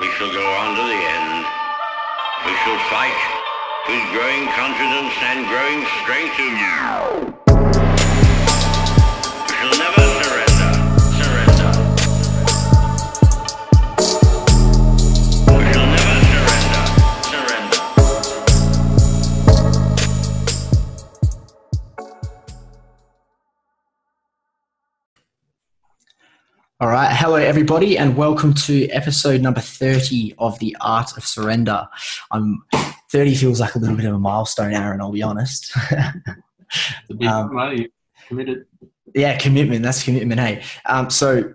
We 0.00 0.08
shall 0.12 0.32
go 0.32 0.40
on 0.40 0.76
to 0.76 0.82
the 0.82 0.96
end. 0.96 1.44
We 2.46 2.52
shall 2.64 2.78
fight 2.88 3.20
with 3.86 4.00
growing 4.16 4.48
confidence 4.56 5.12
and 5.20 5.46
growing 5.46 5.84
strength. 6.00 6.38
We 6.38 7.49
All 26.82 26.88
right. 26.88 27.14
Hello, 27.14 27.34
everybody, 27.34 27.98
and 27.98 28.16
welcome 28.16 28.54
to 28.54 28.88
episode 28.88 29.42
number 29.42 29.60
30 29.60 30.34
of 30.38 30.58
The 30.60 30.74
Art 30.80 31.14
of 31.18 31.26
Surrender. 31.26 31.86
I'm 32.30 32.62
30 33.12 33.34
feels 33.34 33.60
like 33.60 33.74
a 33.74 33.78
little 33.78 33.96
bit 33.96 34.06
of 34.06 34.14
a 34.14 34.18
milestone, 34.18 34.72
Aaron, 34.72 35.02
I'll 35.02 35.12
be 35.12 35.22
honest. 35.22 35.76
Um, 37.26 37.50
committed. 38.28 38.64
yeah, 39.12 39.36
commitment. 39.36 39.82
That's 39.82 40.04
commitment, 40.04 40.40
hey. 40.40 40.62
Um, 40.86 41.10
so, 41.10 41.52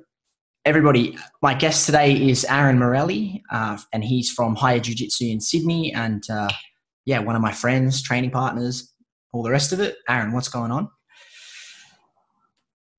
everybody, 0.65 1.17
my 1.41 1.53
guest 1.53 1.85
today 1.85 2.13
is 2.29 2.43
Aaron 2.43 2.77
Morelli, 2.77 3.41
uh, 3.49 3.77
and 3.93 4.03
he's 4.03 4.29
from 4.29 4.55
Higher 4.55 4.81
Jiu 4.81 4.93
Jitsu 4.93 5.25
in 5.27 5.39
Sydney. 5.39 5.93
And 5.93 6.29
uh, 6.29 6.49
yeah, 7.05 7.19
one 7.19 7.37
of 7.37 7.41
my 7.41 7.53
friends, 7.53 8.01
training 8.01 8.31
partners, 8.31 8.93
all 9.31 9.41
the 9.41 9.51
rest 9.51 9.71
of 9.71 9.79
it. 9.79 9.95
Aaron, 10.09 10.33
what's 10.33 10.49
going 10.49 10.71
on? 10.71 10.89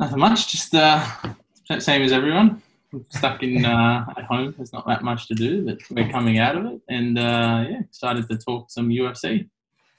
Nothing 0.00 0.18
much. 0.18 0.50
Just 0.50 0.74
uh, 0.74 1.06
same 1.78 2.02
as 2.02 2.12
everyone. 2.12 2.62
Stuck 3.10 3.42
in 3.42 3.64
uh, 3.64 4.04
at 4.16 4.24
home. 4.24 4.54
There's 4.56 4.72
not 4.72 4.86
that 4.86 5.02
much 5.02 5.28
to 5.28 5.34
do, 5.34 5.64
but 5.66 5.78
we're 5.90 6.08
coming 6.08 6.38
out 6.38 6.56
of 6.56 6.66
it, 6.66 6.80
and 6.88 7.18
uh, 7.18 7.64
yeah, 7.68 7.80
excited 7.80 8.28
to 8.28 8.38
talk 8.38 8.70
some 8.70 8.88
UFC. 8.88 9.48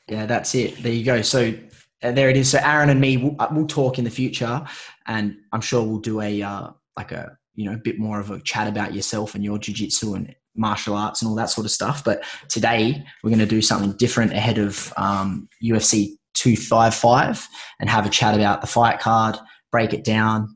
Yeah, 0.07 0.25
that's 0.25 0.55
it. 0.55 0.81
There 0.81 0.93
you 0.93 1.03
go. 1.03 1.21
So 1.21 1.53
uh, 2.01 2.11
there 2.11 2.29
it 2.29 2.37
is. 2.37 2.49
So 2.49 2.59
Aaron 2.63 2.89
and 2.89 3.01
me, 3.01 3.17
we'll, 3.17 3.35
uh, 3.39 3.49
we'll 3.51 3.67
talk 3.67 3.99
in 3.99 4.05
the 4.05 4.09
future, 4.09 4.65
and 5.05 5.37
I'm 5.51 5.61
sure 5.61 5.83
we'll 5.83 5.99
do 5.99 6.21
a 6.21 6.41
uh, 6.41 6.69
like 6.95 7.11
a 7.11 7.37
you 7.55 7.65
know 7.65 7.73
a 7.73 7.77
bit 7.77 7.99
more 7.99 8.19
of 8.19 8.31
a 8.31 8.39
chat 8.39 8.67
about 8.67 8.93
yourself 8.93 9.35
and 9.35 9.43
your 9.43 9.57
jiu-jitsu 9.57 10.13
and 10.13 10.33
martial 10.55 10.95
arts 10.95 11.21
and 11.21 11.29
all 11.29 11.35
that 11.35 11.49
sort 11.49 11.65
of 11.65 11.71
stuff. 11.71 12.03
But 12.03 12.23
today 12.49 13.03
we're 13.23 13.29
going 13.29 13.39
to 13.39 13.45
do 13.45 13.61
something 13.61 13.93
different 13.97 14.31
ahead 14.31 14.57
of 14.57 14.91
um, 14.97 15.49
UFC 15.63 16.17
255 16.33 17.47
and 17.79 17.89
have 17.89 18.05
a 18.05 18.09
chat 18.09 18.33
about 18.33 18.61
the 18.61 18.67
fight 18.67 18.99
card, 18.99 19.37
break 19.71 19.93
it 19.93 20.03
down, 20.03 20.53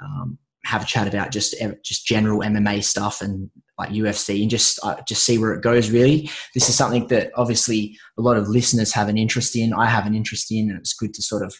um, 0.00 0.38
have 0.64 0.82
a 0.82 0.86
chat 0.86 1.08
about 1.08 1.30
just 1.30 1.54
just 1.84 2.06
general 2.06 2.40
MMA 2.40 2.84
stuff 2.84 3.20
and 3.20 3.50
like 3.78 3.90
UFC 3.90 4.42
and 4.42 4.50
just 4.50 4.78
uh, 4.82 4.96
just 5.06 5.24
see 5.24 5.38
where 5.38 5.52
it 5.52 5.62
goes. 5.62 5.90
Really, 5.90 6.30
this 6.54 6.68
is 6.68 6.74
something 6.74 7.06
that 7.08 7.30
obviously 7.36 7.98
a 8.18 8.22
lot 8.22 8.36
of 8.36 8.48
listeners 8.48 8.92
have 8.92 9.08
an 9.08 9.18
interest 9.18 9.56
in. 9.56 9.72
I 9.72 9.86
have 9.86 10.06
an 10.06 10.14
interest 10.14 10.52
in, 10.52 10.70
and 10.70 10.78
it's 10.78 10.94
good 10.94 11.14
to 11.14 11.22
sort 11.22 11.42
of 11.44 11.54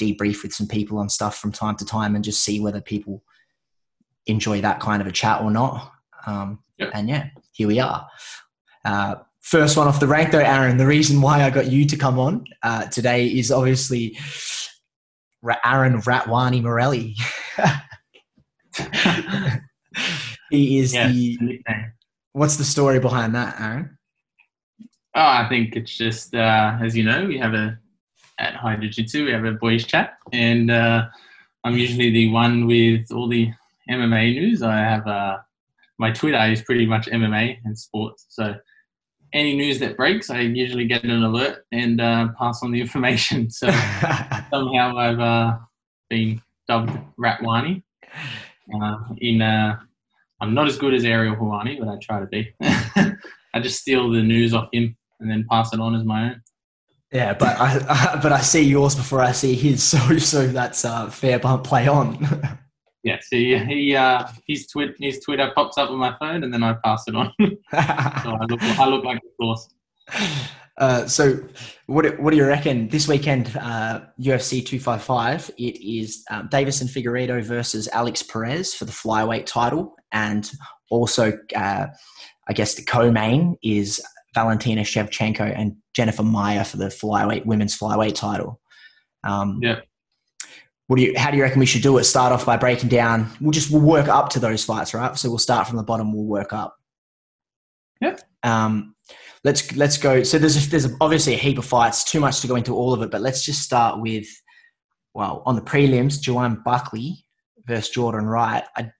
debrief 0.00 0.42
with 0.42 0.52
some 0.52 0.68
people 0.68 0.98
on 0.98 1.08
stuff 1.08 1.38
from 1.38 1.52
time 1.52 1.76
to 1.76 1.84
time 1.84 2.14
and 2.14 2.24
just 2.24 2.44
see 2.44 2.60
whether 2.60 2.80
people 2.80 3.22
enjoy 4.26 4.60
that 4.60 4.80
kind 4.80 5.00
of 5.00 5.08
a 5.08 5.12
chat 5.12 5.40
or 5.42 5.50
not. 5.50 5.92
Um, 6.26 6.60
Yep. 6.78 6.90
And 6.94 7.08
yeah, 7.08 7.26
here 7.52 7.68
we 7.68 7.80
are. 7.80 8.06
Uh, 8.84 9.16
first 9.40 9.76
one 9.76 9.88
off 9.88 10.00
the 10.00 10.06
rank, 10.06 10.30
though, 10.30 10.38
Aaron. 10.38 10.76
The 10.76 10.86
reason 10.86 11.20
why 11.20 11.42
I 11.42 11.50
got 11.50 11.66
you 11.70 11.86
to 11.86 11.96
come 11.96 12.18
on 12.18 12.44
uh, 12.62 12.86
today 12.86 13.26
is 13.26 13.50
obviously 13.50 14.16
Ra- 15.42 15.58
Aaron 15.64 16.00
Ratwani 16.02 16.62
Morelli. 16.62 17.16
he 20.50 20.78
is 20.78 20.94
Yeah, 20.94 21.08
the. 21.08 21.62
What's 22.32 22.56
the 22.56 22.64
story 22.64 23.00
behind 23.00 23.34
that, 23.34 23.60
Aaron? 23.60 23.98
Oh, 25.14 25.20
I 25.20 25.48
think 25.48 25.74
it's 25.74 25.96
just 25.96 26.34
uh, 26.34 26.78
as 26.80 26.96
you 26.96 27.04
know, 27.04 27.26
we 27.26 27.38
have 27.38 27.54
a 27.54 27.78
at 28.38 28.54
High 28.54 28.76
Jiu 28.76 28.88
Jitsu, 28.88 29.24
we 29.24 29.32
have 29.32 29.44
a 29.44 29.52
boys 29.52 29.84
chat, 29.84 30.16
and 30.32 30.70
uh, 30.70 31.06
I'm 31.64 31.76
usually 31.76 32.10
the 32.10 32.30
one 32.30 32.66
with 32.66 33.10
all 33.10 33.28
the 33.28 33.50
MMA 33.90 34.34
news. 34.34 34.62
I 34.62 34.76
have 34.76 35.06
uh, 35.06 35.38
my 35.98 36.12
Twitter 36.12 36.40
is 36.44 36.62
pretty 36.62 36.86
much 36.86 37.06
MMA 37.06 37.58
and 37.64 37.76
sports, 37.76 38.26
so 38.28 38.54
any 39.32 39.56
news 39.56 39.78
that 39.80 39.96
breaks, 39.96 40.30
I 40.30 40.40
usually 40.40 40.86
get 40.86 41.04
an 41.04 41.22
alert 41.22 41.64
and 41.72 42.00
uh, 42.00 42.28
pass 42.38 42.62
on 42.62 42.70
the 42.72 42.80
information. 42.80 43.50
So 43.50 43.66
somehow 44.50 44.96
I've 44.96 45.20
uh, 45.20 45.58
been 46.08 46.40
dubbed 46.66 46.98
Ratwani. 47.18 47.82
Uh, 48.74 48.96
in 49.18 49.42
uh, 49.42 49.78
I'm 50.40 50.54
not 50.54 50.66
as 50.66 50.76
good 50.76 50.94
as 50.94 51.04
Ariel 51.04 51.36
Helwani, 51.36 51.78
but 51.78 51.88
I 51.88 51.96
try 52.00 52.20
to 52.20 52.26
be. 52.26 52.54
I 53.54 53.60
just 53.60 53.80
steal 53.80 54.10
the 54.10 54.22
news 54.22 54.54
off 54.54 54.68
him 54.72 54.96
and 55.20 55.30
then 55.30 55.46
pass 55.50 55.72
it 55.72 55.80
on 55.80 55.94
as 55.94 56.04
my 56.04 56.30
own. 56.30 56.42
Yeah, 57.12 57.32
but 57.34 57.56
I, 57.58 58.18
but 58.22 58.32
I 58.32 58.40
see 58.40 58.62
yours 58.62 58.94
before 58.94 59.20
I 59.20 59.32
see 59.32 59.54
his, 59.54 59.82
so 59.90 59.98
so 60.18 60.46
that's 60.46 60.84
uh, 60.84 61.10
fair 61.10 61.38
bump 61.38 61.64
play 61.64 61.88
on. 61.88 62.18
Yeah, 63.04 63.18
so 63.22 63.36
he, 63.36 63.94
uh, 63.94 64.26
his 64.46 64.66
tweet 64.66 64.94
his 64.98 65.20
Twitter 65.20 65.50
pops 65.54 65.78
up 65.78 65.90
on 65.90 65.98
my 65.98 66.14
phone 66.18 66.44
and 66.44 66.52
then 66.52 66.62
I 66.62 66.74
pass 66.84 67.04
it 67.08 67.14
on. 67.14 67.32
so 67.40 67.48
I 67.72 68.44
look 68.48 68.62
I 68.62 68.86
look 68.86 69.04
like 69.04 69.20
the 69.22 69.30
source. 69.40 69.68
Uh, 70.78 71.06
so 71.06 71.38
what 71.86 72.02
do- 72.02 72.16
what 72.22 72.30
do 72.30 72.36
you 72.36 72.46
reckon 72.46 72.88
this 72.88 73.08
weekend? 73.08 73.54
Uh, 73.56 74.00
UFC 74.20 74.64
two 74.64 74.78
five 74.78 75.02
five. 75.02 75.50
It 75.58 75.76
is 75.84 76.24
um, 76.30 76.48
Deiveson 76.48 76.88
Figueiredo 76.88 77.42
versus 77.42 77.88
Alex 77.92 78.22
Perez 78.22 78.74
for 78.74 78.84
the 78.84 78.92
flyweight 78.92 79.46
title, 79.46 79.96
and 80.12 80.50
also 80.90 81.32
uh, 81.56 81.86
I 82.48 82.52
guess 82.52 82.74
the 82.76 82.84
co-main 82.84 83.56
is 83.62 84.00
Valentina 84.34 84.82
Shevchenko 84.82 85.52
and 85.58 85.74
Jennifer 85.94 86.22
Maia 86.22 86.64
for 86.64 86.76
the 86.76 86.86
flyweight 86.86 87.44
women's 87.44 87.76
flyweight 87.76 88.14
title. 88.14 88.60
Um, 89.24 89.58
Yeah. 89.62 89.80
What 90.86 90.96
do 90.96 91.02
you? 91.02 91.12
How 91.18 91.30
do 91.30 91.36
you 91.36 91.42
reckon 91.42 91.58
we 91.60 91.66
should 91.66 91.82
do 91.82 91.98
it? 91.98 92.04
Start 92.04 92.32
off 92.32 92.46
by 92.46 92.56
breaking 92.56 92.88
down. 92.88 93.30
We'll 93.40 93.50
just 93.50 93.70
we'll 93.70 93.82
work 93.82 94.08
up 94.08 94.30
to 94.30 94.38
those 94.40 94.64
fights, 94.64 94.94
right? 94.94 95.18
So 95.18 95.28
we'll 95.28 95.36
start 95.38 95.66
from 95.66 95.76
the 95.76 95.82
bottom. 95.82 96.14
We'll 96.14 96.24
work 96.24 96.52
up. 96.54 96.76
Yeah. 98.00 98.16
Um, 98.42 98.94
let's 99.48 99.76
let's 99.76 99.96
go. 99.96 100.22
So 100.22 100.38
there's 100.38 100.66
a, 100.66 100.70
there's 100.70 100.86
obviously 101.00 101.32
a 101.34 101.38
heap 101.38 101.56
of 101.58 101.64
fights. 101.64 102.04
Too 102.04 102.20
much 102.20 102.40
to 102.42 102.46
go 102.46 102.56
into 102.56 102.74
all 102.74 102.92
of 102.92 103.00
it, 103.02 103.10
but 103.10 103.22
let's 103.22 103.44
just 103.44 103.62
start 103.62 104.00
with 104.00 104.26
well 105.14 105.42
on 105.46 105.56
the 105.56 105.62
prelims. 105.62 106.20
Joanne 106.20 106.60
Buckley 106.64 107.24
versus 107.66 107.88
Jordan 107.88 108.26
Wright. 108.26 108.64
I, 108.76 108.90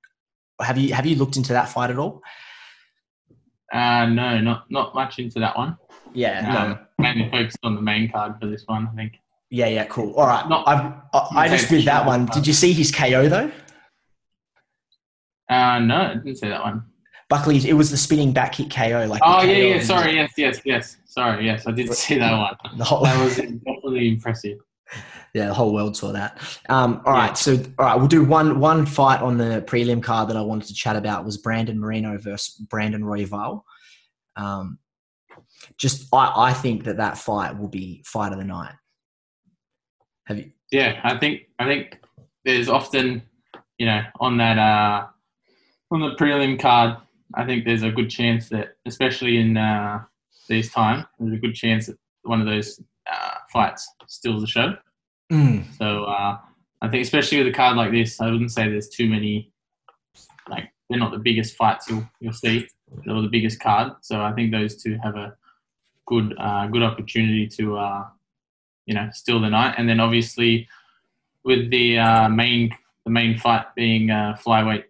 have 0.60 0.78
you 0.78 0.94
have 0.94 1.04
you 1.04 1.16
looked 1.16 1.36
into 1.36 1.52
that 1.52 1.68
fight 1.68 1.90
at 1.90 1.98
all? 1.98 2.22
Uh, 3.72 4.06
no, 4.06 4.40
not 4.40 4.64
not 4.70 4.94
much 4.94 5.18
into 5.18 5.38
that 5.40 5.54
one. 5.56 5.76
Yeah. 6.14 6.38
Um, 6.56 6.78
mainly 6.98 7.30
focused 7.30 7.58
on 7.62 7.74
the 7.74 7.82
main 7.82 8.10
card 8.10 8.36
for 8.40 8.46
this 8.46 8.62
one, 8.64 8.88
I 8.90 8.96
think. 8.96 9.12
Yeah. 9.50 9.66
Yeah. 9.68 9.84
Cool. 9.84 10.14
All 10.14 10.26
right. 10.26 10.48
Not- 10.48 10.66
I've, 10.66 10.92
I, 11.12 11.44
I 11.44 11.48
just 11.48 11.68
did 11.68 11.84
that 11.84 12.06
one. 12.06 12.24
Did 12.26 12.46
you 12.46 12.54
see 12.54 12.72
his 12.72 12.90
KO 12.90 13.28
though? 13.28 13.52
Uh, 15.50 15.78
no, 15.80 15.96
I 15.96 16.14
didn't 16.14 16.36
see 16.36 16.48
that 16.48 16.62
one. 16.62 16.84
Buckley's. 17.28 17.64
It 17.64 17.74
was 17.74 17.90
the 17.90 17.96
spinning 17.96 18.32
back 18.32 18.52
kick 18.52 18.70
KO. 18.70 19.06
Like. 19.08 19.20
Oh 19.24 19.42
yeah, 19.42 19.74
yeah. 19.74 19.80
Sorry, 19.82 20.14
yes, 20.14 20.32
yes, 20.36 20.60
yes. 20.64 20.96
Sorry, 21.04 21.44
yes, 21.44 21.66
I 21.66 21.72
did 21.72 21.92
see 21.94 22.18
that 22.18 22.36
one. 22.36 22.56
The 22.78 22.84
whole, 22.84 23.02
That 23.02 23.22
was 23.22 23.36
definitely 23.36 24.08
impressive. 24.08 24.58
Yeah, 25.34 25.48
the 25.48 25.54
whole 25.54 25.74
world 25.74 25.96
saw 25.96 26.12
that. 26.12 26.38
Um, 26.70 27.02
all 27.04 27.12
right, 27.12 27.28
Yeah. 27.28 27.34
so 27.34 27.52
all 27.78 27.84
right, 27.84 27.96
we'll 27.96 28.06
do 28.08 28.24
one 28.24 28.58
one 28.60 28.86
fight 28.86 29.20
on 29.20 29.36
the 29.36 29.62
prelim 29.66 30.02
card 30.02 30.30
that 30.30 30.36
I 30.36 30.40
wanted 30.40 30.68
to 30.68 30.74
chat 30.74 30.96
about 30.96 31.24
was 31.26 31.36
Brandon 31.36 31.78
Moreno 31.78 32.16
versus 32.16 32.54
Brandon 32.54 33.02
Royval. 33.02 33.62
Um, 34.36 34.78
just 35.76 36.08
I, 36.14 36.32
I 36.34 36.52
think 36.54 36.84
that 36.84 36.96
that 36.96 37.18
fight 37.18 37.58
will 37.58 37.68
be 37.68 38.02
fight 38.06 38.32
of 38.32 38.38
the 38.38 38.44
night. 38.44 38.72
Have 40.26 40.38
you? 40.38 40.50
Yeah, 40.70 41.00
I 41.04 41.18
think 41.18 41.42
I 41.58 41.66
think 41.66 41.98
there's 42.44 42.68
often, 42.70 43.22
you 43.76 43.86
know, 43.86 44.02
on 44.20 44.38
that 44.38 44.56
uh, 44.58 45.06
on 45.90 46.00
the 46.00 46.14
prelim 46.16 46.58
card, 46.58 46.96
I 47.34 47.44
think 47.44 47.64
there's 47.64 47.82
a 47.82 47.90
good 47.90 48.10
chance 48.10 48.48
that, 48.48 48.76
especially 48.86 49.38
in 49.38 49.56
uh, 49.56 50.02
these 50.48 50.70
times, 50.72 51.04
there's 51.18 51.34
a 51.34 51.40
good 51.40 51.54
chance 51.54 51.86
that 51.86 51.98
one 52.22 52.40
of 52.40 52.46
those 52.46 52.80
uh, 53.10 53.34
fights 53.52 53.88
steals 54.06 54.42
the 54.42 54.46
show. 54.46 54.74
Mm, 55.30 55.64
So 55.76 56.04
uh, 56.04 56.38
I 56.80 56.88
think, 56.88 57.02
especially 57.02 57.38
with 57.38 57.48
a 57.48 57.56
card 57.56 57.76
like 57.76 57.90
this, 57.92 58.20
I 58.20 58.30
wouldn't 58.30 58.52
say 58.52 58.68
there's 58.68 58.88
too 58.88 59.08
many. 59.08 59.52
Like 60.48 60.72
they're 60.88 60.98
not 60.98 61.12
the 61.12 61.18
biggest 61.18 61.56
fights 61.56 61.88
you'll 61.90 62.08
you'll 62.20 62.32
see, 62.32 62.66
or 63.06 63.20
the 63.20 63.28
biggest 63.28 63.60
card. 63.60 63.92
So 64.00 64.22
I 64.22 64.32
think 64.32 64.50
those 64.50 64.82
two 64.82 64.98
have 65.02 65.16
a 65.16 65.36
good 66.06 66.34
uh, 66.38 66.66
good 66.68 66.82
opportunity 66.82 67.46
to 67.48 67.76
uh, 67.76 68.04
you 68.86 68.94
know 68.94 69.08
steal 69.12 69.40
the 69.40 69.50
night. 69.50 69.74
And 69.76 69.88
then 69.88 70.00
obviously 70.00 70.66
with 71.44 71.70
the 71.70 71.98
uh, 71.98 72.28
main 72.30 72.70
the 73.04 73.10
main 73.10 73.38
fight 73.38 73.74
being 73.74 74.10
uh, 74.10 74.38
flyweight 74.42 74.84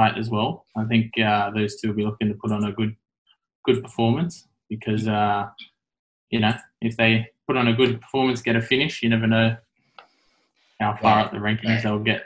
fight 0.00 0.16
as 0.18 0.30
well, 0.30 0.64
I 0.76 0.84
think 0.84 1.06
uh, 1.18 1.50
those 1.50 1.76
two 1.78 1.88
will 1.88 1.94
be 1.96 2.04
looking 2.04 2.28
to 2.28 2.34
put 2.34 2.52
on 2.52 2.64
a 2.64 2.72
good 2.72 2.94
good 3.66 3.82
performance 3.82 4.48
because 4.72 5.06
uh, 5.06 5.42
you 6.30 6.40
know 6.40 6.52
if 6.80 6.96
they 6.96 7.26
put 7.46 7.56
on 7.60 7.68
a 7.68 7.74
good 7.80 8.00
performance, 8.00 8.40
get 8.40 8.56
a 8.56 8.62
finish, 8.62 9.02
you 9.02 9.08
never 9.10 9.26
know 9.26 9.56
how 10.80 10.96
far 11.02 11.18
Yeah. 11.18 11.24
up 11.24 11.32
the 11.32 11.38
rankings 11.38 11.82
they'll 11.82 11.98
get. 12.12 12.24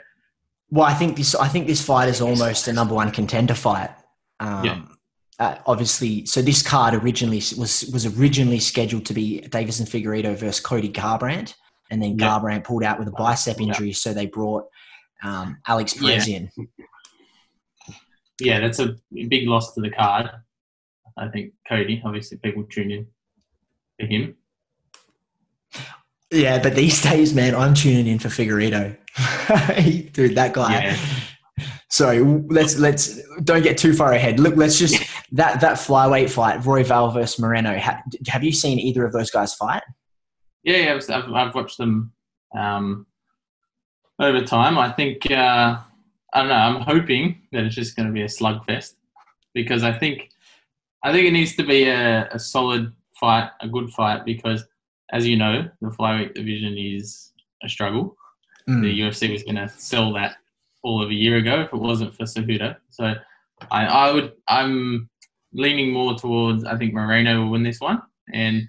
well, 0.71 0.85
I 0.85 0.93
think 0.93 1.17
this 1.17 1.35
I 1.35 1.49
think 1.53 1.67
this 1.67 1.81
fight 1.85 2.07
is 2.07 2.21
almost 2.21 2.67
a 2.67 2.73
number 2.73 2.95
one 2.95 3.11
contender 3.11 3.55
fight. 3.67 3.91
Um, 4.39 4.65
Yeah. 4.67 4.79
uh, 5.45 5.55
obviously, 5.65 6.25
so 6.33 6.41
this 6.41 6.61
card 6.73 6.93
originally 6.93 7.41
was 7.63 7.73
was 7.95 8.03
originally 8.17 8.59
scheduled 8.59 9.05
to 9.09 9.13
be 9.13 9.27
Deiveson 9.55 9.87
Figueiredo 9.93 10.31
versus 10.37 10.61
Cody 10.61 10.89
Garbrandt, 11.01 11.49
and 11.91 12.01
then 12.01 12.11
Yeah. 12.17 12.25
Garbrandt 12.27 12.63
pulled 12.63 12.83
out 12.83 12.97
with 12.99 13.09
a 13.13 13.15
bicep 13.23 13.57
Yeah. 13.59 13.67
injury, 13.67 13.91
so 14.03 14.13
they 14.13 14.27
brought 14.39 14.65
um, 15.23 15.57
Alex 15.67 15.93
Perez 15.93 16.27
in. 16.27 16.49
Yeah, 18.39 18.59
that's 18.59 18.79
a 18.79 18.95
big 19.29 19.47
loss 19.47 19.73
to 19.73 19.81
the 19.81 19.89
card. 19.89 20.29
I 21.17 21.29
think 21.29 21.53
Cody, 21.67 22.01
obviously, 22.03 22.37
people 22.37 22.63
tune 22.69 22.91
in 22.91 23.07
for 23.99 24.05
him. 24.05 24.35
Yeah, 26.31 26.61
but 26.61 26.75
these 26.75 27.01
days, 27.01 27.33
man, 27.33 27.55
I'm 27.55 27.73
tuning 27.73 28.07
in 28.07 28.19
for 28.19 28.27
Figueiredo. 28.27 28.97
Dude, 30.11 30.35
that 30.35 30.53
guy. 30.53 30.83
Yeah. 30.83 30.97
Sorry, 31.89 32.19
let's 32.19 32.77
let's 32.77 33.21
don't 33.43 33.61
get 33.61 33.77
too 33.77 33.93
far 33.93 34.11
ahead. 34.11 34.39
Look, 34.39 34.57
let's 34.57 34.77
just 34.77 35.01
that 35.31 35.61
that 35.61 35.77
flyweight 35.77 36.29
fight, 36.29 36.59
Royval 36.61 37.13
versus 37.13 37.39
Moreno. 37.39 37.77
Ha, 37.77 38.01
have 38.27 38.43
you 38.43 38.51
seen 38.51 38.79
either 38.79 39.05
of 39.05 39.13
those 39.13 39.31
guys 39.31 39.53
fight? 39.53 39.83
Yeah, 40.63 40.77
yeah 40.77 40.93
I've, 40.95 41.09
I've, 41.09 41.31
I've 41.31 41.55
watched 41.55 41.77
them 41.77 42.11
um, 42.57 43.05
over 44.19 44.41
time. 44.41 44.77
I 44.77 44.91
think 44.91 45.31
uh, 45.31 45.77
I 46.35 46.39
don't 46.39 46.49
know. 46.49 46.55
I'm 46.55 46.81
hoping 46.81 47.41
that 47.53 47.63
it's 47.63 47.75
just 47.75 47.95
going 47.95 48.07
to 48.07 48.13
be 48.13 48.23
a 48.23 48.25
slugfest 48.25 48.95
because 49.53 49.83
I 49.83 49.97
think 49.97 50.29
I 51.01 51.13
think 51.13 51.27
it 51.27 51.31
needs 51.31 51.55
to 51.55 51.63
be 51.63 51.85
a, 51.85 52.27
a 52.29 52.37
solid 52.37 52.91
fight, 53.19 53.49
a 53.61 53.69
good 53.69 53.89
fight. 53.91 54.25
Because 54.25 54.65
as 55.13 55.25
you 55.25 55.37
know, 55.37 55.69
the 55.81 55.87
flyweight 55.87 56.33
division 56.33 56.77
is 56.77 57.31
a 57.63 57.69
struggle. 57.69 58.17
Mm. 58.67 58.81
The 58.81 58.99
UFC 58.99 59.31
was 59.31 59.43
going 59.43 59.55
to 59.55 59.69
sell 59.69 60.11
that 60.13 60.35
all 60.83 61.01
of 61.01 61.09
a 61.09 61.13
year 61.13 61.37
ago 61.37 61.61
if 61.61 61.73
it 61.73 61.79
wasn't 61.79 62.13
for 62.13 62.25
Cejudo. 62.25 62.75
So 62.89 63.13
I, 63.71 63.85
I 63.85 64.11
would 64.11 64.33
I'm 64.49 65.09
leaning 65.53 65.93
more 65.93 66.15
towards 66.15 66.65
I 66.65 66.77
think 66.77 66.93
Moreno 66.93 67.43
will 67.43 67.51
win 67.51 67.63
this 67.63 67.79
one 67.79 68.01
and 68.33 68.67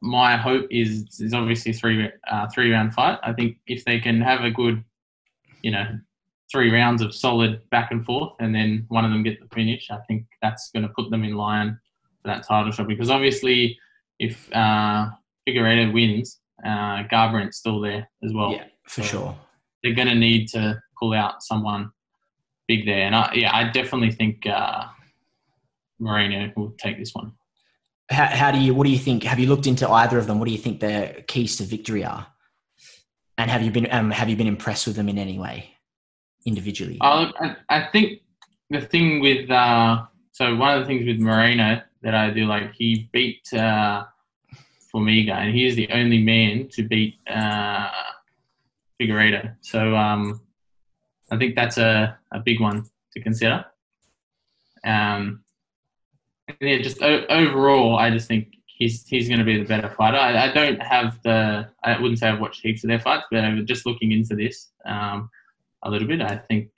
my 0.00 0.36
hope 0.36 0.66
is 0.70 1.18
is 1.18 1.32
obviously 1.32 1.72
three 1.72 2.10
uh, 2.30 2.46
three 2.48 2.70
round 2.70 2.92
fight. 2.92 3.18
I 3.22 3.32
think 3.32 3.56
if 3.66 3.84
they 3.84 3.98
can 3.98 4.20
have 4.20 4.42
a 4.42 4.50
good, 4.50 4.84
you 5.62 5.70
know, 5.70 5.98
three 6.50 6.72
rounds 6.72 7.02
of 7.02 7.14
solid 7.14 7.60
back 7.70 7.90
and 7.90 8.04
forth, 8.04 8.32
and 8.40 8.54
then 8.54 8.84
one 8.88 9.04
of 9.04 9.10
them 9.10 9.22
get 9.22 9.40
the 9.40 9.54
finish, 9.54 9.90
I 9.90 9.98
think 10.08 10.24
that's 10.42 10.70
going 10.70 10.82
to 10.82 10.92
put 10.96 11.10
them 11.10 11.24
in 11.24 11.34
line 11.34 11.78
for 12.22 12.28
that 12.28 12.46
title 12.46 12.72
shot. 12.72 12.88
Because 12.88 13.10
obviously, 13.10 13.78
if 14.18 14.48
uh, 14.54 15.08
Figueiredo 15.46 15.92
wins, 15.92 16.40
uh, 16.64 17.04
Garbrandt's 17.12 17.58
still 17.58 17.80
there 17.80 18.08
as 18.24 18.32
well. 18.32 18.52
yeah, 18.52 18.64
for 18.84 19.02
so- 19.02 19.08
sure. 19.08 19.38
They're 19.84 19.94
going 19.94 20.08
to 20.08 20.16
need 20.16 20.48
to 20.48 20.82
pull 20.98 21.14
out 21.14 21.40
someone 21.40 21.92
big 22.66 22.84
there, 22.84 23.06
and 23.06 23.14
I, 23.14 23.30
yeah, 23.32 23.54
I 23.54 23.70
definitely 23.70 24.10
think 24.10 24.44
uh, 24.44 24.86
Moreno 26.00 26.52
will 26.56 26.72
take 26.72 26.98
this 26.98 27.14
one. 27.14 27.32
How, 28.10 28.26
how 28.26 28.50
do 28.50 28.58
you? 28.58 28.74
What 28.74 28.86
do 28.86 28.90
you 28.90 28.98
think? 28.98 29.22
Have 29.22 29.38
you 29.38 29.46
looked 29.46 29.68
into 29.68 29.88
either 29.88 30.18
of 30.18 30.26
them? 30.26 30.40
What 30.40 30.46
do 30.46 30.52
you 30.52 30.58
think 30.58 30.80
their 30.80 31.22
keys 31.28 31.58
to 31.58 31.62
victory 31.62 32.04
are? 32.04 32.26
And 33.36 33.50
have 33.50 33.62
you 33.62 33.70
been 33.70 33.86
um, 33.92 34.10
have 34.10 34.28
you 34.28 34.34
been 34.34 34.48
impressed 34.48 34.86
with 34.88 34.96
them 34.96 35.08
in 35.08 35.16
any 35.16 35.38
way, 35.38 35.70
individually? 36.48 36.98
I, 37.00 37.56
I, 37.68 37.88
think 37.92 38.22
the 38.70 38.80
thing 38.80 39.20
with 39.20 39.50
uh, 39.50 40.04
so 40.32 40.56
one 40.56 40.76
of 40.76 40.80
the 40.80 40.86
things 40.86 41.06
with 41.06 41.18
Moreno 41.18 41.82
that 42.02 42.14
I 42.14 42.30
do 42.30 42.46
like 42.46 42.72
he 42.74 43.08
beat 43.12 43.52
uh, 43.52 44.04
Formiga 44.92 45.32
and 45.32 45.54
he 45.54 45.66
is 45.66 45.76
the 45.76 45.88
only 45.90 46.22
man 46.22 46.68
to 46.72 46.82
beat 46.82 47.16
uh, 47.28 47.90
Figueiredo. 49.00 49.54
So 49.60 49.94
um, 49.94 50.40
I 51.30 51.36
think 51.36 51.54
that's 51.54 51.78
a, 51.78 52.18
a 52.32 52.40
big 52.40 52.60
one 52.60 52.84
to 53.12 53.20
consider. 53.20 53.64
Um, 54.84 55.42
yeah, 56.60 56.78
just 56.78 57.02
o- 57.02 57.26
overall, 57.28 57.96
I 57.96 58.10
just 58.10 58.28
think 58.28 58.54
he's 58.66 59.06
he's 59.06 59.28
going 59.28 59.40
to 59.40 59.44
be 59.44 59.58
the 59.58 59.64
better 59.64 59.90
fighter. 59.90 60.16
I, 60.16 60.48
I 60.48 60.52
don't 60.52 60.80
have 60.80 61.20
the 61.22 61.68
I 61.84 62.00
wouldn't 62.00 62.18
say 62.18 62.28
I've 62.28 62.40
watched 62.40 62.62
heaps 62.62 62.84
of 62.84 62.88
their 62.88 63.00
fights, 63.00 63.26
but 63.30 63.64
just 63.66 63.86
looking 63.86 64.12
into 64.12 64.34
this. 64.34 64.70
Um, 64.86 65.30
a 65.82 65.90
little 65.90 66.08
bit. 66.08 66.20
I 66.20 66.36
think 66.36 66.70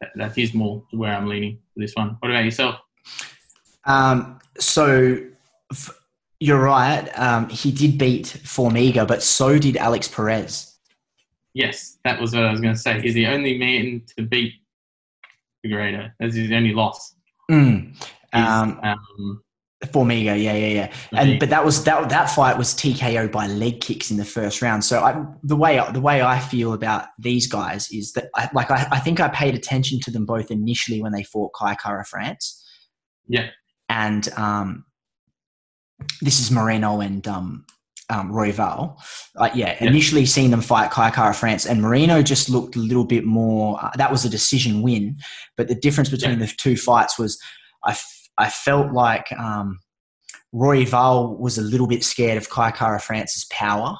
that, 0.00 0.10
that 0.16 0.38
is 0.38 0.54
more 0.54 0.84
where 0.90 1.14
I'm 1.14 1.26
leaning 1.26 1.58
for 1.74 1.80
this 1.80 1.94
one. 1.94 2.16
What 2.20 2.30
about 2.30 2.44
yourself? 2.44 2.76
Um, 3.84 4.38
so 4.58 5.18
f- 5.72 5.98
you're 6.40 6.60
right. 6.60 7.06
Um, 7.18 7.48
he 7.48 7.72
did 7.72 7.98
beat 7.98 8.26
Formiga, 8.44 9.06
but 9.06 9.22
so 9.22 9.58
did 9.58 9.76
Alex 9.76 10.08
Perez. 10.08 10.76
Yes, 11.54 11.98
that 12.04 12.20
was 12.20 12.34
what 12.34 12.44
I 12.44 12.50
was 12.50 12.60
going 12.60 12.74
to 12.74 12.80
say. 12.80 13.00
He's 13.00 13.14
the 13.14 13.26
only 13.26 13.58
man 13.58 14.02
to 14.16 14.24
beat 14.24 14.54
Figueiredo. 15.64 16.10
That's 16.18 16.34
his 16.34 16.50
only 16.50 16.72
loss. 16.72 17.14
Mm. 17.50 17.94
Um, 18.32 18.80
um, 18.82 19.42
Formiga, 19.86 20.40
yeah, 20.40 20.54
yeah, 20.54 20.66
yeah. 20.66 20.92
And 21.12 21.40
but 21.40 21.50
that 21.50 21.64
was 21.64 21.82
that 21.84 22.08
that 22.10 22.26
fight 22.30 22.56
was 22.56 22.74
TKO 22.74 23.30
by 23.32 23.46
leg 23.48 23.80
kicks 23.80 24.10
in 24.10 24.16
the 24.16 24.24
first 24.24 24.62
round. 24.62 24.84
So 24.84 25.00
I, 25.00 25.24
the 25.42 25.56
way 25.56 25.82
the 25.92 26.00
way 26.00 26.22
I 26.22 26.38
feel 26.38 26.72
about 26.72 27.06
these 27.18 27.46
guys 27.48 27.90
is 27.90 28.12
that 28.12 28.30
I, 28.36 28.48
like 28.54 28.70
I, 28.70 28.86
I 28.92 29.00
think 29.00 29.18
I 29.20 29.28
paid 29.28 29.54
attention 29.54 29.98
to 30.00 30.10
them 30.10 30.24
both 30.24 30.50
initially 30.50 31.02
when 31.02 31.12
they 31.12 31.24
fought 31.24 31.52
Kai 31.54 31.74
Kara 31.74 32.04
France. 32.04 32.64
Yeah. 33.26 33.48
And 33.88 34.28
um, 34.36 34.84
this 36.20 36.40
is 36.40 36.50
Moreno 36.50 37.00
and 37.00 37.26
um, 37.26 37.66
um, 38.08 38.30
Royval. 38.32 38.96
Uh, 39.36 39.50
yeah, 39.54 39.76
Yeah. 39.80 39.88
initially 39.88 40.26
seen 40.26 40.50
them 40.50 40.60
fight 40.60 40.90
Kai 40.90 41.10
Kara 41.10 41.34
France, 41.34 41.66
and 41.66 41.82
Moreno 41.82 42.22
just 42.22 42.48
looked 42.48 42.76
a 42.76 42.78
little 42.78 43.04
bit 43.04 43.24
more. 43.24 43.82
Uh, 43.82 43.90
that 43.96 44.10
was 44.12 44.24
a 44.24 44.28
decision 44.28 44.82
win, 44.82 45.16
but 45.56 45.68
the 45.68 45.74
difference 45.74 46.08
between 46.08 46.38
the 46.38 46.46
two 46.46 46.76
fights 46.76 47.18
was 47.18 47.38
I, 47.84 47.96
I 48.38 48.48
felt 48.50 48.92
like 48.92 49.30
um, 49.32 49.80
Royval 50.54 51.38
was 51.38 51.58
a 51.58 51.62
little 51.62 51.86
bit 51.86 52.04
scared 52.04 52.36
of 52.38 52.50
Kai 52.50 52.70
Kara 52.70 53.00
France's 53.00 53.44
power. 53.46 53.96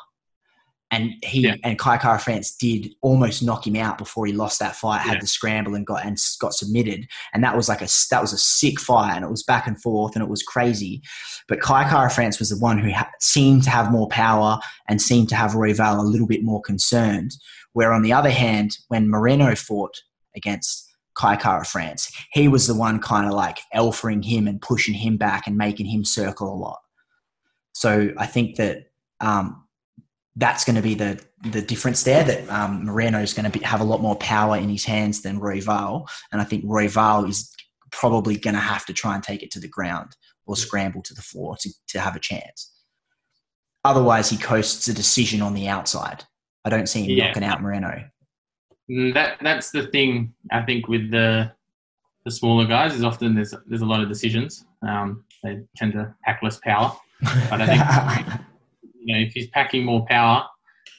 And 0.91 1.13
he 1.25 1.41
Yeah. 1.47 1.55
and 1.65 1.79
Kai 1.79 1.97
Kara 1.97 2.19
France 2.19 2.55
did 2.55 2.95
almost 3.01 3.43
knock 3.43 3.67
him 3.67 3.77
out 3.77 3.97
before 3.97 4.27
he 4.27 4.35
lost 4.35 4.59
that 4.59 4.77
fight. 4.77 5.01
Had 5.01 5.15
Yeah. 5.15 5.21
the 5.21 5.27
scramble 5.27 5.75
and 5.75 5.87
got 5.87 6.05
and 6.05 6.19
got 6.39 6.53
submitted, 6.53 7.09
and 7.33 7.43
that 7.43 7.57
was 7.57 7.67
like 7.67 7.81
a 7.81 7.89
that 8.11 8.21
was 8.21 8.35
a 8.35 8.39
sick 8.39 8.79
fight, 8.79 9.15
and 9.17 9.25
it 9.25 9.31
was 9.31 9.43
back 9.43 9.67
and 9.67 9.81
forth, 9.81 10.15
and 10.15 10.23
it 10.23 10.29
was 10.29 10.43
crazy. 10.43 11.01
But 11.49 11.63
Kai 11.63 11.89
Kara 11.89 12.11
France 12.11 12.39
was 12.39 12.51
the 12.51 12.59
one 12.59 12.77
who 12.79 12.93
ha- 12.93 13.09
seemed 13.21 13.63
to 13.65 13.71
have 13.71 13.91
more 13.91 14.07
power 14.09 14.61
and 14.87 15.01
seemed 15.01 15.31
to 15.31 15.35
have 15.37 15.53
Royval 15.53 15.99
a 15.99 16.03
little 16.03 16.27
bit 16.27 16.45
more 16.45 16.61
concerned. 16.61 17.37
Where 17.73 17.95
on 17.95 18.03
the 18.03 18.13
other 18.13 18.29
hand, 18.31 18.77
when 18.89 19.09
Moreno 19.09 19.55
fought 19.55 19.95
against 20.37 20.92
Kai 21.15 21.37
Kara 21.37 21.65
France, 21.65 22.11
he 22.33 22.49
was 22.49 22.67
the 22.67 22.75
one 22.75 22.99
kind 22.99 23.27
of 23.27 23.33
like 23.35 23.59
elfering 23.73 24.23
him 24.23 24.47
and 24.49 24.61
pushing 24.61 24.95
him 24.95 25.17
back 25.17 25.47
and 25.47 25.57
making 25.57 25.87
him 25.87 26.05
circle 26.05 26.53
a 26.53 26.57
lot. 26.57 26.81
So 27.73 28.11
I 28.19 28.27
think 28.27 28.57
that 28.57 28.91
um, 29.21 29.65
that's 30.37 30.65
going 30.65 30.77
to 30.77 30.83
be 30.83 30.95
the 30.95 31.21
the 31.51 31.63
difference 31.63 32.05
there. 32.05 32.25
That 32.25 32.49
um, 32.49 32.85
Moreno 32.85 33.21
is 33.21 33.35
going 33.35 33.51
to 33.51 33.59
be, 33.59 33.65
have 33.65 33.81
a 33.81 33.85
lot 33.85 34.01
more 34.01 34.17
power 34.17 34.57
in 34.57 34.69
his 34.69 34.85
hands 34.85 35.23
than 35.23 35.41
Royval, 35.41 36.09
and 36.31 36.41
I 36.41 36.45
think 36.45 36.65
Royval 36.65 37.29
is 37.29 37.53
probably 37.91 38.37
going 38.37 38.55
to 38.55 38.61
have 38.61 38.87
to 38.87 38.93
try 38.93 39.15
and 39.15 39.23
take 39.23 39.43
it 39.43 39.51
to 39.53 39.61
the 39.61 39.69
ground 39.69 40.17
or 40.47 40.57
scramble 40.57 41.03
to 41.03 41.15
the 41.15 41.23
floor 41.23 41.57
to, 41.61 41.71
to 41.89 42.01
have 42.01 42.17
a 42.17 42.21
chance. 42.21 42.73
Otherwise, 43.85 44.31
he 44.31 44.37
coasts 44.39 44.89
a 44.89 44.95
decision 44.95 45.43
on 45.43 45.55
the 45.55 45.69
outside. 45.69 46.25
I 46.65 46.71
don't 46.71 46.89
see 46.89 47.03
him 47.05 47.11
Yeah. 47.11 47.27
knocking 47.29 47.45
out 47.45 47.61
Moreno. 47.61 48.05
Mm, 48.91 49.15
that 49.15 49.39
that's 49.41 49.71
the 49.71 49.87
thing 49.89 50.35
I 50.51 50.63
think 50.63 50.89
with 50.89 51.11
the 51.11 51.53
the 52.25 52.31
smaller 52.31 52.67
guys 52.67 52.95
is 52.95 53.05
often 53.05 53.35
there's 53.35 53.55
there's 53.67 53.83
a 53.83 53.87
lot 53.87 54.01
of 54.01 54.09
decisions. 54.09 54.65
Um, 54.87 55.25
they 55.43 55.61
tend 55.77 55.93
to 55.95 56.15
pack 56.25 56.43
less 56.43 56.59
power. 56.59 56.93
But 57.21 57.61
I 57.61 57.67
think 57.67 58.41
you 58.95 59.15
know 59.15 59.21
if 59.21 59.33
he's 59.33 59.49
packing 59.49 59.85
more 59.85 60.05
power 60.07 60.47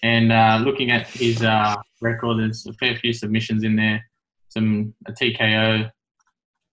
and 0.03 0.31
uh, 0.31 0.59
looking 0.63 0.91
at 0.91 1.07
his 1.07 1.43
uh, 1.43 1.75
record, 2.01 2.39
there's 2.39 2.65
a 2.65 2.73
fair 2.73 2.95
few 2.95 3.13
submissions 3.13 3.63
in 3.63 3.75
there, 3.75 4.05
some 4.49 4.93
a 5.07 5.11
TKO. 5.11 5.89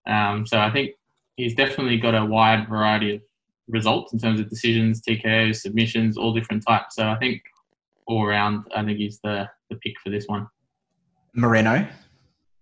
Um, 0.07 0.47
so 0.47 0.59
I 0.59 0.71
think 0.71 0.93
he's 1.37 1.55
definitely 1.55 1.99
got 1.99 2.15
a 2.15 2.25
wide 2.25 2.69
variety 2.69 3.15
of 3.15 3.23
results 3.69 4.13
in 4.13 4.19
terms 4.19 4.41
of 4.41 4.49
decisions, 4.49 5.01
TKOs, 5.01 5.61
submissions, 5.61 6.17
all 6.17 6.33
different 6.33 6.65
types. 6.67 6.97
So 6.97 7.09
I 7.09 7.17
think 7.17 7.43
all 8.07 8.25
around, 8.25 8.65
I 8.75 8.85
think 8.85 8.99
he's 8.99 9.21
the 9.23 9.49
the 9.71 9.77
pick 9.77 9.95
for 10.03 10.11
this 10.11 10.27
one. 10.27 10.49
Moreno. 11.35 11.89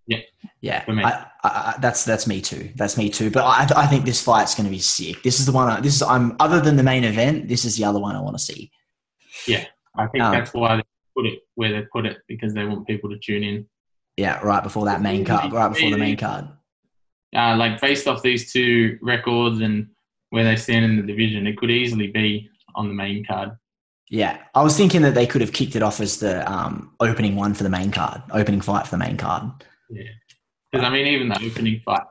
Yeah. 0.06 0.18
yeah. 0.60 0.84
For 0.84 0.94
me. 0.94 1.04
I, 1.04 1.10
I, 1.10 1.26
I, 1.48 1.75
that's 1.80 2.04
that's 2.04 2.26
me 2.26 2.40
too. 2.40 2.70
That's 2.76 2.96
me 2.96 3.10
too. 3.10 3.30
But 3.30 3.44
I, 3.44 3.66
I 3.76 3.87
think 3.87 4.04
this 4.04 4.22
fight's 4.22 4.54
going 4.54 4.64
to 4.64 4.70
be 4.70 4.78
sick. 4.78 5.22
This 5.22 5.38
is 5.38 5.46
the 5.46 5.52
one. 5.52 5.68
I, 5.68 5.80
this 5.80 5.94
is 5.94 6.02
I'm 6.02 6.37
other 6.40 6.60
than 6.60 6.76
the 6.76 6.82
main 6.82 7.04
event. 7.04 7.48
This 7.48 7.64
is 7.64 7.76
the 7.76 7.84
other 7.84 8.00
one 8.00 8.16
I 8.16 8.20
want 8.20 8.37
to 8.37 8.42
see. 8.42 8.70
Yeah, 9.46 9.64
I 9.96 10.06
think 10.06 10.25
Um, 10.25 10.32
that's 10.32 10.52
why 10.52 10.76
they 10.76 10.82
put 11.16 11.26
it 11.26 11.40
where 11.54 11.72
they 11.72 11.87
put 11.92 12.06
it 12.06 12.18
because 12.26 12.54
they 12.54 12.64
want 12.64 12.87
people 12.87 13.10
to 13.10 13.18
tune 13.18 13.42
in. 13.42 13.66
Yeah, 14.16 14.40
right 14.40 14.62
before 14.62 14.87
that 14.87 15.00
main 15.00 15.25
card. 15.25 15.52
Right 15.52 15.68
before 15.68 15.90
the 15.90 15.98
main 15.98 16.16
card. 16.16 16.48
Uh, 17.37 17.56
like 17.56 17.80
based 17.80 18.08
off 18.08 18.22
these 18.22 18.52
two 18.52 18.98
records 19.02 19.60
and 19.60 19.88
where 20.30 20.44
they 20.44 20.56
stand 20.56 20.84
in 20.84 20.96
the 20.96 21.02
division, 21.02 21.46
it 21.46 21.56
could 21.56 21.70
easily 21.70 22.08
be 22.08 22.48
on 22.75 22.88
the 22.88 22.94
main 22.94 23.25
card. 23.25 23.50
Yeah, 24.10 24.38
I 24.54 24.62
was 24.62 24.76
thinking 24.76 25.02
that 25.02 25.14
they 25.14 25.26
could 25.26 25.42
have 25.42 25.52
kicked 25.52 25.76
it 25.76 25.82
off 25.82 26.00
as 26.00 26.18
the 26.18 26.50
um, 26.50 26.94
opening 26.98 27.36
one 27.36 27.52
for 27.54 27.62
the 27.62 27.68
main 27.68 27.90
card, 27.90 28.22
opening 28.32 28.60
fight 28.60 28.86
for 28.86 28.92
the 28.92 28.98
main 28.98 29.16
card. 29.16 29.50
Yeah, 29.90 30.04
because 30.72 30.86
I 30.86 30.90
mean, 30.90 31.06
even 31.06 31.28
the 31.28 31.36
opening 31.44 31.80
fight 31.84 32.02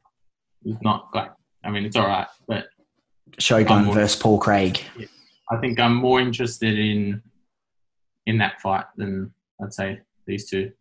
was 0.64 0.78
not 0.82 1.10
like 1.16 1.32
I 1.64 1.72
mean, 1.72 1.86
it's 1.86 1.96
all 1.96 2.08
right, 2.08 2.28
but 2.48 2.68
Shogun 3.40 3.86
more- 3.86 3.96
versus 3.96 4.20
Paul 4.20 4.40
Craig. 4.40 4.80
I 5.50 5.58
think 5.58 5.80
I'm 5.80 5.96
more 5.96 6.20
interested 6.20 6.78
in 6.78 7.22
in 8.26 8.38
that 8.40 8.62
fight 8.62 8.86
than 8.96 9.34
I'd 9.62 9.74
say 9.74 10.02
these 10.26 10.50
two. 10.50 10.72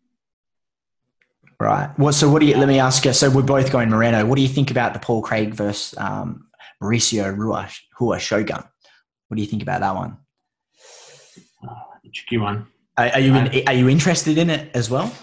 Right. 1.59 1.89
Well, 1.97 2.13
so 2.13 2.29
what 2.29 2.39
do 2.39 2.45
you? 2.45 2.55
Let 2.55 2.67
me 2.67 2.79
ask 2.79 3.03
you. 3.05 3.13
So 3.13 3.31
we're 3.31 3.41
both 3.41 3.71
going 3.71 3.89
Moreno. 3.89 4.25
What 4.25 4.35
do 4.35 4.43
you 4.43 4.47
think 4.47 4.69
about 4.69 4.93
the 4.93 4.99
Paul 4.99 5.23
Craig 5.23 5.55
versus 5.55 5.97
um, 5.97 6.47
Mauricio 6.83 7.35
Rua, 7.35 7.67
Rua 7.99 8.19
Shogun? 8.19 8.63
What 9.27 9.35
do 9.35 9.41
you 9.41 9.47
think 9.47 9.63
about 9.63 9.81
that 9.81 9.95
one? 9.95 10.17
Tricky 12.13 12.37
one. 12.37 12.67
Are, 12.97 13.09
are 13.09 13.19
you 13.19 13.35
in, 13.35 13.67
are 13.67 13.73
you 13.73 13.89
interested 13.89 14.37
in 14.37 14.49
it 14.49 14.71
as 14.73 14.89
well? 14.89 15.13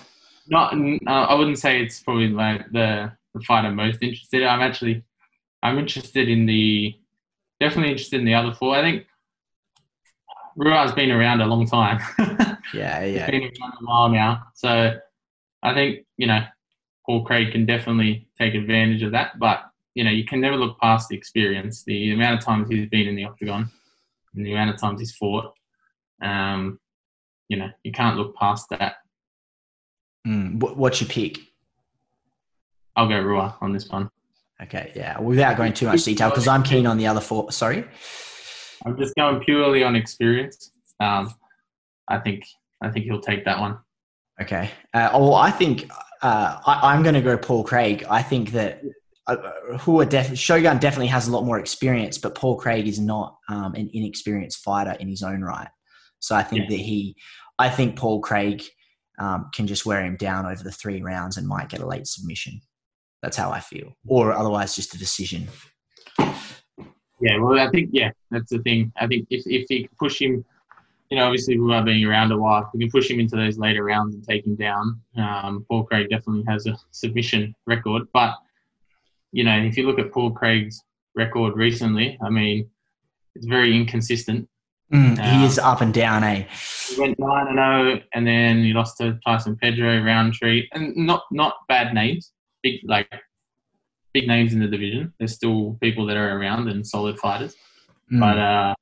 Not, 0.48 0.74
uh, 0.74 1.10
I 1.10 1.34
wouldn't 1.34 1.58
say 1.58 1.82
it's 1.82 2.00
probably 2.00 2.28
like 2.28 2.70
the 2.70 3.12
the 3.34 3.40
fight 3.40 3.64
I'm 3.64 3.74
most 3.74 3.98
interested. 4.00 4.42
in. 4.42 4.48
I'm 4.48 4.60
actually, 4.60 5.02
I'm 5.62 5.78
interested 5.78 6.28
in 6.28 6.46
the, 6.46 6.94
definitely 7.60 7.90
interested 7.90 8.20
in 8.20 8.26
the 8.26 8.34
other 8.34 8.52
four. 8.52 8.76
I 8.76 8.82
think 8.82 9.06
Rua's 10.56 10.92
been 10.92 11.10
around 11.10 11.40
a 11.40 11.46
long 11.46 11.66
time. 11.66 12.00
Yeah, 12.72 13.04
yeah. 13.04 13.30
been 13.30 13.42
around 13.42 13.74
a 13.80 13.84
while 13.84 14.08
now, 14.08 14.46
so 14.54 14.98
I 15.62 15.74
think 15.74 16.06
you 16.16 16.26
know 16.26 16.40
Paul 17.04 17.22
Craig 17.22 17.52
can 17.52 17.66
definitely 17.66 18.26
take 18.36 18.54
advantage 18.54 19.02
of 19.02 19.12
that. 19.12 19.38
But 19.38 19.64
you 19.94 20.02
know, 20.02 20.10
you 20.10 20.24
can 20.24 20.40
never 20.40 20.56
look 20.56 20.80
past 20.80 21.08
the 21.08 21.16
experience, 21.16 21.84
the 21.84 22.12
amount 22.12 22.38
of 22.38 22.44
times 22.44 22.68
he's 22.68 22.88
been 22.88 23.06
in 23.06 23.14
the 23.14 23.26
octagon, 23.26 23.70
and 24.34 24.46
the 24.46 24.52
amount 24.52 24.70
of 24.70 24.80
times 24.80 24.98
he's 24.98 25.14
fought. 25.14 25.52
Um, 26.22 26.78
you 27.48 27.58
know, 27.58 27.68
you 27.82 27.92
can't 27.92 28.16
look 28.16 28.36
past 28.36 28.68
that. 28.70 28.96
Mm, 30.26 30.58
what's 30.76 31.00
your 31.00 31.08
pick? 31.08 31.38
I'll 32.96 33.08
go 33.08 33.20
Rua 33.20 33.56
on 33.60 33.72
this 33.72 33.88
one. 33.88 34.10
Okay, 34.62 34.92
yeah. 34.94 35.18
Without 35.20 35.56
going 35.56 35.72
too 35.72 35.86
much 35.86 36.04
detail, 36.04 36.30
because 36.30 36.48
I'm 36.48 36.62
keen 36.62 36.86
on 36.86 36.96
the 36.96 37.06
other 37.06 37.20
four. 37.20 37.50
Sorry. 37.52 37.84
I'm 38.86 38.96
just 38.96 39.14
going 39.14 39.40
purely 39.40 39.82
on 39.82 39.96
experience. 39.96 40.70
Um, 41.00 41.34
I 42.08 42.18
think 42.18 42.44
I 42.82 42.90
think 42.90 43.06
he'll 43.06 43.20
take 43.20 43.44
that 43.44 43.58
one. 43.58 43.78
Okay. 44.40 44.70
Uh, 44.92 45.10
oh, 45.12 45.30
well, 45.30 45.34
I 45.34 45.50
think 45.50 45.90
uh, 46.22 46.58
I, 46.66 46.92
I'm 46.92 47.02
going 47.02 47.14
to 47.14 47.20
go 47.20 47.36
Paul 47.36 47.64
Craig. 47.64 48.04
I 48.08 48.22
think 48.22 48.52
that 48.52 48.82
uh, 49.26 49.36
who 49.78 50.00
are 50.00 50.04
def- 50.04 50.36
Shogun 50.36 50.78
definitely 50.78 51.06
has 51.08 51.28
a 51.28 51.32
lot 51.32 51.44
more 51.44 51.58
experience, 51.58 52.18
but 52.18 52.34
Paul 52.34 52.56
Craig 52.56 52.86
is 52.86 52.98
not 52.98 53.38
um, 53.48 53.74
an 53.74 53.90
inexperienced 53.92 54.62
fighter 54.62 54.96
in 55.00 55.08
his 55.08 55.22
own 55.22 55.42
right. 55.42 55.68
So 56.24 56.34
I 56.34 56.42
think 56.42 56.62
Yeah. 56.62 56.76
that 56.76 56.82
he, 56.82 57.16
I 57.58 57.68
think 57.68 57.96
Paul 57.96 58.20
Craig 58.20 58.62
um, 59.18 59.50
can 59.54 59.66
just 59.66 59.84
wear 59.84 60.02
him 60.02 60.16
down 60.16 60.46
over 60.46 60.62
the 60.64 60.72
three 60.72 61.02
rounds 61.02 61.36
and 61.36 61.46
might 61.46 61.68
get 61.68 61.80
a 61.80 61.86
late 61.86 62.06
submission. 62.06 62.60
That's 63.22 63.36
how 63.36 63.50
I 63.50 63.60
feel, 63.60 63.94
or 64.06 64.32
otherwise 64.32 64.74
just 64.74 64.94
a 64.94 64.98
decision. 64.98 65.48
Yeah, 67.20 67.38
well, 67.38 67.58
I 67.58 67.70
think 67.70 67.90
yeah, 67.92 68.10
that's 68.30 68.50
the 68.50 68.58
thing. 68.60 68.92
I 68.96 69.06
think 69.06 69.26
if 69.30 69.42
if 69.46 69.66
he 69.68 69.84
can 69.86 69.96
push 69.98 70.20
him, 70.20 70.44
you 71.10 71.16
know, 71.16 71.24
obviously 71.24 71.58
Rua 71.58 71.82
being 71.82 72.04
around 72.04 72.32
a 72.32 72.36
while, 72.38 72.62
if 72.62 72.68
we 72.74 72.80
can 72.80 72.90
push 72.90 73.10
him 73.10 73.20
into 73.20 73.36
those 73.36 73.56
later 73.58 73.84
rounds 73.84 74.14
and 74.14 74.24
take 74.26 74.46
him 74.46 74.56
down. 74.56 75.00
Um, 75.16 75.64
Paul 75.70 75.84
Craig 75.84 76.08
definitely 76.10 76.44
has 76.48 76.66
a 76.66 76.76
submission 76.90 77.54
record, 77.66 78.02
but 78.12 78.34
you 79.32 79.44
know, 79.44 79.56
if 79.58 79.76
you 79.76 79.86
look 79.86 79.98
at 79.98 80.12
Paul 80.12 80.30
Craig's 80.32 80.82
record 81.14 81.54
recently, 81.56 82.18
I 82.22 82.30
mean, 82.30 82.68
it's 83.34 83.46
very 83.46 83.76
inconsistent. 83.76 84.48
Mm, 84.92 85.16
Yeah. 85.16 85.38
He 85.38 85.44
is 85.46 85.58
up 85.58 85.80
and 85.80 85.92
down, 85.94 86.22
eh? 86.24 86.44
He 86.88 87.00
went 87.00 87.18
nine 87.18 87.46
and 87.48 87.56
zero, 87.56 88.00
and 88.14 88.26
then 88.26 88.62
he 88.62 88.72
lost 88.72 88.98
to 88.98 89.18
Tyson 89.26 89.56
Pedro, 89.56 90.02
Rountree, 90.02 90.68
and 90.72 90.94
not 90.96 91.24
not 91.30 91.54
bad 91.68 91.94
names, 91.94 92.32
big 92.62 92.80
like 92.84 93.08
big 94.12 94.28
names 94.28 94.52
in 94.52 94.60
the 94.60 94.68
division. 94.68 95.12
There's 95.18 95.34
still 95.34 95.76
people 95.80 96.06
that 96.06 96.16
are 96.16 96.38
around 96.38 96.68
and 96.68 96.86
solid 96.86 97.18
fighters, 97.18 97.54
Mm. 98.12 98.20
but 98.20 98.38
uh, 98.38 98.74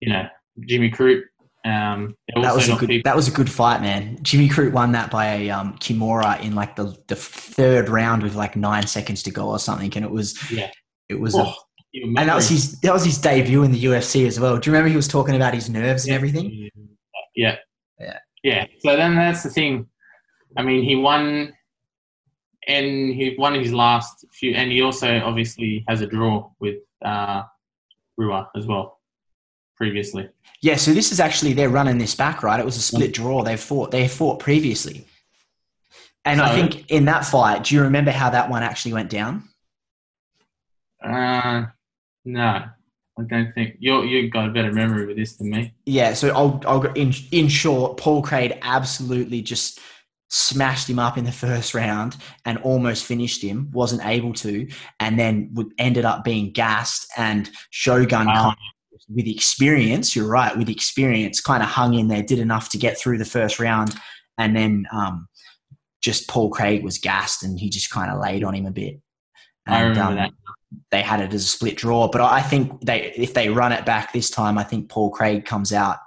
you 0.00 0.12
know 0.12 0.28
Jimmy 0.66 0.90
Crute. 0.90 1.22
Um, 1.64 2.16
that 2.34 2.54
was 2.54 2.68
a 2.68 2.74
good. 2.76 2.88
people- 2.88 3.08
That 3.08 3.14
was 3.16 3.28
a 3.28 3.30
good 3.30 3.50
fight, 3.50 3.80
man. 3.80 4.18
Jimmy 4.22 4.48
Crute 4.48 4.72
won 4.72 4.92
that 4.92 5.10
by 5.12 5.26
a 5.26 5.50
um, 5.50 5.74
Kimura 5.78 6.40
in 6.42 6.54
like 6.54 6.76
the 6.76 6.94
the 7.08 7.16
third 7.16 7.88
round 7.88 8.22
with 8.22 8.34
like 8.34 8.54
nine 8.56 8.86
seconds 8.86 9.22
to 9.24 9.30
go 9.30 9.48
or 9.48 9.58
something, 9.58 9.92
and 9.96 10.04
it 10.04 10.10
was 10.10 10.36
Yeah. 10.52 10.70
it 11.08 11.18
was, 11.20 11.34
Oh, 11.34 11.40
a, 11.42 11.54
and 11.94 12.16
that 12.16 12.34
was 12.34 12.48
his 12.48 12.80
that 12.80 12.92
was 12.92 13.04
his 13.04 13.18
debut 13.18 13.62
in 13.62 13.72
the 13.72 13.84
UFC 13.84 14.26
as 14.26 14.40
well. 14.40 14.56
Do 14.56 14.68
you 14.68 14.72
remember 14.72 14.88
he 14.88 14.96
was 14.96 15.08
talking 15.08 15.36
about 15.36 15.54
his 15.54 15.68
nerves 15.68 16.06
and 16.06 16.14
everything? 16.14 16.70
Yeah. 17.34 17.56
Yeah. 17.98 18.18
Yeah. 18.42 18.66
So 18.80 18.96
then 18.96 19.14
that's 19.14 19.42
the 19.42 19.50
thing. 19.50 19.86
I 20.56 20.62
mean, 20.62 20.82
he 20.84 20.96
won, 20.96 21.52
and 22.68 22.86
he 23.14 23.34
won 23.38 23.54
his 23.54 23.72
last 23.72 24.24
few, 24.32 24.52
and 24.54 24.70
he 24.70 24.82
also 24.82 25.18
obviously 25.20 25.84
has 25.88 26.00
a 26.00 26.06
draw 26.06 26.50
with 26.60 26.76
uh, 27.04 27.42
Rua 28.16 28.50
as 28.56 28.66
well 28.66 29.00
previously. 29.76 30.28
Yeah. 30.62 30.76
So 30.76 30.92
this 30.92 31.12
is 31.12 31.20
actually 31.20 31.52
they're 31.52 31.68
running 31.68 31.98
this 31.98 32.14
back, 32.14 32.42
right? 32.42 32.58
It 32.58 32.64
was 32.66 32.76
a 32.76 32.82
split 32.82 33.12
draw. 33.12 33.42
They 33.42 33.56
fought. 33.56 33.90
They 33.90 34.08
fought 34.08 34.38
previously, 34.38 35.06
and 36.24 36.40
I 36.40 36.54
think 36.54 36.90
in 36.90 37.04
that 37.06 37.24
fight, 37.26 37.64
do 37.64 37.74
you 37.74 37.82
remember 37.82 38.10
how 38.10 38.30
that 38.30 38.48
one 38.48 38.62
actually 38.62 38.94
went 38.94 39.10
down? 39.10 39.48
Uh, 41.04 41.66
no, 42.24 42.64
I 43.18 43.22
don't 43.28 43.52
think 43.54 43.76
you 43.78 44.02
you've 44.02 44.32
got 44.32 44.48
a 44.48 44.52
better 44.52 44.72
memory 44.72 45.06
with 45.06 45.16
this 45.16 45.36
than 45.36 45.50
me. 45.50 45.74
Yeah, 45.86 46.14
so 46.14 46.28
I'll, 46.28 46.62
I'll 46.66 46.80
go 46.80 46.92
in 46.94 47.12
in 47.30 47.48
short, 47.48 47.98
Paul 47.98 48.22
Craig 48.22 48.58
absolutely 48.62 49.42
just 49.42 49.80
smashed 50.34 50.88
him 50.88 50.98
up 50.98 51.18
in 51.18 51.24
the 51.24 51.32
first 51.32 51.74
round 51.74 52.16
and 52.46 52.56
almost 52.58 53.04
finished 53.04 53.42
him, 53.42 53.70
wasn't 53.72 54.04
able 54.06 54.32
to, 54.32 54.66
and 54.98 55.18
then 55.18 55.50
would, 55.52 55.66
ended 55.78 56.06
up 56.06 56.24
being 56.24 56.50
gassed 56.52 57.06
and 57.18 57.50
Shogun 57.68 58.26
Wow. 58.26 58.34
kind 58.34 58.56
of, 58.92 59.14
with 59.14 59.26
experience, 59.26 60.16
you're 60.16 60.26
right, 60.26 60.56
with 60.56 60.70
experience, 60.70 61.40
kind 61.42 61.62
of 61.62 61.68
hung 61.68 61.92
in 61.92 62.08
there, 62.08 62.22
did 62.22 62.38
enough 62.38 62.70
to 62.70 62.78
get 62.78 62.98
through 62.98 63.18
the 63.18 63.26
first 63.26 63.60
round, 63.60 63.94
and 64.38 64.56
then 64.56 64.86
um, 64.90 65.28
just 66.02 66.30
Paul 66.30 66.48
Craig 66.48 66.82
was 66.82 66.96
gassed 66.96 67.42
and 67.42 67.58
he 67.58 67.68
just 67.68 67.90
kind 67.90 68.10
of 68.10 68.18
laid 68.18 68.42
on 68.42 68.54
him 68.54 68.64
a 68.64 68.70
bit. 68.70 69.00
I 69.66 69.82
remember 69.82 70.00
um, 70.02 70.14
that. 70.16 70.30
They 70.90 71.02
had 71.02 71.20
it 71.20 71.32
as 71.32 71.44
a 71.44 71.48
split 71.48 71.76
draw. 71.76 72.08
But 72.08 72.20
I 72.20 72.40
think 72.40 72.80
they, 72.80 73.12
if 73.16 73.34
they 73.34 73.48
run 73.48 73.72
it 73.72 73.84
back 73.84 74.12
this 74.12 74.30
time, 74.30 74.58
I 74.58 74.64
think 74.64 74.88
Paul 74.88 75.10
Craig 75.10 75.44
comes 75.44 75.72
out 75.72 75.98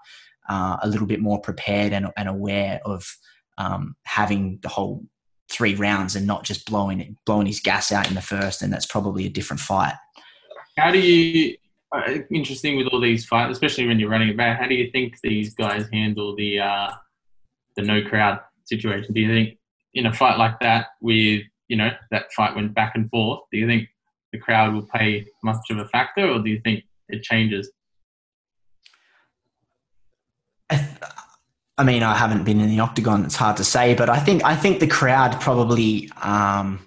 uh, 0.49 0.77
a 0.81 0.87
little 0.87 1.07
bit 1.07 1.21
more 1.21 1.39
prepared 1.39 1.93
and, 1.93 2.07
and 2.17 2.29
aware 2.29 2.79
of 2.85 3.05
um, 3.57 3.95
having 4.03 4.59
the 4.61 4.69
whole 4.69 5.05
three 5.51 5.75
rounds 5.75 6.15
and 6.15 6.25
not 6.25 6.43
just 6.43 6.65
blowing 6.65 6.99
it, 6.99 7.15
blowing 7.25 7.47
his 7.47 7.59
gas 7.59 7.91
out 7.91 8.07
in 8.07 8.15
the 8.15 8.21
first. 8.21 8.61
And 8.61 8.71
that's 8.71 8.85
probably 8.85 9.25
a 9.25 9.29
different 9.29 9.59
fight. 9.59 9.95
How 10.77 10.91
do 10.91 10.99
you? 10.99 11.57
Uh, 11.91 12.17
interesting 12.31 12.75
with 12.75 12.87
all 12.87 12.99
these 12.99 13.25
fights, 13.25 13.51
especially 13.51 13.87
when 13.87 13.99
you're 13.99 14.09
running 14.09 14.29
it 14.29 14.37
back. 14.37 14.59
How 14.59 14.67
do 14.67 14.75
you 14.75 14.91
think 14.91 15.15
these 15.23 15.53
guys 15.53 15.87
handle 15.93 16.35
the 16.35 16.59
uh, 16.59 16.91
the 17.75 17.83
no 17.83 18.01
crowd 18.03 18.39
situation? 18.65 19.13
Do 19.13 19.21
you 19.21 19.29
think 19.29 19.57
in 19.93 20.07
a 20.07 20.13
fight 20.13 20.37
like 20.37 20.59
that, 20.59 20.87
with 20.99 21.43
you 21.69 21.77
know 21.77 21.91
that 22.11 22.33
fight 22.33 22.55
went 22.55 22.73
back 22.73 22.93
and 22.95 23.09
forth, 23.09 23.41
do 23.51 23.57
you 23.57 23.67
think 23.67 23.87
the 24.35 24.41
crowd 24.41 24.73
will 24.73 24.85
play 24.85 25.25
much 25.43 25.57
of 25.69 25.77
a 25.77 25.87
factor, 25.87 26.29
or 26.29 26.39
do 26.39 26.49
you 26.49 26.59
think 26.63 26.83
it 27.07 27.23
changes? 27.23 27.71
I 31.77 31.83
mean, 31.83 32.03
I 32.03 32.15
haven't 32.15 32.45
been 32.45 32.61
in 32.61 32.69
the 32.69 32.79
octagon. 32.79 33.25
It's 33.25 33.35
hard 33.35 33.57
to 33.57 33.63
say, 33.63 33.95
but 33.95 34.09
I 34.09 34.19
think 34.19 34.43
I 34.43 34.55
think 34.55 34.79
the 34.79 34.87
crowd 34.87 35.39
probably, 35.41 36.09
um, 36.21 36.79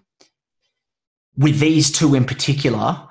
with 1.36 1.58
these 1.60 1.92
two 1.92 2.14
in 2.14 2.24
particular, 2.24 3.02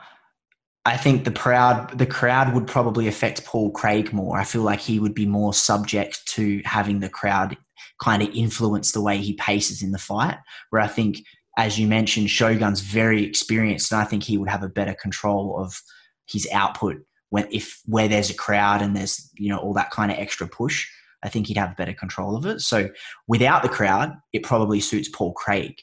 I 0.85 0.97
think 0.97 1.23
the 1.23 1.31
crowd 1.31 1.97
the 1.97 2.05
crowd 2.05 2.53
would 2.53 2.67
probably 2.67 3.07
affect 3.07 3.45
Paul 3.45 3.71
Craig 3.71 4.11
more. 4.11 4.37
I 4.37 4.43
feel 4.43 4.63
like 4.63 4.79
he 4.79 4.99
would 4.99 5.13
be 5.13 5.25
more 5.25 5.53
subject 5.53 6.25
to 6.35 6.61
having 6.65 6.99
the 6.99 7.09
crowd 7.09 7.57
kind 8.01 8.21
of 8.23 8.29
influence 8.33 8.91
the 8.91 9.01
way 9.01 9.17
he 9.17 9.33
paces 9.33 9.81
in 9.81 9.91
the 9.91 9.99
fight. 9.99 10.37
Where 10.71 10.81
I 10.81 10.87
think, 10.87 11.23
as 11.57 11.79
you 11.79 11.87
mentioned, 11.87 12.29
Shogun's 12.29 12.81
very 12.81 13.23
experienced, 13.23 13.91
and 13.91 13.99
I 13.99 14.05
think 14.05 14.23
he 14.23 14.37
would 14.37 14.49
have 14.49 14.63
a 14.63 14.69
better 14.69 14.93
control 14.93 15.59
of 15.59 15.81
his 16.27 16.47
output 16.53 16.97
when 17.29 17.47
if 17.51 17.81
where 17.85 18.07
there's 18.07 18.29
a 18.29 18.35
crowd 18.35 18.81
and 18.81 18.95
there's 18.95 19.29
you 19.33 19.49
know 19.49 19.57
all 19.57 19.73
that 19.73 19.91
kind 19.91 20.11
of 20.11 20.17
extra 20.17 20.47
push. 20.47 20.87
I 21.23 21.29
think 21.29 21.47
he'd 21.47 21.57
have 21.57 21.75
better 21.75 21.93
control 21.93 22.37
of 22.37 22.45
it. 22.45 22.61
So 22.61 22.89
without 23.27 23.63
the 23.63 23.69
crowd, 23.69 24.13
it 24.33 24.43
probably 24.43 24.79
suits 24.79 25.09
Paul 25.09 25.33
Craig 25.33 25.81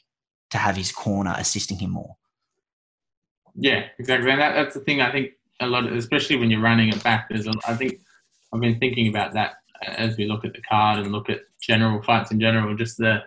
to 0.51 0.57
have 0.57 0.77
his 0.77 0.93
corner 0.93 1.35
assisting 1.37 1.77
him 1.77 1.91
more. 1.91 2.15
Yeah, 3.53 3.85
exactly. 3.99 4.31
And 4.31 4.39
that, 4.39 4.53
that's 4.53 4.75
the 4.75 4.79
thing. 4.79 5.01
I 5.01 5.11
think 5.11 5.31
a 5.59 5.67
lot, 5.67 5.85
of, 5.85 5.93
especially 5.93 6.37
when 6.37 6.49
you're 6.49 6.61
running 6.61 6.89
it 6.89 7.03
back. 7.03 7.27
There's, 7.29 7.47
a, 7.47 7.53
I 7.67 7.75
think, 7.75 7.99
I've 8.53 8.61
been 8.61 8.79
thinking 8.79 9.09
about 9.09 9.33
that 9.33 9.55
as 9.85 10.15
we 10.15 10.25
look 10.25 10.45
at 10.45 10.53
the 10.53 10.61
card 10.61 10.99
and 10.99 11.11
look 11.11 11.29
at 11.29 11.41
general 11.61 12.01
fights 12.01 12.31
in 12.31 12.39
general. 12.39 12.75
Just 12.75 12.97
the 12.97 13.23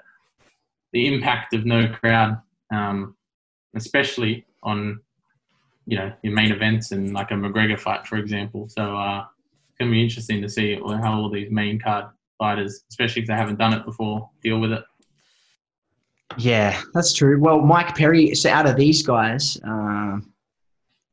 the 0.93 1.07
impact 1.07 1.55
of 1.55 1.65
no 1.65 1.89
crowd, 1.89 2.41
um, 2.73 3.17
especially 3.75 4.47
on 4.63 5.01
you 5.87 5.97
know 5.97 6.13
your 6.23 6.35
main 6.35 6.53
events 6.53 6.93
and 6.93 7.13
like 7.13 7.31
a 7.31 7.35
McGregor 7.35 7.79
fight, 7.79 8.07
for 8.07 8.17
example. 8.17 8.69
So 8.69 8.97
uh, 8.97 9.25
it's 9.69 9.79
gonna 9.79 9.91
be 9.91 10.03
interesting 10.03 10.43
to 10.43 10.49
see 10.49 10.75
how 10.75 11.21
all 11.21 11.31
these 11.31 11.51
main 11.51 11.79
card 11.79 12.07
fighters, 12.39 12.85
especially 12.91 13.23
if 13.23 13.29
they 13.29 13.35
haven't 13.35 13.59
done 13.59 13.75
it 13.75 13.85
before, 13.85 14.31
deal 14.43 14.59
with 14.59 14.73
it. 14.73 14.85
Yeah, 16.37 16.81
that's 16.93 17.13
true. 17.13 17.41
Well, 17.41 17.61
Mike 17.61 17.97
Perry. 17.97 18.35
So 18.35 18.51
out 18.51 18.67
of 18.67 18.77
these 18.77 19.03
guys, 19.03 19.59
um, 19.65 20.33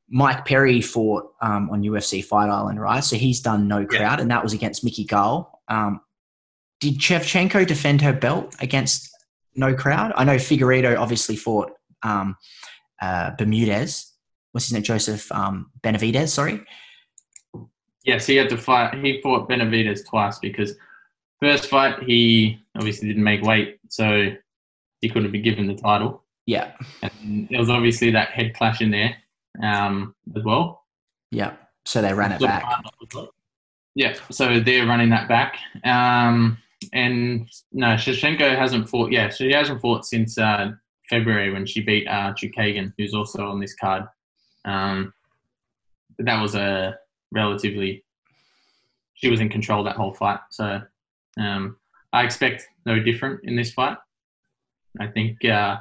Mike 0.10 0.46
Perry 0.46 0.82
fought 0.82 1.32
um, 1.42 1.70
on 1.70 1.82
UFC 1.82 2.24
Fight 2.24 2.50
Island, 2.50 2.80
right? 2.80 3.04
So 3.04 3.16
he's 3.16 3.40
done 3.40 3.68
no 3.68 3.86
crowd, 3.86 4.20
and 4.20 4.30
that 4.30 4.44
was 4.44 4.54
against 4.54 4.84
Mickey 4.84 5.06
Gall. 5.06 5.62
Um, 5.68 6.02
did 6.80 7.00
Shevchenko 7.00 7.66
defend 7.66 8.02
her 8.02 8.14
belt 8.14 8.56
against 8.60 9.10
no 9.56 9.74
crowd? 9.76 10.14
I 10.16 10.24
know 10.24 10.36
Figueiredo 10.36 10.98
obviously 10.98 11.36
fought 11.36 11.72
um, 12.04 12.36
uh, 13.02 13.32
Bermudez. 13.38 14.12
What's 14.52 14.68
his 14.68 14.74
name? 14.74 14.84
Joseph 14.84 15.32
um, 15.32 15.72
Benavidez. 15.82 16.30
Sorry. 16.30 16.62
Yes, 18.04 18.26
he 18.26 18.36
had 18.36 18.50
to 18.50 18.58
fight. 18.58 18.94
He 19.04 19.22
fought 19.22 19.50
Benavidez 19.50 20.06
twice 20.08 20.40
because 20.40 20.76
first 21.42 21.68
fight 21.68 22.04
he 22.04 22.60
obviously 22.78 23.08
didn't 23.08 23.24
make 23.24 23.42
weight, 23.42 23.80
so 23.90 24.32
he 25.02 25.10
couldn't 25.10 25.32
be 25.32 25.42
given 25.42 25.68
the 25.68 25.76
title. 25.76 26.24
Yeah. 26.46 26.74
And 27.02 27.48
there 27.50 27.60
was 27.60 27.70
obviously 27.70 28.12
that 28.12 28.30
head 28.30 28.54
clash 28.54 28.82
in 28.82 28.92
there 28.92 29.16
um, 29.62 30.16
as 30.36 30.44
well. 30.44 30.84
Yeah. 31.32 31.54
So 31.86 32.02
they 32.02 32.14
ran 32.14 32.32
it 32.32 32.42
back. 32.42 32.64
Yeah. 33.96 34.16
So 34.32 34.60
they're 34.60 34.86
running 34.86 35.10
that 35.10 35.28
back. 35.28 35.58
Um, 35.84 36.58
and 36.94 37.50
no, 37.72 37.88
Shevchenko 37.96 38.58
hasn't 38.58 38.90
fought. 38.90 39.12
Yeah, 39.12 39.30
she 39.30 39.52
hasn't 39.52 39.82
fought 39.82 40.06
since 40.06 40.38
uh, 40.38 40.72
February 41.10 41.52
when 41.52 41.66
she 41.66 41.82
beat 41.82 42.08
uh, 42.08 42.34
Chookagian, 42.34 42.94
who's 42.98 43.14
also 43.14 43.48
on 43.48 43.60
this 43.60 43.76
card. 43.76 44.04
Um, 44.66 45.14
but 46.18 46.26
that 46.26 46.42
was 46.42 46.56
a 46.56 46.98
relatively. 47.32 48.04
She 49.16 49.30
was 49.30 49.40
in 49.40 49.50
control 49.50 49.84
that 49.86 49.96
whole 49.96 50.14
fight, 50.14 50.40
so 50.50 50.82
um, 51.40 51.78
I 52.12 52.24
expect 52.24 52.68
no 52.86 53.00
different 53.00 53.42
in 53.44 53.56
this 53.56 53.72
fight. 53.72 53.98
I 55.00 55.08
think 55.08 55.44
uh, 55.46 55.78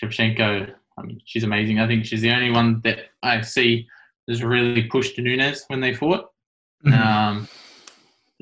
Shevchenko, 0.00 0.72
I 0.98 1.02
mean, 1.02 1.20
she's 1.24 1.44
amazing. 1.44 1.78
I 1.78 1.86
think 1.86 2.04
she's 2.04 2.20
the 2.20 2.32
only 2.32 2.50
one 2.50 2.80
that 2.84 3.10
I 3.22 3.40
see 3.40 3.86
has 4.28 4.42
really 4.42 4.84
pushed 4.84 5.18
Nunes 5.18 5.64
when 5.68 5.80
they 5.80 5.94
fought. 5.94 6.30
Mm-hmm. 6.84 7.02
Um, 7.02 7.48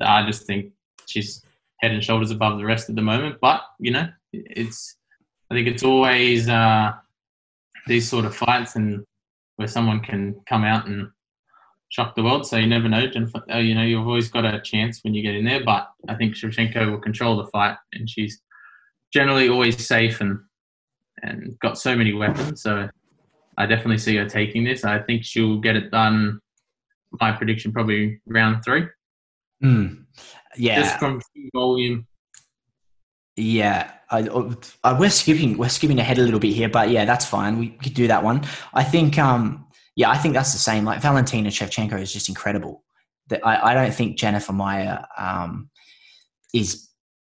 I 0.01 0.25
just 0.25 0.45
think 0.45 0.71
she's 1.05 1.43
head 1.83 1.91
and 1.91 2.03
shoulders 2.03 2.31
above 2.31 2.57
the 2.57 2.65
rest 2.65 2.89
at 2.89 2.95
the 2.95 3.01
moment. 3.01 3.35
But 3.41 3.61
you 3.79 3.91
know, 3.91 4.07
it's 4.31 4.95
I 5.51 5.55
think 5.55 5.67
it's 5.67 5.83
always 5.83 6.49
uh, 6.49 6.93
these 7.85 8.09
sort 8.09 8.25
of 8.25 8.35
fights 8.35 8.75
and 8.75 9.05
where 9.57 9.67
someone 9.67 9.99
can 9.99 10.41
come 10.47 10.63
out 10.63 10.87
and 10.87 11.09
shock 11.89 12.15
the 12.15 12.23
world. 12.23 12.47
So 12.47 12.57
you 12.57 12.65
never 12.65 12.89
know. 12.89 13.05
Uh, 13.53 13.57
you 13.57 13.75
know, 13.75 13.83
you've 13.83 14.07
always 14.07 14.29
got 14.29 14.45
a 14.45 14.61
chance 14.61 15.01
when 15.03 15.13
you 15.13 15.21
get 15.21 15.35
in 15.35 15.45
there. 15.45 15.63
But 15.63 15.91
I 16.07 16.15
think 16.15 16.33
Shevchenko 16.33 16.89
will 16.89 16.99
control 16.99 17.37
the 17.37 17.47
fight, 17.47 17.75
and 17.91 18.09
she's 18.09 18.41
generally 19.11 19.49
always 19.49 19.85
safe 19.85 20.21
and 20.21 20.39
and 21.21 21.57
got 21.59 21.77
so 21.77 21.95
many 21.95 22.13
weapons. 22.13 22.61
So 22.61 22.89
I 23.57 23.65
definitely 23.65 23.99
see 23.99 24.15
her 24.15 24.27
taking 24.27 24.63
this. 24.63 24.83
I 24.85 24.99
think 24.99 25.23
she'll 25.23 25.59
get 25.59 25.75
it 25.75 25.91
done. 25.91 26.39
My 27.21 27.31
prediction 27.31 27.71
probably 27.71 28.21
round 28.25 28.63
three. 28.63 28.87
Mm. 29.63 30.02
Yeah. 30.57 30.81
Just 30.81 30.99
from 30.99 31.21
volume. 31.53 32.07
Yeah, 33.35 33.91
I, 34.11 34.29
I, 34.83 34.99
we're 34.99 35.09
skipping 35.09 35.57
we're 35.57 35.69
skipping 35.69 35.99
ahead 35.99 36.19
a 36.19 36.21
little 36.21 36.39
bit 36.39 36.53
here, 36.53 36.69
but 36.69 36.89
yeah, 36.89 37.03
that's 37.05 37.25
fine. 37.25 37.57
We 37.57 37.69
could 37.69 37.95
do 37.95 38.07
that 38.07 38.23
one. 38.23 38.43
I 38.75 38.83
think, 38.83 39.17
um, 39.17 39.65
yeah, 39.95 40.11
I 40.11 40.17
think 40.17 40.35
that's 40.35 40.53
the 40.53 40.59
same. 40.59 40.85
Like 40.85 41.01
Valentina 41.01 41.49
Shevchenko 41.49 41.99
is 41.99 42.13
just 42.13 42.29
incredible. 42.29 42.83
That 43.29 43.45
I, 43.45 43.71
I 43.71 43.73
don't 43.73 43.93
think 43.93 44.17
Jennifer 44.19 44.53
Maia 44.53 45.05
um, 45.17 45.69
is 46.53 46.89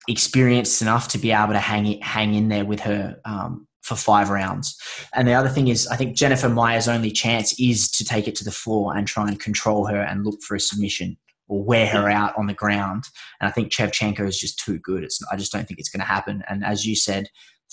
experienced 0.06 0.82
enough 0.82 1.08
to 1.08 1.18
be 1.18 1.32
able 1.32 1.54
to 1.54 1.58
hang 1.58 1.86
it, 1.86 2.02
hang 2.02 2.34
in 2.34 2.48
there 2.48 2.66
with 2.66 2.80
her 2.80 3.18
um, 3.24 3.66
for 3.82 3.94
five 3.94 4.28
rounds. 4.28 4.76
And 5.14 5.26
the 5.26 5.32
other 5.32 5.48
thing 5.48 5.68
is, 5.68 5.86
I 5.86 5.96
think 5.96 6.14
Jennifer 6.14 6.50
Maia's 6.50 6.88
only 6.88 7.10
chance 7.10 7.58
is 7.58 7.90
to 7.92 8.04
take 8.04 8.28
it 8.28 8.34
to 8.36 8.44
the 8.44 8.50
floor 8.50 8.94
and 8.94 9.06
try 9.06 9.28
and 9.28 9.40
control 9.40 9.86
her 9.86 10.00
and 10.00 10.26
look 10.26 10.42
for 10.42 10.56
a 10.56 10.60
submission 10.60 11.16
or 11.48 11.62
wear 11.62 11.86
her 11.86 12.08
out 12.08 12.36
on 12.36 12.46
the 12.46 12.54
ground. 12.54 13.04
And 13.40 13.48
I 13.48 13.52
think 13.52 13.72
Shevchenko 13.72 14.26
is 14.26 14.38
just 14.38 14.58
too 14.58 14.78
good. 14.78 15.04
It's, 15.04 15.20
I 15.30 15.36
just 15.36 15.52
don't 15.52 15.66
think 15.66 15.78
it's 15.78 15.88
going 15.88 16.00
to 16.00 16.06
happen. 16.06 16.42
And 16.48 16.64
as 16.64 16.84
you 16.84 16.96
said, 16.96 17.28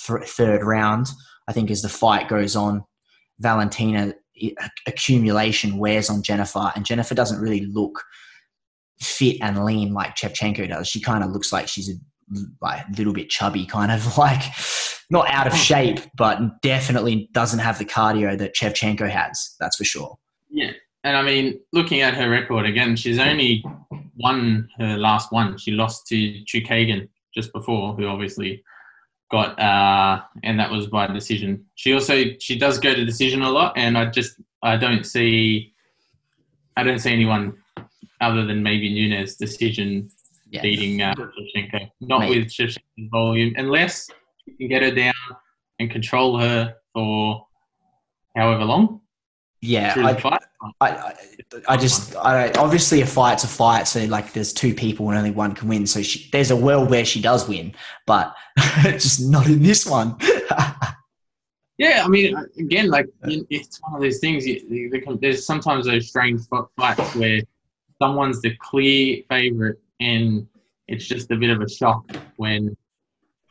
th- 0.05 0.27
third 0.27 0.63
round, 0.63 1.07
I 1.47 1.53
think 1.53 1.71
as 1.71 1.81
the 1.81 1.89
fight 1.89 2.27
goes 2.27 2.55
on, 2.55 2.83
Valentina 3.39 4.13
accumulation 4.87 5.77
wears 5.77 6.09
on 6.09 6.23
Jennifer, 6.23 6.71
and 6.75 6.85
Jennifer 6.85 7.15
doesn't 7.15 7.41
really 7.41 7.65
look 7.65 8.03
fit 8.99 9.37
and 9.41 9.65
lean 9.65 9.93
like 9.93 10.15
Shevchenko 10.15 10.69
does. 10.69 10.87
She 10.87 11.01
kind 11.01 11.23
of 11.23 11.31
looks 11.31 11.51
like 11.51 11.67
she's 11.67 11.89
a 11.89 11.93
like 12.61 12.85
little 12.97 13.13
bit 13.13 13.29
chubby, 13.29 13.65
kind 13.65 13.91
of 13.91 14.17
like 14.17 14.43
not 15.09 15.29
out 15.29 15.47
of 15.47 15.55
shape, 15.55 15.99
but 16.15 16.61
definitely 16.61 17.29
doesn't 17.33 17.59
have 17.59 17.77
the 17.77 17.85
cardio 17.85 18.37
that 18.37 18.55
Shevchenko 18.55 19.09
has. 19.09 19.55
That's 19.59 19.75
for 19.75 19.83
sure. 19.83 20.17
Yeah, 20.49 20.71
and 21.03 21.17
I 21.17 21.21
mean, 21.21 21.59
looking 21.71 22.01
at 22.01 22.13
her 22.13 22.29
record 22.29 22.65
again, 22.65 22.95
she's 22.95 23.19
only 23.19 23.63
won 24.15 24.69
her 24.77 24.97
last 24.97 25.31
one. 25.31 25.57
She 25.57 25.71
lost 25.71 26.07
to 26.07 26.15
Chookagian 26.45 27.09
just 27.33 27.51
before, 27.51 27.93
who 27.93 28.07
obviously 28.07 28.63
got, 29.31 29.59
uh, 29.59 30.21
and 30.43 30.59
that 30.59 30.71
was 30.71 30.87
by 30.87 31.07
decision. 31.07 31.65
She 31.75 31.93
also 31.93 32.23
she 32.39 32.57
does 32.57 32.79
go 32.79 32.93
to 32.93 33.05
decision 33.05 33.41
a 33.41 33.49
lot, 33.49 33.73
and 33.75 33.97
I 33.97 34.05
just 34.05 34.39
I 34.61 34.77
don't 34.77 35.05
see, 35.05 35.73
I 36.77 36.83
don't 36.83 36.99
see 36.99 37.11
anyone 37.11 37.57
other 38.21 38.45
than 38.45 38.63
maybe 38.63 38.93
Nunes 38.93 39.35
decision 39.35 40.09
yeah. 40.49 40.61
beating 40.61 41.01
uh, 41.01 41.13
Shevchenko. 41.15 41.91
Not 41.99 42.21
Maybe. 42.21 42.39
with 42.39 42.49
Shevchenko's 42.49 43.09
volume, 43.11 43.53
unless 43.57 44.09
you 44.45 44.55
can 44.55 44.69
get 44.69 44.83
her 44.83 44.91
down 44.91 45.13
and 45.79 45.91
control 45.91 46.39
her 46.39 46.75
for 46.93 47.45
however 48.37 48.63
long. 48.63 49.01
Yeah, 49.65 49.93
I, 49.95 50.39
I, 50.81 50.89
I, 50.89 51.13
I, 51.69 51.77
just, 51.77 52.17
I 52.17 52.51
obviously 52.51 52.99
a 52.99 53.05
fight's 53.05 53.45
a 53.45 53.47
fight. 53.47 53.87
So 53.87 54.03
like, 54.03 54.33
there's 54.33 54.51
two 54.51 54.75
people 54.75 55.07
and 55.07 55.17
only 55.17 55.31
one 55.31 55.55
can 55.55 55.69
win. 55.69 55.87
So 55.87 56.01
she, 56.01 56.29
there's 56.31 56.51
a 56.51 56.55
world 56.55 56.89
where 56.89 57.05
she 57.05 57.21
does 57.21 57.47
win, 57.47 57.73
but 58.05 58.35
just 58.83 59.21
not 59.21 59.47
in 59.47 59.63
this 59.63 59.85
one. 59.85 60.17
yeah, 61.77 62.03
I 62.03 62.09
mean, 62.09 62.35
again, 62.59 62.89
like 62.89 63.07
it's 63.23 63.79
one 63.83 63.95
of 63.95 64.01
those 64.01 64.19
things. 64.19 64.45
There's 65.21 65.45
sometimes 65.45 65.85
those 65.85 66.09
strange 66.09 66.41
fights 66.75 67.15
where 67.15 67.41
someone's 68.01 68.41
the 68.41 68.57
clear 68.57 69.23
favorite, 69.29 69.79
and 70.01 70.45
it's 70.89 71.05
just 71.05 71.31
a 71.31 71.37
bit 71.37 71.51
of 71.51 71.61
a 71.61 71.69
shock 71.69 72.05
when, 72.35 72.75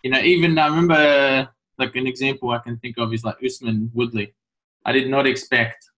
you 0.03 0.11
know, 0.11 0.21
even 0.21 0.59
I 0.59 0.67
remember 0.67 1.49
like 1.79 1.97
an 1.97 2.07
example 2.07 2.51
I 2.51 2.59
can 2.59 2.77
think 2.81 2.99
of 2.99 3.15
is 3.15 3.25
like 3.25 3.43
Usman 3.43 3.91
Woodley. 3.95 4.35
I 4.85 4.93
did 4.93 5.09
not 5.09 5.27
expect 5.27 5.89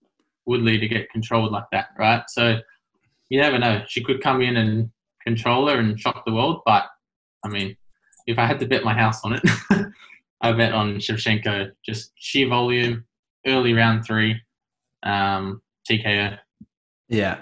Woodley 0.47 0.79
to 0.79 0.89
get 0.89 1.11
controlled 1.11 1.53
like 1.53 1.65
that, 1.73 1.89
right? 1.99 2.23
So 2.29 2.59
you 3.29 3.41
never 3.41 3.59
know. 3.59 3.83
She 3.89 4.03
could 4.03 4.23
come 4.23 4.43
in 4.43 4.57
and 4.57 4.91
control 5.23 5.69
her 5.69 5.79
and 5.79 5.99
shock 5.99 6.25
the 6.27 6.33
world. 6.33 6.63
But 6.65 6.87
I 7.45 7.49
mean, 7.49 7.77
if 8.27 8.39
I 8.39 8.47
had 8.47 8.61
to 8.61 8.67
bet 8.67 8.85
my 8.85 8.95
house 8.95 9.25
on 9.25 9.35
it, 9.35 9.43
I 10.41 10.53
bet 10.53 10.73
on 10.73 10.97
Shevchenko. 10.97 11.71
Just 11.85 12.13
sheer 12.17 12.49
volume, 12.49 13.05
early 13.47 13.73
round 13.73 14.05
three, 14.05 14.41
um, 15.03 15.63
TKO. 15.91 16.39
Yeah. 17.09 17.41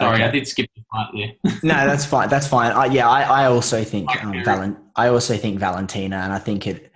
Sorry, 0.00 0.16
okay. 0.16 0.24
I 0.24 0.30
did 0.30 0.46
skip 0.46 0.68
the 0.76 0.82
part 0.92 1.14
there. 1.14 1.54
no, 1.62 1.86
that's 1.86 2.04
fine. 2.04 2.28
That's 2.28 2.46
fine. 2.46 2.72
I, 2.72 2.86
yeah, 2.86 3.08
I, 3.08 3.22
I 3.22 3.46
also 3.46 3.82
think 3.82 4.14
um, 4.22 4.44
Valent. 4.44 4.76
I 4.94 5.08
also 5.08 5.36
think 5.38 5.58
Valentina, 5.58 6.16
and 6.16 6.32
I 6.32 6.38
think 6.38 6.66
it. 6.66 6.92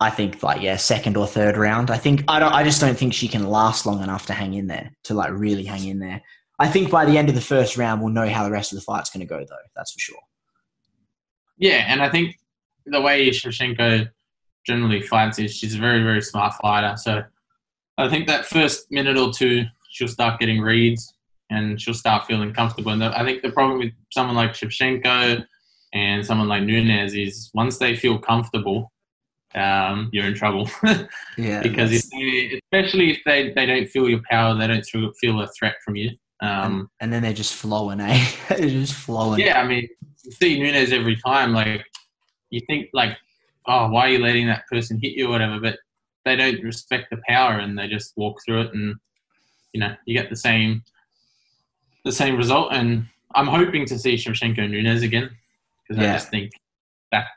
I 0.00 0.10
think 0.10 0.42
like 0.42 0.60
yeah, 0.60 0.76
second 0.76 1.16
or 1.16 1.26
third 1.26 1.56
round. 1.56 1.90
I 1.90 1.98
think 1.98 2.24
I 2.28 2.38
don't. 2.38 2.52
I 2.52 2.64
just 2.64 2.80
don't 2.80 2.98
think 2.98 3.14
she 3.14 3.28
can 3.28 3.48
last 3.48 3.86
long 3.86 4.02
enough 4.02 4.26
to 4.26 4.32
hang 4.32 4.54
in 4.54 4.66
there 4.66 4.92
to 5.04 5.14
like 5.14 5.30
really 5.32 5.64
hang 5.64 5.86
in 5.86 5.98
there. 5.98 6.20
I 6.58 6.68
think 6.68 6.90
by 6.90 7.04
the 7.04 7.18
end 7.18 7.28
of 7.28 7.34
the 7.34 7.40
first 7.40 7.76
round, 7.76 8.00
we'll 8.00 8.12
know 8.12 8.28
how 8.28 8.44
the 8.44 8.50
rest 8.50 8.72
of 8.72 8.76
the 8.76 8.82
fight's 8.82 9.10
going 9.10 9.26
to 9.26 9.26
go, 9.26 9.38
though. 9.38 9.56
That's 9.74 9.92
for 9.92 9.98
sure. 9.98 10.18
Yeah, 11.58 11.84
and 11.88 12.02
I 12.02 12.10
think 12.10 12.36
the 12.86 13.00
way 13.00 13.28
Shevchenko 13.30 14.08
generally 14.66 15.02
fights 15.02 15.38
is 15.38 15.54
she's 15.54 15.74
a 15.74 15.78
very 15.78 16.02
very 16.02 16.22
smart 16.22 16.54
fighter. 16.60 16.96
So 16.96 17.22
I 17.98 18.08
think 18.08 18.26
that 18.26 18.46
first 18.46 18.90
minute 18.90 19.16
or 19.16 19.32
two, 19.32 19.64
she'll 19.90 20.08
start 20.08 20.40
getting 20.40 20.60
reads 20.60 21.14
and 21.50 21.80
she'll 21.80 21.94
start 21.94 22.26
feeling 22.26 22.52
comfortable. 22.52 22.92
And 22.92 23.04
I 23.04 23.24
think 23.24 23.42
the 23.42 23.52
problem 23.52 23.78
with 23.78 23.92
someone 24.10 24.36
like 24.36 24.52
Shevchenko 24.52 25.44
and 25.92 26.26
someone 26.26 26.48
like 26.48 26.64
Nunes 26.64 27.14
is 27.14 27.50
once 27.54 27.78
they 27.78 27.94
feel 27.94 28.18
comfortable, 28.18 28.90
um, 29.54 30.10
you're 30.12 30.26
in 30.26 30.34
trouble. 30.34 30.68
yeah. 31.38 31.62
because 31.62 31.92
if 31.92 32.10
they, 32.10 32.60
especially 32.64 33.10
if 33.12 33.20
they, 33.24 33.52
they 33.52 33.66
don't 33.66 33.88
feel 33.88 34.08
your 34.08 34.20
power, 34.28 34.54
they 34.54 34.66
don't 34.66 34.84
feel 34.84 35.40
a 35.40 35.48
threat 35.48 35.76
from 35.84 35.96
you. 35.96 36.10
Um, 36.40 36.50
and, 36.50 36.88
and, 37.00 37.12
then 37.12 37.22
they're 37.22 37.32
just 37.32 37.54
flowing, 37.54 38.00
eh? 38.00 38.24
they're 38.48 38.68
just 38.68 38.94
flowing. 38.94 39.40
Yeah, 39.40 39.60
I 39.60 39.66
mean, 39.66 39.88
you 40.24 40.32
see 40.32 40.60
Nunes 40.60 40.92
every 40.92 41.16
time. 41.16 41.52
Like, 41.52 41.84
you 42.50 42.60
think 42.66 42.90
like, 42.92 43.16
oh, 43.66 43.88
why 43.88 44.06
are 44.06 44.10
you 44.10 44.18
letting 44.18 44.46
that 44.48 44.66
person 44.70 44.98
hit 45.00 45.12
you 45.12 45.28
or 45.28 45.30
whatever? 45.30 45.60
But 45.60 45.78
they 46.24 46.36
don't 46.36 46.62
respect 46.62 47.10
the 47.10 47.20
power 47.28 47.58
and 47.58 47.78
they 47.78 47.88
just 47.88 48.14
walk 48.16 48.40
through 48.44 48.62
it, 48.62 48.74
and 48.74 48.96
you 49.72 49.80
know, 49.80 49.94
you 50.06 50.18
get 50.18 50.30
the 50.30 50.36
same 50.36 50.82
the 52.04 52.12
same 52.12 52.36
result. 52.36 52.72
And 52.72 53.06
I'm 53.34 53.46
hoping 53.46 53.86
to 53.86 53.98
see 53.98 54.14
Shevchenko 54.14 54.68
Nunes 54.68 55.02
again 55.02 55.30
because 55.86 56.02
yeah. 56.02 56.10
I 56.10 56.16
just 56.16 56.30
think 56.30 56.52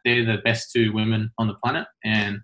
they're 0.04 0.26
the 0.26 0.38
best 0.44 0.72
two 0.72 0.94
women 0.94 1.32
on 1.38 1.48
the 1.48 1.56
planet, 1.64 1.88
and 2.04 2.40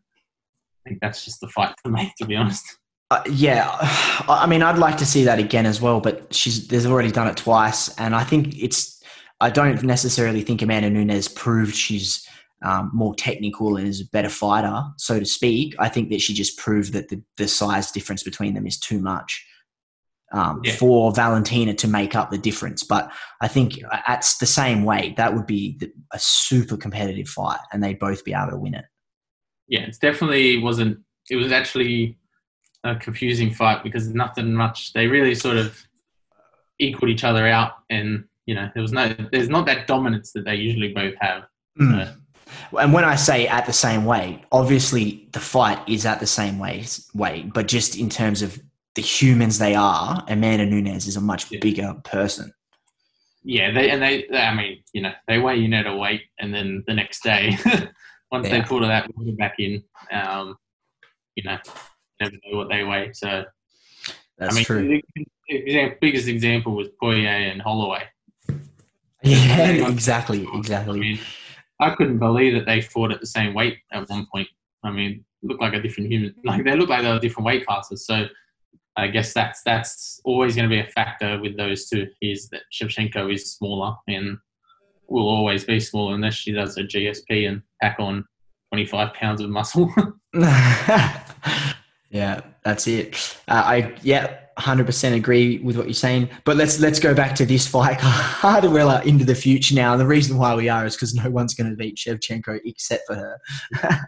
I 0.86 0.89
think 0.89 1.02
that's 1.02 1.26
just 1.26 1.39
the 1.41 1.48
fight 1.48 1.74
to 1.86 1.91
make, 1.91 2.15
to 2.17 2.26
be 2.26 2.36
honest. 2.36 2.65
Uh, 3.12 3.22
yeah, 3.30 3.69
I 4.28 4.46
mean, 4.48 4.63
I'd 4.63 4.78
like 4.78 4.98
to 4.98 5.06
see 5.06 5.24
that 5.24 5.39
again 5.39 5.65
as 5.65 5.82
well, 5.82 6.00
but 6.00 6.34
she's 6.34 6.67
there's 6.67 6.86
already 6.86 7.12
done 7.12 7.28
it 7.28 7.38
twice, 7.38 7.89
and 7.98 8.15
I 8.15 8.24
think 8.24 8.58
it's. 8.62 9.02
I 9.41 9.50
don't 9.50 9.84
necessarily 9.84 10.41
think 10.41 10.62
Amanda 10.62 10.89
Nunes 10.89 11.28
proved 11.28 11.76
she's 11.76 12.26
um, 12.62 12.91
more 12.93 13.13
technical 13.15 13.76
and 13.76 13.86
is 13.88 14.00
a 14.00 14.06
better 14.06 14.30
fighter, 14.30 14.82
so 14.98 15.19
to 15.19 15.26
speak. 15.26 15.76
I 15.80 15.89
think 15.89 16.10
that 16.12 16.22
she 16.22 16.34
just 16.34 16.58
proved 16.58 16.93
that 16.93 17.10
the, 17.10 17.22
the 17.36 17.50
size 17.50 17.91
difference 17.91 18.24
between 18.24 18.54
them 18.54 18.65
is 18.65 18.80
too 18.80 19.00
much 19.00 19.46
um, 20.34 20.62
Yeah. 20.63 20.74
for 20.76 21.12
Valentina 21.13 21.74
to 21.76 21.88
make 21.88 22.15
up 22.15 22.32
the 22.32 22.38
difference. 22.38 22.84
But 22.84 23.12
I 23.39 23.48
think 23.48 23.80
at 24.08 24.30
the 24.39 24.46
same 24.46 24.84
weight, 24.84 25.15
that 25.17 25.34
would 25.34 25.46
be 25.46 25.78
the, 25.78 25.91
a 26.12 26.19
super 26.19 26.76
competitive 26.76 27.30
fight, 27.30 27.60
and 27.72 27.84
they'd 27.84 28.00
both 28.00 28.26
be 28.26 28.34
able 28.34 28.52
to 28.52 28.58
win 28.58 28.74
it. 28.74 28.86
Yeah, 29.67 29.82
it 29.82 29.98
definitely 30.02 30.58
wasn't. 30.60 31.00
It 31.30 31.38
was 31.38 31.52
actually 31.52 32.17
a 32.84 32.96
confusing 32.96 33.54
fight 33.54 33.84
because 33.84 34.10
nothing 34.10 34.54
much. 34.54 34.91
They 34.93 35.08
really 35.08 35.36
sort 35.36 35.58
of 35.58 35.82
equaled 36.80 37.12
each 37.12 37.24
other 37.24 37.48
out, 37.48 37.74
and 37.89 38.26
you 38.46 38.56
know 38.56 38.69
there 38.74 38.82
was 38.82 38.91
no. 38.91 39.15
There's 39.32 39.50
not 39.50 39.65
that 39.67 39.88
dominance 39.88 40.34
that 40.34 40.46
they 40.46 40.56
usually 40.56 40.93
both 40.93 41.13
have. 41.19 41.43
Mm. 41.80 42.17
And 42.80 42.93
when 42.93 43.04
I 43.04 43.15
say 43.15 43.48
at 43.48 43.65
the 43.65 43.74
same 43.74 44.06
weight, 44.06 44.41
obviously 44.52 45.28
the 45.32 45.39
fight 45.39 45.80
is 45.88 46.06
at 46.06 46.19
the 46.19 46.28
same 46.28 46.60
weight, 46.60 47.00
weight, 47.13 47.54
but 47.54 47.67
just 47.67 47.98
in 47.98 48.10
terms 48.10 48.41
of 48.41 48.60
the 48.95 49.01
humans 49.01 49.58
they 49.60 49.75
are, 49.75 50.23
Amanda 50.27 50.65
Nunes 50.65 51.08
is 51.08 51.15
a 51.17 51.21
much 51.21 51.51
Yeah. 51.51 51.60
bigger 51.60 51.93
person. 52.03 52.53
Yeah, 53.43 53.71
they 53.71 53.89
and 53.89 54.01
they. 54.01 54.25
they- 54.29 54.38
I 54.38 54.53
mean, 54.53 54.84
you 54.93 55.01
know, 55.01 55.12
they 55.27 55.38
weigh 55.39 55.58
you 55.58 55.73
at 55.73 55.88
a 55.88 55.95
weight, 55.95 56.21
and 56.39 56.53
then 56.53 56.84
the 56.88 56.93
next 56.93 57.23
day, 57.23 57.58
once 58.32 58.47
they 58.49 58.58
Yeah. 58.58 58.65
pull 58.65 58.79
that 58.82 59.10
water 59.15 59.32
back 59.34 59.56
in, 59.60 59.84
um, 60.12 60.56
you 61.36 61.43
know, 61.43 61.58
never 62.21 62.36
know 62.45 62.58
what 62.58 62.69
they 62.69 62.84
weigh. 62.84 63.12
So 63.13 63.43
That's 64.38 64.53
I 64.53 64.56
mean, 64.56 64.65
true. 64.65 65.01
the 65.17 65.25
exam- 65.49 65.95
biggest 65.99 66.27
example 66.27 66.73
was 66.75 66.88
Poirier 66.99 67.27
and 67.29 67.62
Holloway. 67.62 68.03
Yeah, 69.23 69.67
exactly, 69.89 70.47
exactly. 70.53 70.99
I 70.99 71.01
mean, 71.01 71.19
I 71.79 71.89
couldn't 71.95 72.19
believe 72.19 72.53
that 72.53 72.65
they 72.65 72.82
fought 72.82 73.12
at 73.12 73.19
the 73.19 73.27
same 73.27 73.53
weight 73.53 73.79
at 73.91 74.08
one 74.10 74.25
point. 74.32 74.47
I 74.84 74.91
mean, 74.91 75.25
looked 75.41 75.62
like 75.62 75.73
a 75.73 75.82
different 75.82 76.10
human. 76.12 76.34
Like 76.45 76.63
they 76.63 76.75
looked 76.75 76.89
like 76.91 77.03
they 77.03 77.12
were 77.12 77.19
different 77.19 77.45
weight 77.45 77.65
classes. 77.65 78.06
So 78.06 78.27
I 78.95 79.08
guess 79.08 79.34
that's 79.34 79.62
that's 79.63 80.21
always 80.23 80.56
going 80.56 80.69
to 80.69 80.75
be 80.75 80.82
a 80.82 80.91
factor 80.91 81.39
with 81.41 81.58
those 81.58 81.89
two. 81.89 82.08
Is 82.21 82.49
that 82.49 82.62
Shevchenko 82.71 83.34
is 83.34 83.53
smaller 83.53 83.95
and 84.08 84.38
will 85.08 85.27
always 85.27 85.63
be 85.63 85.79
smaller 85.79 86.15
unless 86.15 86.36
she 86.36 86.51
does 86.51 86.77
a 86.77 86.84
GSP 86.84 87.47
and 87.47 87.62
pack 87.82 87.97
on 87.99 88.25
25 88.71 89.13
pounds 89.13 89.41
of 89.41 89.49
muscle. 89.49 89.93
yeah, 90.34 92.41
that's 92.63 92.88
it. 92.88 93.15
Uh, 93.47 93.63
I 93.65 93.95
yeah, 94.01 94.38
hundred 94.58 94.86
percent 94.86 95.15
agree 95.15 95.60
with 95.60 95.77
what 95.77 95.86
you're 95.86 95.93
saying. 95.93 96.29
But 96.45 96.58
let's 96.58 96.79
let's 96.79 96.99
go 96.99 97.13
back 97.13 97.36
to 97.36 97.45
this 97.45 97.67
fight, 97.67 97.99
Harderella 97.99 99.06
into 99.06 99.25
the 99.25 99.36
future 99.36 99.75
now. 99.75 99.93
And 99.93 100.01
the 100.01 100.08
reason 100.08 100.38
why 100.38 100.56
we 100.56 100.69
are 100.69 100.86
is 100.86 100.95
because 100.95 101.13
no 101.13 101.29
one's 101.29 101.53
going 101.53 101.69
to 101.69 101.75
beat 101.75 101.97
Shevchenko 101.97 102.60
except 102.65 103.03
for 103.08 103.15
her. 103.15 103.39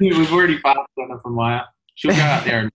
We've 0.00 0.32
already 0.32 0.58
passed 0.60 0.78
on 0.98 1.10
her 1.10 1.18
from 1.20 1.34
Maia. 1.34 1.62
She'll 1.94 2.14
go 2.14 2.20
out 2.20 2.44
there 2.44 2.60
and 2.60 2.70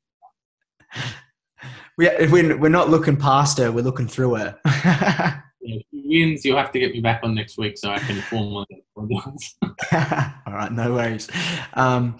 We, 1.97 2.07
if 2.09 2.31
we're, 2.31 2.57
we're 2.57 2.69
not 2.69 2.89
looking 2.89 3.17
past 3.17 3.57
her, 3.59 3.71
we're 3.71 3.83
looking 3.83 4.07
through 4.07 4.35
her. 4.35 4.59
you 5.61 5.77
if 5.77 5.83
she 5.91 6.03
wins. 6.05 6.45
You'll 6.45 6.57
have 6.57 6.71
to 6.71 6.79
get 6.79 6.91
me 6.91 7.01
back 7.01 7.21
on 7.23 7.35
next 7.35 7.57
week 7.57 7.77
so 7.77 7.89
I 7.89 7.99
can 7.99 8.21
formally 8.21 8.65
apologize. 8.95 9.55
all 10.47 10.53
right, 10.53 10.71
no 10.71 10.93
worries. 10.93 11.29
Um, 11.73 12.17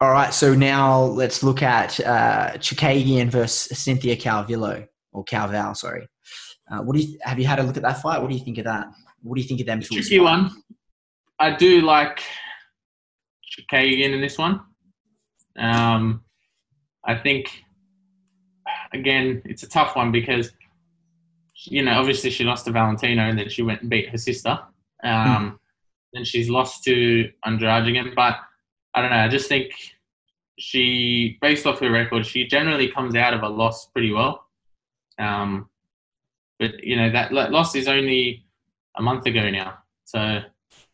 all 0.00 0.10
right, 0.10 0.34
so 0.34 0.54
now 0.54 1.02
let's 1.02 1.42
look 1.42 1.62
at 1.62 1.98
uh, 2.00 2.52
Chookagian 2.54 3.28
versus 3.28 3.78
Cynthia 3.78 4.16
Calvillo 4.16 4.86
or 5.12 5.24
Calval. 5.24 5.76
Sorry. 5.76 6.06
Uh, 6.70 6.78
what 6.78 6.96
do 6.96 7.02
you 7.02 7.18
have 7.22 7.38
you 7.38 7.46
had 7.46 7.58
a 7.58 7.62
look 7.62 7.76
at 7.76 7.82
that 7.82 8.00
fight? 8.00 8.20
What 8.20 8.30
do 8.30 8.36
you 8.36 8.44
think 8.44 8.58
of 8.58 8.64
that? 8.64 8.86
What 9.22 9.36
do 9.36 9.42
you 9.42 9.48
think 9.48 9.60
of 9.60 9.66
them? 9.66 9.80
two? 9.80 9.94
tricky 9.94 10.18
one. 10.18 10.50
I 11.38 11.54
do 11.54 11.80
like 11.80 12.22
Kagan 13.70 14.14
in 14.14 14.20
this 14.20 14.38
one. 14.38 14.60
Um, 15.56 16.24
I 17.04 17.14
think 17.14 17.63
again 18.92 19.42
it's 19.44 19.62
a 19.62 19.68
tough 19.68 19.96
one 19.96 20.12
because 20.12 20.52
you 21.54 21.82
know 21.82 21.92
obviously 21.92 22.30
she 22.30 22.44
lost 22.44 22.64
to 22.66 22.72
Valentino 22.72 23.22
and 23.22 23.38
then 23.38 23.48
she 23.48 23.62
went 23.62 23.80
and 23.80 23.90
beat 23.90 24.08
her 24.10 24.18
sister. 24.18 24.58
Um, 25.02 25.58
Then 26.14 26.24
she's 26.24 26.48
lost 26.48 26.84
to 26.84 27.30
Andrade 27.44 27.88
again, 27.88 28.12
but 28.14 28.36
I 28.94 29.02
don't 29.02 29.10
know. 29.10 29.16
I 29.16 29.28
just 29.28 29.48
think 29.48 29.72
she, 30.58 31.36
based 31.40 31.66
off 31.66 31.80
her 31.80 31.90
record, 31.90 32.24
she 32.24 32.46
generally 32.46 32.88
comes 32.88 33.16
out 33.16 33.34
of 33.34 33.42
a 33.42 33.48
loss 33.48 33.86
pretty 33.86 34.12
well. 34.12 34.46
Um, 35.18 35.68
but 36.60 36.82
you 36.84 36.96
know 36.96 37.10
that 37.10 37.32
that 37.32 37.50
loss 37.50 37.74
is 37.74 37.88
only 37.88 38.44
a 38.96 39.02
month 39.02 39.26
ago 39.26 39.50
now, 39.50 39.78
so 40.04 40.40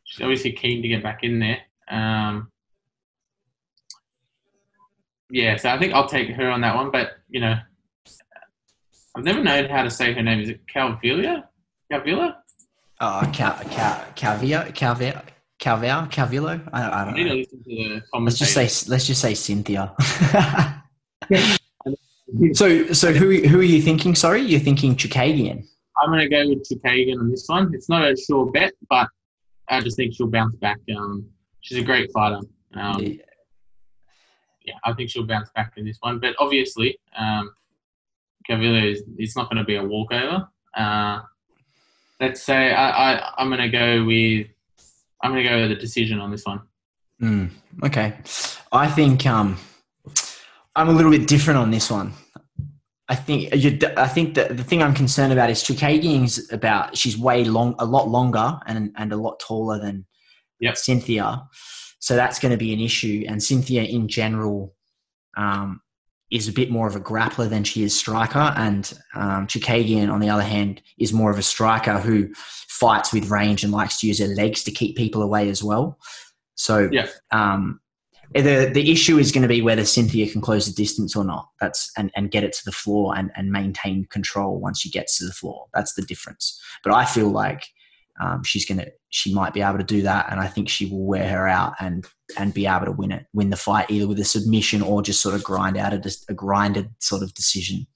she's 0.05 0.22
obviously 0.22 0.53
keen 0.53 0.81
to 0.83 0.88
get 0.88 1.03
back 1.03 1.22
in 1.22 1.38
there. 1.38 1.59
Um, 1.90 2.50
yeah, 5.31 5.57
so 5.57 5.68
I 5.68 5.79
think 5.79 5.92
I'll 5.92 6.09
take 6.09 6.31
her 6.31 6.50
on 6.50 6.62
that 6.62 6.74
one. 6.74 6.90
But 6.90 7.18
you 7.29 7.40
know, 7.40 7.57
I've 9.20 9.26
never 9.26 9.44
known 9.44 9.68
how 9.68 9.83
to 9.83 9.90
say 9.90 10.14
her 10.14 10.22
name. 10.22 10.40
Is 10.40 10.48
it 10.48 10.62
Calvilla? 10.66 11.44
Calvilla? 11.92 12.37
Oh, 13.02 13.30
Cal, 13.35 13.52
Cal, 13.64 14.02
Calvia, 14.16 14.74
Calvia, 14.74 15.22
Calvia, 15.61 16.11
Calvillo. 16.11 16.66
I, 16.72 16.83
I 16.83 17.02
I 17.02 17.04
don't 17.04 17.14
need 17.16 17.24
to 17.24 17.28
know. 17.28 17.35
listen 17.35 17.62
to 17.62 18.00
the 18.12 18.18
Let's 18.18 18.38
just 18.38 18.54
say 18.54 18.62
let's 18.90 19.06
just 19.06 19.20
say 19.20 19.35
Cynthia. 19.35 19.92
so 22.54 22.92
so 22.94 23.12
who 23.12 23.46
who 23.46 23.61
are 23.61 23.62
you 23.62 23.83
thinking? 23.83 24.14
Sorry, 24.14 24.40
you're 24.40 24.59
thinking 24.59 24.96
Chookagian. 24.96 25.66
I'm 25.98 26.09
going 26.09 26.20
to 26.20 26.28
go 26.30 26.48
with 26.48 26.66
Chikagan 26.66 27.20
on 27.20 27.30
this 27.30 27.44
one. 27.46 27.74
It's 27.74 27.90
not 27.90 28.11
a 28.11 28.16
sure 28.16 28.50
bet, 28.50 28.72
but 28.88 29.06
I 29.68 29.83
just 29.83 29.98
think 29.98 30.14
she'll 30.14 30.28
bounce 30.28 30.56
back. 30.56 30.78
Um, 30.96 31.26
she's 31.61 31.76
a 31.76 31.85
great 31.85 32.11
fighter. 32.11 32.40
Um, 32.72 33.02
yeah, 34.64 34.76
I 34.83 34.94
think 34.94 35.11
she'll 35.11 35.26
bounce 35.26 35.50
back 35.54 35.74
in 35.76 35.85
this 35.85 35.98
one. 36.00 36.20
But 36.20 36.37
obviously, 36.38 36.98
um, 37.18 37.50
Cavillo 38.50 38.92
is 38.92 39.02
it's 39.16 39.36
not 39.36 39.48
going 39.48 39.58
to 39.58 39.64
be 39.64 39.76
a 39.76 39.84
walkover. 39.84 40.48
Uh, 40.76 41.20
let's 42.20 42.42
say 42.42 42.72
I, 42.72 43.14
I 43.14 43.32
I'm 43.38 43.48
going 43.48 43.60
to 43.60 43.68
go 43.68 44.04
with 44.04 44.48
I'm 45.22 45.32
going 45.32 45.44
to 45.44 45.48
go 45.48 45.60
with 45.60 45.70
the 45.70 45.76
decision 45.76 46.18
on 46.18 46.30
this 46.30 46.44
one. 46.44 46.62
Mm, 47.22 47.50
okay, 47.84 48.16
I 48.72 48.88
think 48.88 49.26
um, 49.26 49.58
I'm 50.74 50.88
a 50.88 50.92
little 50.92 51.10
bit 51.10 51.28
different 51.28 51.58
on 51.58 51.70
this 51.70 51.90
one. 51.90 52.14
I 53.08 53.16
think 53.16 53.54
you, 53.54 53.78
I 53.96 54.06
think 54.06 54.34
that 54.34 54.56
the 54.56 54.64
thing 54.64 54.82
I'm 54.82 54.94
concerned 54.94 55.32
about 55.32 55.50
is 55.50 55.62
Chookagian's 55.62 56.52
about 56.52 56.96
she's 56.96 57.18
way 57.18 57.44
long, 57.44 57.74
a 57.78 57.84
lot 57.84 58.08
longer 58.08 58.58
and 58.66 58.92
and 58.96 59.12
a 59.12 59.16
lot 59.16 59.40
taller 59.40 59.78
than 59.78 60.06
Yep. 60.60 60.76
Cynthia, 60.76 61.42
so 62.00 62.14
that's 62.14 62.38
going 62.38 62.52
to 62.52 62.58
be 62.58 62.72
an 62.72 62.80
issue. 62.80 63.24
And 63.26 63.42
Cynthia, 63.42 63.82
in 63.82 64.08
general, 64.08 64.74
um, 65.36 65.80
is 66.30 66.48
a 66.48 66.52
bit 66.52 66.70
more 66.70 66.86
of 66.86 66.96
a 66.96 67.00
grappler 67.00 67.48
than 67.48 67.64
she 67.64 67.82
is 67.82 67.98
striker, 67.98 68.52
and 68.56 68.92
um, 69.14 69.46
Chookagian, 69.46 70.12
on 70.12 70.20
the 70.20 70.30
other 70.30 70.42
hand, 70.44 70.80
is 70.98 71.12
more 71.12 71.30
of 71.30 71.38
a 71.38 71.42
striker 71.42 71.98
who 71.98 72.32
fights 72.34 73.12
with 73.12 73.30
range 73.30 73.64
and 73.64 73.72
likes 73.72 73.98
to 74.00 74.06
use 74.06 74.20
her 74.20 74.26
legs 74.28 74.62
to 74.64 74.70
keep 74.70 74.96
people 74.96 75.22
away 75.22 75.48
as 75.48 75.62
well. 75.62 75.98
So 76.54 76.88
Yeah. 76.92 77.08
um, 77.32 77.80
the 78.32 78.70
the 78.72 78.92
issue 78.92 79.18
is 79.18 79.32
going 79.32 79.42
to 79.42 79.48
be 79.48 79.60
whether 79.60 79.84
Cynthia 79.84 80.30
can 80.30 80.40
close 80.40 80.66
the 80.66 80.72
distance 80.72 81.16
or 81.16 81.24
not. 81.24 81.48
That's 81.60 81.90
and, 81.96 82.12
and 82.14 82.30
get 82.30 82.44
it 82.44 82.52
to 82.52 82.64
the 82.64 82.70
floor 82.72 83.16
and, 83.16 83.32
and 83.34 83.50
maintain 83.50 84.04
control 84.04 84.60
once 84.60 84.80
she 84.80 84.90
gets 84.90 85.18
to 85.18 85.26
the 85.26 85.32
floor. 85.32 85.66
That's 85.74 85.94
the 85.94 86.02
difference. 86.02 86.60
But 86.84 86.94
I 86.94 87.06
feel 87.06 87.28
like 87.28 87.66
um, 88.20 88.44
she's 88.44 88.64
gonna 88.64 88.86
she 89.08 89.34
might 89.34 89.52
be 89.52 89.62
able 89.62 89.78
to 89.78 89.84
do 89.84 90.02
that, 90.02 90.30
and 90.30 90.38
I 90.38 90.46
think 90.46 90.68
she 90.68 90.86
will 90.86 91.04
wear 91.06 91.28
her 91.28 91.48
out 91.48 91.74
and 91.80 92.06
and 92.38 92.54
be 92.54 92.66
able 92.66 92.86
to 92.86 92.92
win 92.92 93.12
it, 93.12 93.26
win 93.32 93.50
the 93.50 93.56
fight 93.56 93.90
either 93.90 94.06
with 94.06 94.18
a 94.20 94.24
submission 94.24 94.82
or 94.82 95.02
just 95.02 95.22
sort 95.22 95.34
of 95.34 95.42
grind 95.42 95.76
out 95.76 95.92
a, 95.92 96.16
a 96.28 96.34
grinded 96.34 96.90
sort 96.98 97.22
of 97.22 97.32
decision. 97.34 97.86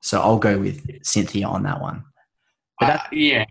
So 0.00 0.20
I'll 0.20 0.38
go 0.38 0.58
with 0.58 1.04
Cynthia 1.04 1.46
on 1.46 1.62
that 1.62 1.80
one. 1.80 2.04
But 2.80 2.90
Uh, 2.90 3.02
yeah, 3.12 3.44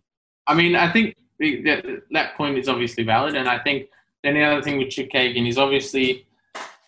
I 0.48 0.54
mean, 0.54 0.76
I 0.76 0.92
think 0.92 1.16
that 1.40 2.04
that 2.12 2.36
point 2.36 2.58
is 2.58 2.68
obviously 2.68 3.04
valid, 3.04 3.36
and 3.36 3.48
I 3.48 3.60
think 3.60 3.88
then 4.24 4.36
the 4.36 4.44
other 4.44 4.62
thing 4.62 4.78
with 4.78 4.90
Chikagan 4.90 5.48
is 5.48 5.58
obviously, 5.58 6.28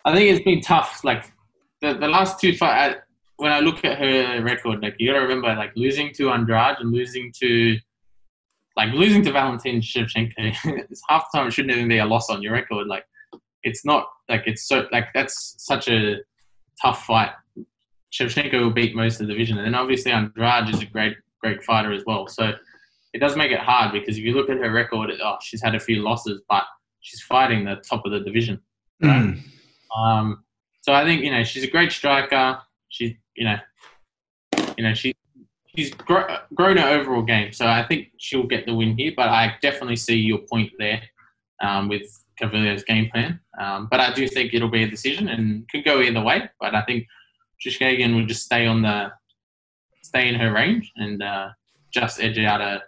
I 0.04 0.14
think 0.14 0.30
it's 0.30 0.44
been 0.44 0.60
tough. 0.60 1.02
Like 1.02 1.32
the 1.80 1.94
the 1.94 2.08
last 2.08 2.40
two 2.40 2.54
fights, 2.56 3.00
when 3.36 3.52
I 3.52 3.60
look 3.60 3.84
at 3.84 3.98
her 3.98 4.42
record, 4.42 4.82
like 4.82 4.96
you 4.98 5.08
got 5.08 5.18
to 5.18 5.24
remember, 5.24 5.54
like 5.54 5.72
losing 5.76 6.12
to 6.14 6.30
Andrade 6.30 6.76
and 6.78 6.92
losing 6.92 7.32
to, 7.40 7.78
like 8.76 8.92
losing 8.92 9.22
to 9.24 9.32
Valentin 9.32 9.80
Shevchenko, 9.80 10.32
it's 10.64 11.02
half 11.08 11.26
the 11.30 11.38
time 11.38 11.46
it 11.48 11.52
shouldn't 11.52 11.74
even 11.74 11.88
be 11.88 11.98
a 11.98 12.06
loss 12.06 12.30
on 12.30 12.42
your 12.42 12.52
record. 12.52 12.86
Like 12.86 13.04
it's 13.62 13.84
not 13.84 14.06
like 14.28 14.42
it's 14.46 14.66
so 14.66 14.86
like 14.92 15.08
that's 15.14 15.54
such 15.58 15.88
a 15.88 16.16
tough 16.80 17.04
fight. 17.04 17.30
Shevchenko 18.12 18.60
will 18.60 18.70
beat 18.70 18.94
most 18.94 19.20
of 19.20 19.26
the 19.26 19.32
division, 19.32 19.58
and 19.58 19.66
then 19.66 19.74
obviously 19.74 20.12
Andrade 20.12 20.68
is 20.72 20.82
a 20.82 20.86
great 20.86 21.16
great 21.40 21.62
fighter 21.62 21.92
as 21.92 22.04
well. 22.06 22.26
So 22.28 22.52
it 23.12 23.18
does 23.18 23.36
make 23.36 23.52
it 23.52 23.60
hard 23.60 23.92
because 23.92 24.18
if 24.18 24.24
you 24.24 24.34
look 24.34 24.50
at 24.50 24.56
her 24.56 24.70
record, 24.70 25.10
oh, 25.22 25.36
she's 25.40 25.62
had 25.62 25.74
a 25.74 25.80
few 25.80 26.02
losses, 26.02 26.42
but 26.48 26.64
she's 27.00 27.20
fighting 27.20 27.64
the 27.64 27.76
top 27.76 28.04
of 28.04 28.12
the 28.12 28.20
division. 28.20 28.60
Mm. 29.02 29.40
Um, 29.96 30.44
So 30.80 30.92
I 30.92 31.04
think 31.04 31.22
you 31.22 31.30
know 31.30 31.44
she's 31.44 31.64
a 31.64 31.70
great 31.70 31.92
striker. 31.92 32.58
She 32.88 33.18
you 33.36 33.44
know 33.44 33.56
you 34.76 34.84
know 34.84 34.94
she 34.94 35.14
she's 35.76 35.92
gro- 35.92 36.38
grown 36.54 36.76
her 36.76 36.88
overall 36.88 37.22
game. 37.22 37.52
So 37.52 37.66
I 37.66 37.82
think 37.86 38.08
she'll 38.18 38.46
get 38.46 38.66
the 38.66 38.74
win 38.74 38.96
here. 38.96 39.12
But 39.16 39.28
I 39.28 39.56
definitely 39.62 39.96
see 39.96 40.16
your 40.16 40.38
point 40.38 40.72
there 40.78 41.02
um, 41.60 41.88
with 41.88 42.02
Calvillo's 42.40 42.84
game 42.84 43.10
plan. 43.10 43.40
Um, 43.60 43.88
but 43.90 44.00
I 44.00 44.12
do 44.12 44.26
think 44.28 44.54
it'll 44.54 44.68
be 44.68 44.82
a 44.82 44.90
decision 44.90 45.28
and 45.28 45.68
could 45.68 45.84
go 45.84 46.00
either 46.00 46.22
way. 46.22 46.50
But 46.60 46.74
I 46.74 46.82
think 46.82 47.06
Trish 47.64 47.78
Kagan 47.78 48.14
will 48.14 48.26
just 48.26 48.44
stay 48.44 48.66
on 48.66 48.82
the 48.82 49.12
stay 50.02 50.28
in 50.28 50.34
her 50.34 50.52
range 50.52 50.92
and 50.96 51.22
uh, 51.22 51.48
just 51.92 52.20
edge 52.20 52.38
out 52.38 52.60
a 52.60 52.82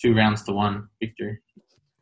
two 0.00 0.14
rounds 0.14 0.42
to 0.44 0.52
one 0.52 0.88
victory. 1.00 1.38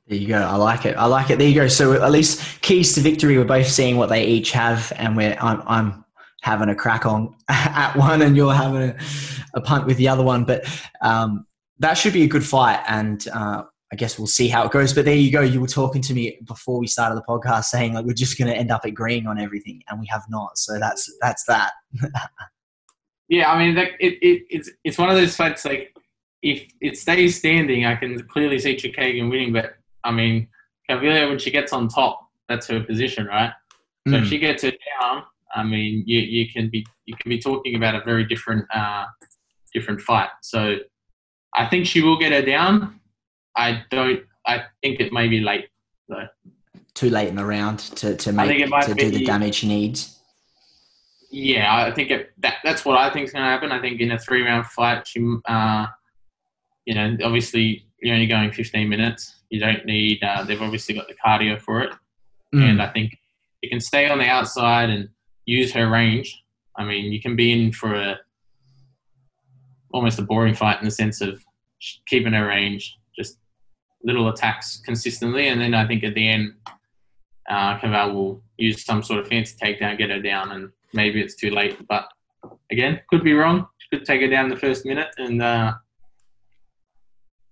There 0.07 0.19
you 0.19 0.29
go. 0.29 0.39
I 0.41 0.55
like 0.55 0.87
it. 0.87 0.97
I 0.97 1.07
like 1.07 1.31
it. 1.31 1.39
There 1.39 1.49
you 1.49 1.55
go. 1.55 1.67
So 1.67 1.95
at 1.95 2.13
least 2.13 2.61
keys 2.63 2.95
to 2.95 3.01
victory. 3.01 3.37
We're 3.39 3.45
both 3.45 3.67
seeing 3.67 3.97
what 3.97 4.09
they 4.09 4.25
each 4.25 4.53
have, 4.53 4.93
and 4.97 5.17
we're 5.17 5.37
I'm, 5.41 5.63
I'm 5.67 6.05
having 6.43 6.69
a 6.69 6.75
crack 6.75 7.07
on 7.07 7.35
at 7.49 7.97
one, 7.97 8.23
and 8.23 8.37
you're 8.37 8.55
having 8.55 8.83
a, 8.91 8.97
a 9.55 9.61
punt 9.61 9.87
with 9.87 9.97
the 9.97 10.09
other 10.09 10.23
one. 10.23 10.45
But 10.45 10.65
um, 11.03 11.47
that 11.79 11.95
should 11.95 12.13
be 12.13 12.23
a 12.23 12.29
good 12.29 12.45
fight, 12.45 12.83
and 12.89 13.27
uh, 13.33 13.63
I 13.93 13.97
guess 13.97 14.19
we'll 14.19 14.27
see 14.27 14.49
how 14.49 14.65
it 14.65 14.73
goes. 14.73 14.93
But 14.93 15.05
there 15.05 15.15
you 15.17 15.31
go. 15.31 15.41
You 15.41 15.61
were 15.61 15.67
talking 15.67 16.03
to 16.03 16.15
me 16.15 16.39
before 16.47 16.79
we 16.79 16.87
started 16.87 17.17
the 17.17 17.23
podcast, 17.29 17.65
saying 17.65 17.95
like 17.95 18.05
we're 18.05 18.15
just 18.15 18.39
going 18.39 18.51
to 18.51 18.57
end 18.57 18.71
up 18.71 18.85
agreeing 18.85 19.27
on 19.27 19.39
everything, 19.39 19.83
and 19.89 20.01
we 20.01 20.07
have 20.07 20.25
not. 20.29 20.59
So 20.59 20.79
that's 20.79 21.11
that's 21.21 21.45
that. 21.45 21.73
yeah, 23.29 23.51
I 23.51 23.59
mean, 23.59 23.77
it, 23.77 23.93
it 24.01 24.43
it's 24.51 24.71
it's 24.85 24.99
one 24.99 25.09
of 25.11 25.17
those 25.17 25.37
fights 25.37 25.65
like 25.65 25.93
if 26.43 26.69
it 26.81 26.97
stays 26.97 27.39
standing, 27.39 27.87
I 27.87 27.97
can 27.97 28.23
clearly 28.29 28.59
see 28.59 28.77
Chookagian 28.77 29.31
winning, 29.31 29.53
but 29.53 29.75
I 30.05 30.13
mean, 30.13 30.49
Calvillo, 30.89 31.29
when 31.29 31.39
she 31.39 31.51
gets 31.51 31.73
on 31.73 31.89
top, 31.89 32.29
that's 32.49 32.69
her 32.69 32.83
position, 32.83 33.27
right? 33.27 33.53
So 34.07 34.15
Mm. 34.15 34.23
if 34.23 34.29
she 34.29 34.39
gets 34.39 34.63
her 34.63 34.71
down, 34.71 35.25
I 35.57 35.63
mean, 35.65 36.05
you, 36.07 36.21
you 36.21 36.49
can 36.49 36.69
be 36.69 36.87
you 37.07 37.17
can 37.17 37.31
be 37.31 37.39
talking 37.41 37.75
about 37.75 37.95
a 37.95 38.05
very 38.05 38.25
different 38.25 38.67
uh, 38.75 39.07
different 39.73 40.01
fight. 40.01 40.29
So 40.43 40.77
I 41.55 41.67
think 41.67 41.87
she 41.87 42.03
will 42.03 42.19
get 42.19 42.33
her 42.33 42.43
down. 42.43 43.01
I 43.57 43.83
don't. 43.91 44.21
I 44.47 44.65
think 44.83 45.01
it 45.01 45.13
may 45.13 45.29
be 45.29 45.41
late 45.41 45.69
though. 46.09 46.29
Too 46.95 47.11
late 47.11 47.29
in 47.29 47.37
the 47.37 47.45
round 47.45 47.79
to 47.79 48.17
to 48.17 48.33
make 48.33 48.69
to 48.85 48.95
do 48.95 49.11
the 49.11 49.25
damage 49.25 49.57
she 49.57 49.69
needs. 49.69 50.19
Yeah, 51.31 51.75
I 51.75 51.91
think 51.91 52.11
it, 52.11 52.31
that 52.39 52.57
that's 52.63 52.85
what 52.85 52.97
I 52.97 53.11
think 53.11 53.27
is 53.27 53.33
going 53.33 53.45
to 53.45 53.51
happen. 53.51 53.73
I 53.73 53.81
think 53.81 54.01
in 54.01 54.13
a 54.13 54.19
three 54.19 54.43
round 54.43 54.67
fight, 54.67 55.07
she, 55.07 55.21
uh, 55.47 55.87
you 56.85 56.95
know, 56.95 57.17
obviously 57.25 57.87
you're 58.01 58.15
only 58.15 58.27
going 58.27 58.53
15 58.53 58.89
minutes. 58.89 59.35
You 59.51 59.59
don't 59.59 59.85
need. 59.85 60.23
Uh, 60.23 60.45
they've 60.45 60.61
obviously 60.63 60.95
got 60.95 61.09
the 61.09 61.15
cardio 61.15 61.61
for 61.61 61.83
it. 61.83 61.93
Mm. 62.55 62.71
and 62.71 62.83
I 62.83 62.89
think 62.89 63.19
you 63.61 63.69
can 63.69 63.81
stay 63.81 64.09
on 64.09 64.19
the 64.19 64.27
outside 64.27 64.89
and 64.89 65.09
use 65.47 65.73
her 65.73 65.89
range. 65.89 66.43
I 66.77 66.85
mean, 66.85 67.13
you 67.13 67.21
can 67.21 67.37
be 67.37 67.53
in 67.53 67.73
for 67.73 67.95
a 67.95 68.19
almost 69.95 70.19
a 70.19 70.23
boring 70.23 70.55
fight 70.55 70.79
in 70.81 70.85
the 70.85 70.91
sense 70.91 71.21
of 71.23 71.43
keeping 72.07 72.35
her 72.35 72.47
range, 72.47 72.99
just 73.19 73.39
little 74.05 74.29
attacks 74.29 74.83
consistently, 74.85 75.49
and 75.49 75.61
then 75.61 75.73
I 75.73 75.87
think 75.87 76.05
at 76.05 76.15
the 76.15 76.29
end, 76.29 76.55
uh, 77.49 77.79
Caval 77.79 78.13
will 78.13 78.43
use 78.59 78.85
some 78.85 79.03
sort 79.03 79.21
of 79.21 79.29
fancy 79.29 79.57
takedown, 79.57 79.97
get 79.97 80.11
her 80.11 80.21
down, 80.21 80.53
and 80.53 80.71
maybe 80.93 81.23
it's 81.23 81.35
too 81.35 81.51
late. 81.51 81.87
But 81.89 82.09
again, 82.71 83.01
could 83.09 83.25
be 83.25 83.33
wrong. 83.33 83.67
She 83.79 83.97
could 83.97 84.07
take 84.07 84.21
her 84.21 84.29
down 84.29 84.49
the 84.49 84.57
first 84.57 84.85
minute 84.85 85.09
and 85.17 85.43
uh, 85.43 85.75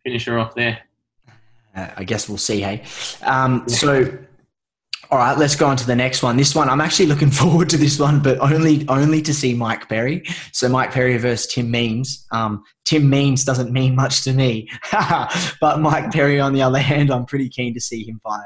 finish 0.05 0.25
her 0.27 0.39
off 0.39 0.55
there. 0.55 0.81
Uh, 1.75 1.89
I 1.97 2.05
guess 2.05 2.29
we'll 2.29 2.39
see. 2.39 2.61
Hey, 2.61 2.85
um, 3.23 3.69
so 3.69 4.19
all 5.15 5.21
right, 5.21 5.39
let's 5.39 5.55
go 5.55 5.69
on 5.69 5.77
to 5.77 5.87
the 5.87 5.95
next 5.95 6.25
one. 6.25 6.37
This 6.37 6.57
one, 6.57 6.69
I'm 6.69 6.81
actually 6.81 7.07
looking 7.07 7.31
forward 7.41 7.69
to 7.71 7.77
this 7.77 8.01
one, 8.01 8.21
but 8.21 8.37
only 8.41 8.85
only 8.89 9.23
to 9.23 9.33
see 9.33 9.55
Mike 9.55 9.89
Perry. 9.89 10.25
So 10.51 10.69
Mike 10.69 10.91
Perry 10.91 11.17
versus 11.19 11.47
Tim 11.55 11.71
Means. 11.71 12.27
Um, 12.33 12.65
Tim 12.85 13.09
Means 13.09 13.45
doesn't 13.45 13.71
mean 13.71 13.95
much 13.95 14.25
to 14.25 14.33
me, 14.33 14.69
but 15.61 15.79
Mike 15.79 16.11
Perry, 16.11 16.41
on 16.41 16.53
the 16.53 16.63
other 16.63 16.81
hand, 16.81 17.13
I'm 17.13 17.27
pretty 17.27 17.49
keen 17.49 17.75
to 17.75 17.81
see 17.81 18.05
him 18.09 18.21
fight. 18.25 18.41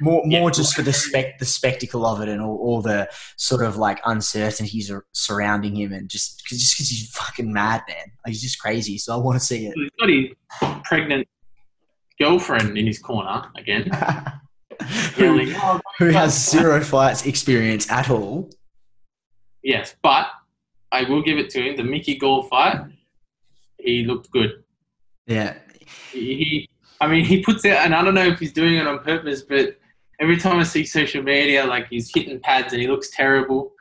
More, 0.00 0.22
Yeah. 0.26 0.40
more 0.40 0.50
just 0.50 0.74
for 0.74 0.82
the 0.82 0.92
spec, 0.92 1.38
the 1.38 1.44
spectacle 1.46 2.04
of 2.04 2.20
it, 2.20 2.28
and 2.28 2.42
all, 2.42 2.56
all 2.56 2.82
the 2.82 3.08
sort 3.36 3.62
of 3.64 3.76
like 3.76 4.00
uncertainties 4.04 4.90
surrounding 5.12 5.76
him, 5.76 5.92
and 5.92 6.08
just 6.10 6.42
cause, 6.48 6.58
just 6.58 6.74
because 6.76 6.88
he's 6.88 7.08
fucking 7.12 7.52
mad, 7.52 7.82
man. 7.88 8.06
He's 8.26 8.42
just 8.42 8.58
crazy. 8.58 8.98
So 8.98 9.14
I 9.14 9.16
want 9.16 9.38
to 9.38 9.46
see 9.46 9.68
it. 9.68 9.74
He's 9.76 9.90
got 10.00 10.08
his 10.08 10.80
pregnant 10.82 11.28
girlfriend 12.20 12.76
in 12.76 12.86
his 12.86 12.98
corner 12.98 13.44
again, 13.56 13.88
who, 15.14 15.52
"Oh, 15.56 15.80
who 15.98 16.08
has 16.08 16.50
zero 16.50 16.80
fights 16.82 17.26
experience 17.26 17.90
at 17.90 18.10
all. 18.10 18.50
Yes, 19.62 19.96
but 20.02 20.28
I 20.92 21.02
will 21.04 21.22
give 21.22 21.38
it 21.38 21.50
to 21.50 21.60
him. 21.60 21.76
The 21.76 21.84
Mickey 21.84 22.16
Gall 22.16 22.44
fight, 22.44 22.80
he 23.78 24.04
looked 24.04 24.30
good. 24.30 24.62
Yeah. 25.26 25.54
He, 26.12 26.36
he, 26.36 26.68
I 27.00 27.08
mean, 27.08 27.24
he 27.24 27.42
puts 27.42 27.64
out, 27.64 27.84
and 27.84 27.94
I 27.94 28.02
don't 28.02 28.14
know 28.14 28.26
if 28.26 28.38
he's 28.38 28.52
doing 28.52 28.76
it 28.76 28.86
on 28.86 29.00
purpose, 29.00 29.42
but 29.42 29.78
every 30.20 30.36
time 30.36 30.58
I 30.58 30.62
see 30.62 30.84
social 30.84 31.22
media, 31.22 31.64
like 31.64 31.88
he's 31.88 32.10
hitting 32.14 32.40
pads 32.40 32.72
and 32.72 32.80
he 32.80 32.88
looks 32.88 33.10
terrible, 33.10 33.72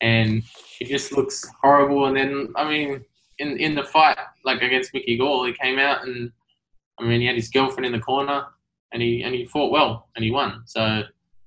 and 0.00 0.42
he 0.78 0.84
just 0.84 1.12
looks 1.12 1.44
horrible. 1.60 2.06
And 2.06 2.16
then, 2.16 2.52
I 2.56 2.68
mean, 2.68 3.04
in 3.38 3.58
in 3.58 3.74
the 3.74 3.84
fight, 3.84 4.18
like 4.44 4.62
against 4.62 4.94
Mickey 4.94 5.16
Gall, 5.16 5.46
he 5.46 5.52
came 5.52 5.78
out 5.78 6.06
and, 6.06 6.30
I 6.98 7.04
mean, 7.04 7.20
he 7.20 7.26
had 7.26 7.36
his 7.36 7.50
girlfriend 7.50 7.86
in 7.86 7.92
the 7.92 7.98
corner, 7.98 8.46
and 8.94 9.02
he 9.02 9.22
and 9.22 9.34
he 9.34 9.44
fought 9.44 9.70
well 9.70 10.08
and 10.16 10.24
he 10.24 10.30
won. 10.30 10.62
So, 10.64 10.80
I 10.80 11.04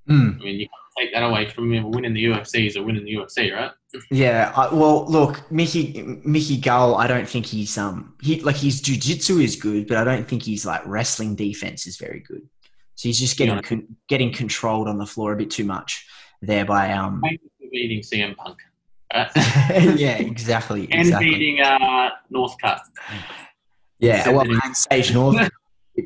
Mm. 0.09 0.39
mean, 0.39 0.55
you 0.59 0.67
can't 0.67 0.93
take 0.99 1.13
that 1.13 1.23
away 1.23 1.49
from 1.49 1.73
him. 1.73 1.91
Winning 1.91 2.13
the 2.13 2.23
UFC 2.25 2.65
is 2.67 2.75
a 2.77 2.83
win 2.83 2.95
in 2.95 3.03
the 3.03 3.13
UFC, 3.15 3.51
right? 3.53 3.71
Yeah. 4.11 4.53
I, 4.55 4.73
well, 4.73 5.05
look, 5.07 5.49
Mickey 5.51 6.03
Mickey 6.23 6.57
Gall. 6.57 6.95
I 6.95 7.07
don't 7.07 7.27
think 7.27 7.45
he's 7.45 7.77
um 7.77 8.13
he 8.21 8.39
like 8.41 8.57
his 8.57 8.81
jujitsu 8.81 9.43
is 9.43 9.55
good, 9.55 9.87
but 9.87 9.97
I 9.97 10.03
don't 10.03 10.27
think 10.27 10.43
he's 10.43 10.65
like 10.65 10.81
wrestling 10.85 11.35
defense 11.35 11.87
is 11.87 11.97
very 11.97 12.19
good. 12.19 12.47
So 12.95 13.09
he's 13.09 13.19
just 13.19 13.37
getting 13.37 13.55
Yeah. 13.55 13.61
con- 13.61 13.87
getting 14.07 14.31
controlled 14.31 14.87
on 14.87 14.97
the 14.97 15.05
floor 15.05 15.33
a 15.33 15.37
bit 15.37 15.49
too 15.51 15.63
much 15.65 16.05
there 16.41 16.65
by 16.65 16.91
um. 16.93 17.21
Beating 17.71 18.01
CM 18.01 18.35
Punk. 18.37 18.59
Right? 19.13 19.29
yeah, 19.97 20.17
exactly. 20.17 20.87
and 20.91 20.99
exactly. 21.01 21.29
beating 21.31 21.61
uh, 21.61 22.09
Northcutt. 22.33 22.79
Yeah, 23.99 24.29
well, 24.29 24.41
and 24.49 24.75
Sage 24.77 25.13
North 25.13 25.49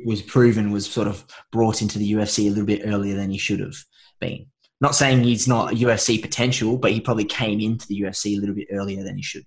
was 0.06 0.21
proven 0.21 0.71
was 0.71 0.89
sort 0.89 1.08
of 1.08 1.25
brought 1.51 1.82
into 1.82 1.99
the 1.99 2.13
UFC 2.13 2.47
a 2.47 2.49
little 2.49 2.65
bit 2.65 2.82
earlier 2.86 3.15
than 3.15 3.30
he 3.30 3.38
should 3.38 3.60
have 3.60 3.75
been. 4.19 4.47
Not 4.80 4.95
saying 4.95 5.23
he's 5.23 5.47
not 5.47 5.73
a 5.73 5.75
UFC 5.75 6.21
potential, 6.21 6.77
but 6.77 6.91
he 6.91 6.99
probably 6.99 7.25
came 7.25 7.60
into 7.60 7.88
the 7.88 8.01
UFC 8.01 8.38
a 8.38 8.39
little 8.39 8.56
bit 8.56 8.67
earlier 8.71 9.04
than 9.04 9.15
he 9.15 9.21
should. 9.21 9.45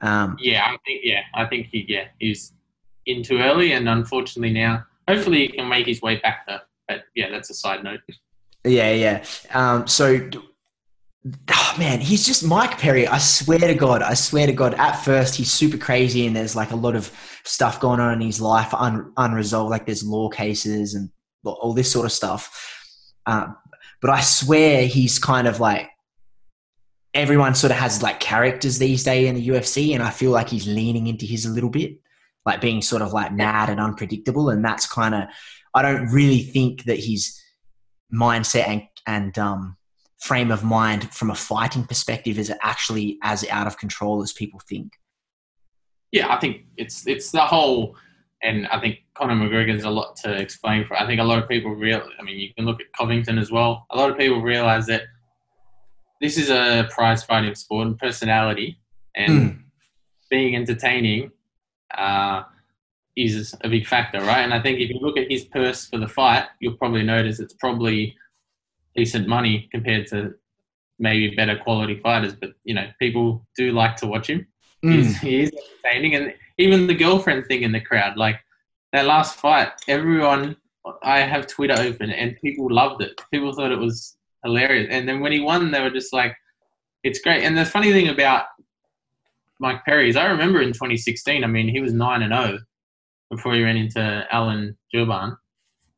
Um, 0.00 0.36
Yeah, 0.40 0.64
I 0.64 0.76
think 0.86 1.00
yeah, 1.04 1.20
I 1.34 1.44
think 1.46 1.68
he 1.70 1.84
yeah 1.88 2.08
he's 2.18 2.52
in 3.06 3.22
too 3.22 3.38
early, 3.38 3.72
and 3.72 3.88
unfortunately 3.88 4.52
now, 4.52 4.84
hopefully 5.08 5.46
he 5.46 5.48
can 5.48 5.68
make 5.68 5.86
his 5.86 6.02
way 6.02 6.16
back 6.16 6.46
there. 6.46 6.62
But 6.88 7.02
yeah, 7.14 7.30
that's 7.30 7.50
a 7.50 7.54
side 7.54 7.84
note. 7.84 8.00
yeah, 8.64 8.92
yeah. 8.92 9.24
Um, 9.52 9.86
so, 9.86 10.28
oh 11.26 11.74
man, 11.78 12.00
he's 12.00 12.26
just 12.26 12.44
Mike 12.44 12.78
Perry. 12.78 13.06
I 13.06 13.18
swear 13.18 13.58
to 13.58 13.74
God, 13.74 14.02
I 14.02 14.14
swear 14.14 14.46
to 14.46 14.52
God. 14.52 14.74
At 14.74 14.92
first, 14.92 15.36
he's 15.36 15.52
super 15.52 15.78
crazy, 15.78 16.26
and 16.26 16.34
there's 16.34 16.56
like 16.56 16.72
a 16.72 16.76
lot 16.76 16.96
of 16.96 17.12
stuff 17.44 17.80
going 17.80 18.00
on 18.00 18.14
in 18.14 18.20
his 18.20 18.40
life 18.40 18.74
un- 18.74 19.12
unresolved. 19.16 19.70
Like 19.70 19.86
there's 19.86 20.04
law 20.04 20.28
cases 20.28 20.94
and 20.94 21.10
all 21.44 21.72
this 21.74 21.90
sort 21.90 22.06
of 22.06 22.12
stuff. 22.12 23.08
Um, 23.26 23.56
but 24.00 24.10
I 24.10 24.20
swear 24.20 24.86
he's 24.86 25.18
kind 25.18 25.46
of 25.46 25.60
like 25.60 25.88
everyone 27.14 27.54
sort 27.54 27.70
of 27.70 27.76
has 27.76 28.02
like 28.02 28.20
characters 28.20 28.78
these 28.78 29.04
days 29.04 29.28
in 29.28 29.36
the 29.36 29.48
UFC, 29.48 29.94
and 29.94 30.02
I 30.02 30.10
feel 30.10 30.32
like 30.32 30.48
he's 30.48 30.66
leaning 30.66 31.06
into 31.06 31.24
his 31.24 31.46
a 31.46 31.50
little 31.50 31.70
bit, 31.70 31.98
like 32.44 32.60
being 32.60 32.82
sort 32.82 33.02
of 33.02 33.12
like 33.12 33.32
mad 33.32 33.68
and 33.70 33.80
unpredictable, 33.80 34.50
and 34.50 34.64
that's 34.64 34.88
kind 34.88 35.14
of 35.14 35.24
I 35.72 35.82
don't 35.82 36.08
really 36.08 36.42
think 36.42 36.84
that 36.84 36.98
his 36.98 37.40
mindset 38.12 38.66
and 38.66 38.82
and 39.06 39.38
um, 39.38 39.76
frame 40.22 40.52
of 40.52 40.62
mind 40.62 41.12
from 41.12 41.30
a 41.30 41.34
fighting 41.34 41.82
perspective 41.82 42.38
is 42.38 42.52
actually 42.62 43.18
as 43.24 43.44
out 43.48 43.66
of 43.66 43.76
control 43.76 44.22
as 44.22 44.32
people 44.32 44.60
think. 44.68 44.92
Yeah, 46.12 46.32
I 46.32 46.38
think 46.38 46.66
it's 46.76 47.06
it's 47.08 47.32
the 47.32 47.40
whole, 47.40 47.96
and 48.40 48.68
I 48.68 48.78
think 48.78 49.00
Conor 49.14 49.34
McGregor's 49.34 49.82
a 49.82 49.90
lot 49.90 50.14
to 50.18 50.32
explain 50.32 50.86
for. 50.86 50.96
I 50.96 51.06
think 51.06 51.20
a 51.20 51.24
lot 51.24 51.42
of 51.42 51.48
people 51.48 51.72
real. 51.72 52.02
I 52.20 52.22
mean, 52.22 52.38
you 52.38 52.54
can 52.54 52.66
look 52.66 52.80
at 52.80 52.86
Covington 52.96 53.36
as 53.36 53.50
well. 53.50 53.86
A 53.90 53.96
lot 53.96 54.10
of 54.10 54.16
people 54.16 54.40
realize 54.40 54.86
that 54.86 55.02
this 56.20 56.38
is 56.38 56.50
a 56.50 56.88
prize 56.90 57.24
fighting 57.24 57.56
sport 57.56 57.88
and 57.88 57.98
personality, 57.98 58.78
and 59.16 59.64
being 60.30 60.54
entertaining 60.54 61.32
uh, 61.98 62.42
is 63.16 63.56
a 63.62 63.68
big 63.68 63.88
factor, 63.88 64.20
right? 64.20 64.42
And 64.42 64.54
I 64.54 64.62
think 64.62 64.78
if 64.78 64.88
you 64.88 65.00
look 65.00 65.18
at 65.18 65.28
his 65.28 65.46
purse 65.46 65.86
for 65.86 65.98
the 65.98 66.06
fight, 66.06 66.44
you'll 66.60 66.76
probably 66.76 67.02
notice 67.02 67.40
it's 67.40 67.54
probably 67.54 68.14
decent 68.94 69.28
money 69.28 69.68
compared 69.70 70.06
to 70.08 70.34
maybe 70.98 71.34
better 71.34 71.56
quality 71.56 71.98
fighters. 72.00 72.34
But 72.34 72.52
you 72.64 72.74
know, 72.74 72.88
people 72.98 73.46
do 73.56 73.72
like 73.72 73.96
to 73.96 74.06
watch 74.06 74.28
him. 74.28 74.46
Mm. 74.84 74.92
He's, 74.92 75.18
he 75.18 75.42
is 75.42 75.52
entertaining, 75.84 76.14
and 76.16 76.34
even 76.58 76.86
the 76.86 76.94
girlfriend 76.94 77.46
thing 77.46 77.62
in 77.62 77.72
the 77.72 77.80
crowd, 77.80 78.16
like 78.16 78.38
that 78.92 79.06
last 79.06 79.38
fight, 79.38 79.68
everyone. 79.88 80.56
I 81.04 81.20
have 81.20 81.46
Twitter 81.46 81.76
open, 81.78 82.10
and 82.10 82.36
people 82.42 82.66
loved 82.68 83.02
it. 83.02 83.20
People 83.30 83.52
thought 83.52 83.70
it 83.70 83.78
was 83.78 84.16
hilarious. 84.44 84.88
And 84.90 85.08
then 85.08 85.20
when 85.20 85.30
he 85.30 85.38
won, 85.38 85.70
they 85.70 85.80
were 85.80 85.90
just 85.90 86.12
like, 86.12 86.34
it's 87.04 87.20
great. 87.20 87.44
And 87.44 87.56
the 87.56 87.64
funny 87.64 87.92
thing 87.92 88.08
about 88.08 88.46
Mike 89.60 89.84
Perry 89.84 90.08
is 90.08 90.16
I 90.16 90.26
remember 90.26 90.60
in 90.60 90.72
2016, 90.72 91.44
I 91.44 91.46
mean, 91.46 91.68
he 91.68 91.80
was 91.80 91.92
9 91.92 92.22
and 92.22 92.34
0 92.34 92.58
before 93.30 93.54
he 93.54 93.62
ran 93.62 93.76
into 93.76 94.26
Alan 94.30 94.76
Jouban. 94.94 95.36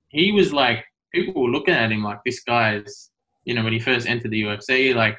He 0.09 0.33
was 0.33 0.53
like, 0.53 0.85
people 1.15 1.43
were 1.43 1.51
looking 1.51 1.75
at 1.75 1.93
him 1.93 2.03
like, 2.03 2.21
this 2.25 2.41
guy's, 2.41 3.11
you 3.45 3.55
know, 3.55 3.65
when 3.65 3.73
he 3.73 3.79
first 3.79 4.09
entered 4.09 4.31
the 4.31 4.43
UFC, 4.43 4.95
like, 4.95 5.19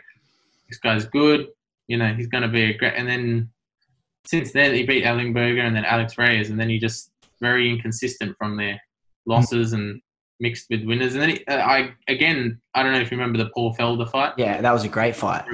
this 0.70 0.80
guy's 0.80 1.06
good, 1.06 1.48
you 1.88 1.98
know, 1.98 2.14
he's 2.14 2.28
going 2.28 2.44
to 2.44 2.50
be 2.50 2.64
a 2.64 2.78
great. 2.78 2.94
And 2.96 3.08
then 3.08 3.50
since 4.26 4.52
then, 4.52 4.74
he 4.74 4.84
beat 4.84 5.04
Ellenberger 5.04 5.62
and 5.62 5.76
then 5.76 5.86
Alex 5.86 6.18
Reyes, 6.18 6.50
and 6.50 6.60
then 6.60 6.70
he 6.70 6.80
just 6.80 7.12
very 7.40 7.70
inconsistent 7.70 8.36
from 8.38 8.58
there, 8.58 8.82
losses 9.26 9.74
and 9.74 10.02
mixed 10.40 10.68
with 10.70 10.84
winners. 10.84 11.14
And 11.14 11.22
then 11.22 11.30
he, 11.30 11.46
uh, 11.46 11.58
I 11.58 11.94
again, 12.08 12.60
I 12.74 12.84
don't 12.84 12.94
know 12.94 13.00
if 13.00 13.12
you 13.12 13.18
remember 13.18 13.38
the 13.38 13.50
Paul 13.54 13.76
Felder 13.76 14.10
fight. 14.10 14.34
Yeah, 14.38 14.62
that 14.62 14.72
was 14.72 14.84
a 14.84 14.90
great 14.90 15.16
fight. 15.16 15.46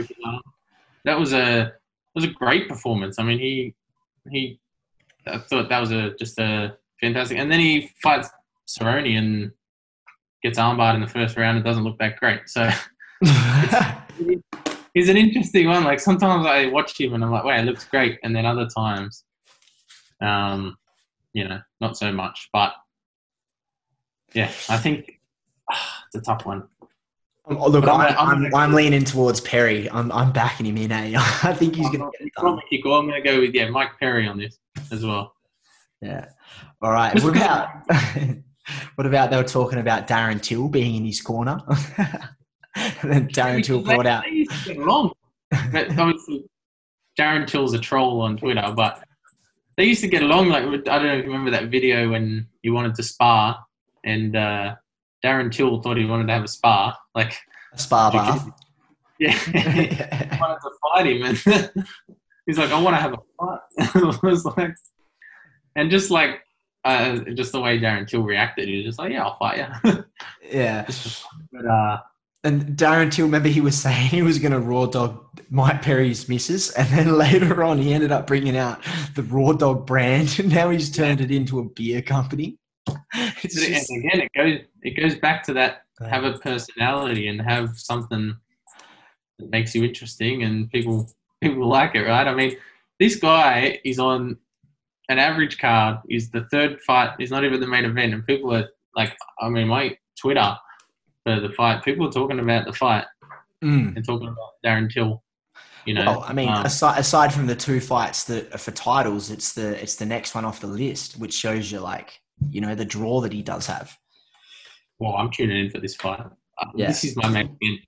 That 1.05 1.19
was 1.19 1.33
a 1.33 1.73
was 2.15 2.23
a 2.23 2.29
great 2.29 2.67
performance. 2.67 3.19
I 3.19 3.23
mean, 3.23 3.39
he 3.39 3.75
he, 4.29 4.59
I 5.27 5.39
thought 5.39 5.69
that 5.69 5.79
was 5.79 5.91
a 5.91 6.11
just 6.15 6.39
a 6.39 6.77
fantastic. 6.99 7.37
And 7.37 7.51
then 7.51 7.59
he 7.59 7.91
fights 8.01 8.29
Cerrone 8.67 9.17
and 9.17 9.51
gets 10.43 10.59
armbarred 10.59 10.95
in 10.95 11.01
the 11.01 11.07
first 11.07 11.37
round. 11.37 11.57
It 11.57 11.63
doesn't 11.63 11.83
look 11.83 11.97
that 11.99 12.17
great. 12.19 12.41
So 12.47 12.69
he's 14.93 15.09
an 15.09 15.17
interesting 15.17 15.67
one. 15.67 15.83
Like 15.83 15.99
sometimes 15.99 16.45
I 16.45 16.67
watch 16.67 16.99
him 16.99 17.13
and 17.13 17.23
I'm 17.23 17.31
like, 17.31 17.43
wow, 17.43 17.57
it 17.57 17.65
looks 17.65 17.85
great, 17.85 18.19
and 18.23 18.35
then 18.35 18.45
other 18.45 18.67
times, 18.67 19.23
um, 20.21 20.77
you 21.33 21.47
know, 21.47 21.59
not 21.79 21.97
so 21.97 22.11
much. 22.11 22.49
But 22.51 22.73
yeah, 24.33 24.51
I 24.69 24.77
think 24.77 25.19
ah, 25.69 26.03
it's 26.07 26.15
a 26.15 26.21
tough 26.21 26.45
one. 26.45 26.63
Oh, 27.45 27.69
look, 27.69 27.85
But 27.85 27.93
I'm, 27.93 28.01
I'm- 28.01 28.15
I'm, 28.17 28.43
I'm- 28.45 28.55
I'm, 28.55 28.73
leaning 28.73 29.03
towards 29.03 29.41
Perry. 29.41 29.89
I'm, 29.89 30.11
I'm 30.11 30.31
backing 30.31 30.65
him 30.67 30.77
in. 30.77 30.91
Eh? 30.91 31.13
I 31.17 31.53
think 31.53 31.75
he's 31.75 31.87
going 31.89 31.99
to 31.99 32.11
get 32.17 32.27
it 32.27 32.33
done. 32.35 32.43
Probably 32.43 32.63
keep 32.69 32.83
going. 32.83 32.99
I'm 32.99 33.09
going 33.09 33.21
to 33.21 33.29
go 33.29 33.39
with 33.41 33.53
yeah, 33.53 33.67
Mike 33.69 33.99
Perry 33.99 34.27
on 34.27 34.37
this 34.37 34.57
as 34.91 35.03
well. 35.03 35.33
Yeah. 36.01 36.29
All 36.81 36.91
right. 36.91 37.13
What 37.21 37.35
about 37.35 37.69
what 38.95 39.07
about 39.07 39.31
they 39.31 39.37
were 39.37 39.43
talking 39.43 39.79
about 39.79 40.07
Darren 40.07 40.41
Till 40.41 40.69
being 40.69 40.95
in 40.95 41.05
his 41.05 41.21
corner? 41.21 41.59
and 42.75 42.95
then 43.03 43.27
Darren 43.29 43.63
Till 43.63 43.81
brought 43.81 44.05
out. 44.05 44.23
They 44.23 44.31
used 44.31 44.51
to 44.65 44.73
get 44.73 44.77
along. 44.77 45.13
But 45.71 45.97
obviously, 45.97 46.45
Darren 47.19 47.45
Till's 47.45 47.73
a 47.73 47.79
troll 47.79 48.21
on 48.21 48.37
Twitter, 48.37 48.73
but 48.75 49.03
they 49.77 49.85
used 49.85 50.01
to 50.01 50.07
get 50.07 50.23
along. 50.23 50.49
Like 50.49 50.63
I 50.63 50.69
don't 50.69 51.07
know 51.07 51.17
if 51.17 51.25
you 51.25 51.31
remember 51.31 51.51
that 51.51 51.69
video 51.69 52.09
when 52.09 52.47
he 52.61 52.69
wanted 52.69 52.95
to 52.95 53.03
spar, 53.03 53.63
and 54.03 54.35
uh, 54.35 54.75
Darren 55.23 55.51
Till 55.51 55.81
thought 55.81 55.97
he 55.97 56.05
wanted 56.05 56.27
to 56.27 56.33
have 56.33 56.43
a 56.43 56.47
spar. 56.47 56.97
Like, 57.15 57.37
a 57.73 57.77
Spa 57.77 58.11
bath. 58.11 58.49
yeah, 59.19 59.31
he 59.45 60.39
wanted 60.39 60.59
to 60.61 60.71
fight 60.81 61.07
him, 61.07 61.23
and 61.23 61.85
he's 62.45 62.57
like, 62.57 62.71
"I 62.71 62.81
want 62.81 62.95
to 62.95 63.01
have 63.01 63.13
a 63.13 63.93
fight." 63.93 64.23
was 64.23 64.45
like, 64.45 64.73
and 65.75 65.91
just 65.91 66.11
like. 66.11 66.41
Uh, 66.83 67.17
just 67.35 67.51
the 67.51 67.61
way 67.61 67.79
Darren 67.79 68.07
Till 68.07 68.23
reacted, 68.23 68.67
he 68.67 68.77
was 68.77 68.85
just 68.85 68.99
like, 68.99 69.11
"Yeah, 69.11 69.23
I'll 69.23 69.37
fight 69.37 69.67
you." 69.83 70.03
yeah. 70.51 70.87
but 71.51 71.65
uh, 71.65 71.99
And 72.43 72.75
Darren 72.75 73.11
Till, 73.11 73.25
remember 73.25 73.49
he 73.49 73.61
was 73.61 73.77
saying 73.81 74.07
he 74.07 74.21
was 74.21 74.39
going 74.39 74.51
to 74.51 74.59
raw 74.59 74.87
dog 74.87 75.23
Mike 75.49 75.81
Perry's 75.81 76.27
misses, 76.27 76.71
and 76.71 76.87
then 76.89 77.17
later 77.17 77.63
on 77.63 77.77
he 77.77 77.93
ended 77.93 78.11
up 78.11 78.25
bringing 78.27 78.57
out 78.57 78.83
the 79.15 79.23
raw 79.23 79.51
dog 79.51 79.85
brand, 79.85 80.37
and 80.39 80.49
now 80.49 80.69
he's 80.69 80.89
turned 80.89 81.21
it 81.21 81.31
into 81.31 81.59
a 81.59 81.63
beer 81.63 82.01
company. 82.01 82.57
It's 83.43 83.57
and 83.57 83.75
just, 83.75 83.91
again, 83.91 84.21
it 84.21 84.31
goes 84.35 84.59
it 84.81 84.99
goes 84.99 85.15
back 85.19 85.43
to 85.43 85.53
that 85.53 85.83
have 86.09 86.23
a 86.23 86.33
personality 86.39 87.27
and 87.27 87.41
have 87.41 87.77
something 87.77 88.35
that 89.37 89.49
makes 89.49 89.75
you 89.75 89.83
interesting 89.83 90.43
and 90.43 90.69
people 90.71 91.11
people 91.41 91.67
like 91.67 91.95
it, 91.95 92.03
right? 92.03 92.27
I 92.27 92.33
mean, 92.33 92.55
this 92.99 93.15
guy 93.15 93.79
is 93.83 93.99
on 93.99 94.37
an 95.11 95.19
average 95.19 95.57
card. 95.57 95.97
is 96.09 96.29
the 96.31 96.45
third 96.51 96.79
fight. 96.81 97.11
is 97.19 97.31
not 97.31 97.43
even 97.43 97.59
the 97.59 97.67
main 97.67 97.85
event, 97.85 98.13
and 98.13 98.25
people 98.25 98.53
are 98.55 98.67
like, 98.95 99.15
I 99.39 99.49
mean, 99.49 99.67
my 99.67 99.95
Twitter 100.19 100.55
for 101.23 101.39
the 101.39 101.49
fight, 101.49 101.83
people 101.83 102.07
are 102.07 102.11
talking 102.11 102.39
about 102.39 102.65
the 102.65 102.73
fight 102.73 103.05
Mm. 103.63 103.95
and 103.95 104.03
talking 104.03 104.27
about 104.27 104.53
Darren 104.65 104.91
Till. 104.91 105.21
You 105.85 105.93
know, 105.95 106.05
Well, 106.05 106.25
I 106.27 106.33
mean, 106.33 106.49
um, 106.49 106.65
aside, 106.65 106.99
aside 106.99 107.31
from 107.33 107.45
the 107.47 107.55
two 107.55 107.79
fights 107.79 108.23
that 108.25 108.53
are 108.53 108.57
for 108.57 108.71
titles, 108.71 109.29
it's 109.31 109.53
the 109.53 109.79
it's 109.81 109.95
the 109.95 110.05
next 110.05 110.33
one 110.35 110.45
off 110.45 110.59
the 110.61 110.67
list, 110.67 111.19
which 111.19 111.33
shows 111.33 111.71
you 111.71 111.79
like 111.79 112.19
you 112.49 112.59
know 112.61 112.73
the 112.75 112.85
draw 112.85 113.21
that 113.21 113.31
he 113.33 113.41
does 113.43 113.67
have. 113.67 113.95
well, 114.99 115.15
I'm 115.15 115.29
tuning 115.31 115.65
in 115.65 115.71
for 115.71 115.79
this 115.79 115.95
fight. 115.95 116.19
Uh, 116.21 116.65
Yeah. 116.75 116.87
This 116.87 117.03
is 117.03 117.15
my 117.15 117.29
main 117.29 117.55
event. 117.61 117.81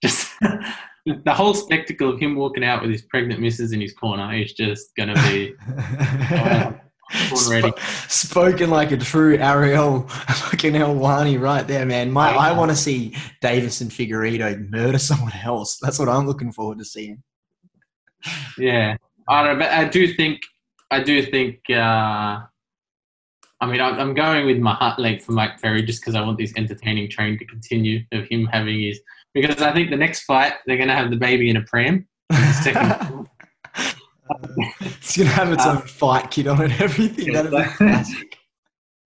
Just 0.04 0.32
the 1.24 1.34
whole 1.34 1.54
spectacle 1.54 2.10
of 2.10 2.18
him 2.18 2.36
walking 2.36 2.64
out 2.64 2.82
with 2.82 2.90
his 2.90 3.02
pregnant 3.02 3.40
missus 3.40 3.72
in 3.72 3.80
his 3.80 3.92
corner 3.92 4.34
is 4.34 4.52
just 4.52 4.94
going 4.96 5.14
to 5.14 5.22
be 5.22 5.54
already. 7.32 7.72
Sp- 7.76 8.10
spoken 8.10 8.70
like 8.70 8.92
a 8.92 8.96
true 8.96 9.36
Ariel 9.36 10.02
fucking 10.08 10.74
Helwani 10.74 11.40
right 11.40 11.66
there, 11.66 11.86
man. 11.86 12.10
My, 12.10 12.30
I 12.30 12.52
want 12.52 12.70
to 12.70 12.76
see 12.76 13.10
Deiveson 13.42 13.88
Figueiredo 13.88 14.68
murder 14.70 14.98
someone 14.98 15.32
else. 15.42 15.78
That's 15.80 15.98
what 15.98 16.08
I'm 16.08 16.26
looking 16.26 16.52
forward 16.52 16.78
to 16.78 16.84
seeing. 16.84 17.22
Yeah, 18.58 18.96
I 19.28 19.46
don't 19.46 19.58
but 19.58 19.70
I 19.70 19.84
do 19.88 20.12
think 20.14 20.40
I 20.90 21.02
do 21.02 21.22
think. 21.22 21.60
Uh, 21.70 22.40
I 23.60 23.66
mean, 23.66 23.80
I'm 23.80 23.98
I'm 23.98 24.14
going 24.14 24.46
with 24.46 24.58
my 24.58 24.74
heart 24.74 24.98
leg 24.98 25.22
for 25.22 25.32
Mike 25.32 25.60
Perry 25.60 25.82
just 25.82 26.00
because 26.00 26.14
I 26.14 26.20
want 26.22 26.38
this 26.38 26.52
entertaining 26.56 27.10
train 27.10 27.38
to 27.38 27.44
continue 27.44 28.00
of 28.12 28.26
him 28.26 28.46
having 28.46 28.80
his. 28.80 29.00
Because 29.40 29.62
I 29.62 29.72
think 29.72 29.90
the 29.90 29.96
next 29.96 30.24
fight 30.24 30.54
they're 30.66 30.76
going 30.76 30.88
to 30.88 30.94
have 30.94 31.10
the 31.10 31.16
baby 31.16 31.50
in 31.50 31.56
a 31.56 31.62
pram. 31.62 32.06
Second, 32.62 33.28
it's 34.80 35.16
gonna 35.16 35.30
have 35.30 35.52
its 35.52 35.64
own 35.64 35.80
fight 35.82 36.30
kit 36.30 36.46
on 36.46 36.60
it. 36.60 36.80
Everything. 36.80 37.32
Yeah. 37.32 38.04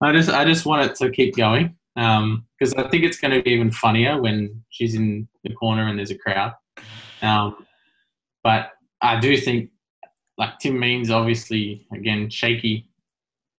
I 0.02 0.12
just 0.12 0.30
I 0.30 0.44
just 0.44 0.66
want 0.66 0.90
it 0.90 0.96
to 0.96 1.10
keep 1.10 1.36
going 1.36 1.76
because 1.94 2.74
I 2.76 2.88
think 2.88 3.04
it's 3.04 3.18
going 3.18 3.32
to 3.32 3.42
be 3.42 3.50
even 3.50 3.70
funnier 3.70 4.20
when 4.20 4.62
she's 4.70 4.94
in 4.94 5.28
the 5.44 5.52
corner 5.54 5.86
and 5.88 5.98
there's 5.98 6.10
a 6.10 6.18
crowd. 6.18 6.52
Um, 7.20 7.66
but 8.42 8.70
I 9.00 9.20
do 9.20 9.36
think 9.36 9.70
like 10.38 10.58
Tim 10.58 10.78
Means 10.78 11.10
obviously 11.10 11.86
again 11.94 12.30
shaky, 12.30 12.88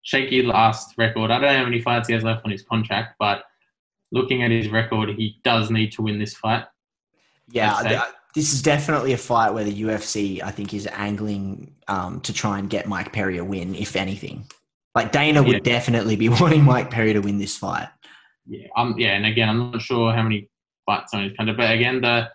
shaky 0.02 0.42
last 0.42 0.94
record. 0.98 1.30
I 1.30 1.38
don't 1.38 1.52
know 1.52 1.58
how 1.58 1.64
many 1.64 1.80
fights 1.80 2.08
he 2.08 2.14
has 2.14 2.24
left 2.24 2.44
on 2.44 2.50
his 2.50 2.62
contract, 2.62 3.16
but 3.18 3.44
looking 4.12 4.42
at 4.42 4.50
his 4.50 4.68
record, 4.68 5.08
he 5.10 5.40
does 5.42 5.70
need 5.70 5.90
to 5.92 6.02
win 6.02 6.18
this 6.18 6.34
fight. 6.34 6.64
Yeah, 7.50 7.74
I'd 7.74 7.82
say. 7.82 7.88
th- 7.88 8.00
this 8.34 8.52
is 8.54 8.62
definitely 8.62 9.12
a 9.12 9.18
fight 9.18 9.52
where 9.52 9.64
the 9.64 9.82
UFC, 9.82 10.42
I 10.42 10.50
think, 10.52 10.72
is 10.72 10.86
angling 10.86 11.74
um, 11.88 12.20
to 12.20 12.32
try 12.32 12.58
and 12.58 12.70
get 12.70 12.86
Mike 12.86 13.12
Perry 13.12 13.36
a 13.38 13.44
win, 13.44 13.74
if 13.74 13.96
anything. 13.96 14.46
Like 14.94 15.12
Dana 15.12 15.42
would 15.42 15.52
Yeah. 15.52 15.58
definitely 15.60 16.16
be 16.16 16.28
wanting 16.40 16.62
Mike 16.64 16.90
Perry 16.90 17.12
to 17.12 17.20
win 17.20 17.38
this 17.38 17.56
fight. 17.56 17.88
Yeah, 18.46 18.68
um, 18.76 18.94
yeah, 18.98 19.10
and 19.14 19.26
again, 19.26 19.48
I'm 19.48 19.70
not 19.72 19.82
sure 19.82 20.12
how 20.12 20.22
many 20.22 20.48
fights 20.86 21.14
on 21.14 21.24
his 21.24 21.32
contract, 21.36 21.58
but 21.58 21.70
again, 21.70 22.00
the, 22.00 22.28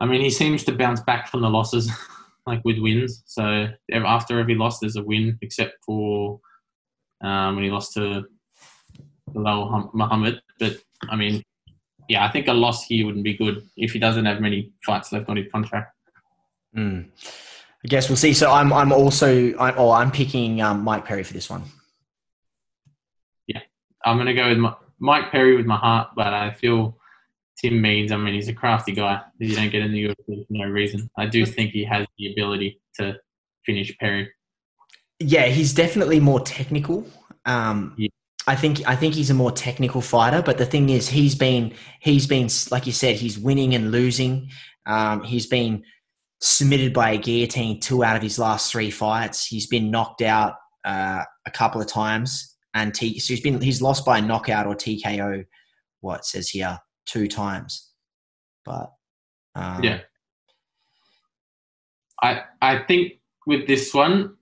I 0.00 0.06
mean, 0.06 0.20
he 0.20 0.30
seems 0.30 0.64
to 0.64 0.72
bounce 0.72 1.00
back 1.00 1.28
from 1.28 1.42
the 1.42 1.50
losses, 1.50 1.90
like 2.46 2.62
with 2.64 2.78
wins. 2.78 3.22
So 3.26 3.68
after 3.92 4.40
every 4.40 4.54
loss, 4.54 4.78
there's 4.80 4.96
a 4.96 5.02
win, 5.02 5.38
except 5.42 5.74
for 5.84 6.40
um, 7.22 7.54
when 7.56 7.64
he 7.64 7.70
lost 7.70 7.92
to 7.94 8.24
Belal 9.30 9.90
Muhammad. 9.94 10.40
But 10.60 10.76
I 11.08 11.16
mean, 11.16 11.42
yeah, 12.08 12.24
I 12.24 12.30
think 12.30 12.48
a 12.48 12.52
loss 12.52 12.84
here 12.84 13.06
wouldn't 13.06 13.24
be 13.24 13.36
good 13.36 13.66
if 13.76 13.92
he 13.92 13.98
doesn't 13.98 14.26
have 14.26 14.40
many 14.40 14.72
fights 14.84 15.10
left 15.12 15.28
on 15.28 15.36
his 15.36 15.46
contract. 15.50 15.96
Mm. 16.76 17.08
I 17.84 17.88
guess 17.88 18.08
we'll 18.08 18.16
see. 18.16 18.34
So 18.34 18.50
I'm, 18.52 18.72
I'm 18.72 18.92
also, 18.92 19.56
I'm, 19.58 19.74
oh, 19.76 19.90
I'm 19.90 20.10
picking 20.10 20.60
um, 20.60 20.82
Mike 20.84 21.04
Perry 21.04 21.22
for 21.22 21.32
this 21.32 21.48
one. 21.48 21.62
Yeah, 23.46 23.60
I'm 24.04 24.16
going 24.16 24.26
to 24.26 24.34
go 24.34 24.48
with 24.50 24.58
my, 24.58 24.74
Mike 24.98 25.30
Perry 25.30 25.56
with 25.56 25.66
my 25.66 25.76
heart, 25.76 26.10
but 26.14 26.34
I 26.34 26.50
feel 26.52 26.98
Tim 27.58 27.80
Means. 27.80 28.12
I 28.12 28.16
mean, 28.16 28.34
he's 28.34 28.48
a 28.48 28.54
crafty 28.54 28.92
guy. 28.92 29.22
You 29.38 29.56
don't 29.56 29.70
get 29.70 29.82
in 29.82 29.92
the 29.92 30.08
UFC 30.08 30.46
for 30.46 30.46
no 30.50 30.66
reason. 30.66 31.08
I 31.16 31.26
do 31.26 31.46
think 31.46 31.70
he 31.70 31.84
has 31.84 32.06
the 32.18 32.32
ability 32.32 32.80
to 32.96 33.18
finish 33.64 33.96
Perry. 33.98 34.30
Yeah, 35.18 35.46
he's 35.46 35.72
definitely 35.72 36.20
more 36.20 36.40
technical. 36.40 37.06
Um, 37.46 37.94
Yeah. 37.96 38.08
I 38.50 38.56
think 38.56 38.82
I 38.84 38.96
think 38.96 39.14
he's 39.14 39.30
a 39.30 39.34
more 39.34 39.52
technical 39.52 40.00
fighter, 40.00 40.42
but 40.42 40.58
the 40.58 40.66
thing 40.66 40.88
is, 40.88 41.08
he's 41.08 41.36
been 41.36 41.72
he's 42.00 42.26
been 42.26 42.48
like 42.72 42.84
you 42.84 42.92
said, 42.92 43.14
he's 43.14 43.38
winning 43.38 43.76
and 43.76 43.92
losing. 43.92 44.50
Um, 44.86 45.22
he's 45.22 45.46
been 45.46 45.84
submitted 46.40 46.92
by 46.92 47.12
a 47.12 47.16
guillotine 47.16 47.78
two 47.78 48.02
out 48.02 48.16
of 48.16 48.22
his 48.22 48.40
last 48.40 48.72
three 48.72 48.90
fights. 48.90 49.46
He's 49.46 49.68
been 49.68 49.92
knocked 49.92 50.20
out 50.20 50.54
uh, 50.84 51.22
a 51.46 51.50
couple 51.52 51.80
of 51.80 51.86
times, 51.86 52.56
and 52.74 52.92
T- 52.92 53.20
so 53.20 53.34
he's 53.34 53.40
been 53.40 53.60
he's 53.60 53.80
lost 53.80 54.04
by 54.04 54.18
a 54.18 54.20
knockout 54.20 54.66
or 54.66 54.74
TKO. 54.74 55.44
What 56.00 56.18
it 56.18 56.24
says 56.24 56.48
here 56.48 56.76
two 57.06 57.28
times, 57.28 57.92
but 58.64 58.90
um, 59.54 59.84
Yeah. 59.84 60.00
I 62.20 62.42
I 62.60 62.78
think 62.78 63.12
with 63.46 63.68
this 63.68 63.94
one, 63.94 64.34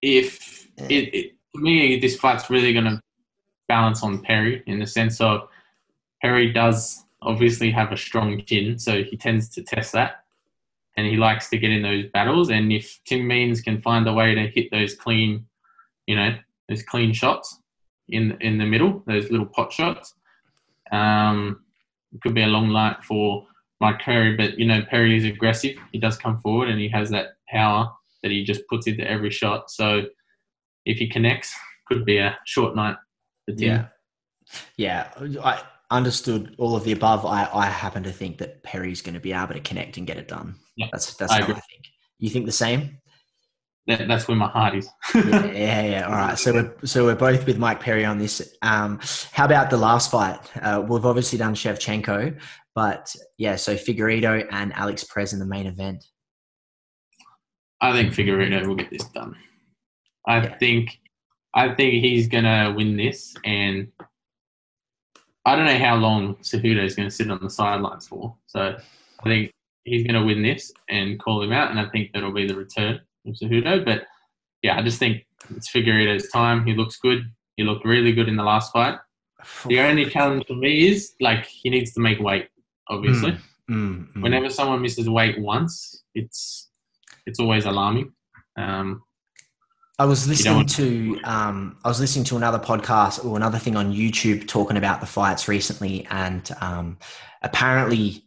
if 0.00 0.68
it, 0.76 1.12
it 1.12 1.32
for 1.50 1.60
me 1.60 1.98
this 1.98 2.16
fight's 2.16 2.48
really 2.48 2.72
going 2.72 2.84
to 2.84 3.00
balance 3.72 4.02
on 4.02 4.20
Perry 4.20 4.62
in 4.66 4.78
the 4.78 4.86
sense 4.86 5.18
of 5.18 5.48
Perry 6.20 6.52
does 6.52 7.04
obviously 7.22 7.70
have 7.70 7.90
a 7.90 7.96
strong 7.96 8.44
chin, 8.44 8.78
so 8.78 9.02
he 9.02 9.16
tends 9.16 9.48
to 9.48 9.62
test 9.62 9.92
that, 9.92 10.24
and 10.96 11.06
he 11.06 11.16
likes 11.16 11.48
to 11.48 11.56
get 11.56 11.70
in 11.70 11.82
those 11.82 12.04
battles. 12.12 12.50
And 12.50 12.70
if 12.70 13.00
Tim 13.06 13.26
Means 13.26 13.62
can 13.62 13.80
find 13.80 14.06
a 14.06 14.12
way 14.12 14.34
to 14.34 14.46
hit 14.46 14.70
those 14.70 14.94
clean, 14.94 15.46
you 16.06 16.16
know, 16.16 16.36
those 16.68 16.82
clean 16.82 17.14
shots 17.14 17.46
in 18.10 18.36
in 18.42 18.58
the 18.58 18.66
middle, 18.66 19.02
those 19.06 19.30
little 19.30 19.46
pot 19.46 19.72
shots, 19.72 20.14
um, 21.00 21.64
it 22.12 22.20
could 22.20 22.34
be 22.34 22.42
a 22.42 22.54
long 22.56 22.70
night 22.70 22.98
for 23.02 23.46
Mike 23.80 24.00
Perry. 24.00 24.36
But 24.36 24.58
you 24.58 24.66
know, 24.66 24.82
Perry 24.90 25.16
is 25.16 25.24
aggressive. 25.24 25.76
He 25.92 25.98
does 25.98 26.18
come 26.18 26.38
forward, 26.40 26.68
and 26.68 26.78
he 26.78 26.90
has 26.90 27.08
that 27.10 27.28
power 27.48 27.90
that 28.22 28.30
he 28.30 28.44
just 28.44 28.66
puts 28.68 28.86
into 28.86 29.10
every 29.10 29.30
shot. 29.30 29.70
So 29.70 29.86
if 30.84 30.98
he 30.98 31.08
connects, 31.08 31.54
could 31.88 32.04
be 32.04 32.18
a 32.18 32.36
short 32.44 32.76
night. 32.76 32.96
Yeah. 33.48 33.86
Yeah. 34.76 35.10
I 35.42 35.62
understood 35.90 36.54
all 36.58 36.76
of 36.76 36.84
the 36.84 36.92
above. 36.92 37.24
I, 37.26 37.48
I 37.52 37.66
happen 37.66 38.02
to 38.04 38.12
think 38.12 38.38
that 38.38 38.62
Perry's 38.62 39.02
going 39.02 39.14
to 39.14 39.20
be 39.20 39.32
able 39.32 39.54
to 39.54 39.60
connect 39.60 39.96
and 39.96 40.06
get 40.06 40.16
it 40.16 40.28
done. 40.28 40.54
Yeah, 40.76 40.86
That's 40.92 41.14
that's 41.14 41.32
I 41.32 41.36
how 41.38 41.42
agree. 41.44 41.54
I 41.56 41.60
think. 41.60 41.84
You 42.18 42.30
think 42.30 42.46
the 42.46 42.52
same? 42.52 42.98
That, 43.88 44.06
that's 44.06 44.28
where 44.28 44.36
my 44.36 44.46
heart 44.48 44.76
is. 44.76 44.88
yeah, 45.14 45.44
yeah, 45.46 45.82
yeah. 45.82 46.06
All 46.06 46.12
right. 46.12 46.38
So 46.38 46.52
we're 46.52 46.74
so 46.86 47.04
we're 47.04 47.16
both 47.16 47.46
with 47.46 47.58
Mike 47.58 47.80
Perry 47.80 48.04
on 48.04 48.16
this. 48.18 48.56
Um, 48.62 49.00
how 49.32 49.44
about 49.44 49.70
the 49.70 49.76
last 49.76 50.10
fight? 50.10 50.38
Uh, 50.62 50.82
we've 50.86 51.04
obviously 51.04 51.36
done 51.38 51.54
Shevchenko, 51.54 52.38
but 52.76 53.12
yeah. 53.38 53.56
So 53.56 53.74
Figueiredo 53.74 54.46
and 54.52 54.72
Alex 54.74 55.02
Perez 55.04 55.32
in 55.32 55.40
the 55.40 55.46
main 55.46 55.66
event. 55.66 56.04
I 57.80 57.92
think 57.92 58.14
Figueiredo 58.14 58.66
will 58.66 58.76
get 58.76 58.90
this 58.90 59.04
done. 59.08 59.34
I 60.28 60.36
Yeah. 60.36 60.56
think 60.58 60.96
I 61.54 61.74
think 61.74 62.02
he's 62.02 62.28
gonna 62.28 62.72
win 62.76 62.96
this, 62.96 63.34
and 63.44 63.88
I 65.44 65.56
don't 65.56 65.66
know 65.66 65.78
how 65.78 65.96
long 65.96 66.36
Cejudo 66.36 66.84
is 66.84 66.94
gonna 66.94 67.10
sit 67.10 67.30
on 67.30 67.40
the 67.42 67.50
sidelines 67.50 68.08
for. 68.08 68.34
So 68.46 68.76
I 69.20 69.22
think 69.22 69.52
he's 69.84 70.06
gonna 70.06 70.24
win 70.24 70.42
this 70.42 70.72
and 70.88 71.20
call 71.20 71.42
him 71.42 71.52
out, 71.52 71.70
and 71.70 71.80
I 71.80 71.88
think 71.88 72.12
that'll 72.12 72.32
be 72.32 72.46
the 72.46 72.56
return 72.56 73.00
of 73.26 73.34
Cejudo. 73.34 73.84
But 73.84 74.06
yeah, 74.62 74.78
I 74.78 74.82
just 74.82 74.98
think 74.98 75.26
it's 75.54 75.70
Figueiredo's 75.70 76.28
time. 76.30 76.64
He 76.66 76.74
looks 76.74 76.96
good. 76.96 77.24
He 77.56 77.64
looked 77.64 77.84
really 77.84 78.12
good 78.12 78.28
in 78.28 78.36
the 78.36 78.44
last 78.44 78.72
fight. 78.72 78.98
The 79.66 79.80
only 79.80 80.06
challenge 80.06 80.46
for 80.46 80.54
me 80.54 80.88
is 80.88 81.14
like 81.20 81.44
he 81.46 81.68
needs 81.68 81.92
to 81.94 82.00
make 82.00 82.20
weight. 82.20 82.48
Obviously, 82.88 83.36
Mm, 83.70 84.12
mm. 84.12 84.22
whenever 84.22 84.50
someone 84.50 84.82
misses 84.82 85.08
weight 85.08 85.40
once, 85.40 86.02
it's 86.14 86.70
it's 87.26 87.38
always 87.38 87.64
alarming. 87.64 88.12
Um, 88.56 89.02
I 89.98 90.06
was 90.06 90.26
listening 90.26 90.66
to 90.66 91.20
um, 91.24 91.76
I 91.84 91.88
was 91.88 92.00
listening 92.00 92.24
to 92.26 92.36
another 92.36 92.58
podcast 92.58 93.24
or 93.24 93.36
another 93.36 93.58
thing 93.58 93.76
on 93.76 93.92
YouTube 93.92 94.48
talking 94.48 94.76
about 94.78 95.00
the 95.00 95.06
fights 95.06 95.48
recently, 95.48 96.06
and 96.10 96.50
um, 96.60 96.98
apparently 97.42 98.24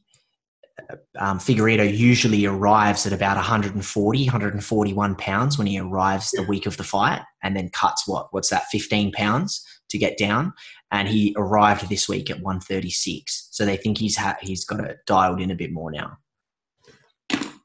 um, 1.18 1.40
Figueiredo 1.40 1.96
usually 1.96 2.46
arrives 2.46 3.08
at 3.08 3.14
about 3.14 3.36
140, 3.36 4.26
141 4.26 5.16
pounds 5.16 5.58
when 5.58 5.66
he 5.66 5.80
arrives 5.80 6.32
the 6.32 6.44
week 6.44 6.68
of 6.68 6.78
the 6.78 6.84
fight, 6.84 7.22
and 7.42 7.56
then 7.56 7.70
cuts 7.70 8.08
what 8.08 8.28
what's 8.32 8.50
that 8.50 8.66
15 8.72 9.12
pounds 9.14 9.66
to 9.90 9.98
get 9.98 10.18
down, 10.20 10.54
and 10.92 11.08
he 11.08 11.34
arrived 11.36 11.90
this 11.90 12.08
week 12.08 12.30
at 12.30 12.42
136. 12.42 13.48
So 13.52 13.66
they 13.66 13.78
think 13.78 13.98
he's 13.98 14.18
ha- 14.18 14.38
he's 14.40 14.66
got 14.66 14.82
it 14.82 15.00
dialed 15.08 15.42
in 15.42 15.50
a 15.50 15.56
bit 15.56 15.72
more 15.72 15.92
now. 15.92 16.18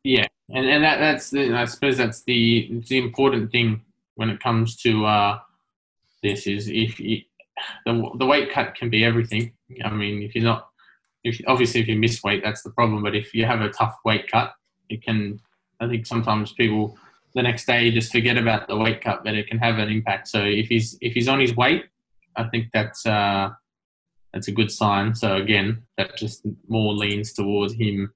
Yeah, 0.05 0.27
and 0.49 0.67
and 0.67 0.83
that 0.83 0.99
that's 1.01 1.29
the, 1.29 1.55
I 1.55 1.67
suppose 1.67 1.99
that's 1.99 2.23
the 2.23 2.83
the 2.89 2.97
important 2.97 3.53
thing 3.53 3.83
when 4.21 4.29
it 4.29 4.39
comes 4.43 4.77
to 4.77 5.07
uh, 5.07 5.39
this 6.23 6.47
is 6.47 6.69
if 6.69 7.01
you, 7.01 7.23
the 7.87 7.93
the 8.19 8.27
weight 8.27 8.53
cut 8.53 8.75
can 8.75 8.91
be 8.91 9.03
everything. 9.03 9.55
I 9.83 9.91
mean, 9.91 10.23
if 10.23 10.35
you're 10.35 10.45
not, 10.45 10.69
if 11.25 11.41
obviously 11.47 11.81
if 11.81 11.89
you 11.89 11.99
miss 11.99 12.23
weight, 12.23 12.43
that's 12.45 12.63
the 12.63 12.71
problem. 12.71 13.03
But 13.03 13.17
if 13.17 13.33
you 13.33 13.47
have 13.47 13.63
a 13.63 13.71
tough 13.71 13.97
weight 14.05 14.31
cut, 14.31 14.53
it 14.91 15.03
can. 15.03 15.41
I 15.81 15.89
think 15.89 16.05
sometimes 16.07 16.53
people 16.53 16.99
the 17.35 17.43
next 17.43 17.65
day 17.65 17.91
just 17.91 18.13
forget 18.13 18.37
about 18.37 18.69
the 18.69 18.77
weight 18.77 19.01
cut, 19.01 19.25
but 19.25 19.35
it 19.35 19.47
can 19.49 19.59
have 19.59 19.79
an 19.79 19.89
impact. 19.89 20.29
So 20.29 20.45
if 20.45 20.67
he's 20.69 20.99
if 21.01 21.15
he's 21.15 21.29
on 21.29 21.41
his 21.41 21.57
weight, 21.57 21.87
I 22.37 22.45
think 22.45 22.67
that's 22.75 23.07
uh, 23.07 23.49
that's 24.35 24.49
a 24.49 24.53
good 24.53 24.71
sign. 24.71 25.15
So 25.15 25.37
again, 25.37 25.83
that 25.97 26.19
just 26.19 26.47
more 26.69 26.93
leans 26.93 27.33
towards 27.33 27.73
him 27.73 28.13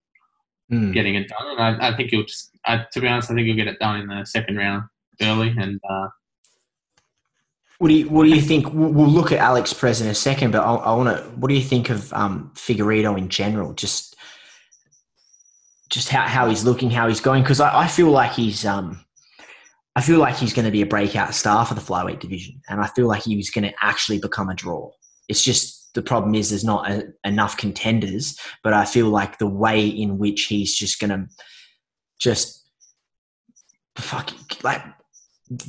Mm. 0.72 0.94
getting 0.94 1.14
it 1.14 1.28
done. 1.28 1.46
And 1.58 1.60
I, 1.60 1.88
I 1.90 1.96
think 1.96 2.08
he'll 2.08 2.24
just, 2.24 2.50
I, 2.64 2.86
to 2.92 3.00
be 3.02 3.06
honest, 3.06 3.30
I 3.30 3.34
think 3.34 3.46
he'll 3.46 3.54
get 3.62 3.66
it 3.68 3.78
done 3.78 4.00
in 4.00 4.06
the 4.08 4.24
second 4.24 4.56
round 4.56 4.84
early. 5.20 5.54
And 5.58 5.80
uh, 5.88 6.08
What 7.78 7.88
do 7.88 7.94
you 7.94 8.08
What 8.08 8.24
do 8.24 8.30
you 8.30 8.40
think? 8.40 8.72
We'll, 8.72 9.08
look 9.08 9.32
at 9.32 9.38
Alex 9.38 9.72
Perez 9.72 10.00
in 10.00 10.08
a 10.08 10.14
second, 10.14 10.52
but 10.52 10.62
I, 10.62 10.74
I 10.74 10.94
want 10.94 11.16
to. 11.16 11.22
What 11.36 11.48
do 11.48 11.54
you 11.54 11.62
think 11.62 11.90
of 11.90 12.12
um, 12.12 12.52
Figueiredo 12.54 13.18
in 13.18 13.28
general? 13.28 13.72
Just, 13.74 14.16
just 15.90 16.08
how, 16.08 16.22
how 16.22 16.48
he's 16.48 16.64
looking, 16.64 16.90
how 16.90 17.08
he's 17.08 17.20
going. 17.20 17.42
Because 17.42 17.60
I, 17.60 17.80
I 17.80 17.86
feel 17.86 18.10
like 18.10 18.32
he's, 18.32 18.64
um, 18.64 19.04
I 19.96 20.00
feel 20.00 20.18
like 20.18 20.36
he's 20.36 20.52
going 20.52 20.64
to 20.64 20.70
be 20.70 20.82
a 20.82 20.86
breakout 20.86 21.34
star 21.34 21.64
for 21.66 21.74
the 21.74 21.80
flyweight 21.80 22.20
division, 22.20 22.60
and 22.68 22.80
I 22.80 22.86
feel 22.88 23.06
like 23.06 23.22
he's 23.22 23.50
going 23.50 23.64
to 23.64 23.74
actually 23.80 24.18
become 24.18 24.48
a 24.48 24.54
draw. 24.54 24.90
It's 25.28 25.42
just 25.42 25.94
the 25.94 26.02
problem 26.02 26.34
is 26.34 26.50
there's 26.50 26.64
not 26.64 26.90
a, 26.90 27.12
enough 27.24 27.56
contenders, 27.56 28.38
but 28.62 28.72
I 28.72 28.84
feel 28.84 29.08
like 29.08 29.38
the 29.38 29.46
way 29.46 29.86
in 29.86 30.18
which 30.18 30.46
he's 30.46 30.74
just 30.74 31.00
going 31.00 31.10
to, 31.10 31.26
just, 32.18 32.68
fuck, 33.96 34.30
like 34.64 34.82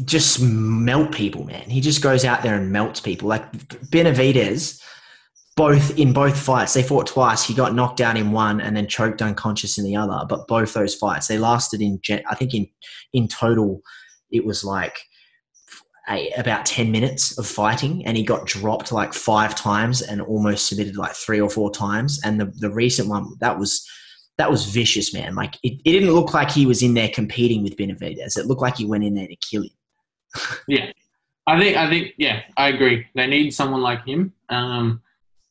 just 0.06 0.42
melt 0.42 1.12
people, 1.12 1.44
man. 1.44 1.70
He 1.70 1.82
just 1.82 2.02
goes 2.02 2.24
out 2.24 2.44
there 2.44 2.56
and 2.56 2.72
melts 2.72 3.00
people. 3.00 3.28
Like 3.28 3.52
Benavidez, 3.90 4.82
both 5.56 5.98
in 5.98 6.14
both 6.14 6.38
fights, 6.38 6.74
they 6.74 6.84
fought 6.84 7.08
twice. 7.08 7.44
He 7.44 7.54
got 7.54 7.76
knocked 7.76 8.02
out 8.02 8.18
in 8.18 8.32
one 8.32 8.62
and 8.62 8.76
then 8.76 8.88
choked 8.88 9.22
unconscious 9.22 9.78
in 9.78 9.84
the 9.84 9.96
other. 9.96 10.26
But 10.28 10.48
both 10.48 10.74
those 10.74 10.96
fights, 10.96 11.28
they 11.28 11.38
lasted 11.38 11.82
in, 11.82 12.00
I 12.30 12.36
think 12.36 12.54
in 12.54 12.68
in 13.14 13.28
total, 13.28 13.82
it 14.32 14.46
was 14.46 14.64
like 14.64 14.98
a, 16.10 16.30
about 16.32 16.66
10 16.66 16.92
minutes 16.92 17.38
of 17.38 17.48
fighting 17.48 18.06
and 18.06 18.16
he 18.16 18.24
got 18.24 18.46
dropped 18.46 18.92
like 18.92 19.14
five 19.14 19.56
times 19.56 20.02
and 20.02 20.22
almost 20.22 20.68
submitted 20.68 20.98
like 20.98 21.14
three 21.14 21.42
or 21.42 21.50
four 21.50 21.72
times 21.72 22.20
and 22.24 22.40
the, 22.40 22.52
the 22.60 22.70
recent 22.70 23.10
one 23.10 23.28
that 23.40 23.58
was 23.58 23.88
that 24.38 24.52
was 24.52 24.66
vicious 24.66 25.14
man 25.14 25.36
like 25.36 25.56
it, 25.64 25.80
it 25.86 25.92
didn't 25.92 26.12
look 26.12 26.34
like 26.34 26.52
he 26.52 26.66
was 26.66 26.84
in 26.84 26.94
there 26.94 27.10
competing 27.10 27.64
with 27.64 27.78
benavidez 27.78 28.38
it 28.38 28.46
looked 28.46 28.62
like 28.62 28.78
he 28.78 28.86
went 28.86 29.04
in 29.04 29.16
there 29.16 29.28
to 29.28 29.36
kill 29.38 29.64
him 29.64 29.70
yeah, 30.68 30.92
I 31.48 31.60
think, 31.60 31.78
I 31.78 31.90
think, 31.90 32.14
yeah, 32.18 32.42
I 32.58 32.70
agree. 32.70 33.06
They 33.16 33.28
need 33.28 33.52
someone 33.52 33.82
like 33.82 34.06
him 34.06 34.34
um, 34.50 35.02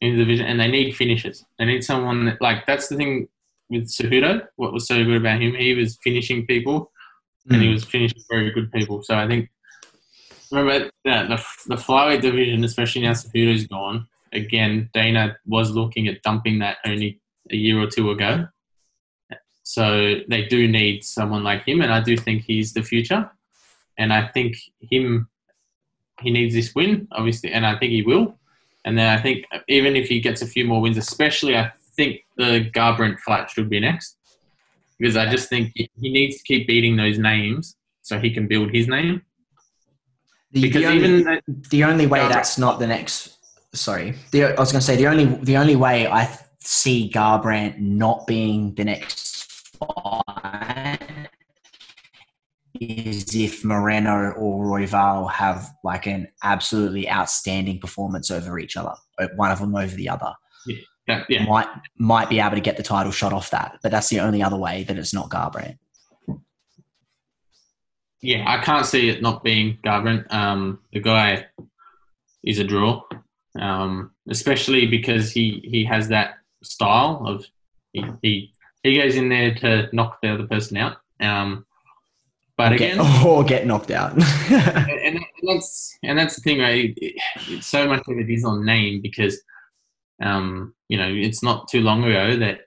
in 0.01 0.16
the 0.16 0.24
division 0.24 0.47
and 0.47 0.59
they 0.61 0.68
need 0.68 0.97
finishers. 0.97 1.45
They 1.59 1.64
need 1.64 1.85
someone 1.85 2.26
that, 2.26 2.41
like, 2.41 2.66
that's 2.66 2.89
the 2.89 2.97
thing 2.97 3.28
with 3.70 3.89
Cejudo. 3.89 4.47
What 4.57 4.72
was 4.72 4.87
so 4.87 5.03
good 5.05 5.16
about 5.16 5.41
him, 5.41 5.55
he 5.55 5.74
was 5.74 5.99
finishing 6.03 6.47
people 6.47 6.91
and 7.51 7.61
he 7.61 7.68
Mm. 7.68 7.74
was 7.74 7.85
finishing 7.85 8.22
very 8.30 8.51
good 8.51 8.72
people. 8.72 9.03
So 9.03 9.16
I 9.16 9.28
think 9.28 9.51
remember 10.51 10.91
that 11.05 11.28
the 11.28 11.43
the 11.66 11.76
flyweight 11.76 12.22
division, 12.22 12.64
especially 12.64 13.03
now 13.03 13.12
Cejudo's 13.12 13.66
gone. 13.66 14.07
Again, 14.32 14.89
Dana 14.95 15.37
was 15.47 15.72
looking 15.72 16.09
at 16.09 16.22
dumping 16.22 16.59
that 16.61 16.78
only 16.87 17.20
a 17.51 17.57
year 17.57 17.78
or 17.78 17.87
two 17.87 18.11
ago. 18.11 18.47
So 19.65 20.21
they 20.29 20.45
do 20.45 20.69
need 20.69 21.05
someone 21.05 21.43
like 21.43 21.65
him, 21.67 21.81
and 21.81 21.93
I 21.93 22.01
do 22.01 22.17
think 22.17 22.45
he's 22.45 22.73
the 22.73 22.83
future. 22.83 23.31
And 23.99 24.12
I 24.12 24.29
think 24.29 24.57
him, 24.81 25.29
he 26.21 26.31
needs 26.31 26.55
this 26.55 26.75
win, 26.75 27.09
obviously, 27.12 27.53
and 27.53 27.67
I 27.67 27.77
think 27.79 27.91
he 27.91 28.03
will. 28.03 28.39
And 28.85 28.97
then 28.97 29.09
I 29.09 29.21
think 29.21 29.47
even 29.69 29.97
if 29.97 30.09
he 30.09 30.21
gets 30.21 30.43
a 30.43 30.47
few 30.47 30.65
more 30.67 30.81
wins, 30.81 30.99
especially 30.99 31.57
I 31.57 31.73
think 31.97 32.21
the 32.37 32.71
Garbrandt 32.75 33.19
fight 33.21 33.51
should 33.51 33.71
be 33.71 33.81
next 33.81 34.17
because 34.99 35.17
I 35.17 35.31
just 35.31 35.49
think 35.49 35.73
he 35.75 35.89
needs 35.99 36.37
to 36.37 36.43
keep 36.45 36.67
beating 36.67 36.97
those 36.97 37.19
names 37.19 37.77
so 38.03 38.19
he 38.19 38.31
can 38.31 38.47
build 38.47 38.71
his 38.71 38.87
name. 38.87 39.23
the, 40.53 40.61
Because 40.61 40.83
the 40.83 40.87
only, 40.87 41.21
even 41.21 41.43
the 41.71 41.85
only 41.85 42.07
way 42.07 42.21
Garbrandt- 42.21 42.29
that's 42.33 42.59
not 42.59 42.79
the 42.79 42.87
next 42.87 43.35
sorry 43.75 44.15
the, 44.31 44.45
i 44.45 44.61
was 44.61 44.73
going 44.73 44.81
to 44.81 44.87
say 44.87 44.97
the 44.97 45.07
only 45.07 45.27
the 45.43 45.57
only 45.57 45.77
way 45.77 46.07
i 46.07 46.39
see 46.61 47.11
garbrandt 47.12 47.79
not 47.79 48.27
being 48.27 48.75
the 48.75 48.85
next 48.85 49.44
fight 49.79 50.99
is 52.81 53.35
if 53.35 53.64
Moreno 53.64 54.33
or 54.33 54.64
Royval 54.64 55.31
have 55.31 55.70
like 55.85 56.07
an 56.07 56.29
absolutely 56.43 57.09
outstanding 57.11 57.79
performance 57.79 58.31
over 58.31 58.59
each 58.59 58.77
other, 58.77 58.95
uh, 59.18 59.29
one 59.37 59.51
of 59.51 59.61
them 59.61 59.75
over 59.77 59.95
the 59.95 60.09
other. 60.09 60.33
that, 61.07 61.27
yeah, 61.29 61.45
Might 61.45 61.68
might 61.99 62.29
be 62.29 62.41
able 62.41 62.57
to 62.57 62.61
get 62.61 62.77
the 62.77 62.83
title 62.83 63.12
shot 63.12 63.33
off 63.33 63.51
that, 63.51 63.79
but 63.83 63.93
that's 63.93 64.09
the 64.09 64.20
only 64.20 64.43
other 64.43 64.57
way 64.57 64.85
that 64.85 64.99
it's 64.99 65.14
not 65.14 65.31
Garbrandt. 65.31 65.79
yeah, 68.22 68.45
I 68.47 68.64
can't 68.64 68.87
see 68.87 69.11
it 69.11 69.20
not 69.20 69.45
being 69.45 69.79
Garbrandt. 69.85 70.33
Um, 70.33 70.81
the 70.93 71.01
guy 71.01 71.47
is 72.43 72.59
a 72.59 72.64
draw, 72.64 73.03
um, 73.61 74.12
especially 74.29 74.87
because 74.87 75.31
he, 75.31 75.61
he 75.70 75.85
has 75.85 76.09
that 76.09 76.37
style 76.62 77.22
of 77.27 77.45
he, 77.93 78.05
he 78.22 78.54
he 78.85 78.97
goes 78.97 79.16
in 79.16 79.28
there 79.28 79.53
to 79.57 79.89
knock 79.93 80.18
the 80.22 80.32
other 80.32 80.47
person 80.47 80.76
out. 80.76 80.99
Um, 81.20 81.66
but 82.57 82.70
Or 82.70 82.74
again, 82.76 82.97
get, 82.99 83.24
or 83.26 83.43
get 83.43 83.66
knocked 83.66 83.91
out. 83.91 84.12
and, 84.51 85.16
and 85.16 85.18
that's 85.43 85.99
and 86.05 86.16
that's 86.16 86.37
the 86.37 86.43
thing, 86.43 86.61
right? 86.61 86.97
So 87.61 87.89
much 87.89 88.05
of 88.07 88.16
it 88.18 88.30
is 88.30 88.45
on 88.45 88.64
name 88.64 89.01
because 89.03 89.43
Um, 90.22 90.74
you 90.89 90.97
know, 90.97 91.09
it's 91.09 91.43
not 91.43 91.66
too 91.68 91.80
long 91.80 92.05
ago 92.05 92.37
that 92.37 92.61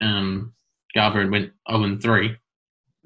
um, 0.00 0.52
Garbrandt 0.96 1.30
went 1.30 1.52
0 1.70 1.84
and 1.84 2.02
3. 2.02 2.36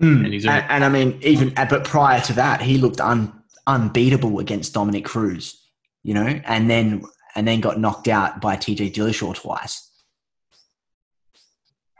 Mm. 0.00 0.24
And 0.24 0.32
he's 0.32 0.44
and, 0.44 0.50
already- 0.52 0.66
and 0.70 0.84
I 0.84 0.88
mean, 0.88 1.18
even 1.22 1.52
uh, 1.58 1.66
but 1.68 1.84
prior 1.84 2.20
to 2.22 2.32
that, 2.34 2.62
he 2.62 2.78
looked 2.78 3.00
un, 3.00 3.32
unbeatable 3.66 4.38
against 4.38 4.72
Dominick 4.72 5.04
Cruz, 5.04 5.60
you 6.02 6.14
know, 6.14 6.40
and 6.44 6.70
then 6.70 7.04
and 7.36 7.46
then 7.46 7.60
got 7.60 7.78
knocked 7.78 8.08
out 8.08 8.40
by 8.40 8.56
TJ 8.56 8.92
Dillashaw 8.94 9.34
twice. 9.34 9.90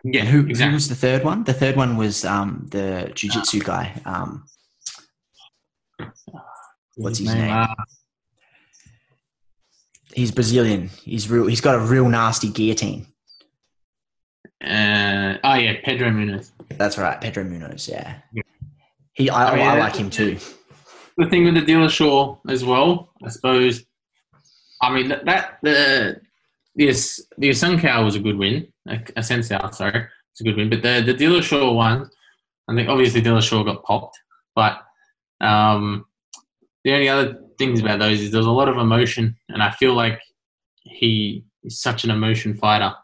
Yeah, 0.05 0.24
who, 0.26 0.42
who 0.42 0.72
was 0.72 0.88
the 0.88 0.94
third 0.94 1.24
one? 1.24 1.44
The 1.44 1.55
third 1.55 1.76
one 1.76 1.96
was 1.96 2.24
um, 2.26 2.66
the 2.70 3.11
jiu-jitsu 3.14 3.61
guy. 3.61 3.98
Um, 4.05 4.44
what's 6.96 7.18
his 7.18 7.32
name? 7.34 7.50
Uh, 7.50 7.66
he's 10.12 10.30
Brazilian. 10.30 10.90
He's 11.05 11.30
real. 11.30 11.46
He's 11.46 11.62
got 11.62 11.74
a 11.74 11.78
real 11.78 12.07
nasty 12.09 12.50
guillotine. 12.50 13.07
uh, 14.62 15.38
oh, 15.42 15.55
yeah, 15.55 15.74
Pedro 15.82 16.11
Munhoz. 16.11 16.50
That's 16.76 16.98
right, 16.98 17.18
Pedro 17.20 17.44
Munhoz. 17.44 17.88
Yeah, 17.88 18.16
Yeah. 18.32 18.42
he. 19.14 19.30
I, 19.30 19.52
I 19.52 19.57
mean, 19.57 19.66
I 19.66 19.78
like 19.78 19.96
him 19.96 20.11
too. 20.11 20.36
the 21.16 21.28
thing 21.30 21.44
with 21.44 21.55
the 21.55 21.62
dealer 21.62 21.86
Dillashaw 21.86 22.40
as 22.48 22.62
well, 22.64 23.11
I 23.24 23.28
suppose. 23.30 23.84
I 24.82 24.92
mean 24.92 25.09
that, 25.09 25.24
that 25.24 25.59
the 25.62 26.20
this 26.76 27.24
the 27.38 27.48
Assunção 27.48 28.05
was 28.05 28.16
a 28.16 28.20
good 28.20 28.36
win. 28.36 28.66
A, 28.89 28.95
a 28.95 29.20
Sensao, 29.20 29.74
sorry, 29.74 30.07
it's 30.32 30.41
a 30.41 30.45
good 30.45 30.57
win. 30.57 30.70
But 30.70 30.82
the 30.82 31.03
the 31.05 31.14
Dillashaw 31.14 31.74
one, 31.74 32.11
I 32.68 32.74
think 32.74 32.89
obviously 32.89 33.22
Dillashaw 33.22 33.64
got 33.64 33.85
popped, 33.85 34.18
but 34.55 34.78
um, 35.41 36.07
the 36.85 36.93
only 36.93 37.09
other 37.09 37.41
things 37.59 37.80
about 37.80 37.99
those 37.99 38.20
is 38.20 38.30
there's 38.30 38.47
a 38.47 38.51
lot 38.51 38.68
of 38.68 38.78
emotion, 38.78 39.37
and 39.49 39.62
I 39.62 39.70
feel 39.70 39.95
like 39.95 40.20
he 40.82 41.45
is 41.62 41.80
such 41.80 42.05
an 42.05 42.11
emotion 42.11 42.55
fighter. 42.55 42.95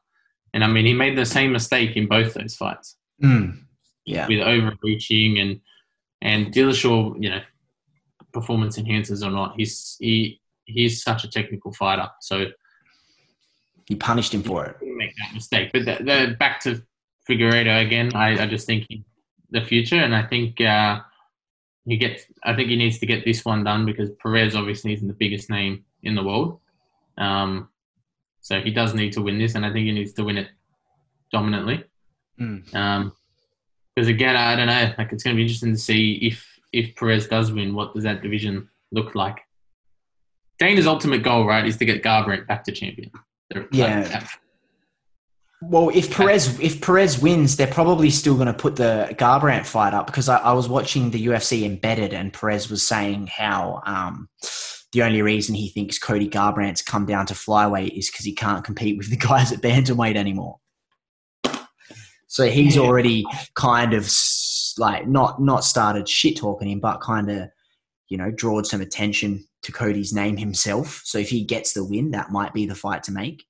And 0.53 0.65
I 0.65 0.67
mean, 0.67 0.85
he 0.85 0.95
made 0.95 1.17
the 1.17 1.25
same 1.25 1.53
mistake 1.53 1.97
in 1.97 2.09
both 2.09 2.35
those 2.35 2.57
fights 2.57 2.97
Mm. 3.23 3.65
Yeah, 4.07 4.27
with 4.27 4.41
overreaching 4.41 5.39
and 5.39 5.61
and 6.23 6.53
Dillashaw, 6.53 7.23
you 7.23 7.31
know, 7.31 7.41
performance 8.33 8.79
enhancers 8.79 9.25
or 9.27 9.31
not, 9.31 9.55
he's 9.57 9.97
he 10.01 10.41
he's 10.65 11.03
such 11.03 11.25
a 11.25 11.31
technical 11.31 11.73
fighter, 11.73 12.09
so 12.21 12.47
he 13.91 13.97
punished 13.97 14.33
him 14.33 14.43
for 14.45 14.65
it. 14.65 14.79
didn't 14.79 14.97
make 14.97 15.17
that 15.17 15.35
mistake. 15.35 15.71
But 15.73 15.85
the, 15.85 16.05
the 16.05 16.37
back 16.39 16.61
to 16.61 16.81
Figueiredo 17.29 17.85
again, 17.85 18.15
I, 18.15 18.45
I 18.45 18.47
just 18.47 18.65
think 18.65 18.87
he, 18.89 19.05
the 19.51 19.63
future, 19.63 19.97
and 19.97 20.15
I 20.15 20.23
think 20.23 20.61
uh, 20.61 21.01
he 21.85 21.97
gets. 21.97 22.25
I 22.45 22.55
think 22.55 22.69
he 22.69 22.77
needs 22.77 23.01
to 23.01 23.07
get 23.07 23.25
this 23.25 23.45
one 23.45 23.65
done 23.65 23.85
because 23.85 24.11
Perez 24.23 24.55
obviously 24.55 24.93
isn't 24.95 25.09
the 25.09 25.13
biggest 25.13 25.51
name 25.51 25.85
in 26.05 26.15
the 26.15 26.23
world, 26.23 26.61
um, 27.19 27.69
so 28.41 28.61
he 28.61 28.71
does 28.71 28.95
need 28.95 29.13
to 29.15 29.23
win 29.23 29.39
this, 29.39 29.57
and 29.57 29.67
I 29.67 29.73
think 29.73 29.87
he 29.87 29.93
needs 29.93 30.13
to 30.13 30.25
win 30.25 30.39
it 30.39 30.49
dominantly. 31.33 31.83
Mm. 32.41 32.73
Um, 32.73 33.13
because 33.97 34.07
again, 34.07 34.37
I 34.37 34.55
don't 34.55 34.69
know. 34.69 34.95
Like 34.97 35.13
it's 35.13 35.25
going 35.25 35.35
to 35.35 35.37
be 35.37 35.43
interesting 35.43 35.73
to 35.73 35.81
see 35.81 36.13
if 36.23 36.47
if 36.73 36.95
Perez 36.95 37.27
does 37.27 37.51
win, 37.51 37.75
what 37.75 37.93
does 37.93 38.05
that 38.05 38.23
division 38.23 38.69
look 38.93 39.17
like? 39.17 39.41
Dana's 40.61 40.87
ultimate 40.87 41.25
goal, 41.25 41.45
right, 41.45 41.67
is 41.67 41.77
to 41.79 41.85
get 41.85 42.05
Garbrandt 42.05 42.47
back 42.47 42.63
to 42.65 42.73
champion. 42.73 43.11
They're- 43.51 43.69
Yeah. 43.73 44.27
Well, 45.63 45.91
if 45.91 46.11
Perez 46.11 46.59
if 46.59 46.81
Perez 46.81 47.21
wins, 47.21 47.57
they're 47.57 47.67
probably 47.67 48.09
still 48.09 48.35
going 48.35 48.47
to 48.47 48.55
put 48.55 48.77
the 48.77 49.09
Garbrandt 49.19 49.67
fight 49.67 49.93
up 49.93 50.07
because 50.07 50.27
I, 50.29 50.39
I 50.39 50.53
was 50.53 50.71
watching 50.71 51.11
the 51.11 51.27
UFC 51.27 51.65
embedded, 51.65 52.15
and 52.15 52.33
Perez 52.33 52.71
was 52.71 52.83
saying 52.83 53.27
how 53.27 53.83
um, 53.85 54.31
the 54.93 55.03
only 55.03 55.21
reason 55.21 55.55
he 55.55 55.69
thinks 55.69 55.99
Cody 55.99 56.31
Garbrandt's 56.31 56.81
come 56.81 57.05
down 57.05 57.27
to 57.27 57.35
flyweight 57.35 57.97
is 57.99 58.11
because 58.11 58.25
he 58.25 58.35
can't 58.35 58.65
compete 58.65 58.97
with 58.97 59.11
the 59.11 59.17
guys 59.19 59.53
at 59.53 59.61
bantamweight 59.61 60.17
anymore. 60.17 60.57
So 62.27 62.49
he's 62.49 62.77
Yeah. 62.77 62.83
already 62.83 63.27
kind 63.55 63.93
of 63.93 64.11
like 64.79 65.07
not 65.09 65.43
not 65.43 65.63
started 65.65 66.09
shit 66.09 66.39
talking 66.39 66.71
him, 66.71 66.81
but 66.81 67.03
kind 67.03 67.31
of 67.31 67.51
you 68.09 68.17
know 68.17 68.31
drawed 68.31 68.67
some 68.67 68.81
attention 68.81 69.45
to 69.63 69.73
Cody's 69.73 70.13
name 70.13 70.37
himself. 70.37 71.03
So 71.05 71.19
if 71.19 71.29
he 71.29 71.45
gets 71.45 71.73
the 71.73 71.85
win, 71.85 72.11
that 72.13 72.31
might 72.31 72.53
be 72.55 72.67
the 72.67 72.75
fight 72.75 73.03
to 73.05 73.13
make. 73.13 73.45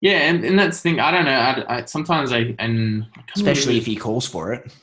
yeah, 0.00 0.28
and, 0.28 0.44
and 0.44 0.58
that's 0.58 0.80
the 0.82 0.90
thing. 0.90 1.00
I 1.00 1.10
don't 1.10 1.24
know. 1.24 1.30
I, 1.32 1.76
I, 1.78 1.84
sometimes 1.86 2.32
I 2.32 2.54
and 2.58 3.04
I 3.16 3.22
especially 3.36 3.78
if 3.78 3.86
he 3.86 3.96
calls 3.96 4.26
for 4.26 4.52
it. 4.52 4.74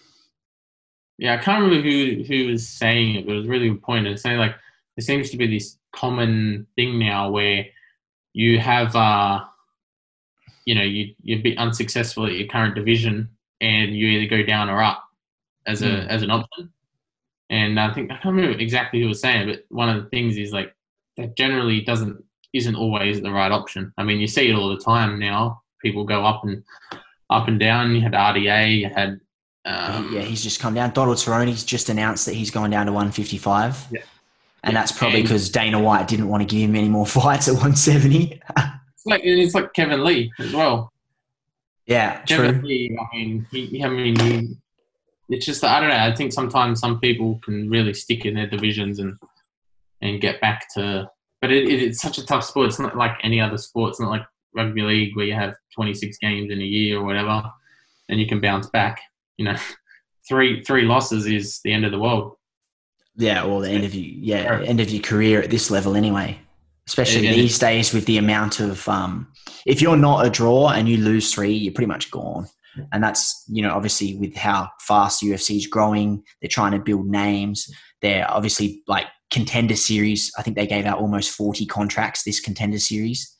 yeah, 1.17 1.33
I 1.35 1.37
can't 1.37 1.61
remember 1.63 1.87
who 1.87 2.23
who 2.23 2.51
was 2.51 2.67
saying 2.67 3.15
it, 3.15 3.25
but 3.25 3.33
it 3.33 3.37
was 3.39 3.47
really 3.47 3.69
good 3.69 3.83
point. 3.83 4.07
It's 4.07 4.23
saying 4.23 4.39
like 4.39 4.55
there 4.97 5.03
seems 5.05 5.29
to 5.31 5.37
be 5.37 5.47
this 5.47 5.77
common 5.93 6.65
thing 6.75 6.97
now 6.97 7.29
where 7.29 7.65
you 8.33 8.59
have 8.59 8.95
uh 8.95 9.41
you 10.65 10.73
know 10.73 10.83
you 10.83 11.13
you're 11.21 11.41
be 11.41 11.57
unsuccessful 11.57 12.25
at 12.25 12.33
your 12.33 12.47
current 12.47 12.75
division 12.75 13.29
and 13.59 13.95
you 13.95 14.07
either 14.07 14.29
go 14.37 14.41
down 14.43 14.69
or 14.69 14.81
up 14.81 15.03
as 15.67 15.81
a 15.81 15.87
Mm. 15.87 16.07
as 16.07 16.21
an 16.23 16.31
option. 16.31 16.71
And 17.51 17.79
I 17.79 17.93
think 17.93 18.09
I 18.11 18.15
can't 18.15 18.33
remember 18.35 18.57
exactly 18.57 19.01
who 19.01 19.07
was 19.09 19.21
saying, 19.21 19.47
it, 19.49 19.65
but 19.69 19.75
one 19.75 19.89
of 19.89 20.01
the 20.03 20.09
things 20.09 20.37
is 20.37 20.51
like 20.53 20.73
that 21.17 21.35
generally 21.37 21.81
doesn't 21.81 22.23
isn't 22.53 22.75
always 22.75 23.21
the 23.21 23.31
right 23.31 23.51
option. 23.51 23.93
I 23.97 24.03
mean, 24.03 24.19
you 24.19 24.27
see 24.27 24.49
it 24.49 24.53
all 24.55 24.69
the 24.69 24.81
time 24.81 25.19
now. 25.19 25.61
People 25.81 26.03
go 26.05 26.25
up 26.25 26.43
and 26.43 26.63
up 27.29 27.47
and 27.47 27.59
down. 27.59 27.93
You 27.93 28.01
had 28.01 28.13
RDA, 28.13 28.77
you 28.79 28.87
had 28.89 29.19
um, 29.65 30.09
yeah, 30.11 30.21
he's 30.21 30.41
just 30.41 30.59
come 30.59 30.73
down. 30.73 30.89
Donald 30.91 31.17
Cerrone's 31.19 31.63
just 31.63 31.89
announced 31.89 32.25
that 32.25 32.33
he's 32.33 32.49
going 32.49 32.71
down 32.71 32.87
to 32.87 32.91
155. 32.93 33.87
Yeah. 33.91 33.99
And 34.63 34.73
Yeah. 34.73 34.79
that's 34.79 34.91
probably 34.91 35.21
because 35.21 35.49
Dana 35.51 35.79
White 35.79 36.07
didn't 36.07 36.29
want 36.29 36.41
to 36.41 36.47
give 36.47 36.67
him 36.69 36.75
any 36.75 36.89
more 36.89 37.05
fights 37.19 37.47
at 37.47 37.53
170. 37.53 38.41
It's 38.95 39.05
like 39.05 39.21
it's 39.23 39.53
like 39.55 39.73
Kevin 39.73 40.03
Lee 40.03 40.31
as 40.39 40.53
well. 40.53 40.91
yeah, 41.85 42.21
Kevin 42.21 42.59
true. 42.59 42.67
Lee, 42.67 42.97
I 42.99 43.15
mean, 43.15 43.47
he, 43.51 43.83
I 43.83 43.89
mean, 43.89 44.19
he, 44.19 44.57
it's 45.31 45.45
just 45.45 45.63
I 45.63 45.79
don't 45.79 45.89
know. 45.89 45.95
I 45.95 46.13
think 46.13 46.33
sometimes 46.33 46.79
some 46.79 46.99
people 46.99 47.39
can 47.43 47.69
really 47.69 47.93
stick 47.93 48.25
in 48.25 48.35
their 48.35 48.47
divisions 48.47 48.99
and 48.99 49.17
and 50.01 50.21
get 50.21 50.41
back 50.41 50.67
to. 50.75 51.09
But 51.41 51.51
it, 51.51 51.67
it, 51.67 51.81
it's 51.81 52.01
such 52.01 52.17
a 52.17 52.25
tough 52.25 52.43
sport. 52.43 52.67
It's 52.67 52.79
not 52.79 52.97
like 52.97 53.17
any 53.23 53.39
other 53.39 53.57
sport. 53.57 53.91
It's 53.91 53.99
not 53.99 54.11
like 54.11 54.23
rugby 54.53 54.81
league 54.81 55.15
where 55.15 55.25
you 55.25 55.33
have 55.33 55.55
26 55.73 56.17
games 56.17 56.51
in 56.51 56.61
a 56.61 56.65
year 56.65 56.99
or 56.99 57.05
whatever, 57.05 57.43
and 58.09 58.19
you 58.19 58.27
can 58.27 58.41
bounce 58.41 58.67
back. 58.67 58.99
You 59.37 59.45
know, 59.45 59.55
three 60.27 60.63
three 60.63 60.83
losses 60.83 61.25
is 61.25 61.61
the 61.63 61.71
end 61.71 61.85
of 61.85 61.91
the 61.91 61.99
world. 61.99 62.35
Yeah, 63.15 63.43
or 63.43 63.61
the 63.61 63.69
end 63.69 63.85
of 63.85 63.93
you, 63.93 64.13
yeah, 64.19 64.61
end 64.61 64.79
of 64.79 64.89
your 64.89 65.01
career 65.01 65.41
at 65.41 65.49
this 65.49 65.71
level 65.71 65.95
anyway. 65.95 66.39
Especially 66.87 67.27
and 67.27 67.35
these 67.35 67.59
days 67.59 67.93
with 67.93 68.05
the 68.05 68.17
amount 68.17 68.59
of, 68.59 68.87
um, 68.89 69.31
if 69.65 69.81
you're 69.81 69.97
not 69.97 70.25
a 70.25 70.29
draw 70.29 70.69
and 70.69 70.89
you 70.89 70.97
lose 70.97 71.33
three, 71.33 71.53
you're 71.53 71.73
pretty 71.73 71.87
much 71.87 72.09
gone. 72.09 72.47
And 72.91 73.03
that's, 73.03 73.43
you 73.47 73.61
know, 73.61 73.73
obviously 73.73 74.15
with 74.15 74.35
how 74.35 74.69
fast 74.79 75.21
UFC 75.21 75.57
is 75.57 75.67
growing, 75.67 76.23
they're 76.41 76.49
trying 76.49 76.71
to 76.71 76.79
build 76.79 77.07
names. 77.07 77.69
They're 78.01 78.29
obviously 78.29 78.83
like 78.87 79.07
contender 79.29 79.75
series. 79.75 80.31
I 80.37 80.41
think 80.41 80.55
they 80.55 80.67
gave 80.67 80.85
out 80.85 80.99
almost 80.99 81.31
40 81.31 81.65
contracts 81.65 82.23
this 82.23 82.39
contender 82.39 82.79
series. 82.79 83.37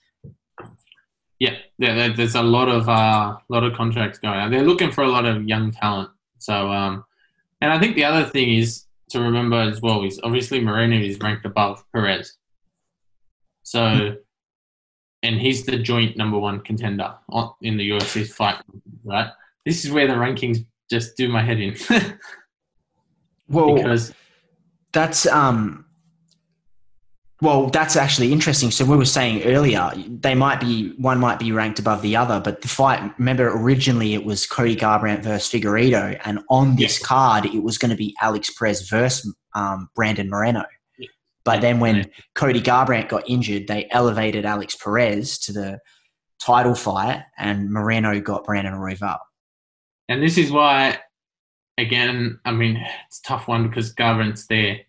Yeah, 1.39 1.55
yeah. 1.79 2.09
There's 2.09 2.35
a 2.35 2.43
lot 2.43 2.69
of 2.69 2.87
uh, 2.87 3.35
lot 3.49 3.63
of 3.63 3.73
contracts 3.73 4.19
going 4.19 4.37
out. 4.37 4.51
They're 4.51 4.61
looking 4.61 4.91
for 4.91 5.03
a 5.03 5.09
lot 5.09 5.25
of 5.25 5.47
young 5.47 5.71
talent. 5.71 6.11
So, 6.37 6.71
um, 6.71 7.03
and 7.61 7.71
I 7.71 7.79
think 7.79 7.95
the 7.95 8.03
other 8.03 8.25
thing 8.25 8.53
is 8.53 8.85
to 9.09 9.19
remember 9.19 9.57
as 9.57 9.81
well 9.81 10.03
is 10.03 10.19
obviously 10.23 10.59
Moreno 10.59 10.97
is 10.97 11.19
ranked 11.19 11.45
above 11.45 11.83
Perez. 11.93 12.37
So, 13.63 14.17
and 15.23 15.39
he's 15.39 15.65
the 15.65 15.77
joint 15.77 16.17
number 16.17 16.37
one 16.37 16.59
contender 16.61 17.13
in 17.61 17.77
the 17.77 17.89
UFC 17.89 18.27
fight, 18.27 18.61
right? 19.03 19.31
This 19.65 19.85
is 19.85 19.91
where 19.91 20.07
the 20.07 20.13
rankings 20.13 20.65
just 20.89 21.15
do 21.15 21.29
my 21.29 21.43
head 21.43 21.59
in 21.59 21.75
Well, 23.47 23.75
because 23.75 24.13
That's 24.93 25.25
um 25.27 25.85
well, 27.41 27.71
that's 27.71 27.95
actually 27.95 28.31
interesting. 28.31 28.69
So 28.69 28.85
we 28.85 28.95
were 28.95 29.03
saying 29.03 29.43
earlier, 29.45 29.91
they 30.07 30.35
might 30.35 30.59
be 30.59 30.93
one 30.97 31.19
might 31.19 31.39
be 31.39 31.51
ranked 31.51 31.79
above 31.79 32.03
the 32.03 32.15
other, 32.15 32.39
but 32.39 32.61
the 32.61 32.67
fight. 32.67 33.11
Remember, 33.17 33.49
originally 33.49 34.13
it 34.13 34.23
was 34.23 34.45
Cody 34.45 34.75
Garbrandt 34.75 35.23
versus 35.23 35.51
Figueiredo, 35.51 36.19
and 36.23 36.39
on 36.49 36.75
this 36.75 37.03
card 37.03 37.45
it 37.45 37.63
was 37.63 37.79
going 37.79 37.89
to 37.89 37.97
be 37.97 38.15
Alex 38.21 38.51
Perez 38.51 38.87
versus 38.87 39.33
um, 39.55 39.89
Brandon 39.95 40.29
Moreno. 40.29 40.65
But 41.43 41.61
then 41.61 41.79
when. 41.79 42.09
Cody 42.35 42.61
Garbrandt 42.61 43.09
got 43.09 43.29
injured, 43.29 43.67
they 43.67 43.87
elevated 43.91 44.45
Alex 44.45 44.75
Perez 44.75 45.37
to 45.39 45.53
the 45.53 45.79
title 46.39 46.75
fight, 46.75 47.23
and 47.37 47.71
Moreno 47.71 48.19
got 48.19 48.43
Brandon 48.43 48.73
Royval. 48.73 49.17
And 50.09 50.21
this 50.21 50.37
is 50.37 50.51
why, 50.51 50.99
again, 51.77 52.39
I 52.45 52.51
mean, 52.51 52.83
it's 53.07 53.19
a 53.19 53.23
tough 53.23 53.47
one 53.47 53.67
because 53.67 53.93
Garbrandt's 53.93 54.47
there. 54.47 54.79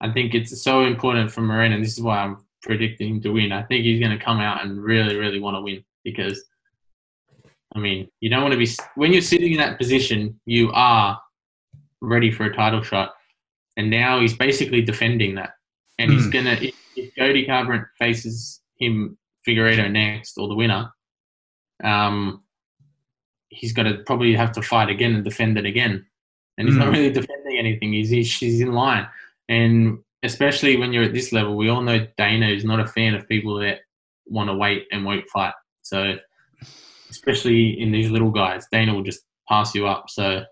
I 0.00 0.12
think 0.12 0.34
it's 0.34 0.62
so 0.62 0.84
important 0.84 1.30
for 1.30 1.40
Moreno. 1.40 1.76
and 1.76 1.84
This 1.84 1.94
is 1.94 2.02
why 2.02 2.18
I'm 2.18 2.44
predicting 2.62 3.16
him 3.16 3.20
to 3.22 3.30
win. 3.30 3.52
I 3.52 3.62
think 3.62 3.84
he's 3.84 4.00
going 4.00 4.16
to 4.16 4.24
come 4.24 4.40
out 4.40 4.64
and 4.64 4.82
really, 4.82 5.16
really 5.16 5.40
want 5.40 5.56
to 5.56 5.62
win 5.62 5.84
because, 6.04 6.42
I 7.74 7.78
mean, 7.78 8.08
you 8.20 8.28
don't 8.28 8.42
want 8.42 8.52
to 8.52 8.58
be 8.58 8.68
when 8.96 9.12
you're 9.12 9.22
sitting 9.22 9.52
in 9.52 9.58
that 9.58 9.78
position. 9.78 10.38
You 10.44 10.70
are 10.72 11.18
ready 12.00 12.30
for 12.30 12.44
a 12.44 12.54
title 12.54 12.82
shot, 12.82 13.12
and 13.76 13.90
now 13.90 14.20
he's 14.20 14.36
basically 14.36 14.82
defending 14.82 15.34
that. 15.36 15.50
And 15.98 16.10
he's 16.10 16.24
Hmm. 16.26 16.30
gonna 16.30 16.58
if, 16.60 16.74
if 16.94 17.10
Cody 17.18 17.46
Garbrandt 17.46 17.86
faces 17.98 18.60
him 18.78 19.16
Figueiredo 19.46 19.90
next 19.90 20.36
or 20.38 20.48
the 20.48 20.54
winner, 20.54 20.90
um, 21.84 22.42
he's 23.48 23.72
gonna 23.72 23.98
probably 24.04 24.34
have 24.34 24.52
to 24.52 24.62
fight 24.62 24.90
again 24.90 25.14
and 25.14 25.24
defend 25.24 25.56
it 25.58 25.64
again. 25.66 26.04
And 26.58 26.68
he's 26.68 26.76
not 26.76 26.88
Mm. 26.88 26.92
really 26.92 27.10
defending 27.12 27.58
anything. 27.58 27.92
He's, 27.92 28.10
he's 28.10 28.34
he's 28.38 28.60
in 28.60 28.72
line, 28.72 29.06
and 29.48 29.98
especially 30.22 30.76
when 30.76 30.92
you're 30.92 31.04
at 31.04 31.12
this 31.12 31.32
level, 31.32 31.56
we 31.56 31.68
all 31.68 31.82
know 31.82 32.06
Dana 32.16 32.48
is 32.48 32.64
not 32.64 32.80
a 32.80 32.86
fan 32.86 33.14
of 33.14 33.28
people 33.28 33.56
that 33.60 33.80
want 34.26 34.48
to 34.50 34.54
wait 34.56 34.86
and 34.90 35.04
won't 35.04 35.28
fight. 35.28 35.52
So, 35.82 36.16
especially 37.10 37.80
in 37.80 37.92
these 37.92 38.10
little 38.10 38.30
guys, 38.30 38.66
Dana 38.72 38.94
will 38.94 39.02
just 39.02 39.20
pass 39.48 39.74
you 39.74 39.86
up. 39.86 40.08
So, 40.10 40.44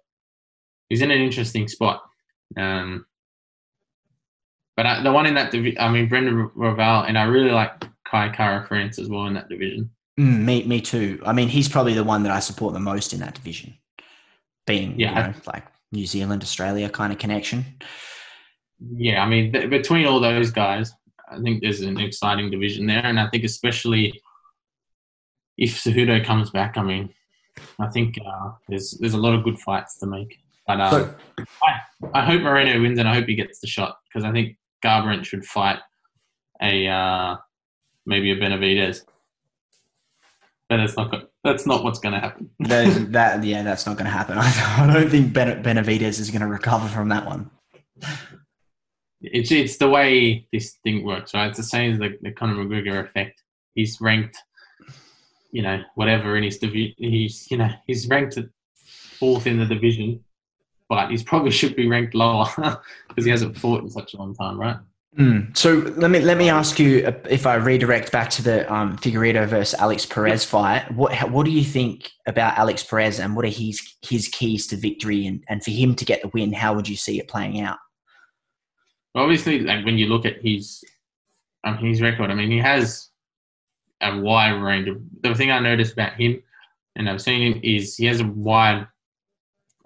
he's 0.88 1.02
in 1.02 1.10
an 1.10 1.20
interesting 1.20 1.66
spot. 1.68 2.02
Um, 2.56 3.06
but 4.76 4.86
I, 4.86 5.02
the 5.02 5.12
one 5.12 5.26
in 5.26 5.34
that 5.34 5.50
division, 5.50 5.78
I 5.80 5.88
mean, 5.90 6.08
Brandon 6.08 6.50
Royval, 6.56 7.08
and 7.08 7.16
I 7.18 7.24
really 7.24 7.50
like 7.50 7.84
Kai 8.06 8.28
Kara 8.30 8.66
France 8.66 8.98
as 8.98 9.08
well 9.08 9.26
in 9.26 9.34
that 9.34 9.48
division. 9.48 9.90
Mm, 10.18 10.40
me, 10.44 10.64
me 10.64 10.80
too. 10.80 11.20
I 11.26 11.32
mean, 11.32 11.48
he's 11.48 11.68
probably 11.68 11.94
the 11.94 12.04
one 12.04 12.22
that 12.24 12.32
I 12.32 12.40
support 12.40 12.72
the 12.74 12.80
most 12.80 13.12
in 13.12 13.20
that 13.20 13.34
division, 13.34 13.74
being 14.66 14.98
Yeah, 14.98 15.26
you 15.28 15.32
know, 15.32 15.38
like 15.46 15.64
New 15.92 16.06
Zealand, 16.06 16.42
Australia 16.42 16.88
kind 16.88 17.12
of 17.12 17.18
connection. 17.18 17.64
Yeah, 18.96 19.22
I 19.22 19.28
mean, 19.28 19.52
th- 19.52 19.70
between 19.70 20.06
all 20.06 20.20
those 20.20 20.50
guys, 20.50 20.92
I 21.30 21.40
think 21.40 21.62
there's 21.62 21.80
an 21.80 21.98
exciting 21.98 22.50
division 22.50 22.86
there, 22.86 23.04
and 23.04 23.18
I 23.18 23.28
think 23.30 23.44
especially 23.44 24.20
if 25.56 25.76
Cejudo 25.82 26.24
comes 26.24 26.50
back, 26.50 26.76
I 26.76 26.82
mean, 26.82 27.10
I 27.78 27.86
think 27.88 28.18
uh, 28.24 28.50
there's 28.68 28.90
there's 29.00 29.14
a 29.14 29.18
lot 29.18 29.34
of 29.34 29.44
good 29.44 29.58
fights 29.60 29.98
to 29.98 30.06
make. 30.06 30.38
But 30.66 30.80
um, 30.80 30.90
So- 30.90 31.14
I, 31.62 31.80
I 32.20 32.24
hope 32.24 32.42
Moreno 32.42 32.80
wins, 32.80 32.98
and 32.98 33.08
I 33.08 33.14
hope 33.14 33.26
he 33.26 33.34
gets 33.34 33.60
the 33.60 33.66
shot 33.66 33.98
because 34.08 34.24
I 34.24 34.32
think 34.32 34.56
Garbrandt 34.84 35.24
should 35.24 35.44
fight 35.44 35.78
a 36.60 36.86
uh, 36.86 37.36
maybe 38.06 38.30
a 38.30 38.36
Benavidez. 38.36 39.02
But 40.68 40.78
that's 40.78 40.96
not 40.96 41.30
that's 41.42 41.66
not 41.66 41.84
what's 41.84 41.98
going 41.98 42.14
to 42.14 42.20
happen. 42.20 42.50
That, 42.60 43.12
that 43.12 43.44
yeah, 43.44 43.62
that's 43.62 43.86
not 43.86 43.96
going 43.96 44.06
to 44.06 44.10
happen. 44.10 44.38
I 44.38 44.92
don't 44.92 45.10
think 45.10 45.32
ben, 45.32 45.62
Benavidez 45.62 46.18
is 46.18 46.30
going 46.30 46.40
to 46.40 46.46
recover 46.46 46.88
from 46.88 47.08
that 47.10 47.26
one. 47.26 47.50
It's 49.20 49.50
it's 49.52 49.76
the 49.76 49.88
way 49.88 50.46
this 50.52 50.78
thing 50.84 51.04
works, 51.04 51.34
right? 51.34 51.48
It's 51.48 51.58
the 51.58 51.64
same 51.64 51.92
as 51.92 51.98
the, 51.98 52.18
the 52.20 52.32
Conor 52.32 52.56
McGregor 52.56 53.04
effect. 53.04 53.42
He's 53.74 54.00
ranked, 54.00 54.36
you 55.50 55.62
know, 55.62 55.82
whatever 55.94 56.36
in 56.36 56.44
his 56.44 56.58
division. 56.58 56.94
He's 56.98 57.50
you 57.50 57.56
know 57.56 57.70
he's 57.86 58.08
ranked 58.08 58.38
fourth 59.18 59.46
in 59.46 59.58
the 59.58 59.66
division, 59.66 60.24
but 60.88 61.10
he 61.10 61.22
probably 61.22 61.50
should 61.50 61.76
be 61.76 61.88
ranked 61.88 62.14
lower 62.14 62.46
because 63.08 63.24
he 63.24 63.30
hasn't 63.30 63.56
fought 63.56 63.82
in 63.82 63.90
such 63.90 64.14
a 64.14 64.16
long 64.16 64.34
time, 64.34 64.58
right? 64.58 64.76
Mm. 65.18 65.56
So 65.56 65.74
let 65.96 66.10
me 66.10 66.18
let 66.20 66.36
me 66.38 66.50
ask 66.50 66.80
you 66.80 67.06
if 67.30 67.46
I 67.46 67.54
redirect 67.54 68.10
back 68.10 68.30
to 68.30 68.42
the 68.42 68.72
um, 68.72 68.98
Figueiredo 68.98 69.46
versus 69.46 69.78
Alex 69.78 70.04
Perez 70.04 70.44
fight. 70.44 70.90
What 70.90 71.30
what 71.30 71.44
do 71.46 71.52
you 71.52 71.62
think 71.62 72.10
about 72.26 72.58
Alex 72.58 72.82
Perez 72.82 73.20
and 73.20 73.36
what 73.36 73.44
are 73.44 73.48
his 73.48 73.80
his 74.02 74.26
keys 74.26 74.66
to 74.68 74.76
victory 74.76 75.24
and, 75.26 75.44
and 75.48 75.62
for 75.62 75.70
him 75.70 75.94
to 75.94 76.04
get 76.04 76.22
the 76.22 76.28
win? 76.34 76.52
How 76.52 76.74
would 76.74 76.88
you 76.88 76.96
see 76.96 77.20
it 77.20 77.28
playing 77.28 77.60
out? 77.60 77.78
Obviously, 79.14 79.60
like 79.60 79.84
when 79.84 79.98
you 79.98 80.06
look 80.06 80.26
at 80.26 80.42
his 80.42 80.82
um, 81.62 81.78
his 81.78 82.02
record, 82.02 82.32
I 82.32 82.34
mean, 82.34 82.50
he 82.50 82.58
has 82.58 83.10
a 84.00 84.18
wide 84.18 84.60
range 84.60 84.88
of. 84.88 85.00
The 85.20 85.32
thing 85.36 85.52
I 85.52 85.60
noticed 85.60 85.92
about 85.92 86.14
him, 86.14 86.42
and 86.96 87.08
I've 87.08 87.22
seen 87.22 87.52
him, 87.52 87.60
is 87.62 87.96
he 87.96 88.06
has 88.06 88.20
a 88.20 88.26
wide 88.26 88.88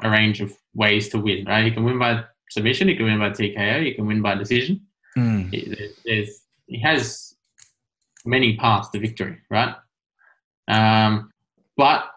a 0.03 0.11
range 0.11 0.40
of 0.40 0.57
ways 0.78 1.08
to 1.10 1.18
win. 1.18 1.44
Right, 1.44 1.64
he 1.66 1.70
can 1.72 1.84
win 1.84 1.98
by 1.98 2.24
submission, 2.50 2.88
he 2.88 2.96
can 2.96 3.04
win 3.06 3.18
by 3.18 3.30
TKO, 3.30 3.84
he 3.84 3.92
can 3.94 4.06
win 4.06 4.22
by 4.22 4.34
decision. 4.34 4.80
Mm. 5.16 5.52
He- 5.52 5.74
there's- 6.04 6.44
he 6.66 6.78
has 6.80 7.34
many 8.24 8.56
paths 8.56 8.88
to 8.90 9.00
victory, 9.00 9.38
right? 9.50 9.74
Um, 10.68 11.30
but 11.76 12.10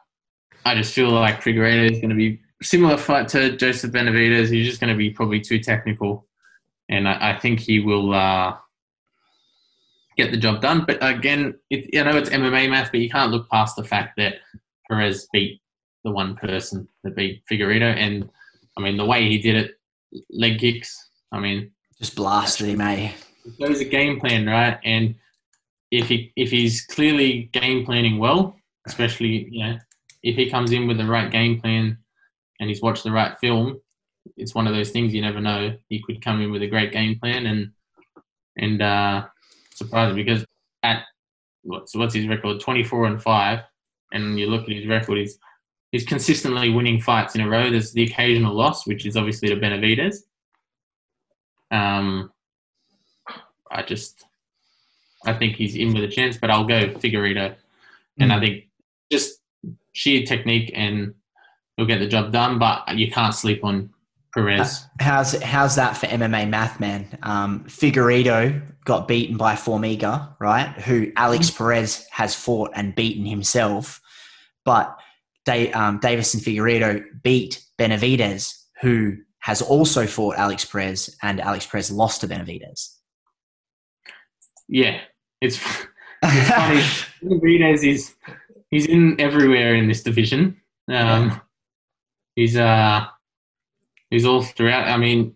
I 0.66 0.76
just 0.76 0.94
feel 0.94 1.10
like 1.10 1.42
Figueiredo 1.42 1.90
is 1.92 2.00
going 2.00 2.10
to 2.10 2.16
be 2.16 2.40
similar 2.62 2.98
fight 2.98 3.28
to 3.30 3.56
Joseph 3.56 3.92
Benavidez. 3.92 4.52
He's 4.52 4.68
just 4.68 4.80
going 4.82 4.92
to 4.94 4.98
be 4.98 5.10
probably 5.10 5.40
too 5.40 5.60
technical, 5.60 6.28
and 6.90 7.08
I, 7.08 7.32
I 7.32 7.40
think 7.40 7.60
he 7.62 7.80
will 7.80 8.14
uh, 8.14 8.56
get 10.18 10.32
the 10.32 10.38
job 10.38 10.62
done. 10.62 10.84
But 10.86 10.98
again, 11.02 11.56
it, 11.70 11.98
I 11.98 12.04
know 12.12 12.18
it's 12.18 12.30
MMA 12.30 12.70
math, 12.70 12.92
but 12.92 13.00
you 13.00 13.10
can't 13.10 13.32
look 13.32 13.50
past 13.50 13.76
the 13.78 13.84
fact 13.86 14.18
that 14.18 14.36
Perez 14.90 15.28
beat 15.32 15.62
the 16.04 16.12
one 16.12 16.36
person 16.36 16.88
that 17.04 17.16
beat 17.16 17.44
Figueiredo, 17.50 17.96
and 17.96 18.30
I 18.78 18.82
mean 18.82 18.98
the 18.98 19.06
way 19.06 19.28
he 19.30 19.38
did 19.40 19.56
it, 19.56 19.72
leg 20.30 20.60
kicks. 20.60 21.10
I 21.32 21.40
mean, 21.40 21.72
Just 22.00 22.16
blasted 22.16 22.68
him, 22.68 22.82
eh? 22.82 23.12
there's 23.60 23.80
a 23.80 23.86
game 23.86 24.20
plan, 24.20 24.46
right? 24.46 24.80
And 24.84 25.16
if 25.92 26.08
he 26.08 26.32
if 26.36 26.52
he's 26.52 26.86
clearly 26.86 27.50
game 27.54 27.86
planning 27.86 28.18
well, 28.18 28.56
especially 28.88 29.48
you 29.52 29.64
know 29.64 29.78
if 30.24 30.36
he 30.36 30.50
comes 30.50 30.72
in 30.72 30.88
with 30.88 30.98
the 30.98 31.06
right 31.06 31.32
game 31.32 31.60
plan 31.60 31.98
and 32.60 32.70
he's 32.70 32.82
watched 32.82 33.04
the 33.04 33.12
right 33.12 33.38
film, 33.40 33.82
it's 34.38 34.56
one 34.56 34.68
of 34.68 34.74
those 34.74 34.92
things 34.92 35.14
you 35.14 35.22
never 35.22 35.42
know. 35.42 35.76
He 35.90 36.02
could 36.02 36.24
come 36.24 36.42
in 36.42 36.52
with 36.52 36.62
a 36.62 36.68
great 36.68 36.92
game 36.92 37.20
plan 37.20 37.46
and 37.46 37.72
and 38.58 38.82
uh, 38.82 39.26
surprise 39.74 40.16
because 40.16 40.46
at 40.84 41.04
what's 41.64 41.96
what's 41.96 42.14
his 42.14 42.28
record 42.28 42.60
twenty 42.60 42.84
four 42.84 43.06
and 43.06 43.22
five, 43.22 43.60
and 44.12 44.40
you 44.40 44.48
look 44.48 44.64
at 44.64 44.76
his 44.76 44.88
record, 44.88 45.18
he's 45.18 45.38
he's 45.92 46.06
consistently 46.06 46.70
winning 46.70 47.02
fights 47.02 47.36
in 47.36 47.42
a 47.42 47.50
row. 47.50 47.70
There's 47.70 47.92
the 47.92 48.04
occasional 48.04 48.56
loss, 48.56 48.88
which 48.88 49.06
is 49.06 49.18
obviously 49.18 49.50
to 49.50 49.56
Benavidez. 49.56 50.18
Um, 51.70 52.32
I 53.70 53.84
just, 53.84 54.26
I 55.26 55.34
think 55.34 55.56
he's 55.56 55.76
in 55.76 55.94
with 55.94 56.04
a 56.04 56.08
chance, 56.08 56.38
but 56.38 56.50
I'll 56.50 56.66
go 56.66 56.90
Figueiredo. 56.90 57.56
And 58.20 58.32
I 58.32 58.40
think 58.40 58.66
just 59.12 59.40
sheer 59.94 60.24
technique 60.26 60.72
and 60.76 61.14
he'll 61.76 61.86
get 61.86 62.00
the 62.00 62.08
job 62.08 62.32
done, 62.32 62.60
but 62.60 62.98
you 62.98 63.10
can't 63.10 63.34
sleep 63.34 63.64
on 63.64 63.90
Perez. 64.34 64.86
How's 65.00 65.42
how's 65.42 65.76
that 65.76 65.98
for 65.98 66.08
MMA 66.08 66.48
math, 66.50 66.80
man? 66.80 67.18
Um, 67.24 67.66
Figueiredo 67.66 68.62
got 68.86 69.08
beaten 69.08 69.38
by 69.38 69.56
Formiga, 69.56 70.36
right? 70.40 70.70
Who 70.82 71.12
Alex 71.16 71.52
Perez 71.52 72.06
has 72.12 72.34
fought 72.34 72.72
and 72.76 72.96
beaten 72.96 73.26
himself, 73.26 74.02
but 74.64 74.98
um, 75.48 76.00
Deiveson 76.00 76.42
Figueiredo 76.42 77.04
beat 77.24 77.64
Benavidez, 77.80 78.64
who 78.82 79.18
has 79.40 79.62
also 79.62 80.06
fought 80.06 80.36
Alex 80.38 80.66
Perez, 80.66 81.16
and 81.22 81.42
Alex 81.42 81.66
Perez 81.66 81.92
lost 81.92 82.22
to 82.22 82.28
Benavidez. 82.28 82.96
Yeah, 84.68 85.00
it's, 85.42 85.60
it's 86.24 86.50
funny. 86.50 86.82
Benavidez 87.24 87.88
is 87.88 88.14
he's 88.70 88.86
in 88.86 89.20
everywhere 89.20 89.76
in 89.76 89.88
this 89.88 90.04
division. 90.04 90.62
Um, 90.88 91.30
Yeah. 91.30 91.40
He's 92.36 92.56
uh 92.56 93.06
he's 94.10 94.26
all 94.26 94.42
throughout. 94.42 94.88
I 94.88 94.98
mean, 94.98 95.36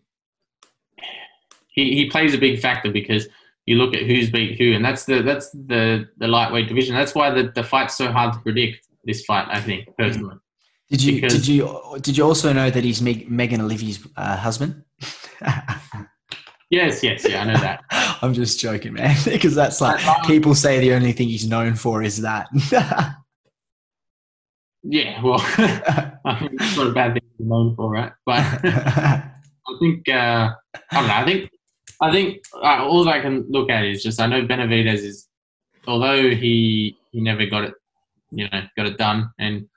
he 1.68 1.94
he 1.94 2.10
plays 2.10 2.34
a 2.34 2.38
big 2.38 2.60
factor 2.60 2.90
because 2.90 3.28
you 3.66 3.76
look 3.76 3.94
at 3.94 4.04
who's 4.04 4.30
beat 4.30 4.58
who, 4.58 4.74
and 4.74 4.84
that's 4.84 5.06
the 5.06 5.22
that's 5.22 5.50
the 5.52 6.08
the 6.18 6.28
lightweight 6.28 6.68
division. 6.68 6.96
That's 6.96 7.14
why 7.14 7.32
the 7.32 7.52
the 7.54 7.64
fight's 7.64 7.98
so 7.98 8.12
hard 8.12 8.34
to 8.34 8.40
predict. 8.40 8.88
This 9.06 9.24
fight, 9.26 9.48
I 9.50 9.62
think 9.62 9.88
personally. 9.98 10.36
Did 10.90 11.02
you 11.04 11.14
Because- 11.16 11.34
did 11.34 11.48
you 11.48 11.98
did 12.02 12.18
you 12.18 12.24
also 12.26 12.54
know 12.54 12.70
that 12.70 12.84
he's 12.84 13.02
Meg, 13.02 13.30
Megan 13.30 13.62
Olivi's 13.62 14.06
uh, 14.18 14.38
husband? 14.38 14.84
Yes, 16.72 17.04
yes, 17.04 17.24
yeah, 17.30 17.44
I 17.44 17.46
know 17.46 17.60
that. 17.60 17.84
I'm 18.24 18.34
just 18.34 18.60
joking, 18.60 18.94
man, 18.94 19.16
because 19.26 19.54
that's 19.54 19.82
like 19.82 20.02
people 20.26 20.56
say 20.56 20.80
the 20.80 20.94
only 20.94 21.12
thing 21.12 21.28
he's 21.28 21.48
known 21.48 21.76
for 21.76 22.02
is 22.02 22.22
that. 22.22 22.48
Yeah, 24.84 25.22
well, 25.24 25.40
I 25.40 26.38
think 26.40 26.54
it's 26.60 26.76
not 26.78 26.88
a 26.88 26.92
bad 26.92 27.14
thing 27.14 27.22
to 27.22 27.44
be 27.44 27.50
known 27.50 27.76
for, 27.76 27.92
right? 27.92 28.12
But 28.26 28.40
I 28.64 29.32
think 29.80 30.10
uh, 30.10 30.50
I 30.92 31.00
don't 31.00 31.08
know. 31.08 31.14
I 31.14 31.26
think 31.26 31.50
I 32.02 32.12
think 32.12 32.44
uh, 32.56 32.86
all 32.86 33.08
I 33.10 33.20
can 33.22 33.46
look 33.50 33.70
at 33.70 33.86
is 33.86 34.04
just 34.04 34.20
I 34.20 34.28
know 34.28 34.42
Benavidez 34.46 35.00
is, 35.04 35.28
although 35.88 36.30
he 36.30 36.98
he 37.12 37.22
never 37.22 37.46
got 37.46 37.64
it, 37.64 37.74
you 38.32 38.50
know, 38.50 38.62
got 38.76 38.88
it 38.88 38.98
done, 38.98 39.32
and 39.40 39.68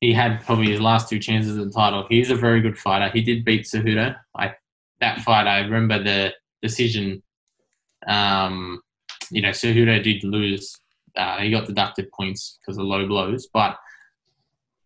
he 0.00 0.12
had 0.12 0.44
probably 0.44 0.70
his 0.70 0.80
last 0.80 1.08
two 1.08 1.18
chances 1.18 1.58
at 1.58 1.64
the 1.64 1.72
title. 1.72 2.06
He's 2.08 2.30
a 2.30 2.36
very 2.36 2.60
good 2.60 2.78
fighter. 2.78 3.10
He 3.12 3.22
did 3.22 3.44
beat 3.44 3.64
Cejudo. 3.64 4.16
I 4.36 4.54
that 5.00 5.20
fight. 5.20 5.46
I 5.46 5.60
remember 5.60 6.02
the 6.02 6.32
decision. 6.62 7.22
Um, 8.06 8.80
you 9.30 9.42
know, 9.42 9.50
Cejudo 9.50 10.02
did 10.02 10.24
lose. 10.24 10.76
Uh, 11.16 11.38
he 11.38 11.50
got 11.50 11.66
deducted 11.66 12.10
points 12.12 12.58
because 12.60 12.78
of 12.78 12.84
low 12.84 13.06
blows, 13.06 13.48
but 13.52 13.76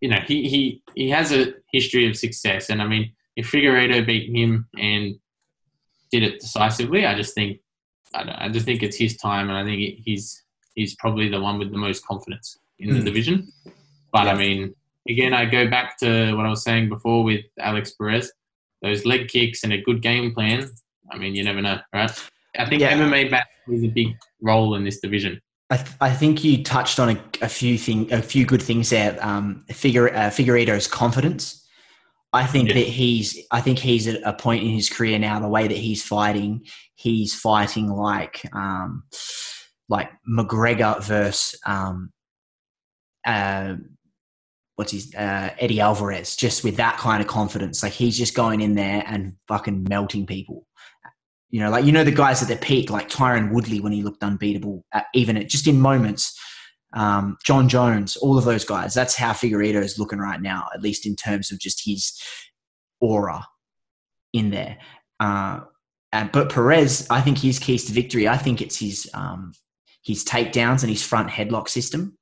you 0.02 0.08
know, 0.08 0.18
he, 0.26 0.48
he, 0.48 0.82
he 0.94 1.08
has 1.10 1.32
a 1.32 1.54
history 1.70 2.08
of 2.08 2.16
success. 2.16 2.70
And 2.70 2.82
I 2.82 2.86
mean, 2.88 3.12
if 3.36 3.50
Figueiredo 3.50 4.04
beat 4.04 4.34
him 4.34 4.66
and 4.76 5.14
did 6.10 6.24
it 6.24 6.40
decisively, 6.40 7.06
I 7.06 7.14
just 7.14 7.34
think, 7.36 7.60
I, 8.12 8.46
I 8.46 8.48
just 8.48 8.66
think 8.66 8.82
it's 8.82 8.96
his 8.96 9.16
time. 9.16 9.48
And 9.48 9.56
I 9.56 9.64
think 9.64 10.00
he's, 10.04 10.42
he's 10.74 10.96
probably 10.96 11.28
the 11.28 11.40
one 11.40 11.58
with 11.58 11.70
the 11.70 11.78
most 11.78 12.04
confidence 12.04 12.58
in 12.82 12.90
the 12.94 12.98
Hmm. 12.98 13.04
division. 13.04 13.52
But 14.12 14.28
I 14.28 14.34
mean, 14.34 14.74
again, 15.08 15.32
I 15.32 15.44
go 15.46 15.68
back 15.70 15.98
to 16.00 16.34
what 16.36 16.44
I 16.46 16.50
was 16.50 16.62
saying 16.62 16.88
before 16.88 17.24
with 17.24 17.44
Alex 17.58 17.92
Perez, 17.92 18.30
those 18.82 19.06
leg 19.06 19.28
kicks 19.28 19.64
and 19.64 19.72
a 19.72 19.80
good 19.80 20.02
game 20.02 20.34
plan. 20.34 20.68
I 21.10 21.18
mean, 21.18 21.34
you 21.34 21.44
never 21.44 21.62
know, 21.62 21.78
right? 21.94 22.10
I 22.58 22.66
think 22.68 22.82
Yeah. 22.82 22.92
MMA 22.96 23.30
back 23.30 23.48
plays 23.66 23.84
a 23.84 23.88
big 23.88 24.08
role 24.42 24.74
in 24.74 24.84
this 24.84 25.00
division. 25.00 25.40
I, 25.70 25.76
th- 25.78 25.88
I 26.02 26.10
think 26.10 26.44
you 26.44 26.62
touched 26.62 27.00
on 27.00 27.10
a, 27.16 27.22
a 27.40 27.48
few 27.48 27.78
thing, 27.78 28.12
a 28.12 28.20
few 28.20 28.44
good 28.44 28.60
things 28.60 28.90
there. 28.90 29.16
Um, 29.24 29.64
Figure, 29.70 30.10
uh, 30.14 30.28
Figueiredo's 30.30 30.86
confidence. 30.86 31.66
I 32.34 32.46
think 32.46 32.68
Yeah. 32.68 32.74
that 32.74 32.86
he's. 32.86 33.38
I 33.50 33.60
think 33.62 33.78
he's 33.78 34.06
at 34.06 34.20
a 34.24 34.32
point 34.34 34.62
in 34.64 34.70
his 34.70 34.90
career 34.90 35.18
now. 35.18 35.38
The 35.40 35.48
way 35.48 35.66
that 35.68 35.76
he's 35.76 36.02
fighting, 36.02 36.66
he's 36.94 37.34
fighting 37.38 37.88
like, 37.88 38.42
um, 38.54 39.04
like 39.88 40.10
McGregor 40.28 41.02
versus, 41.02 41.58
um, 41.66 42.11
uh, 43.26 43.74
what's 44.76 44.92
his 44.92 45.14
uh, 45.14 45.50
Eddie 45.58 45.80
Alvarez. 45.80 46.36
Just 46.36 46.64
with 46.64 46.76
that 46.76 46.98
kind 46.98 47.20
of 47.20 47.28
confidence, 47.28 47.82
like 47.82 47.92
he's 47.92 48.16
just 48.16 48.34
going 48.34 48.60
in 48.60 48.74
there 48.74 49.04
and 49.06 49.34
fucking 49.48 49.86
melting 49.88 50.26
people. 50.26 50.66
You 51.50 51.60
know, 51.60 51.70
like 51.70 51.84
you 51.84 51.92
know 51.92 52.04
the 52.04 52.10
guys 52.10 52.40
at 52.42 52.48
their 52.48 52.56
peak, 52.56 52.90
like 52.90 53.08
Tyron 53.10 53.52
Woodley 53.52 53.80
when 53.80 53.92
he 53.92 54.02
looked 54.02 54.22
unbeatable, 54.22 54.84
at, 54.92 55.06
even 55.14 55.36
at, 55.36 55.48
just 55.48 55.66
in 55.66 55.80
moments. 55.80 56.38
Um, 56.94 57.38
Jon 57.44 57.68
Jones, 57.68 58.16
all 58.16 58.36
of 58.36 58.44
those 58.44 58.64
guys. 58.64 58.92
That's 58.92 59.14
how 59.14 59.32
Figueiredo 59.32 59.82
is 59.82 59.98
looking 59.98 60.18
right 60.18 60.40
now, 60.40 60.68
at 60.74 60.82
least 60.82 61.06
in 61.06 61.16
terms 61.16 61.50
of 61.50 61.58
just 61.58 61.82
his 61.86 62.20
aura 63.00 63.46
in 64.32 64.50
there. 64.50 64.78
Uh, 65.18 65.60
and, 66.12 66.30
but 66.32 66.50
Perez, 66.52 67.06
I 67.08 67.22
think 67.22 67.38
his 67.38 67.58
keys 67.58 67.84
to 67.86 67.92
victory. 67.92 68.28
I 68.28 68.36
think 68.36 68.60
it's 68.60 68.78
his 68.78 69.08
um, 69.14 69.52
his 70.04 70.24
takedowns 70.24 70.82
and 70.82 70.90
his 70.90 71.02
front 71.02 71.28
headlock 71.30 71.68
system. 71.68 72.18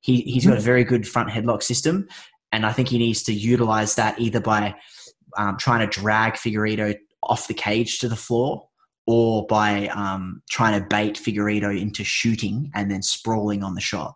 He 0.00 0.22
he's 0.22 0.46
got 0.46 0.56
a 0.56 0.60
very 0.60 0.84
good 0.84 1.06
front 1.06 1.28
headlock 1.28 1.62
system, 1.62 2.08
and 2.52 2.64
I 2.64 2.72
think 2.72 2.88
he 2.88 2.98
needs 2.98 3.22
to 3.24 3.32
utilize 3.32 3.94
that 3.96 4.18
either 4.18 4.40
by 4.40 4.74
um, 5.36 5.56
trying 5.58 5.88
to 5.88 6.00
drag 6.00 6.34
Figueiredo 6.34 6.96
off 7.22 7.48
the 7.48 7.54
cage 7.54 7.98
to 8.00 8.08
the 8.08 8.16
floor 8.16 8.66
or 9.06 9.46
by 9.46 9.88
um, 9.88 10.42
trying 10.50 10.80
to 10.80 10.86
bait 10.86 11.16
Figueiredo 11.16 11.78
into 11.78 12.04
shooting 12.04 12.70
and 12.74 12.90
then 12.90 13.02
sprawling 13.02 13.62
on 13.62 13.74
the 13.74 13.80
shot. 13.80 14.14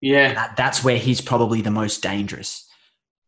Yeah, 0.00 0.34
That, 0.34 0.56
that's 0.56 0.82
where 0.82 0.98
he's 0.98 1.20
probably 1.20 1.62
the 1.62 1.70
most 1.70 2.02
dangerous. 2.02 2.68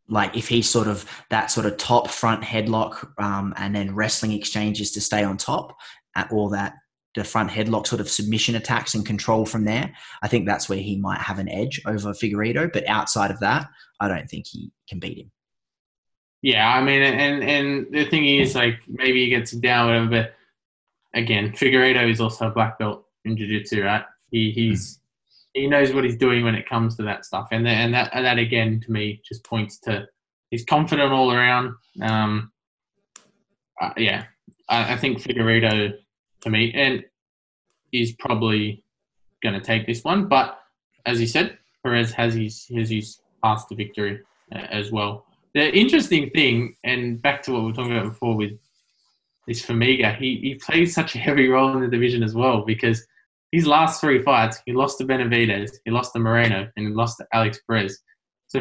Like 0.08 0.36
if 0.36 0.48
he's 0.48 0.68
sort 0.68 0.88
of 0.88 1.08
that 1.30 1.50
sort 1.50 1.66
of 1.66 1.76
top 1.76 2.08
front 2.08 2.42
headlock 2.42 3.08
um, 3.18 3.54
and 3.56 3.74
then 3.74 3.94
wrestling 3.94 4.32
exchanges 4.32 4.90
to 4.92 5.00
stay 5.00 5.22
on 5.22 5.36
top, 5.36 5.76
at 6.16 6.30
all 6.30 6.50
that 6.50 6.74
the 7.14 7.24
front 7.24 7.50
headlock 7.50 7.86
sort 7.86 8.00
of 8.00 8.08
submission 8.08 8.56
attacks 8.56 8.94
and 8.94 9.06
control 9.06 9.46
from 9.46 9.64
there. 9.64 9.92
I 10.22 10.28
think 10.28 10.46
that's 10.46 10.68
where 10.68 10.78
he 10.78 10.96
might 10.96 11.20
have 11.20 11.38
an 11.38 11.48
edge 11.48 11.80
over 11.86 12.12
Figueiredo. 12.12 12.72
But 12.72 12.88
outside 12.88 13.30
of 13.30 13.40
that, 13.40 13.68
I 14.00 14.08
don't 14.08 14.28
think 14.28 14.46
he 14.46 14.72
can 14.88 14.98
beat 14.98 15.18
him. 15.18 15.30
yeah. 16.42 16.68
I 16.68 16.82
mean, 16.82 17.02
and 17.02 17.42
and 17.42 17.86
the 17.90 18.04
thing 18.04 18.26
is, 18.26 18.54
like, 18.54 18.80
maybe 18.86 19.24
he 19.24 19.30
gets 19.30 19.52
down, 19.52 19.86
whatever. 19.86 20.08
But 20.10 20.34
again, 21.18 21.52
Figueiredo 21.52 22.10
is 22.10 22.20
also 22.20 22.48
a 22.48 22.50
black 22.50 22.78
belt 22.78 23.06
in 23.24 23.36
jiu-jitsu, 23.36 23.82
right? 23.82 24.04
He 24.30 24.50
he's 24.50 25.00
he 25.54 25.66
knows 25.66 25.92
what 25.92 26.04
he's 26.04 26.16
doing 26.16 26.44
when 26.44 26.54
it 26.54 26.68
comes 26.68 26.96
to 26.96 27.02
that 27.04 27.24
stuff, 27.24 27.48
and 27.52 27.64
that, 27.64 27.76
and 27.76 27.94
that 27.94 28.10
and 28.12 28.26
that 28.26 28.38
again 28.38 28.80
to 28.84 28.92
me 28.92 29.22
just 29.24 29.44
points 29.44 29.78
to 29.80 30.06
he's 30.50 30.64
confident 30.64 31.12
all 31.12 31.32
around. 31.32 31.74
Um, 32.02 32.52
uh, 33.80 33.92
yeah, 33.96 34.24
I, 34.68 34.94
I 34.94 34.96
think 34.96 35.18
Figueiredo 35.22 35.94
to 36.44 36.50
me 36.50 36.72
and 36.74 37.04
is 37.92 38.12
probably 38.12 38.82
going 39.42 39.54
to 39.54 39.60
take 39.60 39.86
this 39.86 40.04
one, 40.04 40.28
but 40.28 40.58
as 41.06 41.20
you 41.20 41.26
said, 41.26 41.58
Perez 41.82 42.12
has 42.12 42.34
his 42.34 42.66
has 42.74 42.88
his 42.88 43.20
path 43.42 43.68
to 43.68 43.74
victory 43.74 44.20
uh, 44.54 44.58
as 44.70 44.90
well. 44.90 45.26
The 45.54 45.72
interesting 45.72 46.30
thing, 46.30 46.76
and 46.82 47.20
back 47.20 47.42
to 47.42 47.52
what 47.52 47.60
we 47.60 47.66
were 47.66 47.72
talking 47.72 47.96
about 47.96 48.08
before 48.08 48.36
with 48.36 48.52
this 49.46 49.64
Formiga, 49.64 50.16
he, 50.16 50.38
he 50.42 50.54
plays 50.54 50.94
such 50.94 51.14
a 51.14 51.18
heavy 51.18 51.48
role 51.48 51.72
in 51.74 51.82
the 51.82 51.88
division 51.88 52.22
as 52.22 52.34
well 52.34 52.64
because 52.64 53.06
his 53.52 53.66
last 53.66 54.00
three 54.00 54.20
fights, 54.22 54.60
he 54.66 54.72
lost 54.72 54.98
to 54.98 55.04
Benavidez, 55.04 55.70
he 55.84 55.90
lost 55.90 56.12
to 56.14 56.18
Moreno, 56.18 56.68
and 56.76 56.88
he 56.88 56.92
lost 56.92 57.18
to 57.18 57.26
Alex 57.32 57.60
Perez. 57.68 58.00
So, 58.48 58.60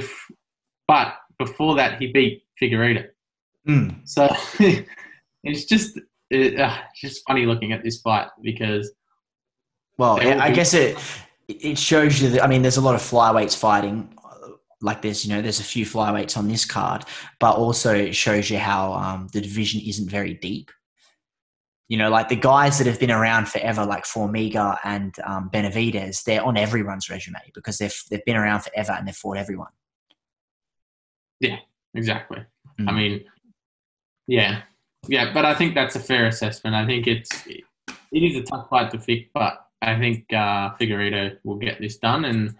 but 0.88 1.16
before 1.40 1.76
that, 1.78 2.00
he 2.00 2.12
beat 2.12 2.44
Figueiredo. 2.62 3.08
So 4.06 4.30
it's 5.44 5.66
just 5.66 6.00
it, 6.34 6.60
uh, 6.60 6.76
it's 6.92 7.02
just 7.02 7.24
funny 7.28 7.46
looking 7.46 7.72
at 7.72 7.84
this 7.84 8.02
fight 8.02 8.28
because 8.42 8.92
Well, 9.98 10.20
all 10.22 10.42
I 10.42 10.52
guess 10.52 10.74
it 10.74 10.98
it 11.48 11.78
shows 11.78 12.22
you 12.22 12.30
that. 12.32 12.44
I 12.44 12.48
mean, 12.48 12.62
there's 12.62 12.78
a 12.78 12.82
lot 12.82 12.96
of 12.96 13.02
flyweights 13.02 13.58
fighting. 13.58 14.14
uh, 14.24 14.50
Like 14.82 15.02
there's, 15.02 15.26
you 15.26 15.34
know, 15.34 15.42
there's 15.42 15.60
a 15.60 15.64
few 15.64 15.86
flyweights 15.86 16.38
on 16.38 16.48
this 16.48 16.66
card, 16.66 17.04
but 17.40 17.56
also 17.58 17.94
it 17.94 18.16
shows 18.16 18.50
you 18.50 18.58
how 18.58 18.94
um, 18.94 19.28
the 19.34 19.42
division 19.42 19.82
isn't 19.86 20.10
very 20.10 20.34
deep. 20.36 20.72
You 21.90 21.98
know, 21.98 22.10
like 22.10 22.30
the 22.30 22.38
guys 22.38 22.78
that 22.78 22.88
have 22.88 23.00
been 23.00 23.12
around 23.12 23.50
forever, 23.50 23.86
like 23.86 24.06
Formiga 24.06 24.78
and 24.84 25.14
um, 25.26 25.50
Benavidez, 25.54 26.24
they're 26.24 26.42
on 26.44 26.58
everyone's 26.58 27.10
resume 27.10 27.40
because 27.54 27.78
they've 27.78 27.96
they've 28.10 28.26
been 28.26 28.38
around 28.38 28.62
forever 28.62 28.94
and 28.94 29.06
they've 29.08 29.16
fought 29.16 29.38
everyone. 29.38 29.72
Yeah, 31.40 31.58
exactly. 31.94 32.40
I 32.80 32.82
Mm. 32.82 32.96
mean, 32.96 33.24
yeah, 34.28 34.64
yeah, 35.08 35.34
but 35.34 35.46
I 35.46 35.54
think 35.54 35.76
that's 35.76 35.96
a 35.96 36.00
fair 36.00 36.28
assessment. 36.28 36.76
I 36.76 36.86
think 36.86 37.08
it's 37.08 37.30
it 37.48 37.64
is 38.12 38.38
a 38.38 38.44
tough 38.44 38.70
fight 38.70 38.92
to 38.92 38.98
pick, 38.98 39.32
but 39.34 39.66
I 39.82 39.98
think 39.98 40.26
uh, 40.32 40.72
Figueiredo 40.80 41.38
will 41.44 41.58
get 41.58 41.80
this 41.80 41.98
done, 41.98 42.26
and 42.26 42.56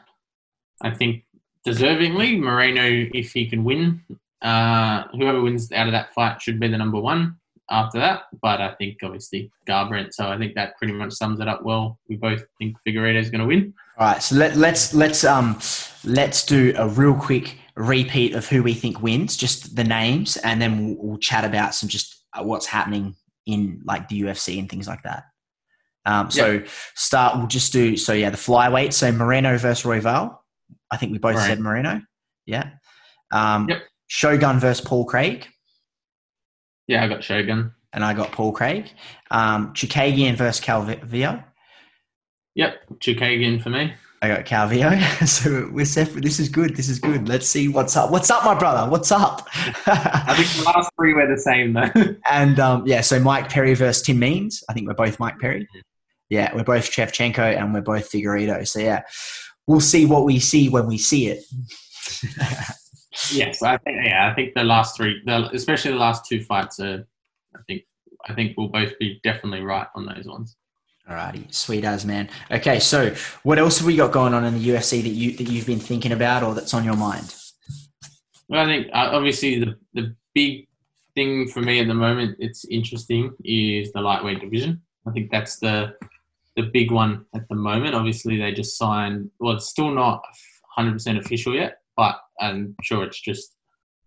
I 0.82 0.92
think 0.92 1.24
deservingly 1.66 2.40
Moreno, 2.40 3.10
if 3.14 3.32
he 3.32 3.48
can 3.48 3.64
win, 3.64 4.04
uh, 4.42 5.06
whoever 5.14 5.42
wins 5.42 5.72
out 5.72 5.88
of 5.88 5.94
that 5.94 6.14
fight 6.14 6.42
should 6.42 6.60
be 6.60 6.68
the 6.68 6.78
number 6.78 7.00
one 7.00 7.38
after 7.70 8.00
that. 8.00 8.24
But 8.42 8.60
I 8.60 8.74
think 8.74 8.98
obviously 9.04 9.52
Garbrandt, 9.68 10.14
so 10.14 10.28
I 10.28 10.38
think 10.38 10.56
that 10.56 10.78
pretty 10.78 10.94
much 10.94 11.14
sums 11.14 11.40
it 11.40 11.48
up 11.48 11.64
well. 11.64 11.98
We 12.10 12.18
both 12.18 12.44
think 12.58 12.76
Figueiredo 12.86 13.20
is 13.20 13.30
going 13.30 13.42
to 13.42 13.48
win. 13.48 13.74
All 13.98 14.08
right, 14.08 14.22
so 14.22 14.36
let, 14.36 14.58
let's 14.58 14.94
let's 14.94 15.24
um 15.24 15.60
let's 16.04 16.46
do 16.46 16.74
a 16.78 16.90
real 16.90 17.16
quick 17.16 17.58
repeat 17.76 18.36
of 18.36 18.48
who 18.48 18.64
we 18.64 18.74
think 18.74 19.02
wins, 19.02 19.38
just 19.38 19.76
the 19.76 19.84
names, 19.84 20.36
and 20.38 20.62
then 20.62 20.86
we'll, 20.86 20.98
we'll 21.00 21.18
chat 21.18 21.46
about 21.46 21.74
some 21.74 21.88
just 21.88 22.23
what's 22.42 22.66
happening 22.66 23.16
in 23.46 23.82
like 23.86 24.08
the 24.10 24.22
UFC 24.22 24.58
and 24.60 24.70
things 24.70 24.88
like 24.88 25.04
that. 25.04 25.26
Um, 26.06 26.30
so 26.32 26.64
start. 26.96 27.38
We'll 27.38 27.48
just 27.48 27.72
do 27.74 27.96
so. 27.98 28.14
Yeah, 28.14 28.30
the 28.30 28.38
flyweight. 28.38 28.94
So 28.94 29.12
Moreno 29.12 29.58
versus 29.58 29.86
Royval. 29.86 30.38
I 30.92 30.98
think 30.98 31.12
we 31.12 31.18
both 31.18 31.36
Right. 31.36 31.48
said 31.48 31.60
Moreno. 31.60 32.02
Yeah. 32.46 32.72
Um, 33.32 33.70
Yep. 33.70 33.82
Shogun 34.08 34.60
versus 34.60 34.86
Paul 34.86 35.06
Craig, 35.06 35.48
Yeah, 36.88 37.04
I 37.04 37.08
got 37.08 37.24
Shogun. 37.24 37.74
and 37.94 38.04
I 38.04 38.14
got 38.14 38.32
Paul 38.32 38.52
Craig. 38.52 38.92
Um, 39.32 39.74
Chookagian 39.74 40.36
versus 40.36 40.64
Calvillo. 40.64 41.44
Yep, 42.56 42.76
Chookagian 43.00 43.62
for 43.64 43.70
me. 43.70 43.94
I 44.24 44.30
got 44.30 44.46
Calvillo. 44.46 45.28
so 45.28 45.70
we're 45.74 45.84
separate. 45.84 46.24
This 46.24 46.40
is 46.40 46.48
good. 46.48 46.78
This 46.78 46.88
is 46.88 46.98
good. 46.98 47.28
Let's 47.28 47.46
see 47.46 47.68
what's 47.68 47.98
up. 47.98 48.10
What's 48.10 48.32
up, 48.32 48.46
my 48.46 48.56
brother? 48.56 48.90
What's 48.90 49.12
up? 49.12 49.46
I 49.54 50.34
think 50.38 50.48
the 50.56 50.64
last 50.64 50.90
three 50.98 51.14
were 51.14 51.28
the 51.28 51.38
same 51.38 51.74
though. 51.74 52.16
and 52.32 52.58
um, 52.58 52.88
yeah, 52.88 53.02
so 53.02 53.20
Mike 53.20 53.50
Perry 53.50 53.74
versus 53.74 54.02
Tim 54.02 54.20
Means. 54.20 54.64
I 54.70 54.74
think 54.74 54.88
we're 54.88 54.94
both 54.94 55.20
Mike 55.20 55.40
Perry. 55.40 55.68
Yeah, 56.30 56.56
we're 56.56 56.64
both 56.64 56.90
Shevchenko 56.90 57.58
and 57.58 57.74
we're 57.74 57.82
both 57.82 58.10
Figueiredo. 58.10 58.66
So 58.66 58.80
yeah, 58.80 59.02
we'll 59.68 59.82
see 59.82 60.06
what 60.06 60.24
we 60.24 60.40
see 60.40 60.70
when 60.70 60.88
we 60.88 60.98
see 60.98 61.28
it. 61.28 61.44
Yes, 63.30 63.62
I 63.62 63.76
think 63.80 63.98
yeah, 64.06 64.32
I 64.32 64.34
think 64.36 64.54
the 64.56 64.64
last 64.64 64.96
three, 64.96 65.22
the, 65.26 65.50
especially 65.52 65.92
the 65.92 65.98
last 65.98 66.26
two 66.26 66.42
fights, 66.42 66.80
are, 66.80 67.06
I 67.58 67.60
think 67.68 67.82
I 68.30 68.34
think 68.34 68.54
we'll 68.58 68.70
both 68.70 68.98
be 69.00 69.20
definitely 69.22 69.64
right 69.64 69.88
on 69.96 70.06
those 70.06 70.26
ones. 70.28 70.56
Alrighty, 71.10 71.54
sweet 71.54 71.84
as 71.84 72.06
man. 72.06 72.30
Okay, 72.50 72.80
so 72.80 73.14
what 73.44 73.60
else 73.60 73.80
have 73.80 73.88
we 73.88 73.98
got 73.98 74.14
going 74.14 74.34
on 74.34 74.46
in 74.46 74.54
the 74.54 74.70
UFC 74.70 75.04
that 75.04 75.10
you 75.10 75.36
that 75.36 75.50
you've 75.50 75.66
been 75.66 75.80
thinking 75.80 76.14
about 76.14 76.44
or 76.44 76.56
that's 76.56 76.74
on 76.74 76.86
your 76.86 76.96
mind? 76.96 77.36
Well, 78.48 78.62
I 78.62 78.66
think 78.66 78.88
uh, 78.94 79.10
obviously 79.12 79.60
the 79.60 79.76
the 79.94 80.16
big 80.34 80.68
thing 81.14 81.48
for 81.48 81.62
me 81.62 81.80
at 81.80 81.88
the 81.88 81.94
moment, 81.94 82.38
it's 82.40 82.66
interesting, 82.66 83.34
is 83.44 83.92
the 83.92 84.02
lightweight 84.02 84.40
division. 84.40 84.82
I 85.06 85.12
think 85.12 85.30
that's 85.30 85.58
the 85.58 85.96
the 86.56 86.64
big 86.64 86.92
one 86.92 87.26
at 87.36 87.50
the 87.50 87.56
moment. 87.56 87.96
Obviously, 87.96 88.38
they 88.38 88.54
just 88.54 88.78
signed. 88.78 89.30
Well, 89.40 89.58
it's 89.58 89.68
still 89.68 89.92
not 89.92 90.24
100% 90.78 91.18
official 91.18 91.54
yet, 91.54 91.80
but 91.98 92.20
I'm 92.40 92.76
sure 92.82 93.04
it's 93.04 93.20
just 93.20 93.56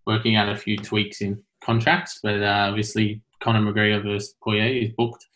working 0.06 0.36
out 0.36 0.48
a 0.48 0.56
few 0.56 0.76
tweaks 0.78 1.20
in 1.20 1.42
contracts. 1.62 2.20
But 2.22 2.42
uh, 2.42 2.68
obviously, 2.68 3.20
Conor 3.40 3.60
McGregor 3.60 4.02
versus 4.02 4.34
Poirier 4.42 4.82
is 4.82 4.92
booked 4.96 5.26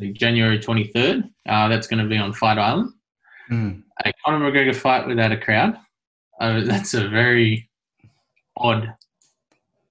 January 0.00 0.58
23rd. 0.58 1.30
Uh, 1.48 1.68
that's 1.68 1.86
going 1.86 2.02
to 2.02 2.08
be 2.08 2.16
on 2.16 2.32
Fight 2.32 2.58
Island. 2.58 2.90
Mm. 3.50 3.82
A 4.04 4.12
Conor 4.24 4.50
McGregor 4.50 4.74
fight 4.74 5.06
without 5.06 5.32
a 5.32 5.36
crowd. 5.36 5.76
Uh, 6.40 6.62
that's 6.64 6.94
a 6.94 7.08
very 7.08 7.68
odd 8.56 8.92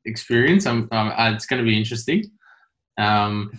experience. 0.06 0.66
Um, 0.66 0.90
uh, 0.92 1.32
it's 1.34 1.46
going 1.46 1.64
to 1.64 1.70
be 1.70 1.78
interesting. 1.78 2.32
Um, 2.98 3.58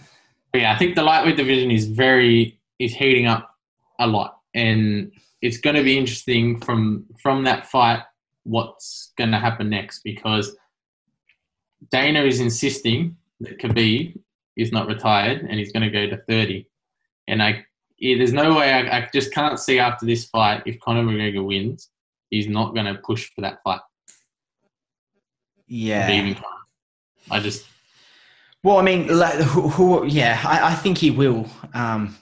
but 0.52 0.60
yeah, 0.60 0.72
I 0.72 0.78
think 0.78 0.94
the 0.94 1.02
lightweight 1.02 1.36
division 1.36 1.70
is 1.70 1.86
very 1.86 2.60
is 2.78 2.94
heating 2.94 3.26
up 3.26 3.50
a 3.98 4.06
lot, 4.06 4.38
and 4.54 5.10
it's 5.42 5.58
going 5.58 5.76
to 5.76 5.82
be 5.82 5.98
interesting 5.98 6.60
from 6.60 7.06
from 7.20 7.44
that 7.44 7.66
fight 7.66 8.02
what's 8.44 9.12
going 9.16 9.30
to 9.30 9.38
happen 9.38 9.70
next 9.70 10.00
because 10.04 10.54
Dana 11.90 12.22
is 12.22 12.40
insisting 12.40 13.16
that 13.40 13.58
Khabib 13.58 14.18
is 14.56 14.72
not 14.72 14.86
retired 14.86 15.40
and 15.42 15.58
he's 15.58 15.72
going 15.72 15.82
to 15.82 15.90
go 15.90 16.08
to 16.08 16.22
thirty, 16.28 16.68
and 17.28 17.42
I 17.42 17.64
there's 18.00 18.32
no 18.32 18.56
way 18.56 18.72
I, 18.72 18.98
I 18.98 19.08
just 19.12 19.32
can't 19.32 19.58
see 19.58 19.78
after 19.78 20.04
this 20.04 20.26
fight 20.26 20.62
if 20.66 20.78
Conor 20.80 21.02
McGregor 21.02 21.44
wins, 21.44 21.90
he's 22.30 22.48
not 22.48 22.74
going 22.74 22.86
to 22.86 23.00
push 23.00 23.30
for 23.34 23.40
that 23.40 23.62
fight. 23.62 23.80
Yeah. 25.66 26.34
I 27.30 27.40
just 27.40 27.64
Well, 28.62 28.78
I 28.78 28.82
mean, 28.82 29.08
like, 29.08 29.34
who, 29.34 29.68
who, 29.68 30.06
yeah, 30.06 30.40
I, 30.44 30.72
I 30.72 30.74
think 30.74 30.98
he 30.98 31.10
will. 31.10 31.48
Um, 31.72 32.16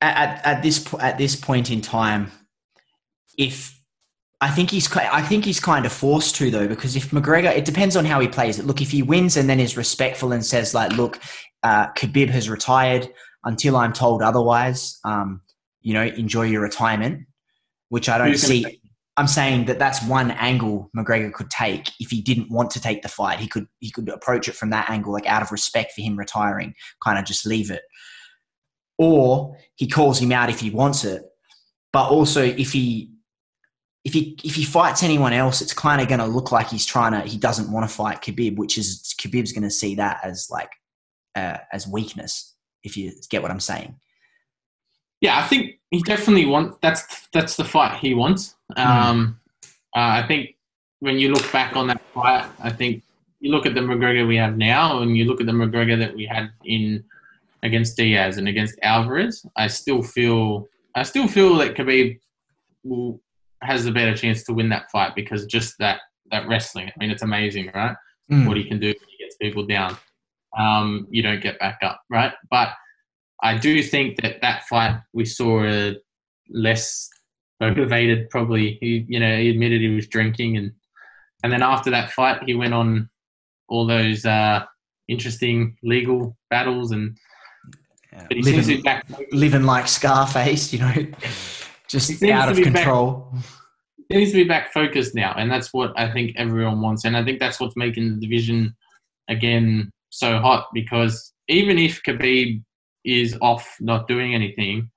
at, 0.00 0.16
at, 0.16 0.46
at 0.46 0.62
this 0.62 0.94
at 1.00 1.18
this 1.18 1.36
point 1.36 1.70
in 1.70 1.80
time, 1.80 2.30
if 3.36 3.75
I 4.40 4.50
think 4.50 4.70
he's 4.70 4.94
I 4.94 5.22
think 5.22 5.46
he's 5.46 5.60
kind 5.60 5.86
of 5.86 5.92
forced 5.92 6.36
to 6.36 6.50
though, 6.50 6.68
because 6.68 6.94
if 6.94 7.10
McGregor, 7.10 7.56
it 7.56 7.64
depends 7.64 7.96
on 7.96 8.04
how 8.04 8.20
he 8.20 8.28
plays 8.28 8.58
it. 8.58 8.66
Look, 8.66 8.82
if 8.82 8.90
he 8.90 9.02
wins 9.02 9.36
and 9.36 9.48
then 9.48 9.60
is 9.60 9.76
respectful 9.76 10.32
and 10.32 10.44
says 10.44 10.74
like, 10.74 10.92
"Look, 10.92 11.20
uh, 11.62 11.88
Khabib 11.92 12.28
has 12.28 12.50
retired 12.50 13.08
until 13.44 13.76
I'm 13.76 13.94
told 13.94 14.20
otherwise," 14.22 14.98
um, 15.04 15.40
you 15.80 15.94
know, 15.94 16.04
enjoy 16.04 16.42
your 16.42 16.60
retirement, 16.60 17.26
which 17.88 18.10
I 18.10 18.18
don't 18.18 18.28
Who's 18.28 18.42
gonna 18.42 18.62
see. 18.62 18.80
I'm 19.18 19.26
saying 19.26 19.64
that 19.66 19.78
that's 19.78 20.04
one 20.04 20.30
angle 20.32 20.90
McGregor 20.94 21.32
could 21.32 21.48
take 21.48 21.90
if 21.98 22.10
he 22.10 22.20
didn't 22.20 22.50
want 22.50 22.70
to 22.72 22.80
take 22.80 23.00
the 23.00 23.08
fight. 23.08 23.38
He 23.38 23.48
could 23.48 23.66
he 23.80 23.90
could 23.90 24.10
approach 24.10 24.48
it 24.48 24.54
from 24.54 24.68
that 24.70 24.90
angle, 24.90 25.14
like 25.14 25.26
out 25.26 25.40
of 25.40 25.50
respect 25.50 25.92
for 25.94 26.02
him 26.02 26.18
retiring, 26.18 26.74
kind 27.02 27.18
of 27.18 27.24
just 27.24 27.46
leave 27.46 27.70
it. 27.70 27.82
Or 28.98 29.56
he 29.76 29.88
calls 29.88 30.20
him 30.20 30.32
out 30.32 30.50
if 30.50 30.60
he 30.60 30.68
wants 30.68 31.04
it, 31.04 31.22
but 31.90 32.10
also 32.10 32.42
if 32.42 32.72
he 32.72 33.15
if 34.06 34.14
he 34.14 34.38
if 34.44 34.54
he 34.54 34.62
fights 34.62 35.02
anyone 35.02 35.32
else, 35.32 35.60
it's 35.60 35.74
kind 35.74 36.00
of 36.00 36.06
going 36.06 36.20
to 36.20 36.26
look 36.26 36.52
like 36.52 36.68
he's 36.68 36.86
trying 36.86 37.10
to 37.10 37.28
he 37.28 37.36
doesn't 37.36 37.72
want 37.72 37.90
to 37.90 37.92
fight 37.92 38.22
Khabib, 38.22 38.54
which 38.54 38.78
is 38.78 39.12
Khabib's 39.20 39.50
going 39.50 39.64
to 39.64 39.70
see 39.70 39.96
that 39.96 40.20
as 40.22 40.48
like 40.48 40.70
uh, 41.34 41.58
as 41.72 41.88
weakness. 41.88 42.54
If 42.84 42.96
you 42.96 43.10
get 43.30 43.42
what 43.42 43.50
I'm 43.50 43.58
saying. 43.58 43.98
Yeah, 45.20 45.36
I 45.36 45.42
think 45.42 45.80
he 45.90 46.02
definitely 46.02 46.46
wants. 46.46 46.78
That's 46.80 47.26
that's 47.32 47.56
the 47.56 47.64
fight 47.64 47.98
he 47.98 48.14
wants. 48.14 48.54
Um, 48.76 49.40
uh, 49.96 50.22
I 50.22 50.24
think 50.28 50.54
when 51.00 51.18
you 51.18 51.32
look 51.32 51.50
back 51.50 51.74
on 51.74 51.88
that 51.88 52.00
fight, 52.14 52.48
I 52.60 52.70
think 52.70 53.02
you 53.40 53.50
look 53.50 53.66
at 53.66 53.74
the 53.74 53.80
McGregor 53.80 54.24
we 54.28 54.36
have 54.36 54.56
now, 54.56 55.00
and 55.00 55.16
you 55.16 55.24
look 55.24 55.40
at 55.40 55.46
the 55.46 55.52
McGregor 55.52 55.98
that 55.98 56.14
we 56.14 56.26
had 56.26 56.52
in 56.64 57.02
against 57.64 57.96
Diaz 57.96 58.38
and 58.38 58.46
against 58.46 58.78
Alvarez. 58.82 59.44
I 59.56 59.66
still 59.66 60.00
feel 60.00 60.68
I 60.94 61.02
still 61.02 61.26
feel 61.26 61.56
that 61.56 61.74
Khabib 61.74 62.20
will, 62.84 63.20
has 63.62 63.84
the 63.84 63.92
better 63.92 64.14
chance 64.16 64.42
to 64.44 64.52
win 64.52 64.68
that 64.70 64.90
fight 64.90 65.14
because 65.14 65.46
just 65.46 65.74
that 65.78 66.00
that 66.30 66.46
wrestling. 66.48 66.88
I 66.88 66.92
mean, 66.98 67.10
it's 67.10 67.22
amazing, 67.22 67.70
right? 67.74 67.96
Mm. 68.30 68.48
what 68.48 68.56
he 68.56 68.64
can 68.64 68.80
do 68.80 68.88
when 68.88 69.08
he 69.08 69.24
gets 69.24 69.36
people 69.36 69.64
down. 69.66 69.96
Um, 70.58 71.06
you 71.10 71.22
don't 71.22 71.40
get 71.40 71.60
back 71.60 71.78
up, 71.82 72.00
right? 72.10 72.32
But 72.50 72.70
I 73.42 73.56
do 73.56 73.82
think 73.82 74.20
that 74.22 74.40
that 74.40 74.64
fight 74.64 74.98
we 75.12 75.24
saw 75.24 75.64
a 75.64 75.96
less 76.50 77.08
motivated. 77.60 78.28
Probably, 78.30 78.78
he 78.80 79.04
you 79.08 79.20
know 79.20 79.36
he 79.38 79.50
admitted 79.50 79.80
he 79.80 79.94
was 79.94 80.08
drinking, 80.08 80.56
and 80.56 80.72
and 81.44 81.52
then 81.52 81.62
after 81.62 81.90
that 81.90 82.10
fight, 82.12 82.42
he 82.46 82.54
went 82.54 82.74
on 82.74 83.08
all 83.68 83.86
those 83.86 84.24
uh, 84.24 84.64
interesting 85.08 85.76
legal 85.82 86.36
battles, 86.50 86.90
and 86.92 87.16
Yeah. 88.12 88.26
but 88.28 88.36
he 88.38 88.42
seems 88.42 88.66
to 88.66 88.76
living, 88.76 89.26
living 89.32 89.62
like 89.64 89.86
Scarface, 89.86 90.72
you 90.72 90.78
know, 90.80 90.94
just 91.88 92.22
out 92.24 92.48
of 92.48 92.56
be 92.56 92.64
back- 92.64 92.74
control. 92.74 93.32
He 94.08 94.16
needs 94.18 94.30
to 94.30 94.36
be 94.36 94.44
back 94.44 94.72
focused 94.72 95.14
now, 95.16 95.34
and 95.36 95.50
that's 95.50 95.72
what 95.72 95.92
I 95.98 96.12
think 96.12 96.36
everyone 96.36 96.80
wants, 96.80 97.04
and 97.04 97.16
I 97.16 97.24
think 97.24 97.40
that's 97.40 97.58
what's 97.58 97.76
making 97.76 98.14
the 98.14 98.20
division 98.20 98.74
again 99.28 99.90
so 100.10 100.38
hot 100.38 100.68
because 100.72 101.32
even 101.48 101.78
if 101.78 102.00
Khabib 102.04 102.62
is 103.04 103.36
off 103.42 103.76
not 103.80 104.06
doing 104.08 104.34
anything, 104.34 104.88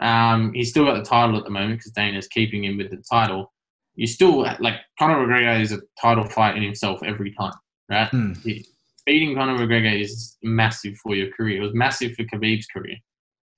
um, 0.00 0.52
he's 0.52 0.70
still 0.70 0.84
got 0.84 0.96
the 0.96 1.08
title 1.08 1.36
at 1.38 1.44
the 1.44 1.50
moment 1.50 1.78
because 1.78 1.92
Dana's 1.92 2.26
keeping 2.28 2.64
him 2.64 2.76
with 2.76 2.90
the 2.90 3.02
title. 3.08 3.52
You 3.94 4.06
still 4.06 4.40
like 4.60 4.80
Conor 4.98 5.26
McGregor 5.26 5.60
is 5.60 5.72
a 5.72 5.78
title 6.00 6.24
fight 6.24 6.56
in 6.56 6.62
himself 6.62 7.00
every 7.04 7.32
time, 7.32 7.54
right? 7.88 8.08
Hmm. 8.08 8.32
He- 8.44 8.66
beating 9.06 9.36
Conor 9.36 9.56
McGregor 9.64 10.00
is 10.00 10.36
massive 10.42 10.96
for 10.98 11.14
your 11.14 11.30
career. 11.30 11.60
It 11.60 11.64
was 11.64 11.74
massive 11.74 12.14
for 12.16 12.24
Khabib's 12.24 12.66
career. 12.66 12.96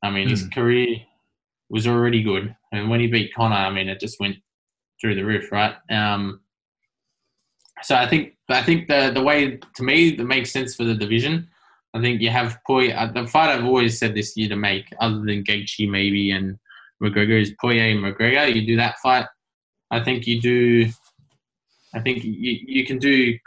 I 0.02 0.10
mean, 0.10 0.28
his 0.28 0.42
Hmm. 0.42 0.50
career 0.50 0.96
was 1.70 1.86
already 1.86 2.22
good, 2.22 2.54
and 2.72 2.88
when 2.88 3.00
he 3.00 3.06
beat 3.06 3.34
Conor, 3.34 3.54
I 3.54 3.70
mean, 3.70 3.88
it 3.88 4.00
just 4.00 4.20
went 4.20 4.36
through 5.00 5.14
the 5.14 5.24
roof, 5.24 5.52
right? 5.52 5.74
Um, 5.90 6.40
so 7.82 7.94
I 7.94 8.08
think 8.08 8.36
I 8.48 8.62
think 8.62 8.88
the 8.88 9.10
the 9.14 9.22
way 9.22 9.58
to 9.76 9.82
me 9.82 10.16
that 10.16 10.24
makes 10.24 10.50
sense 10.50 10.74
for 10.74 10.84
the 10.84 10.94
division. 10.94 11.48
I 11.94 12.00
think 12.00 12.20
you 12.20 12.30
have 12.30 12.58
Poirier. 12.66 12.96
uh, 12.96 13.12
The 13.12 13.26
fight 13.26 13.50
I've 13.50 13.64
always 13.64 13.98
said 13.98 14.14
this 14.14 14.36
year 14.36 14.48
to 14.50 14.56
make, 14.56 14.84
other 15.00 15.20
than 15.20 15.42
Gaethje 15.44 15.88
maybe 15.88 16.30
and 16.32 16.58
McGregor, 17.02 17.40
is 17.40 17.54
Poirier 17.60 17.92
and 17.94 18.04
McGregor. 18.04 18.54
You 18.54 18.66
do 18.66 18.76
that 18.76 18.98
fight. 19.02 19.26
I 19.90 20.02
think 20.04 20.26
you 20.26 20.40
do. 20.40 20.90
I 21.94 22.00
think 22.00 22.24
you 22.24 22.58
you 22.66 22.84
can 22.84 22.98
do. 22.98 23.38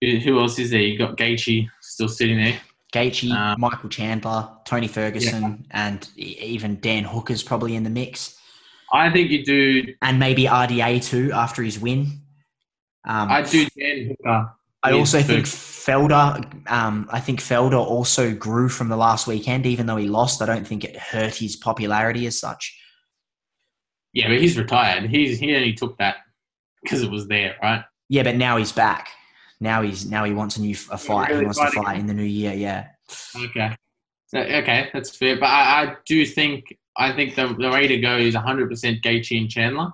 Who 0.00 0.40
else 0.40 0.58
is 0.58 0.70
there? 0.70 0.80
You 0.80 0.98
got 0.98 1.16
Gaethje 1.16 1.68
still 1.80 2.08
sitting 2.08 2.38
there. 2.38 2.58
Gaethje, 2.92 3.30
Um, 3.32 3.60
Michael 3.60 3.88
Chandler, 3.88 4.48
Tony 4.64 4.86
Ferguson, 4.88 5.66
and 5.70 6.08
e- 6.16 6.36
even 6.40 6.78
Dan 6.80 7.04
Hooker's 7.04 7.42
probably 7.42 7.74
in 7.74 7.84
the 7.84 7.90
mix, 7.90 8.36
I 8.92 9.10
think 9.10 9.30
you 9.30 9.44
do. 9.44 9.94
and 10.02 10.18
maybe 10.18 10.44
RDA 10.44 11.00
too 11.02 11.32
after 11.32 11.62
his 11.62 11.78
win. 11.78 12.20
Um, 13.04 13.30
I 13.30 13.42
do 13.42 13.66
Dan 13.78 14.08
Hooker. 14.08 14.52
I 14.84 14.92
also 14.92 15.22
think 15.22 15.46
Felder. 15.46 16.70
Um, 16.70 17.08
I 17.10 17.20
think 17.20 17.40
Felder 17.40 17.78
also 17.78 18.34
grew 18.34 18.68
from 18.68 18.88
the 18.88 18.96
last 18.96 19.26
weekend, 19.26 19.64
even 19.64 19.86
though 19.86 19.96
he 19.96 20.08
lost. 20.08 20.42
I 20.42 20.46
don't 20.46 20.66
think 20.66 20.84
it 20.84 20.96
hurt 20.96 21.36
his 21.36 21.56
popularity 21.56 22.26
as 22.26 22.38
such. 22.38 22.76
Yeah, 24.12 24.28
but 24.28 24.40
he's 24.40 24.58
retired. 24.58 25.08
He's 25.08 25.38
he 25.38 25.54
only 25.54 25.72
took 25.72 25.96
that 25.98 26.16
because 26.82 27.02
it 27.02 27.10
was 27.10 27.28
there, 27.28 27.54
right? 27.62 27.84
Yeah, 28.08 28.24
but 28.24 28.36
now 28.36 28.56
he's 28.58 28.72
back. 28.72 29.08
Now 29.62 29.82
he's 29.82 30.04
now 30.04 30.24
he 30.24 30.32
wants 30.32 30.56
a 30.56 30.60
new 30.60 30.74
a 30.90 30.98
fight. 30.98 31.28
really 31.28 31.40
he 31.40 31.44
wants 31.46 31.60
to 31.60 31.70
fight 31.70 32.00
in 32.00 32.06
the 32.06 32.14
new 32.14 32.24
year. 32.24 32.52
Yeah. 32.52 32.88
Okay. 33.36 33.76
So, 34.26 34.38
okay, 34.40 34.88
that's 34.92 35.14
fair. 35.14 35.38
But 35.38 35.46
I, 35.46 35.82
I 35.82 35.96
do 36.04 36.26
think 36.26 36.76
I 36.96 37.12
think 37.12 37.36
the, 37.36 37.54
the 37.58 37.70
way 37.70 37.86
to 37.86 37.98
go 37.98 38.16
is 38.16 38.34
100% 38.34 39.02
Gaethje 39.02 39.38
and 39.38 39.48
Chandler. 39.48 39.92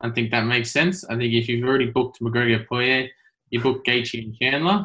I 0.00 0.10
think 0.10 0.30
that 0.30 0.44
makes 0.44 0.70
sense. 0.70 1.04
I 1.04 1.16
think 1.16 1.32
if 1.32 1.48
you've 1.48 1.66
already 1.66 1.86
booked 1.86 2.20
McGregor 2.20 2.66
Poirier, 2.68 3.08
you 3.50 3.60
book 3.60 3.84
Gaethje 3.84 4.22
and 4.22 4.36
Chandler. 4.36 4.84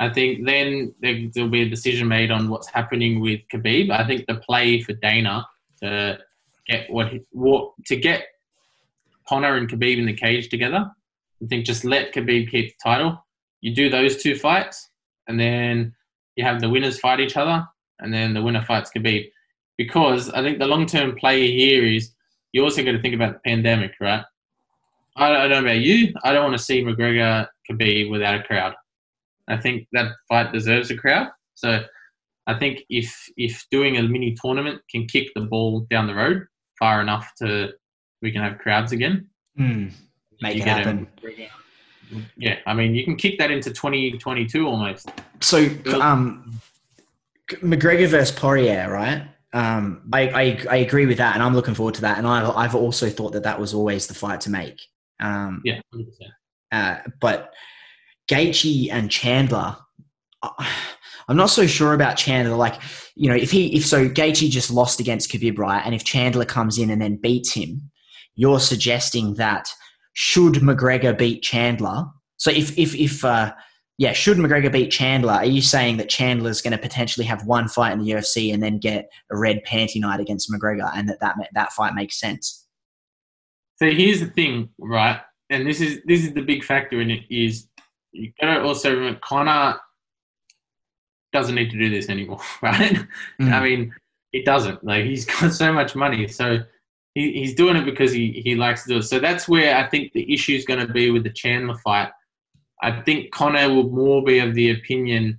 I 0.00 0.08
think 0.08 0.46
then 0.46 0.94
there, 1.00 1.28
there'll 1.34 1.50
be 1.50 1.62
a 1.62 1.68
decision 1.68 2.08
made 2.08 2.30
on 2.30 2.48
what's 2.48 2.68
happening 2.68 3.20
with 3.20 3.40
Khabib. 3.52 3.90
I 3.90 4.06
think 4.06 4.26
the 4.26 4.36
play 4.36 4.80
for 4.80 4.94
Dana 4.94 5.46
to 5.82 6.18
get 6.66 6.88
what, 6.90 7.12
what 7.32 7.72
to 7.86 7.96
get 7.96 8.28
Conor 9.28 9.56
and 9.56 9.68
Khabib 9.68 9.98
in 9.98 10.06
the 10.06 10.14
cage 10.14 10.48
together. 10.48 10.90
I 11.42 11.46
think 11.46 11.66
just 11.66 11.84
let 11.84 12.14
Khabib 12.14 12.50
keep 12.50 12.68
the 12.68 12.74
title. 12.82 13.24
You 13.60 13.74
do 13.74 13.90
those 13.90 14.22
two 14.22 14.36
fights, 14.36 14.90
and 15.26 15.38
then 15.38 15.94
you 16.36 16.44
have 16.44 16.60
the 16.60 16.68
winners 16.68 16.98
fight 17.00 17.20
each 17.20 17.36
other, 17.36 17.66
and 17.98 18.12
then 18.12 18.34
the 18.34 18.42
winner 18.42 18.62
fights 18.62 18.90
Khabib. 18.96 19.28
Because 19.76 20.30
I 20.30 20.42
think 20.42 20.58
the 20.58 20.66
long 20.66 20.86
term 20.86 21.16
play 21.16 21.50
here 21.50 21.84
is 21.84 22.12
you're 22.52 22.64
also 22.64 22.84
got 22.84 22.92
to 22.92 23.02
think 23.02 23.14
about 23.14 23.34
the 23.34 23.40
pandemic, 23.50 23.92
right? 24.00 24.24
I 25.16 25.48
don't, 25.48 25.50
know 25.50 25.58
about 25.60 25.80
you. 25.80 26.14
I 26.22 26.32
don't 26.32 26.44
want 26.44 26.56
to 26.56 26.62
see 26.62 26.82
McGregor 26.82 27.48
Khabib 27.68 28.08
without 28.10 28.40
a 28.40 28.42
crowd. 28.44 28.74
I 29.48 29.56
think 29.56 29.88
that 29.92 30.12
fight 30.28 30.52
deserves 30.52 30.90
a 30.90 30.96
crowd. 30.96 31.28
So 31.54 31.82
I 32.46 32.54
think 32.58 32.84
if 32.88 33.14
if 33.36 33.66
doing 33.70 33.96
a 33.96 34.02
mini 34.02 34.36
tournament 34.40 34.80
can 34.90 35.06
kick 35.06 35.28
the 35.34 35.40
ball 35.40 35.86
down 35.90 36.06
the 36.06 36.14
road 36.14 36.46
far 36.78 37.00
enough 37.00 37.32
to 37.38 37.70
we 38.22 38.30
can 38.30 38.42
have 38.42 38.58
crowds 38.58 38.92
again. 38.92 39.28
Hmm. 39.56 39.88
Make 40.40 40.58
it 40.58 40.66
a 40.66 40.68
happen. 40.68 41.08
McGregor- 41.20 41.48
Yeah, 42.36 42.56
I 42.66 42.74
mean 42.74 42.94
you 42.94 43.04
can 43.04 43.16
kick 43.16 43.38
that 43.38 43.50
into 43.50 43.70
2022 43.70 44.66
almost. 44.66 45.10
So, 45.40 45.68
um, 46.00 46.60
McGregor 47.62 48.06
versus 48.08 48.34
Poirier, 48.36 48.90
right? 48.90 49.22
Um, 49.52 50.02
I, 50.12 50.28
I 50.28 50.66
I 50.70 50.76
agree 50.76 51.06
with 51.06 51.18
that, 51.18 51.34
and 51.34 51.42
I'm 51.42 51.54
looking 51.54 51.74
forward 51.74 51.94
to 51.94 52.00
that. 52.02 52.18
And 52.18 52.26
I've 52.26 52.50
I've 52.56 52.74
also 52.74 53.08
thought 53.08 53.32
that 53.32 53.44
that 53.44 53.58
was 53.58 53.72
always 53.74 54.06
the 54.06 54.14
fight 54.14 54.40
to 54.42 54.50
make. 54.50 54.80
Um, 55.20 55.62
Yeah, 55.64 55.80
100%. 55.94 56.04
uh, 56.72 56.98
but 57.20 57.52
Gaethje 58.30 58.92
and 58.92 59.10
Chandler, 59.10 59.76
I- 60.42 60.68
I'm 61.28 61.36
not 61.36 61.50
so 61.50 61.66
sure 61.66 61.94
about 61.94 62.16
Chandler. 62.16 62.56
Like, 62.56 62.80
you 63.14 63.28
know, 63.30 63.36
if 63.36 63.50
he 63.50 63.74
if 63.74 63.86
so, 63.86 64.08
Gaethje 64.08 64.50
just 64.50 64.70
lost 64.70 65.00
against 65.00 65.30
Khabib, 65.30 65.58
right? 65.58 65.82
And 65.84 65.94
if 65.94 66.04
Chandler 66.04 66.44
comes 66.44 66.78
in 66.78 66.90
and 66.90 67.00
then 67.00 67.16
beats 67.16 67.52
him, 67.52 67.90
you're 68.34 68.60
suggesting 68.60 69.34
that 69.34 69.68
should 70.20 70.54
McGregor 70.54 71.16
beat 71.16 71.44
Chandler? 71.44 72.04
So 72.38 72.50
if 72.50 72.76
if 72.76 72.92
if 72.96 73.24
uh, 73.24 73.54
yeah, 73.98 74.12
should 74.12 74.36
McGregor 74.36 74.72
beat 74.72 74.90
Chandler? 74.90 75.34
Are 75.34 75.44
you 75.44 75.62
saying 75.62 75.98
that 75.98 76.08
Chandler 76.08 76.50
is 76.50 76.60
going 76.60 76.72
to 76.72 76.78
potentially 76.78 77.24
have 77.24 77.46
one 77.46 77.68
fight 77.68 77.92
in 77.92 78.00
the 78.00 78.10
UFC 78.10 78.52
and 78.52 78.60
then 78.60 78.78
get 78.78 79.08
a 79.30 79.36
red 79.38 79.62
panty 79.64 80.00
night 80.00 80.18
against 80.18 80.50
McGregor, 80.50 80.90
and 80.92 81.08
that 81.08 81.20
that 81.20 81.36
that 81.54 81.70
fight 81.70 81.94
makes 81.94 82.18
sense? 82.18 82.66
So 83.76 83.92
here's 83.92 84.18
the 84.18 84.26
thing, 84.26 84.70
right? 84.80 85.20
And 85.50 85.64
this 85.64 85.80
is 85.80 86.00
this 86.04 86.24
is 86.24 86.34
the 86.34 86.42
big 86.42 86.64
factor 86.64 87.00
in 87.00 87.12
it 87.12 87.22
is 87.30 87.68
you 88.10 88.32
gotta 88.40 88.60
also 88.60 88.92
remember 88.92 89.20
Conor 89.22 89.78
doesn't 91.32 91.54
need 91.54 91.70
to 91.70 91.78
do 91.78 91.90
this 91.90 92.08
anymore, 92.08 92.40
right? 92.60 93.06
Mm. 93.40 93.52
I 93.52 93.62
mean, 93.62 93.94
he, 94.32 94.38
he 94.38 94.44
doesn't. 94.44 94.82
Like 94.82 95.04
he's 95.04 95.26
got 95.26 95.52
so 95.52 95.72
much 95.72 95.94
money, 95.94 96.26
so 96.26 96.58
he, 97.18 97.32
he's 97.32 97.54
doing 97.54 97.76
it 97.76 97.84
because 97.84 98.12
he 98.12 98.42
he 98.44 98.54
likes 98.54 98.84
to 98.84 98.88
do 98.88 98.96
it. 98.98 99.02
So 99.02 99.18
that's 99.18 99.48
where 99.48 99.76
I 99.76 99.88
think 99.88 100.12
the 100.12 100.32
issue 100.32 100.54
is 100.54 100.64
going 100.64 100.84
to 100.86 100.92
be 100.92 101.10
with 101.10 101.24
the 101.24 101.30
Chandler 101.30 101.76
fight. 101.78 102.10
I 102.82 103.00
think 103.00 103.32
Conor 103.32 103.68
will 103.68 103.90
more 103.90 104.22
be 104.22 104.38
of 104.38 104.54
the 104.54 104.70
opinion, 104.70 105.38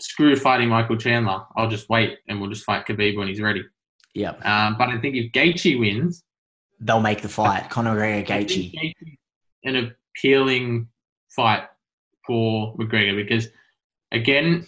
screw 0.00 0.36
fighting 0.36 0.68
Michael 0.68 0.96
Chandler. 0.96 1.42
I'll 1.56 1.70
just 1.70 1.88
wait 1.88 2.18
and 2.28 2.40
we'll 2.40 2.50
just 2.50 2.64
fight 2.64 2.86
Khabib 2.86 3.16
when 3.16 3.28
he's 3.28 3.40
ready. 3.40 3.64
Yep. 4.14 4.44
Um, 4.44 4.76
but 4.78 4.90
I 4.90 5.00
think 5.00 5.16
if 5.16 5.32
Gaethje 5.32 5.78
wins, 5.80 6.22
They'll 6.80 7.00
make 7.00 7.22
the 7.22 7.28
fight. 7.28 7.70
Conor 7.70 7.96
McGregor, 7.96 8.26
think 8.26 8.48
Gaethje. 8.50 8.92
An 9.64 9.92
appealing 10.16 10.88
fight 11.30 11.64
for 12.26 12.76
McGregor 12.76 13.16
because, 13.16 13.48
again, 14.12 14.66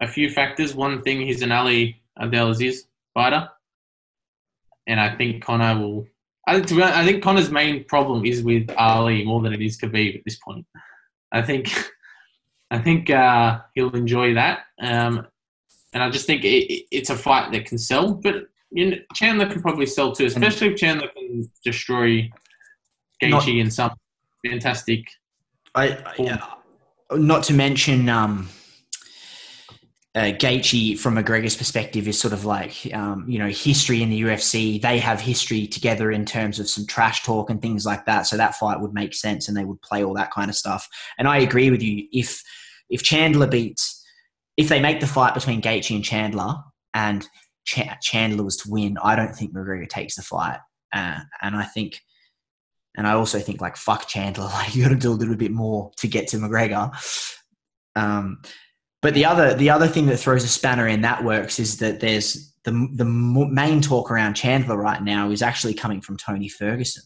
a 0.00 0.06
few 0.06 0.30
factors. 0.30 0.74
One 0.74 1.02
thing, 1.02 1.20
he's 1.20 1.42
an 1.42 1.52
Ali 1.52 2.02
Abdelaziz 2.18 2.86
fighter, 3.12 3.48
and 4.86 5.00
I 5.00 5.14
think 5.16 5.42
Conor 5.44 5.78
will. 5.80 6.06
I 6.46 6.54
think, 6.54 6.66
to 6.68 6.74
be 6.74 6.82
honest, 6.82 6.98
I 6.98 7.04
think 7.04 7.22
Conor's 7.22 7.50
main 7.50 7.84
problem 7.84 8.24
is 8.24 8.42
with 8.42 8.68
Ali 8.76 9.24
more 9.24 9.40
than 9.42 9.52
it 9.52 9.62
is 9.62 9.78
Khabib 9.78 10.16
at 10.18 10.24
this 10.24 10.36
point. 10.36 10.66
I 11.30 11.40
think, 11.40 11.72
I 12.70 12.78
think 12.78 13.08
uh, 13.10 13.60
he'll 13.74 13.94
enjoy 13.94 14.34
that, 14.34 14.60
um, 14.80 15.26
and 15.92 16.02
I 16.02 16.10
just 16.10 16.26
think 16.26 16.44
it, 16.44 16.48
it- 16.72 16.86
it's 16.90 17.10
a 17.10 17.16
fight 17.16 17.52
that 17.52 17.64
can 17.66 17.78
sell. 17.78 18.14
But 18.14 18.46
you 18.70 18.90
know, 18.90 18.96
Chandler 19.14 19.46
can 19.46 19.62
probably 19.62 19.86
sell 19.86 20.12
too, 20.12 20.26
especially 20.26 20.68
if 20.72 20.76
Chandler 20.78 21.08
can 21.08 21.48
destroy 21.64 22.30
Gaethje 23.22 23.60
in 23.60 23.70
some 23.70 23.92
fantastic. 24.44 25.06
I, 25.74 25.90
I- 25.90 26.14
yeah. 26.18 26.44
not 27.12 27.44
to 27.44 27.54
mention 27.54 28.08
um, 28.08 28.48
uh, 30.14 30.32
Gaethje 30.32 30.98
from 30.98 31.16
McGregor's 31.16 31.56
perspective 31.56 32.06
is 32.06 32.20
sort 32.20 32.34
of 32.34 32.44
like 32.44 32.92
um, 32.92 33.24
you 33.26 33.38
know 33.38 33.48
history 33.48 34.02
in 34.02 34.10
the 34.10 34.22
UFC. 34.22 34.80
They 34.80 34.98
have 34.98 35.20
history 35.20 35.66
together 35.66 36.10
in 36.10 36.26
terms 36.26 36.60
of 36.60 36.68
some 36.68 36.86
trash 36.86 37.22
talk 37.22 37.48
and 37.48 37.62
things 37.62 37.86
like 37.86 38.04
that. 38.04 38.26
So 38.26 38.36
that 38.36 38.54
fight 38.56 38.80
would 38.80 38.92
make 38.92 39.14
sense, 39.14 39.48
and 39.48 39.56
they 39.56 39.64
would 39.64 39.80
play 39.80 40.04
all 40.04 40.14
that 40.14 40.30
kind 40.30 40.50
of 40.50 40.56
stuff. 40.56 40.86
And 41.18 41.26
I 41.26 41.38
agree 41.38 41.70
with 41.70 41.82
you. 41.82 42.06
If 42.12 42.42
if 42.90 43.02
Chandler 43.02 43.46
beats, 43.46 44.04
if 44.58 44.68
they 44.68 44.80
make 44.80 45.00
the 45.00 45.06
fight 45.06 45.32
between 45.32 45.62
Gaethje 45.62 45.94
and 45.94 46.04
Chandler, 46.04 46.56
and 46.92 47.26
Ch- 47.64 47.88
Chandler 48.02 48.44
was 48.44 48.58
to 48.58 48.70
win, 48.70 48.98
I 49.02 49.16
don't 49.16 49.34
think 49.34 49.54
McGregor 49.54 49.88
takes 49.88 50.16
the 50.16 50.22
fight. 50.22 50.58
Uh, 50.92 51.20
and 51.40 51.56
I 51.56 51.64
think 51.64 52.02
and 52.96 53.06
I 53.06 53.12
also 53.12 53.38
think 53.38 53.62
like 53.62 53.78
fuck 53.78 54.08
Chandler, 54.08 54.44
like 54.52 54.74
you 54.74 54.82
got 54.82 54.90
to 54.90 54.96
do 54.96 55.10
a 55.10 55.14
little 55.14 55.36
bit 55.36 55.52
more 55.52 55.90
to 55.96 56.06
get 56.06 56.28
to 56.28 56.36
McGregor. 56.36 56.92
Um, 57.96 58.42
but 59.02 59.14
the 59.14 59.24
other 59.24 59.52
the 59.54 59.68
other 59.68 59.88
thing 59.88 60.06
that 60.06 60.16
throws 60.16 60.44
a 60.44 60.48
spanner 60.48 60.86
in 60.86 61.02
that 61.02 61.22
works 61.24 61.58
is 61.58 61.78
that 61.78 62.00
there's 62.00 62.54
the 62.64 62.88
the 62.94 63.04
main 63.04 63.82
talk 63.82 64.10
around 64.10 64.34
Chandler 64.34 64.76
right 64.76 65.02
now 65.02 65.30
is 65.30 65.42
actually 65.42 65.74
coming 65.74 66.00
from 66.00 66.16
Tony 66.16 66.48
Ferguson. 66.48 67.02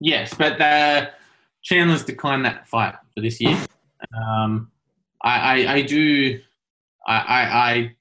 Yes, 0.00 0.34
but 0.34 0.60
uh, 0.60 1.06
Chandler's 1.62 2.04
declined 2.04 2.44
that 2.44 2.68
fight 2.68 2.94
for 3.14 3.20
this 3.20 3.40
year. 3.40 3.56
Um, 4.16 4.70
I, 5.22 5.38
I, 5.38 5.72
I 5.74 5.82
do. 5.82 6.40
I, 7.06 7.16
I, 7.16 7.42
I, 7.42 7.96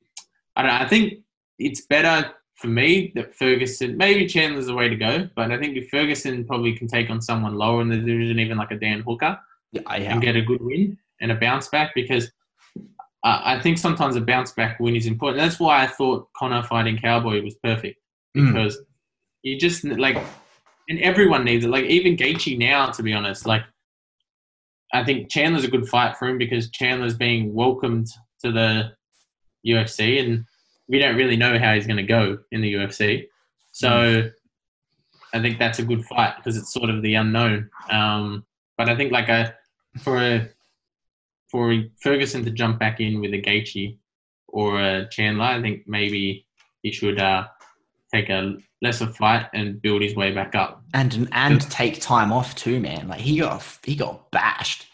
I 0.55 0.61
don't 0.61 0.71
know. 0.71 0.85
I 0.85 0.87
think 0.87 1.23
it's 1.57 1.81
better 1.81 2.31
for 2.55 2.67
me 2.67 3.11
that 3.15 3.33
Ferguson. 3.33 3.97
Maybe 3.97 4.27
Chandler's 4.27 4.67
the 4.67 4.75
way 4.75 4.89
to 4.89 4.95
go, 4.95 5.27
but 5.35 5.51
I 5.51 5.57
think 5.57 5.75
if 5.75 5.89
Ferguson 5.89 6.45
probably 6.45 6.73
can 6.73 6.87
take 6.87 7.09
on 7.09 7.21
someone 7.21 7.55
lower 7.55 7.81
in 7.81 7.89
the 7.89 7.97
division, 7.97 8.39
even 8.39 8.57
like 8.57 8.71
a 8.71 8.75
Dan 8.75 9.01
Hooker, 9.01 9.39
Yeah, 9.71 9.81
I 9.87 9.97
and 9.97 10.21
get 10.21 10.35
a 10.35 10.41
good 10.41 10.61
win 10.61 10.97
and 11.21 11.31
a 11.31 11.35
bounce 11.35 11.67
back 11.69 11.93
because 11.95 12.31
uh, 13.23 13.41
I 13.43 13.59
think 13.59 13.77
sometimes 13.77 14.15
a 14.15 14.21
bounce 14.21 14.51
back 14.51 14.79
win 14.79 14.95
is 14.95 15.07
important. 15.07 15.41
That's 15.41 15.59
why 15.59 15.83
I 15.83 15.87
thought 15.87 16.27
Conor 16.35 16.63
fighting 16.63 16.97
Cowboy 16.97 17.41
was 17.43 17.55
perfect 17.63 17.99
Mm. 18.35 18.53
because 18.53 18.77
you 19.41 19.57
just 19.57 19.83
like, 19.83 20.17
and 20.89 20.99
everyone 20.99 21.43
needs 21.43 21.65
it. 21.65 21.69
Like 21.69 21.85
even 21.85 22.15
Gaethje 22.17 22.57
now, 22.57 22.87
to 22.91 23.01
be 23.01 23.13
honest, 23.13 23.45
like 23.45 23.63
I 24.93 25.03
think 25.03 25.29
Chandler's 25.29 25.63
a 25.63 25.69
good 25.69 25.87
fight 25.87 26.17
for 26.17 26.27
him 26.27 26.37
because 26.37 26.69
Chandler's 26.69 27.15
being 27.15 27.53
welcomed 27.53 28.07
to 28.43 28.51
the 28.51 28.91
UFC, 29.65 30.23
and 30.23 30.45
we 30.87 30.99
don't 30.99 31.15
really 31.15 31.35
know 31.35 31.57
how 31.57 31.73
he's 31.73 31.87
going 31.87 31.97
to 31.97 32.03
go 32.03 32.37
in 32.51 32.61
the 32.61 32.73
UFC. 32.73 33.27
So 33.71 34.29
I 35.33 35.41
think 35.41 35.59
that's 35.59 35.79
a 35.79 35.83
good 35.83 36.05
fight 36.05 36.35
because 36.37 36.57
it's 36.57 36.73
sort 36.73 36.89
of 36.89 37.01
the 37.01 37.15
unknown. 37.15 37.69
Um, 37.89 38.45
but 38.77 38.87
I 38.89 38.95
think 38.95 39.11
like 39.11 39.29
a 39.29 39.55
for 39.99 40.17
a 40.17 40.49
for 41.49 41.75
Ferguson 42.01 42.43
to 42.45 42.51
jump 42.51 42.79
back 42.79 42.99
in 42.99 43.21
with 43.21 43.33
a 43.33 43.41
Gaethje 43.41 43.97
or 44.47 44.79
a 44.79 45.07
Chandler, 45.09 45.45
I 45.45 45.61
think 45.61 45.83
maybe 45.87 46.45
he 46.83 46.91
should 46.91 47.19
uh, 47.19 47.47
take 48.13 48.29
a 48.29 48.57
lesser 48.81 49.07
fight 49.07 49.47
and 49.53 49.81
build 49.81 50.01
his 50.01 50.15
way 50.15 50.31
back 50.31 50.55
up. 50.55 50.83
and 50.93 51.27
and 51.31 51.61
take 51.69 51.99
time 52.01 52.31
off 52.31 52.55
too, 52.55 52.79
man. 52.79 53.07
Like 53.07 53.21
he 53.21 53.39
got 53.39 53.63
he 53.83 53.95
got 53.95 54.29
bashed. 54.31 54.87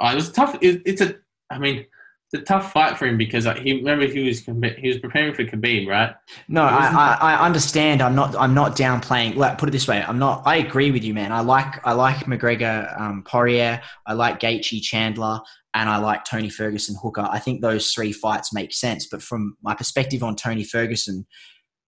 Uh, 0.00 0.10
it 0.12 0.14
was 0.14 0.32
tough. 0.32 0.56
It, 0.62 0.82
it's 0.86 1.02
a, 1.02 1.16
I 1.50 1.58
mean, 1.58 1.84
it's 2.32 2.42
a 2.42 2.44
tough 2.44 2.72
fight 2.72 2.96
for 2.96 3.06
him 3.06 3.18
because 3.18 3.44
he 3.58 3.72
remember 3.72 4.06
he 4.06 4.20
was 4.20 4.40
he 4.44 4.88
was 4.88 4.98
preparing 4.98 5.34
for 5.34 5.44
Khabib, 5.44 5.88
right? 5.88 6.14
No, 6.46 6.62
I, 6.62 6.86
I, 6.86 7.16
I 7.20 7.44
understand. 7.44 8.00
I'm 8.00 8.14
not. 8.14 8.36
I'm 8.36 8.54
not 8.54 8.76
downplaying. 8.76 9.34
Like, 9.34 9.58
put 9.58 9.68
it 9.68 9.72
this 9.72 9.88
way. 9.88 10.00
I'm 10.00 10.20
not. 10.20 10.42
I 10.46 10.56
agree 10.56 10.92
with 10.92 11.02
you, 11.02 11.12
man. 11.12 11.32
I 11.32 11.40
like. 11.40 11.84
I 11.84 11.92
like 11.92 12.18
McGregor, 12.26 13.00
um, 13.00 13.24
Poirier. 13.24 13.82
I 14.06 14.12
like 14.12 14.38
Gaethje, 14.38 14.80
Chandler, 14.80 15.40
and 15.74 15.88
I 15.88 15.96
like 15.96 16.24
Tony 16.24 16.48
Ferguson, 16.48 16.94
Hooker. 17.02 17.26
I 17.28 17.40
think 17.40 17.62
those 17.62 17.90
three 17.92 18.12
fights 18.12 18.52
make 18.52 18.72
sense. 18.72 19.08
But 19.10 19.22
from 19.22 19.56
my 19.60 19.74
perspective 19.74 20.22
on 20.22 20.36
Tony 20.36 20.62
Ferguson, 20.62 21.26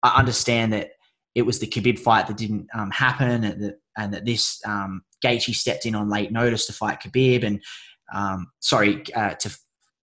I 0.03 0.17
understand 0.17 0.71
that 0.71 0.91
it 1.35 1.41
was 1.41 1.59
the 1.59 1.67
Khabib 1.67 1.99
fight 1.99 2.27
that 2.27 2.37
didn't 2.37 2.67
um, 2.73 2.91
happen, 2.91 3.43
and 3.43 3.61
that 3.61 3.79
and 3.97 4.13
that 4.13 4.23
this 4.23 4.61
um, 4.65 5.01
Gaethje 5.21 5.53
stepped 5.53 5.85
in 5.85 5.95
on 5.95 6.09
late 6.09 6.31
notice 6.31 6.65
to 6.67 6.73
fight 6.73 7.01
Khabib, 7.01 7.43
and 7.43 7.61
um, 8.13 8.47
sorry 8.61 9.03
uh, 9.13 9.31
to 9.31 9.53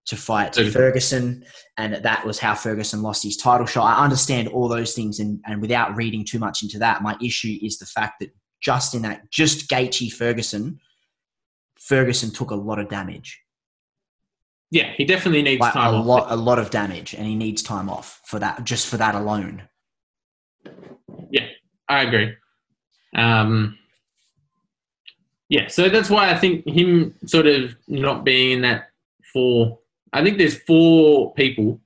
to 0.06 0.16
fight 0.16 0.54
Ferguson. 0.54 0.72
Ferguson, 0.72 1.44
and 1.78 1.92
that 1.92 2.02
that 2.04 2.24
was 2.26 2.38
how 2.38 2.54
Ferguson 2.54 3.02
lost 3.02 3.22
his 3.22 3.36
title 3.36 3.66
shot. 3.66 3.84
I 3.98 4.02
understand 4.04 4.48
all 4.48 4.68
those 4.68 4.94
things, 4.94 5.18
and, 5.20 5.40
and 5.46 5.60
without 5.60 5.96
reading 5.96 6.24
too 6.24 6.38
much 6.38 6.62
into 6.62 6.78
that, 6.78 7.02
my 7.02 7.16
issue 7.22 7.58
is 7.62 7.78
the 7.78 7.86
fact 7.86 8.20
that 8.20 8.30
just 8.60 8.94
in 8.94 9.02
that, 9.02 9.30
just 9.30 9.68
Gaethje 9.68 10.12
Ferguson, 10.12 10.78
Ferguson 11.78 12.30
took 12.30 12.50
a 12.50 12.54
lot 12.54 12.78
of 12.78 12.88
damage, 12.88 13.40
Yeah, 14.70 14.92
he 14.96 15.04
definitely 15.04 15.42
needs 15.42 15.60
like 15.60 15.72
time 15.74 15.94
a 15.94 15.98
off. 15.98 16.06
lot, 16.06 16.26
a 16.30 16.36
lot 16.36 16.58
of 16.58 16.70
damage, 16.70 17.14
and 17.14 17.26
he 17.26 17.34
needs 17.34 17.62
time 17.62 17.90
off 17.90 18.20
for 18.24 18.38
that, 18.38 18.64
just 18.64 18.86
for 18.86 18.96
that 18.96 19.14
alone. 19.14 19.62
Yeah, 21.30 21.46
I 21.88 22.02
agree. 22.02 22.32
Um, 23.14 23.78
yeah, 25.48 25.68
so 25.68 25.88
that's 25.88 26.10
why 26.10 26.30
I 26.30 26.36
think 26.38 26.66
him 26.66 27.14
sort 27.26 27.46
of 27.46 27.76
not 27.86 28.24
being 28.24 28.52
in 28.52 28.60
that 28.62 28.88
four. 29.32 29.78
I 30.12 30.22
think 30.22 30.38
there's 30.38 30.58
four 30.62 31.34
people. 31.34 31.80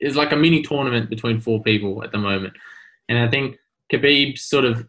It's 0.00 0.16
like 0.16 0.32
a 0.32 0.36
mini 0.36 0.62
tournament 0.62 1.10
between 1.10 1.40
four 1.40 1.62
people 1.62 2.02
at 2.02 2.12
the 2.12 2.18
moment, 2.18 2.54
and 3.08 3.18
I 3.18 3.28
think 3.28 3.56
Khabib 3.92 4.38
sort 4.38 4.64
of. 4.64 4.86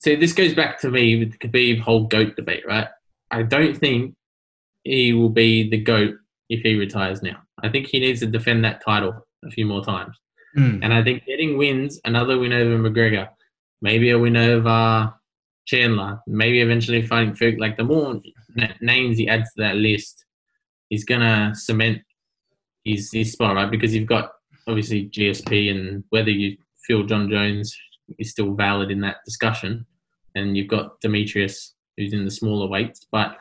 See, 0.00 0.16
this 0.16 0.34
goes 0.34 0.54
back 0.54 0.78
to 0.80 0.90
me 0.90 1.18
with 1.18 1.32
the 1.32 1.38
Khabib 1.38 1.80
whole 1.80 2.06
goat 2.06 2.36
debate, 2.36 2.64
right? 2.66 2.88
I 3.30 3.42
don't 3.42 3.76
think 3.76 4.14
he 4.84 5.12
will 5.14 5.30
be 5.30 5.68
the 5.68 5.78
goat 5.78 6.14
if 6.50 6.60
he 6.60 6.74
retires 6.74 7.22
now. 7.22 7.42
I 7.62 7.68
think 7.70 7.86
he 7.86 8.00
needs 8.00 8.20
to 8.20 8.26
defend 8.26 8.64
that 8.64 8.84
title 8.84 9.26
a 9.44 9.50
few 9.50 9.66
more 9.66 9.84
times. 9.84 10.16
Mm. 10.56 10.80
And 10.82 10.94
I 10.94 11.02
think 11.02 11.24
getting 11.24 11.56
wins, 11.56 12.00
another 12.04 12.38
win 12.38 12.52
over 12.52 12.78
McGregor, 12.78 13.28
maybe 13.80 14.10
a 14.10 14.18
win 14.18 14.36
over 14.36 15.12
Chandler, 15.66 16.20
maybe 16.26 16.60
eventually 16.60 17.06
fighting 17.06 17.34
Ferg. 17.34 17.58
Like 17.58 17.76
the 17.76 17.84
more 17.84 18.20
na- 18.54 18.68
names 18.80 19.18
he 19.18 19.28
adds 19.28 19.52
to 19.54 19.62
that 19.62 19.76
list, 19.76 20.23
he's 20.94 21.04
gonna 21.04 21.52
cement 21.54 21.98
his 22.84 23.10
his 23.12 23.32
spot, 23.32 23.56
right? 23.56 23.70
Because 23.70 23.94
you've 23.94 24.08
got 24.08 24.32
obviously 24.68 25.08
GSP, 25.08 25.70
and 25.70 26.04
whether 26.10 26.30
you 26.30 26.56
feel 26.86 27.02
Jon 27.04 27.28
Jones 27.28 27.76
is 28.18 28.30
still 28.30 28.54
valid 28.54 28.90
in 28.90 29.00
that 29.00 29.16
discussion, 29.24 29.84
and 30.34 30.56
you've 30.56 30.68
got 30.68 31.00
Demetrious 31.00 31.72
who's 31.96 32.12
in 32.12 32.24
the 32.24 32.30
smaller 32.30 32.68
weights, 32.68 33.06
but 33.10 33.36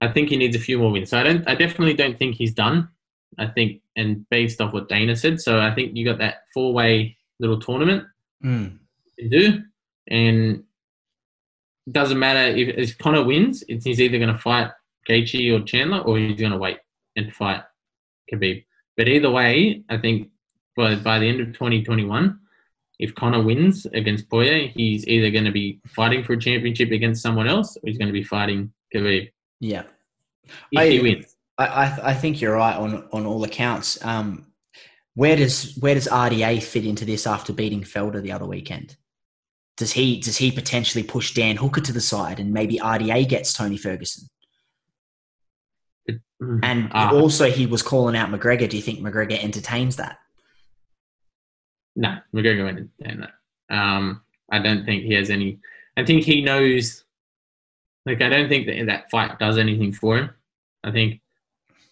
I 0.00 0.08
think 0.08 0.28
he 0.28 0.36
needs 0.36 0.54
a 0.56 0.60
few 0.60 0.78
more 0.78 0.92
wins. 0.92 1.10
So 1.10 1.18
I 1.18 1.22
don't, 1.22 1.48
I 1.48 1.54
definitely 1.54 1.94
don't 1.94 2.18
think 2.18 2.36
he's 2.36 2.54
done. 2.54 2.88
I 3.38 3.46
think, 3.46 3.82
and 3.96 4.28
based 4.30 4.60
off 4.60 4.72
what 4.72 4.88
Dana 4.88 5.14
said, 5.16 5.40
so 5.40 5.60
I 5.60 5.74
think 5.74 5.96
you 5.96 6.04
got 6.04 6.18
that 6.18 6.42
four 6.54 6.72
way 6.72 7.16
little 7.40 7.58
tournament 7.60 8.04
Mm. 8.44 8.78
to 9.18 9.28
do, 9.28 9.62
and 10.08 10.62
it 11.86 11.92
doesn't 11.92 12.18
matter 12.18 12.54
if, 12.56 12.68
if 12.76 12.98
Conor 12.98 13.24
wins, 13.24 13.64
it's 13.68 13.84
he's 13.84 14.00
either 14.00 14.18
going 14.18 14.32
to 14.32 14.38
fight 14.38 14.70
Gaethje 15.08 15.52
or 15.58 15.64
Chandler, 15.64 16.00
or 16.00 16.18
he's 16.18 16.38
going 16.38 16.52
to 16.52 16.58
wait 16.58 16.78
and 17.16 17.32
fight 17.34 17.62
Khabib. 18.32 18.64
But 18.96 19.08
either 19.08 19.30
way, 19.30 19.82
I 19.88 19.96
think 19.98 20.28
by 20.76 20.96
by 20.96 21.18
the 21.18 21.28
end 21.28 21.40
of 21.40 21.48
2021, 21.48 22.38
if 22.98 23.14
Conor 23.14 23.42
wins 23.42 23.86
against 23.86 24.28
Poirier, 24.28 24.68
he's 24.68 25.06
either 25.06 25.30
going 25.30 25.44
to 25.44 25.52
be 25.52 25.80
fighting 25.86 26.24
for 26.24 26.32
a 26.34 26.38
championship 26.40 26.90
against 26.90 27.22
someone 27.22 27.48
else, 27.48 27.76
or 27.76 27.82
he's 27.84 27.98
going 27.98 28.08
to 28.08 28.12
be 28.12 28.24
fighting 28.24 28.72
Khabib 28.94 29.30
Yeah. 29.60 29.84
if 30.72 30.78
I- 30.78 30.88
he 30.88 31.00
wins. 31.00 31.34
I, 31.60 31.66
I, 31.66 31.98
I 32.10 32.14
think 32.14 32.40
you're 32.40 32.54
right 32.54 32.76
on 32.76 33.08
on 33.12 33.26
all 33.26 33.42
accounts. 33.42 33.98
Um, 34.04 34.46
where 35.14 35.34
does 35.34 35.76
where 35.80 35.94
does 35.94 36.06
RDA 36.06 36.62
fit 36.62 36.84
into 36.86 37.04
this 37.04 37.26
after 37.26 37.52
beating 37.52 37.82
Felder 37.82 38.22
the 38.22 38.30
other 38.30 38.46
weekend? 38.46 38.96
Does 39.76 39.92
he 39.92 40.20
does 40.20 40.36
he 40.36 40.52
potentially 40.52 41.02
push 41.02 41.34
Dan 41.34 41.56
Hooker 41.56 41.80
to 41.80 41.92
the 41.92 42.00
side 42.00 42.38
and 42.38 42.52
maybe 42.52 42.78
RDA 42.78 43.28
gets 43.28 43.52
Tony 43.52 43.76
Ferguson? 43.76 44.28
Mm, 46.42 46.60
And 46.62 46.88
ah, 46.92 47.12
also 47.12 47.50
he 47.50 47.66
was 47.66 47.82
calling 47.82 48.16
out 48.16 48.30
McGregor. 48.30 48.68
Do 48.68 48.76
you 48.76 48.82
think 48.82 49.00
McGregor 49.00 49.42
entertains 49.42 49.96
that? 49.96 50.18
no, 51.96 52.16
McGregor 52.32 52.64
went 52.64 52.90
down 53.02 53.26
that. 53.26 53.76
Um, 53.76 54.22
I 54.50 54.60
don't 54.60 54.84
think 54.84 55.02
he 55.02 55.14
has 55.14 55.30
any. 55.30 55.58
I 55.96 56.04
think 56.04 56.22
he 56.24 56.42
knows. 56.42 57.04
Like, 58.06 58.22
I 58.22 58.28
don't 58.28 58.48
think 58.48 58.66
that 58.66 58.86
that 58.86 59.10
fight 59.10 59.38
does 59.38 59.58
anything 59.58 59.92
for 59.92 60.16
him. 60.16 60.30
I 60.84 60.92
think 60.92 61.20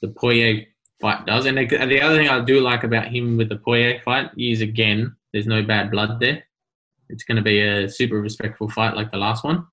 the 0.01 0.09
Poirier 0.09 0.65
fight 1.01 1.27
does. 1.27 1.45
And 1.47 1.59
the, 1.59 1.67
the 1.67 2.01
other 2.01 2.17
thing 2.17 2.29
I 2.29 2.41
do 2.45 2.61
like 2.61 2.85
about 2.85 3.09
him 3.09 3.37
with 3.37 3.49
the 3.49 3.57
Poirier 3.57 4.01
fight 4.05 4.31
is 4.39 4.61
again, 4.61 5.15
there's 5.33 5.47
no 5.49 5.63
bad 5.63 5.91
blood 5.91 6.21
there. 6.21 6.45
It's 7.09 7.25
going 7.25 7.37
to 7.37 7.43
be 7.43 7.61
a 7.61 7.89
super 7.89 8.21
respectful 8.21 8.71
fight 8.71 8.95
like 8.97 9.11
the 9.11 9.19
last 9.19 9.45
one. 9.45 9.67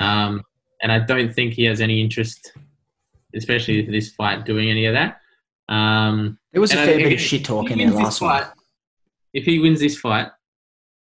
Um, 0.00 0.42
and 0.82 0.90
I 0.90 1.00
don't 1.00 1.32
think 1.34 1.52
he 1.52 1.64
has 1.64 1.80
any 1.80 2.00
interest, 2.00 2.52
especially 3.34 3.84
for 3.84 3.92
this 3.92 4.10
fight, 4.14 4.44
doing 4.44 4.70
any 4.70 4.86
of 4.86 4.94
that. 4.94 5.20
Um, 5.72 6.38
There 6.52 6.60
was 6.60 6.72
a 6.72 6.80
I 6.80 6.86
fair 6.86 6.94
think 6.96 7.08
bit 7.08 7.12
of 7.14 7.20
shit 7.20 7.44
talk 7.44 7.70
in 7.70 7.78
there 7.78 7.90
last 7.90 8.20
one. 8.20 8.42
fight- 8.42 8.52
If 9.34 9.44
he 9.44 9.58
wins 9.58 9.80
this 9.80 9.98
fight, 9.98 10.28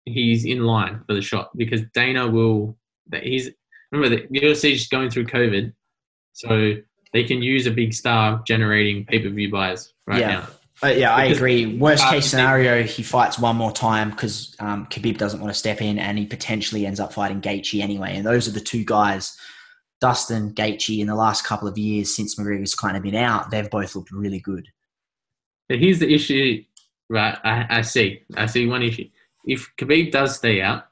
he's 0.05 0.45
in 0.45 0.63
line 0.63 1.01
for 1.07 1.13
the 1.13 1.21
shot 1.21 1.55
because 1.57 1.81
Dana 1.93 2.27
will. 2.27 2.77
That 3.07 3.23
he's 3.23 3.49
remember 3.91 4.15
the 4.15 4.27
UFC 4.39 4.73
is 4.73 4.87
going 4.87 5.09
through 5.09 5.25
COVID, 5.25 5.73
so 6.33 6.75
they 7.11 7.23
can 7.25 7.41
use 7.41 7.65
a 7.67 7.71
big 7.71 7.93
star 7.93 8.41
generating 8.47 9.05
pay 9.05 9.19
per 9.19 9.29
view 9.29 9.51
buys 9.51 9.91
right 10.07 10.19
Yeah. 10.19 10.27
now. 10.31 10.47
Uh, 10.83 10.87
yeah, 10.87 11.13
I 11.13 11.25
agree. 11.25 11.77
Worst 11.77 12.07
case 12.07 12.25
scenario, 12.25 12.81
he 12.83 13.03
fights 13.03 13.37
one 13.37 13.55
more 13.55 13.71
time 13.71 14.09
because 14.11 14.55
um, 14.59 14.87
Khabib 14.87 15.17
doesn't 15.17 15.39
want 15.39 15.53
to 15.53 15.59
step 15.59 15.79
in, 15.81 15.99
and 15.99 16.17
he 16.17 16.25
potentially 16.25 16.85
ends 16.87 16.99
up 16.99 17.13
fighting 17.13 17.39
Gaethje 17.41 17.81
anyway. 17.81 18.15
And 18.15 18.25
those 18.25 18.47
are 18.47 18.51
the 18.51 18.61
two 18.61 18.83
guys, 18.83 19.37
Dustin 20.01 20.53
Gaethje, 20.53 20.99
in 20.99 21.07
the 21.07 21.15
last 21.15 21.45
couple 21.45 21.67
of 21.67 21.77
years 21.77 22.13
since 22.13 22.35
McGregor's 22.35 22.75
kind 22.75 22.97
of 22.97 23.03
been 23.03 23.15
out, 23.15 23.51
they've 23.51 23.69
both 23.69 23.95
looked 23.95 24.11
really 24.11 24.39
good. 24.39 24.67
But 25.69 25.79
here's 25.79 25.99
the 25.99 26.11
issue, 26.11 26.63
right? 27.09 27.37
I, 27.43 27.65
I 27.69 27.81
see. 27.81 28.23
I 28.35 28.47
see 28.47 28.67
one 28.67 28.81
issue. 28.81 29.07
If 29.45 29.71
Khabib 29.77 30.11
does 30.11 30.35
stay 30.35 30.61
out, 30.61 30.87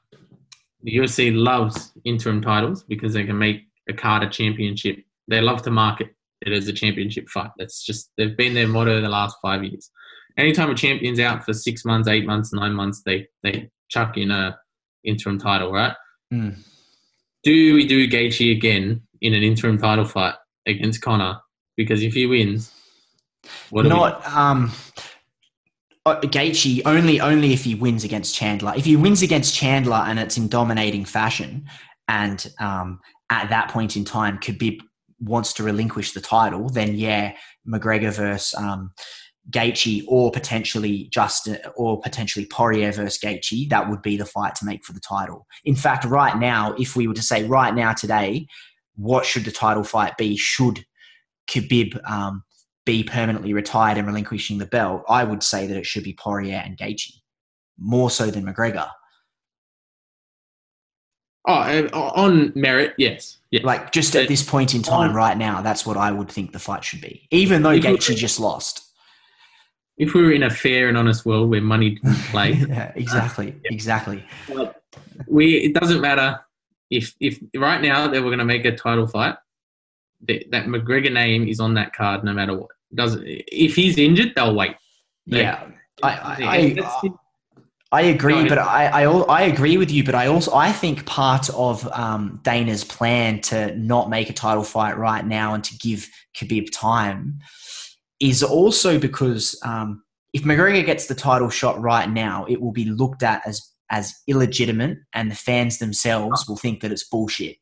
the 0.82 0.96
UFC 0.96 1.34
loves 1.34 1.92
interim 2.04 2.40
titles 2.40 2.84
because 2.84 3.12
they 3.12 3.24
can 3.24 3.38
make 3.38 3.64
a 3.88 3.92
card 3.92 4.22
a 4.22 4.28
championship. 4.28 4.98
They 5.28 5.40
love 5.40 5.62
to 5.62 5.70
market 5.70 6.14
it 6.40 6.52
as 6.52 6.68
a 6.68 6.72
championship 6.72 7.28
fight. 7.28 7.50
That's 7.58 7.84
just 7.84 8.10
they've 8.16 8.36
been 8.36 8.54
their 8.54 8.68
motto 8.68 9.00
the 9.00 9.08
last 9.08 9.36
five 9.42 9.62
years. 9.64 9.90
Anytime 10.38 10.70
a 10.70 10.74
champion's 10.74 11.20
out 11.20 11.44
for 11.44 11.52
six 11.52 11.84
months, 11.84 12.08
eight 12.08 12.24
months, 12.24 12.52
nine 12.52 12.72
months, 12.72 13.02
they 13.04 13.28
they 13.42 13.68
chuck 13.88 14.16
in 14.16 14.30
a 14.30 14.58
interim 15.04 15.38
title, 15.38 15.72
right? 15.72 15.94
Mm. 16.32 16.56
Do 17.42 17.74
we 17.74 17.86
do 17.86 18.08
Gaethje 18.08 18.54
again 18.54 19.02
in 19.20 19.34
an 19.34 19.42
interim 19.42 19.78
title 19.78 20.04
fight 20.04 20.34
against 20.66 21.00
Connor? 21.00 21.40
Because 21.76 22.02
if 22.02 22.12
he 22.12 22.26
wins, 22.26 22.72
what 23.70 23.82
do 23.82 23.88
we 23.88 23.94
Not 23.94 24.26
um, 24.26 24.70
uh, 26.06 26.20
Gaethje 26.20 26.82
only 26.84 27.20
only 27.20 27.52
if 27.52 27.64
he 27.64 27.74
wins 27.74 28.04
against 28.04 28.34
Chandler. 28.34 28.72
If 28.76 28.84
he 28.84 28.96
wins 28.96 29.22
against 29.22 29.54
Chandler 29.54 30.02
and 30.06 30.18
it's 30.18 30.36
in 30.36 30.48
dominating 30.48 31.04
fashion, 31.04 31.66
and 32.08 32.46
um, 32.58 33.00
at 33.30 33.48
that 33.50 33.70
point 33.70 33.96
in 33.96 34.04
time, 34.04 34.38
Khabib 34.38 34.80
wants 35.20 35.52
to 35.54 35.62
relinquish 35.62 36.12
the 36.12 36.20
title, 36.20 36.68
then 36.68 36.96
yeah, 36.96 37.34
McGregor 37.66 38.14
versus 38.14 38.54
um, 38.54 38.92
Gaethje, 39.50 40.04
or 40.06 40.30
potentially 40.30 41.08
Justin, 41.12 41.58
or 41.76 42.00
potentially 42.00 42.46
Poirier 42.46 42.92
versus 42.92 43.18
Gaethje, 43.18 43.68
that 43.70 43.88
would 43.88 44.02
be 44.02 44.16
the 44.16 44.24
fight 44.24 44.54
to 44.56 44.64
make 44.64 44.84
for 44.84 44.92
the 44.92 45.00
title. 45.00 45.46
In 45.64 45.74
fact, 45.74 46.04
right 46.04 46.38
now, 46.38 46.74
if 46.78 46.96
we 46.96 47.06
were 47.06 47.14
to 47.14 47.22
say 47.22 47.44
right 47.44 47.74
now 47.74 47.92
today, 47.92 48.46
what 48.96 49.24
should 49.24 49.44
the 49.44 49.50
title 49.50 49.84
fight 49.84 50.16
be? 50.16 50.36
Should 50.36 50.84
Khabib 51.48 51.98
um, 52.08 52.44
be 52.84 53.02
permanently 53.02 53.52
retired 53.52 53.98
and 53.98 54.06
relinquishing 54.06 54.58
the 54.58 54.66
belt? 54.66 55.02
I 55.08 55.24
would 55.24 55.42
say 55.42 55.66
that 55.66 55.76
it 55.76 55.86
should 55.86 56.04
be 56.04 56.14
Poirier 56.14 56.62
and 56.64 56.76
Gaethje, 56.76 57.14
more 57.78 58.10
so 58.10 58.30
than 58.30 58.44
McGregor. 58.44 58.90
Oh, 61.48 61.54
uh, 61.54 61.88
on 62.14 62.52
merit, 62.54 62.92
yes. 62.98 63.38
yes. 63.50 63.64
Like 63.64 63.92
just 63.92 64.14
at 64.14 64.28
this 64.28 64.42
point 64.42 64.74
in 64.74 64.82
time, 64.82 65.16
right 65.16 65.36
now, 65.36 65.62
that's 65.62 65.86
what 65.86 65.96
I 65.96 66.12
would 66.12 66.28
think 66.28 66.52
the 66.52 66.58
fight 66.58 66.84
should 66.84 67.00
be. 67.00 67.26
Even 67.30 67.62
though 67.62 67.78
Gaethje 67.78 68.14
just 68.14 68.38
lost. 68.38 68.89
If 70.00 70.14
we 70.14 70.22
were 70.22 70.32
in 70.32 70.44
a 70.44 70.50
fair 70.50 70.88
and 70.88 70.96
honest 70.96 71.26
world 71.26 71.50
where 71.50 71.60
money 71.60 71.90
didn't 72.02 72.16
play, 72.32 72.52
yeah, 72.52 72.90
exactly, 72.96 73.54
exactly. 73.64 74.24
we 75.28 75.56
it 75.58 75.74
doesn't 75.74 76.00
matter 76.00 76.40
if 76.90 77.14
if 77.20 77.38
right 77.54 77.82
now 77.82 78.08
they 78.08 78.18
were 78.18 78.30
going 78.30 78.38
to 78.38 78.44
make 78.46 78.64
a 78.64 78.74
title 78.74 79.06
fight, 79.06 79.36
that, 80.26 80.50
that 80.50 80.66
McGregor 80.66 81.12
name 81.12 81.46
is 81.46 81.60
on 81.60 81.74
that 81.74 81.92
card 81.92 82.24
no 82.24 82.32
matter 82.32 82.56
what. 82.58 82.70
Doesn't 82.94 83.22
if 83.26 83.76
he's 83.76 83.98
injured, 83.98 84.32
they'll 84.34 84.54
wait. 84.54 84.74
They- 85.26 85.42
Yeah, 85.42 85.68
I, 86.02 86.08
I, 86.08 86.76
I, 86.82 87.10
I 87.92 88.02
agree, 88.02 88.48
but 88.48 88.56
I, 88.56 88.86
I, 88.86 89.02
I 89.04 89.42
agree 89.42 89.76
with 89.76 89.90
you. 89.90 90.02
But 90.04 90.14
I 90.14 90.28
also 90.28 90.54
I 90.54 90.72
think 90.72 91.04
part 91.06 91.50
of 91.50 91.86
um, 91.92 92.40
Dana's 92.42 92.84
plan 92.84 93.40
to 93.42 93.76
not 93.76 94.08
make 94.08 94.30
a 94.30 94.32
title 94.32 94.64
fight 94.64 94.96
right 94.96 95.26
now 95.26 95.54
and 95.54 95.62
to 95.64 95.76
give 95.76 96.08
Khabib 96.34 96.68
time 96.72 97.40
is 98.20 98.42
also 98.42 98.98
because 98.98 99.58
um, 99.64 100.02
if 100.32 100.42
McGregor 100.42 100.84
gets 100.84 101.06
the 101.06 101.14
title 101.14 101.50
shot 101.50 101.80
right 101.80 102.08
now, 102.08 102.44
it 102.48 102.60
will 102.60 102.72
be 102.72 102.84
looked 102.84 103.22
at 103.22 103.46
as 103.46 103.66
as 103.92 104.14
illegitimate, 104.28 104.98
and 105.14 105.30
the 105.30 105.34
fans 105.36 105.78
themselves 105.78 106.48
will 106.48 106.56
think 106.56 106.80
that 106.80 106.92
it's 106.92 107.08
bullshit. 107.08 107.56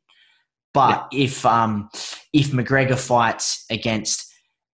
But 0.75 1.09
if 1.13 1.47
um, 1.47 1.89
if 2.33 2.51
McGregor 2.51 2.99
fights 2.99 3.65
against 3.71 4.29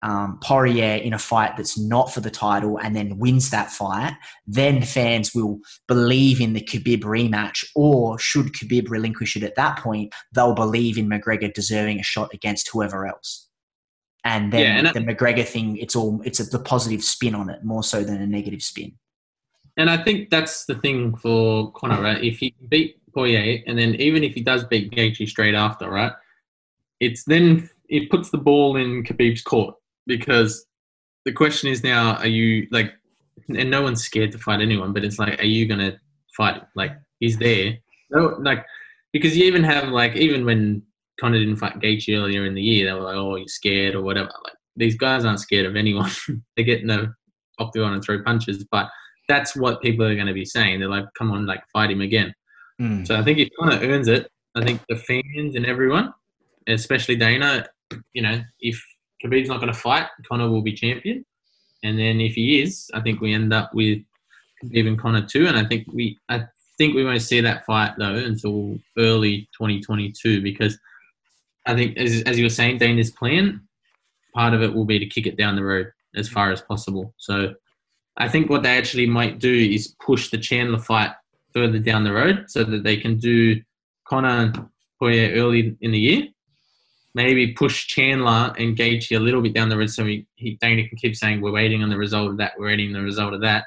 um, 0.03 0.39
Poirier 0.43 0.97
in 0.97 1.13
a 1.13 1.19
fight 1.19 1.57
that's 1.57 1.79
not 1.79 2.13
for 2.13 2.21
the 2.21 2.31
title 2.31 2.79
and 2.79 2.97
then 2.97 3.19
wins 3.19 3.51
that 3.51 3.71
fight, 3.71 4.15
then 4.47 4.83
fans 4.83 5.35
will 5.35 5.61
believe 5.87 6.41
in 6.41 6.55
the 6.55 6.61
Khabib 6.61 7.03
rematch. 7.03 7.65
Or 7.77 8.19
should 8.19 8.53
Khabib 8.53 8.91
relinquish 8.91 9.37
it 9.37 9.43
at 9.43 9.55
that 9.57 9.79
point, 9.79 10.13
they'll 10.33 10.55
believe 10.55 10.99
in 10.99 11.09
McGregor 11.09 11.53
deserving 11.53 12.01
a 12.01 12.05
shot 12.05 12.31
against 12.35 12.69
whoever 12.73 13.07
else. 13.07 13.49
And 14.25 14.53
then 14.53 14.61
Yeah, 14.61 14.79
and 14.79 15.07
the 15.07 15.15
McGregor 15.15 15.47
thing, 15.47 15.77
it's 15.79 15.97
all 15.97 16.21
it's 16.25 16.39
a, 16.39 16.45
the 16.45 16.61
positive 16.61 17.03
spin 17.03 17.35
on 17.35 17.51
it 17.51 17.65
more 17.65 17.83
so 17.83 18.05
than 18.05 18.23
a 18.23 18.27
negative 18.27 18.63
spin. 18.63 18.93
And 19.77 19.91
I 19.91 19.97
think 19.97 20.31
that's 20.31 20.67
the 20.67 20.75
thing 20.77 21.17
for 21.17 21.73
Conor, 21.73 22.01
right? 22.01 22.23
If 22.23 22.39
he 22.39 22.55
beat 22.69 23.01
Poirier, 23.15 23.63
and 23.67 23.79
then 23.79 23.95
even 23.97 24.23
if 24.23 24.35
he 24.35 24.43
does 24.43 24.65
beat 24.65 24.93
Gaethje 24.93 25.29
straight 25.29 25.55
after, 25.55 25.91
right? 25.91 26.13
It's 27.01 27.25
then 27.25 27.69
it 27.89 28.11
puts 28.11 28.31
the 28.31 28.39
ball 28.39 28.77
in 28.77 29.03
Khabib's 29.03 29.43
court 29.43 29.75
because 30.07 30.67
the 31.25 31.33
question 31.33 31.71
is 31.71 31.83
now: 31.83 32.15
Are 32.17 32.29
you 32.29 32.69
like? 32.71 32.93
And 33.49 33.71
no 33.71 33.83
one's 33.83 34.05
scared 34.05 34.31
to 34.33 34.39
fight 34.39 34.61
anyone, 34.61 34.93
but 34.93 35.05
it's 35.05 35.19
like, 35.19 35.41
are 35.41 35.47
you 35.47 35.67
gonna 35.67 35.99
fight? 36.37 36.63
Like 36.77 36.93
he's 37.19 37.39
there, 37.39 37.79
no, 38.11 38.37
like 38.41 38.65
because 39.13 39.37
you 39.37 39.45
even 39.45 39.65
have 39.65 39.89
like 39.89 40.15
even 40.17 40.45
when 40.45 40.83
Conor 41.21 41.39
didn't 41.39 41.57
fight 41.57 41.81
Gaethje 41.81 42.17
earlier 42.17 42.47
in 42.47 42.55
the 42.55 42.63
year, 42.63 42.87
they 42.87 42.93
were 42.93 43.07
like, 43.07 43.17
oh, 43.17 43.37
you're 43.37 43.49
scared 43.49 43.95
or 43.95 44.03
whatever. 44.03 44.31
Like 44.45 44.55
these 44.77 44.97
guys 44.97 45.25
aren't 45.25 45.41
scared 45.41 45.67
of 45.67 45.77
anyone. 45.77 46.11
they 46.57 46.65
get 46.65 46.81
in 46.81 46.87
the 46.87 47.15
octagon 47.59 47.93
and 47.93 48.03
throw 48.03 48.23
punches, 48.23 48.65
but 48.71 48.89
that's 49.29 49.55
what 49.55 49.83
people 49.83 50.05
are 50.05 50.15
going 50.15 50.27
to 50.27 50.33
be 50.33 50.45
saying. 50.45 50.81
They're 50.81 50.89
like, 50.89 51.07
come 51.17 51.31
on, 51.31 51.47
like 51.47 51.63
fight 51.73 51.91
him 51.91 52.01
again. 52.01 52.35
Mm. 52.81 53.07
So 53.07 53.17
I 53.17 53.23
think 53.23 53.39
if 53.39 53.49
Conor 53.59 53.79
earns 53.83 54.09
it, 54.09 54.31
I 54.55 54.65
think 54.65 54.81
the 54.89 54.97
fans 54.97 55.55
and 55.55 55.67
everyone, 55.67 56.13
especially 56.67 57.17
Dana, 57.17 57.67
you 58.13 58.23
know, 58.23 58.41
if 58.61 58.83
Khabib's 59.25 59.49
not 59.49 59.61
going 59.61 59.73
to 59.73 59.79
fight, 59.79 60.07
Conor 60.29 60.51
will 60.51 60.63
be 60.63 60.73
champion. 60.73 61.25
And 61.83 61.99
then 61.99 62.21
if 62.21 62.35
he 62.35 62.61
is, 62.61 62.91
I 62.95 63.01
think 63.01 63.21
we 63.21 63.35
end 63.35 63.53
up 63.53 63.71
with 63.75 63.99
Khabib 64.65 64.87
and 64.87 64.99
Conor 64.99 65.27
too. 65.27 65.47
And 65.47 65.57
I 65.57 65.65
think 65.65 65.87
we, 65.93 66.19
I 66.29 66.45
think 66.79 66.95
we 66.95 67.05
won't 67.05 67.23
see 67.23 67.41
that 67.41 67.65
fight 67.67 67.93
though 67.99 68.15
until 68.15 68.79
early 68.99 69.49
2022 69.59 70.43
because 70.43 70.79
I 71.67 71.75
think, 71.75 71.97
as, 71.97 72.23
as 72.23 72.39
you 72.39 72.45
were 72.45 72.51
saying, 72.51 72.79
Dana's 72.79 73.11
plan, 73.11 73.61
part 74.35 74.55
of 74.55 74.63
it 74.63 74.75
will 74.75 74.85
be 74.85 74.99
to 74.99 75.07
kick 75.07 75.27
it 75.27 75.37
down 75.37 75.57
the 75.57 75.65
road 75.65 75.93
as 76.15 76.29
far 76.29 76.51
as 76.51 76.61
possible. 76.61 77.15
So 77.19 77.55
I 78.17 78.29
think 78.29 78.51
what 78.51 78.63
they 78.63 78.77
actually 78.77 79.07
might 79.07 79.39
do 79.39 79.53
is 79.53 79.95
push 80.01 80.31
the 80.31 80.39
Chandler 80.39 80.79
fight 80.79 81.13
further 81.53 81.79
down 81.79 82.05
the 82.05 82.13
road 82.13 82.47
so 82.49 82.65
that 82.65 82.83
they 82.83 82.97
can 82.97 83.19
do 83.19 83.61
Conor 84.07 84.29
and 84.29 84.69
Poirier 84.99 85.35
early 85.35 85.77
in 85.81 85.93
the 85.93 85.99
year. 85.99 86.29
Maybe 87.15 87.53
push 87.53 87.87
Chandler 87.87 88.55
and 88.59 88.77
Gaethje 88.77 89.17
a 89.17 89.21
little 89.21 89.43
bit 89.43 89.53
down 89.53 89.69
the 89.69 89.77
road 89.77 89.91
so 89.91 90.05
he, 90.05 90.27
he 90.35 90.57
Dana 90.61 90.89
can 90.89 90.97
keep 90.97 91.15
saying 91.15 91.41
we're 91.41 91.53
waiting 91.53 91.83
on 91.83 91.91
the 91.91 91.99
result 91.99 92.31
of 92.31 92.39
that, 92.39 92.53
we're 92.59 92.69
waiting 92.69 92.89
on 92.89 92.95
the 92.95 93.03
result 93.03 93.35
of 93.35 93.43
that, 93.43 93.65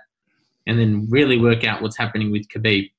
and 0.65 0.79
then 0.79 1.07
really 1.09 1.39
work 1.39 1.63
out 1.63 1.81
what's 1.81 1.97
happening 1.97 2.31
with 2.31 2.47
Khabib 2.49 2.89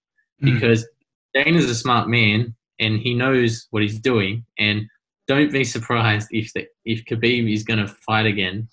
Mm. 0.43 0.55
because 0.55 0.87
Dana's 1.35 1.71
a 1.71 1.75
smart 1.75 2.09
man 2.09 2.55
and 2.81 2.99
he 3.01 3.15
knows 3.15 3.67
what 3.71 3.83
he's 3.83 3.99
doing 3.99 4.45
and 4.59 4.87
don't 5.29 5.51
be 5.53 5.65
surprised 5.65 6.29
if 6.31 6.53
the, 6.53 6.67
if 6.85 7.05
Khabib 7.05 7.53
is 7.53 7.65
going 7.65 7.81
to 7.81 7.89
fight 7.89 8.27
again. 8.27 8.69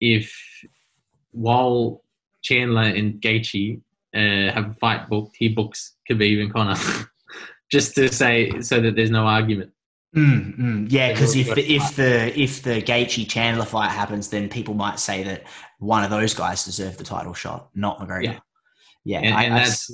If 0.00 0.34
while 1.30 2.02
Chandler 2.42 2.82
and 2.82 3.20
Gaethje 3.20 3.80
uh, 4.14 4.52
have 4.52 4.70
a 4.70 4.74
fight 4.74 5.08
booked, 5.08 5.36
he 5.36 5.48
books 5.48 5.94
Khabib 6.10 6.42
and 6.42 6.52
Conor, 6.52 6.76
just 7.72 7.94
to 7.94 8.12
say 8.12 8.60
so 8.60 8.80
that 8.80 8.94
there's 8.96 9.10
no 9.10 9.26
argument. 9.26 9.70
Mm, 10.14 10.58
mm. 10.58 10.86
Yeah, 10.92 11.12
because 11.12 11.34
if 11.34 11.54
the 11.54 11.72
if 11.72 11.96
the 11.96 12.38
if 12.38 12.62
the 12.62 12.82
Gaethje 12.82 13.26
Chandler 13.28 13.64
fight 13.64 13.90
happens, 13.90 14.28
then 14.28 14.50
people 14.50 14.74
might 14.74 14.98
say 14.98 15.22
that 15.22 15.44
one 15.78 16.04
of 16.04 16.10
those 16.10 16.34
guys 16.34 16.64
deserved 16.64 16.98
the 16.98 17.04
title 17.04 17.32
shot, 17.32 17.70
not 17.74 17.98
McGregor. 17.98 18.24
Yeah. 18.24 18.38
Yeah, 19.04 19.18
and, 19.20 19.34
I- 19.34 19.44
and 19.44 19.56
that's 19.56 19.90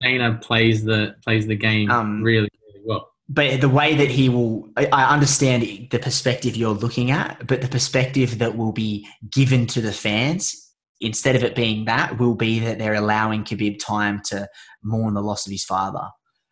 Dana 0.00 0.38
plays 0.40 0.84
the 0.84 1.14
plays 1.24 1.46
the 1.46 1.56
game 1.56 1.90
Um, 1.90 2.22
really, 2.22 2.48
really 2.66 2.84
well. 2.84 3.10
but 3.28 3.60
the 3.60 3.68
way 3.68 3.94
that 3.96 4.08
he 4.08 4.28
will, 4.28 4.68
I, 4.76 4.86
I 4.86 5.12
understand 5.12 5.62
the 5.90 5.98
perspective 5.98 6.56
you're 6.56 6.74
looking 6.74 7.10
at, 7.10 7.46
but 7.46 7.62
the 7.62 7.68
perspective 7.68 8.38
that 8.38 8.56
will 8.56 8.72
be 8.72 9.06
given 9.30 9.66
to 9.68 9.80
the 9.80 9.92
fans 9.92 10.64
instead 11.00 11.36
of 11.36 11.44
it 11.44 11.54
being 11.54 11.84
that 11.84 12.18
will 12.18 12.34
be 12.34 12.58
that 12.58 12.78
they're 12.78 12.94
allowing 12.94 13.44
Khabib 13.44 13.78
time 13.78 14.20
to 14.26 14.48
mourn 14.82 15.14
the 15.14 15.22
loss 15.22 15.46
of 15.46 15.52
his 15.52 15.64
father. 15.64 16.08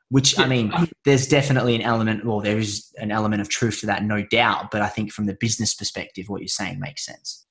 Which 0.09 0.39
I 0.39 0.47
mean, 0.47 0.73
there's 1.05 1.27
definitely 1.27 1.75
an 1.75 1.83
element, 1.83 2.25
well, 2.25 2.41
there 2.41 2.59
is 2.59 2.93
an 2.99 3.11
element 3.11 3.41
of 3.43 3.49
truth 3.49 3.81
to 3.81 3.87
that, 3.87 4.05
no 4.05 4.25
doubt. 4.25 4.71
But 4.71 4.83
I 4.83 4.87
think 4.89 5.11
from 5.11 5.27
the 5.27 5.35
business 5.41 5.75
perspective, 5.75 6.29
what 6.29 6.41
you're 6.41 6.47
saying 6.47 6.79
makes 6.79 7.05
sense. 7.05 7.45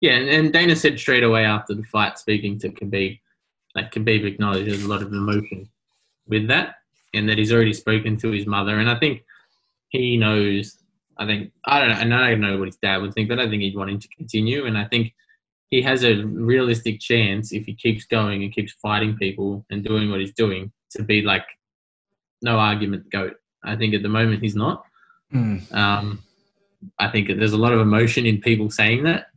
Yeah, 0.00 0.12
and, 0.12 0.26
and 0.30 0.52
Dana 0.54 0.74
said 0.74 0.98
straight 0.98 1.22
away 1.22 1.44
after 1.44 1.74
the 1.74 1.82
fight, 1.84 2.18
speaking 2.18 2.58
to 2.60 2.70
Khabib, 2.70 3.20
like 3.74 3.92
Khabib 3.92 4.24
acknowledged 4.24 4.68
there's 4.68 4.84
a 4.84 4.88
lot 4.88 5.02
of 5.02 5.12
emotion 5.12 5.68
with 6.26 6.48
that, 6.48 6.76
and 7.14 7.28
that 7.28 7.38
he's 7.38 7.52
already 7.52 7.72
spoken 7.72 8.16
to 8.18 8.30
his 8.30 8.46
mother, 8.46 8.78
and 8.78 8.88
I 8.88 8.98
think 8.98 9.24
he 9.88 10.16
knows. 10.16 10.78
I 11.18 11.26
think 11.26 11.52
I 11.64 11.80
don't 11.80 11.90
know, 11.90 11.96
and 11.96 12.14
I 12.14 12.30
don't 12.30 12.40
know 12.40 12.58
what 12.58 12.68
his 12.68 12.76
dad 12.76 12.98
would 12.98 13.14
think, 13.14 13.28
but 13.28 13.38
I 13.38 13.48
think 13.48 13.62
he'd 13.62 13.76
want 13.76 13.90
him 13.90 13.98
to 14.00 14.08
continue, 14.08 14.66
and 14.66 14.78
I 14.78 14.84
think 14.84 15.14
he 15.70 15.80
has 15.82 16.04
a 16.04 16.24
realistic 16.24 17.00
chance 17.00 17.52
if 17.52 17.64
he 17.64 17.74
keeps 17.74 18.04
going 18.04 18.42
and 18.42 18.52
keeps 18.52 18.74
fighting 18.74 19.16
people 19.16 19.64
and 19.70 19.82
doing 19.82 20.10
what 20.10 20.20
he's 20.20 20.34
doing 20.34 20.70
to 20.90 21.02
be 21.02 21.22
like 21.22 21.46
no 22.42 22.58
argument 22.58 23.10
goat. 23.10 23.36
I 23.64 23.76
think 23.76 23.94
at 23.94 24.02
the 24.02 24.08
moment 24.08 24.42
he's 24.42 24.56
not. 24.56 24.84
Mm. 25.32 25.72
Um, 25.74 26.22
I 26.98 27.08
think 27.08 27.28
there's 27.28 27.52
a 27.52 27.58
lot 27.58 27.72
of 27.72 27.80
emotion 27.80 28.26
in 28.26 28.40
people 28.40 28.70
saying 28.70 29.04
that 29.04 29.28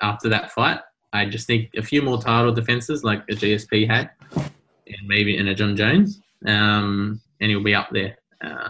after 0.00 0.28
that 0.30 0.50
fight. 0.50 0.80
I 1.12 1.26
just 1.26 1.46
think 1.46 1.70
a 1.76 1.82
few 1.82 2.02
more 2.02 2.20
title 2.20 2.52
defenses 2.52 3.04
like 3.04 3.22
a 3.28 3.32
GSP 3.32 3.88
had, 3.88 4.10
and 4.34 5.06
maybe 5.06 5.36
in 5.36 5.48
a 5.48 5.54
Jon 5.54 5.76
Jones, 5.76 6.20
um, 6.46 7.20
and 7.40 7.50
he'll 7.50 7.62
be 7.62 7.74
up 7.74 7.88
there. 7.92 8.16
Uh, 8.42 8.68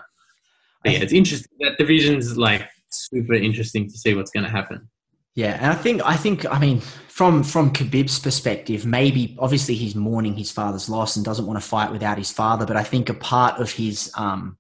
yeah, 0.85 0.99
it's 0.99 1.13
interesting. 1.13 1.51
That 1.61 1.79
division's 1.79 2.37
like 2.37 2.69
super 2.91 3.35
interesting 3.35 3.89
to 3.89 3.97
see 3.97 4.15
what's 4.15 4.31
going 4.31 4.45
to 4.45 4.51
happen. 4.51 4.89
Yeah, 5.35 5.57
and 5.61 5.73
I 5.73 5.75
think 5.75 6.03
I 6.05 6.17
think 6.17 6.45
I 6.51 6.59
mean 6.59 6.81
from 7.09 7.43
from 7.43 7.73
Khabib's 7.73 8.19
perspective, 8.19 8.85
maybe 8.85 9.37
obviously 9.39 9.75
he's 9.75 9.95
mourning 9.95 10.35
his 10.35 10.51
father's 10.51 10.89
loss 10.89 11.17
and 11.17 11.25
doesn't 11.25 11.47
want 11.47 11.61
to 11.61 11.67
fight 11.67 11.91
without 11.91 12.19
his 12.19 12.31
father. 12.31 12.67
But 12.67 12.77
I 12.77 12.83
think 12.83 13.09
a 13.09 13.15
part 13.15 13.59
of 13.59 13.71
his 13.71 14.13
um, 14.17 14.59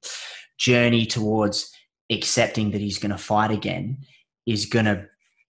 journey 0.58 1.04
towards 1.04 1.70
accepting 2.10 2.70
that 2.70 2.80
he's 2.80 2.98
going 2.98 3.10
to 3.10 3.18
fight 3.18 3.50
again 3.50 3.98
is 4.46 4.66
going 4.66 4.86
to 4.86 5.06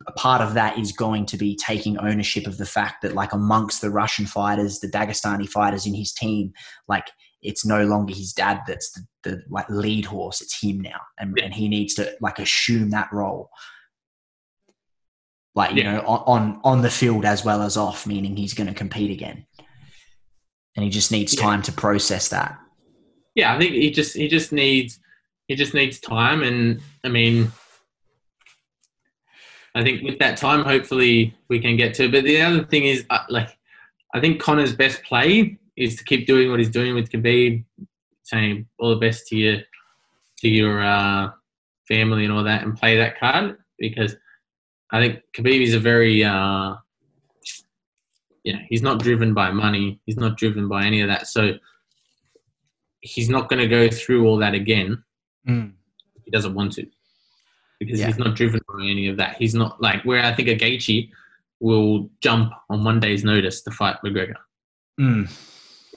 a 0.07 0.12
part 0.12 0.41
of 0.41 0.55
that 0.55 0.79
is 0.79 0.93
going 0.93 1.27
to 1.27 1.37
be 1.37 1.57
taking 1.57 1.99
ownership 1.99 2.47
of 2.47 2.59
the 2.59 2.66
fact 2.66 3.03
that 3.03 3.15
like 3.15 3.33
amongst 3.33 3.81
the 3.81 3.91
Russian 3.91 4.27
fighters, 4.27 4.81
the 4.81 4.89
Dagestani 4.89 5.49
fighters 5.49 5.87
in 5.87 5.95
his 5.95 6.12
team, 6.12 6.53
like 6.89 7.11
it's 7.43 7.65
no 7.65 7.85
longer 7.85 8.15
his 8.15 8.33
dad 8.33 8.61
that's 8.66 8.93
the, 8.93 9.07
the 9.24 9.43
like 9.49 9.69
lead 9.69 10.05
horse; 10.05 10.41
it's 10.41 10.61
him 10.61 10.81
now, 10.81 11.01
and, 11.19 11.39
and 11.41 11.55
he 11.55 11.69
needs 11.69 11.95
to 11.95 12.15
like 12.20 12.39
assume 12.39 12.91
that 12.91 13.12
role. 13.12 13.51
Like 15.55 15.73
you 15.74 15.83
Yeah. 15.83 15.93
know 15.97 16.01
on, 16.01 16.23
on 16.27 16.61
on 16.65 16.83
the 16.83 16.91
field 16.91 17.24
as 17.24 17.45
well 17.45 17.62
as 17.62 17.77
off 17.77 18.07
meaning 18.07 18.37
he's 18.37 18.55
going 18.55 18.69
to 18.69 18.74
compete 18.74 19.11
again. 19.11 19.47
And 20.74 20.85
he 20.85 20.91
just 20.91 21.12
needs 21.12 21.35
Yeah. 21.35 21.43
time 21.43 21.62
to 21.62 21.73
process 21.73 22.29
that. 22.29 22.59
Yeah, 23.35 23.55
I 23.55 23.59
think 23.59 23.73
he 23.73 23.91
just 23.91 24.16
he 24.16 24.29
just 24.29 24.53
needs 24.53 24.99
he 25.49 25.55
just 25.55 25.74
needs 25.74 25.99
time, 26.01 26.43
and 26.43 26.81
I 27.05 27.09
mean, 27.09 27.53
I 29.74 29.82
think 29.82 30.03
with 30.03 30.19
that 30.19 30.36
time, 30.36 30.65
hopefully 30.65 31.35
we 31.49 31.59
can 31.59 31.77
get 31.77 31.94
to. 31.94 32.11
But 32.11 32.24
the 32.24 32.40
other 32.43 32.65
thing 32.65 32.85
is, 32.85 33.05
uh, 33.11 33.24
like, 33.28 33.57
I 34.15 34.20
think 34.20 34.40
Conor's 34.40 34.74
best 34.74 35.03
play 35.03 35.59
is 35.77 35.97
to 35.97 36.05
keep 36.05 36.27
doing 36.27 36.51
what 36.51 36.59
he's 36.59 36.69
doing 36.69 36.94
with 36.94 37.11
Khabib, 37.11 37.65
saying 38.23 38.66
all 38.78 38.90
the 38.90 38.97
best 38.97 39.27
to 39.28 39.36
your 39.36 39.59
to 40.39 40.49
your 40.49 40.82
uh, 40.82 41.31
family 41.89 42.24
and 42.24 42.32
all 42.32 42.44
that, 42.44 42.62
and 42.62 42.77
play 42.77 42.97
that 42.99 43.19
card 43.19 43.57
because 43.78 44.15
I 44.90 45.01
think 45.01 45.20
Khabib 45.35 45.62
is 45.62 45.74
a 45.74 45.81
very 45.81 46.23
uh, 46.23 46.74
you 48.44 48.53
know 48.53 48.61
he's 48.69 48.82
not 48.82 49.01
driven 49.03 49.32
by 49.32 49.51
money, 49.51 50.01
he's 50.05 50.19
not 50.19 50.36
driven 50.36 50.69
by 50.69 50.85
any 50.85 51.01
of 51.01 51.09
that, 51.09 51.27
so 51.28 51.55
he's 53.01 53.31
not 53.31 53.49
going 53.49 53.61
to 53.61 53.69
go 53.69 53.89
through 53.89 54.27
all 54.27 54.36
that 54.36 54.55
again. 54.55 55.03
He 56.24 56.31
doesn't 56.31 56.55
want 56.55 56.73
to 56.73 56.86
because 57.85 58.01
Yeah. 58.01 58.07
he's 58.07 58.19
not 58.19 58.35
driven 58.37 58.61
by 58.69 58.85
any 58.85 59.09
of 59.09 59.17
that. 59.17 59.37
He's 59.39 59.55
not 59.55 59.81
like 59.81 60.03
where 60.05 60.25
I 60.25 60.33
think 60.33 60.49
a 60.49 60.57
Gaethje 60.57 61.11
will 61.61 62.11
jump 62.21 62.53
on 62.71 62.85
one 62.85 63.01
day's 63.01 63.25
notice 63.25 63.63
to 63.63 63.71
fight 63.71 63.97
McGregor. 64.05 64.35
Mm. 65.01 65.31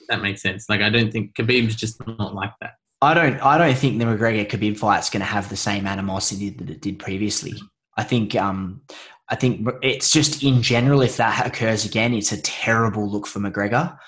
That 0.08 0.22
makes 0.22 0.42
sense. 0.42 0.68
Like 0.68 0.80
I 0.80 0.90
don't 0.90 1.12
think 1.12 1.34
Khabib's 1.34 1.74
just 1.76 2.04
not 2.06 2.34
like 2.34 2.52
that. 2.60 2.74
I 3.02 3.12
don't. 3.14 3.38
I 3.40 3.58
don't 3.58 3.76
think 3.76 3.98
the 3.98 4.04
McGregor 4.04 4.48
Khabib 4.48 4.78
fight's 4.78 5.10
going 5.10 5.20
to 5.20 5.26
have 5.26 5.48
the 5.50 5.56
same 5.56 5.86
animosity 5.86 6.50
that 6.50 6.70
it 6.70 6.80
did 6.80 6.98
previously. 6.98 7.54
I 7.96 8.04
think. 8.04 8.34
Um, 8.34 8.82
I 9.28 9.34
think 9.34 9.68
it's 9.82 10.12
just 10.12 10.44
in 10.44 10.62
general, 10.62 11.02
if 11.02 11.16
that 11.16 11.44
occurs 11.44 11.84
again, 11.84 12.14
it's 12.14 12.30
a 12.30 12.40
terrible 12.42 13.10
look 13.10 13.26
for 13.26 13.40
McGregor. 13.40 13.98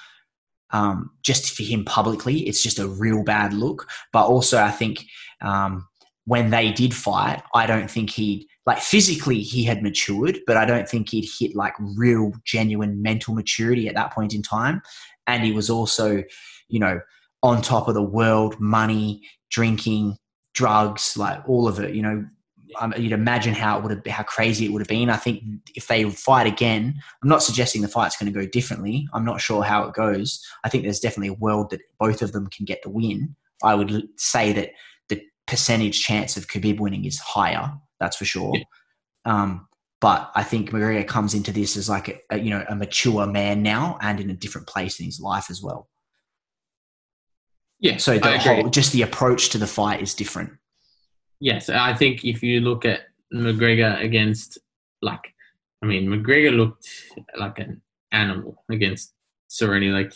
Um, 0.71 1.11
just 1.25 1.57
for 1.57 1.65
him 1.65 1.85
publicly, 1.85 2.47
it's 2.47 2.63
just 2.63 2.79
a 2.79 2.87
real 2.87 3.25
bad 3.25 3.53
look. 3.53 3.89
But 4.13 4.27
also, 4.27 4.63
I 4.63 4.71
think 4.71 5.05
um, 5.41 5.88
when 6.29 6.51
they 6.51 6.71
did 6.71 6.95
fight, 6.95 7.43
I 7.55 7.67
don't 7.67 7.91
think 7.91 8.11
he'd 8.11 8.47
like 8.67 8.81
physically 8.81 9.41
he 9.41 9.65
had 9.65 9.83
matured, 9.83 10.41
but 10.47 10.59
I 10.59 10.67
don't 10.67 10.87
think 10.87 11.09
he'd 11.09 11.27
hit 11.39 11.57
like 11.57 11.73
real, 11.97 12.33
genuine 12.45 13.01
mental 13.01 13.35
maturity 13.35 13.89
at 13.89 13.95
that 13.95 14.13
point 14.13 14.35
in 14.35 14.43
time. 14.43 14.83
And 15.27 15.43
he 15.43 15.53
was 15.53 15.71
also, 15.71 16.23
you 16.69 16.79
know, 16.79 17.01
on 17.43 17.63
top 17.63 17.89
of 17.89 17.95
the 17.95 18.03
world, 18.03 18.61
money, 18.61 19.23
drinking, 19.51 20.19
drugs, 20.53 21.17
like 21.17 21.49
all 21.49 21.67
of 21.67 21.81
it. 21.81 21.95
You 21.95 22.03
know, 22.03 22.27
um, 22.79 22.93
you'd 22.99 23.13
imagine 23.13 23.55
how 23.55 23.79
it 23.79 23.83
would 23.85 23.93
have, 23.93 24.07
how 24.07 24.23
crazy 24.25 24.67
it 24.67 24.73
would 24.73 24.83
have 24.83 24.89
been. 24.89 25.09
I 25.09 25.17
think 25.17 25.43
if 25.77 25.87
they 25.87 26.05
fight 26.11 26.47
again, 26.47 26.93
I'm 27.23 27.29
not 27.31 27.43
suggesting 27.43 27.81
the 27.81 27.89
fight's 27.89 28.19
going 28.19 28.31
to 28.31 28.39
go 28.39 28.47
differently. 28.47 29.09
I'm 29.15 29.25
not 29.25 29.41
sure 29.41 29.63
how 29.63 29.85
it 29.85 29.95
goes. 29.95 30.45
I 30.63 30.69
think 30.69 30.85
there's 30.85 31.01
definitely 31.01 31.29
a 31.29 31.41
world 31.41 31.71
that 31.71 31.81
both 31.99 32.21
of 32.21 32.33
them 32.33 32.49
can 32.49 32.67
get 32.67 32.83
the 32.83 32.91
win. 32.91 33.35
I 33.65 33.75
would 33.75 34.09
say 34.19 34.53
that 34.53 34.73
percentage 35.49 36.03
chance 36.03 36.37
of 36.37 36.47
Khabib 36.47 36.79
winning 36.79 37.05
is 37.05 37.19
higher. 37.19 37.73
That's 38.01 38.17
for 38.17 38.25
sure. 38.25 38.53
Yeah. 38.55 38.65
Um, 39.25 39.69
but 40.01 40.31
I 40.35 40.45
think 40.45 40.71
McGregor 40.71 41.07
comes 41.07 41.35
into 41.35 41.51
this 41.53 41.77
as 41.77 41.89
like 41.89 42.09
a, 42.09 42.21
a 42.31 42.39
you 42.39 42.51
know 42.51 42.65
a 42.69 42.77
mature 42.77 43.27
man 43.27 43.63
now 43.63 43.99
and 44.01 44.21
in 44.21 44.31
a 44.31 44.35
different 44.35 44.69
place 44.69 45.01
in 45.01 45.07
his 45.07 45.21
life 45.21 45.51
as 45.51 45.63
well. 45.63 45.89
Yeah. 47.81 47.97
So 47.97 48.19
the 48.19 48.39
whole, 48.39 48.69
just 48.69 48.93
the 48.93 49.03
approach 49.03 49.51
to 49.51 49.59
the 49.59 49.67
fight 49.67 50.03
is 50.03 50.15
different. 50.15 50.53
Yes, 51.41 51.69
I 51.69 51.95
think 51.95 52.25
if 52.25 52.43
you 52.43 52.61
look 52.61 52.85
at 52.85 53.03
McGregor 53.33 54.03
against, 54.03 54.59
like, 55.03 55.33
I 55.83 55.87
mean, 55.87 56.09
McGregor 56.09 56.57
looked 56.57 56.89
like 57.39 57.61
an 57.61 57.81
animal 58.11 58.65
against 58.69 59.15
Cerrone. 59.49 59.93
Like 59.93 60.13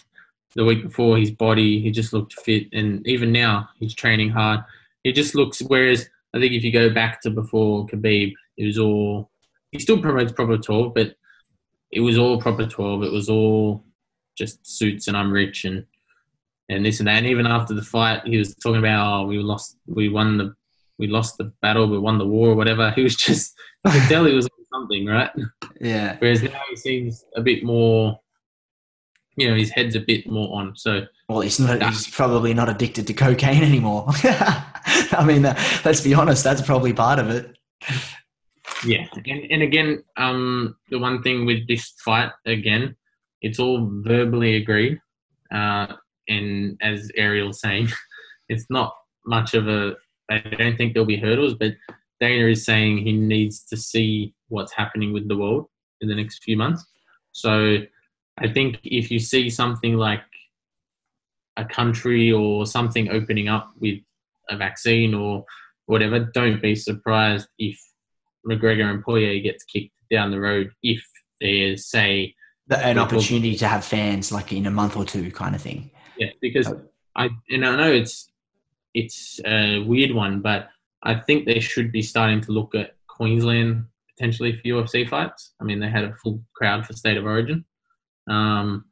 the 0.57 0.65
week 0.65 0.83
before, 0.83 1.19
his 1.19 1.31
body, 1.31 1.81
he 1.81 1.93
just 1.93 2.13
looked 2.13 2.35
fit, 2.41 2.67
and 2.73 3.07
even 3.07 3.31
now, 3.31 3.69
he's 3.79 3.95
training 3.95 4.31
hard. 4.31 4.61
He 5.05 5.13
just 5.13 5.35
looks. 5.35 5.61
Whereas 5.61 6.09
I 6.35 6.41
think 6.41 6.53
if 6.55 6.65
you 6.65 6.73
go 6.73 6.91
back 6.91 7.21
to 7.23 7.31
before 7.31 7.87
Khabib, 7.87 8.33
it 8.57 8.65
was 8.65 8.79
all. 8.79 9.31
He 9.71 9.79
still 9.79 10.01
promotes 10.01 10.33
proper 10.33 10.59
twelve, 10.59 10.95
but 10.95 11.17
it 11.91 12.01
was 12.01 12.19
all 12.19 12.41
proper 12.41 12.67
twelve. 12.67 13.03
It 13.03 13.13
was 13.13 13.29
all 13.29 13.85
just 14.37 14.67
suits, 14.67 15.09
and 15.09 15.17
I'm 15.17 15.33
rich, 15.33 15.65
and 15.65 15.85
and 16.69 16.85
this 16.85 17.01
and 17.01 17.09
that. 17.09 17.19
And 17.19 17.27
even 17.27 17.47
after 17.47 17.75
the 17.75 17.83
fight, 17.83 18.23
he 18.25 18.39
was 18.39 18.55
talking 18.57 18.79
about, 18.79 19.23
oh, 19.23 19.27
we 19.27 19.39
lost, 19.39 19.77
we 19.87 20.09
won 20.09 20.39
the 20.39 20.55
we 20.99 21.07
lost 21.07 21.37
the 21.39 21.53
battle, 21.63 21.89
we 21.89 21.99
won 21.99 22.19
the 22.19 22.27
war, 22.27 22.51
or 22.51 22.55
whatever. 22.55 22.91
He 22.97 23.03
was 23.03 23.17
just, 23.17 23.55
could 23.87 24.03
tell 24.09 24.25
he 24.25 24.35
was 24.35 24.47
on 24.47 24.81
something, 24.81 25.07
right? 25.07 25.31
Yeah. 25.81 26.17
Whereas 26.19 26.43
now 26.43 26.61
he 26.71 26.77
seems 26.77 27.25
a 27.35 27.41
bit 27.43 27.65
more, 27.65 28.21
you 29.37 29.49
know, 29.49 29.57
his 29.57 29.71
head's 29.71 29.97
a 29.97 30.01
bit 30.01 30.31
more 30.31 30.57
on. 30.57 30.77
So, 30.77 31.07
Well, 31.29 31.41
he's 31.41 31.59
not. 31.59 31.83
He's 31.83 32.09
probably 32.09 32.55
not 32.55 32.69
addicted 32.69 33.07
to 33.09 33.15
cocaine 33.15 33.63
anymore. 33.63 34.07
I 35.13 35.25
mean, 35.25 35.45
uh, 35.45 35.59
let's 35.85 36.01
be 36.01 36.15
honest. 36.15 36.45
That's 36.45 36.63
probably 36.63 36.93
part 36.93 37.19
of 37.19 37.31
it. 37.31 37.57
yeah. 38.85 39.07
And, 39.27 39.51
and 39.51 39.63
again, 39.63 40.05
um, 40.17 40.77
the 40.91 40.99
one 40.99 41.23
thing 41.23 41.47
with 41.47 41.67
this 41.69 41.93
fight, 42.05 42.31
again, 42.47 42.97
it's 43.41 43.59
all 43.59 43.91
verbally 44.05 44.57
agreed. 44.57 44.99
Uh, 45.53 45.89
and 46.29 46.79
as 46.83 47.11
Ariel's 47.17 47.61
saying, 47.61 47.89
it's 48.49 48.67
not 48.71 48.95
much 49.27 49.55
of 49.55 49.69
a, 49.69 49.95
I 50.31 50.39
don't 50.59 50.77
think 50.77 50.95
there'll 50.95 51.07
be 51.07 51.17
hurdles, 51.17 51.55
but 51.55 51.73
Dana 52.21 52.47
is 52.47 52.65
saying 52.65 52.99
he 52.99 53.13
needs 53.13 53.65
to 53.65 53.77
see 53.77 54.35
what's 54.49 54.73
happening 54.73 55.13
with 55.13 55.29
the 55.29 55.37
world 55.37 55.67
in 56.01 56.09
the 56.09 56.15
next 56.15 56.43
few 56.45 56.57
months. 56.57 56.85
So 57.33 57.79
I 58.39 58.49
think 58.49 58.79
if 58.85 59.11
you 59.11 59.19
see 59.19 59.51
something 59.51 59.97
like 59.97 60.23
a 61.57 61.65
country 61.65 62.33
or 62.33 62.65
something 62.67 63.11
opening 63.11 63.49
up 63.49 63.73
with 63.79 63.99
a 64.51 64.57
vaccine 64.57 65.15
or 65.15 65.45
whatever, 65.87 66.21
don't 66.21 66.61
be 66.63 66.75
surprised 66.75 67.49
if 67.59 67.79
McGregor 68.49 68.91
and 68.91 69.03
Poirier 69.03 69.41
gets 69.43 69.65
kicked 69.65 69.93
down 70.11 70.31
the 70.31 70.41
road 70.41 70.71
if 70.83 71.03
there's 71.41 71.87
say 71.87 72.35
The, 72.69 72.79
an 72.79 72.99
opportunity 72.99 73.57
to 73.57 73.67
have 73.69 73.85
fans 73.85 74.31
like 74.33 74.53
in 74.53 74.67
a 74.67 74.71
month 74.71 74.97
or 74.97 75.05
two, 75.05 75.31
kind 75.31 75.55
of 75.55 75.61
thing. 75.63 75.91
yeah 76.19 76.31
because 76.41 76.73
I 77.17 77.29
and 77.51 77.65
I 77.67 77.77
know 77.77 77.93
it's 77.93 78.31
it's 78.95 79.41
a 79.47 79.81
weird 79.81 80.13
one, 80.13 80.41
but 80.41 80.69
I 81.03 81.15
think 81.15 81.47
they 81.47 81.61
should 81.61 81.91
be 81.93 82.03
starting 82.03 82.41
to 82.43 82.53
look 82.53 82.75
at 82.75 82.95
Queensland 83.09 83.87
potentially 84.15 84.53
for 84.53 84.63
UFC 84.63 85.09
fights. 85.09 85.55
I 85.61 85.65
mean, 85.65 85.81
they 85.81 85.89
had 85.89 86.05
a 86.05 86.15
full 86.23 86.43
crowd 86.55 86.87
for 86.87 86.93
State 86.93 87.17
of 87.17 87.25
Origin, 87.25 87.65
um, 88.29 88.85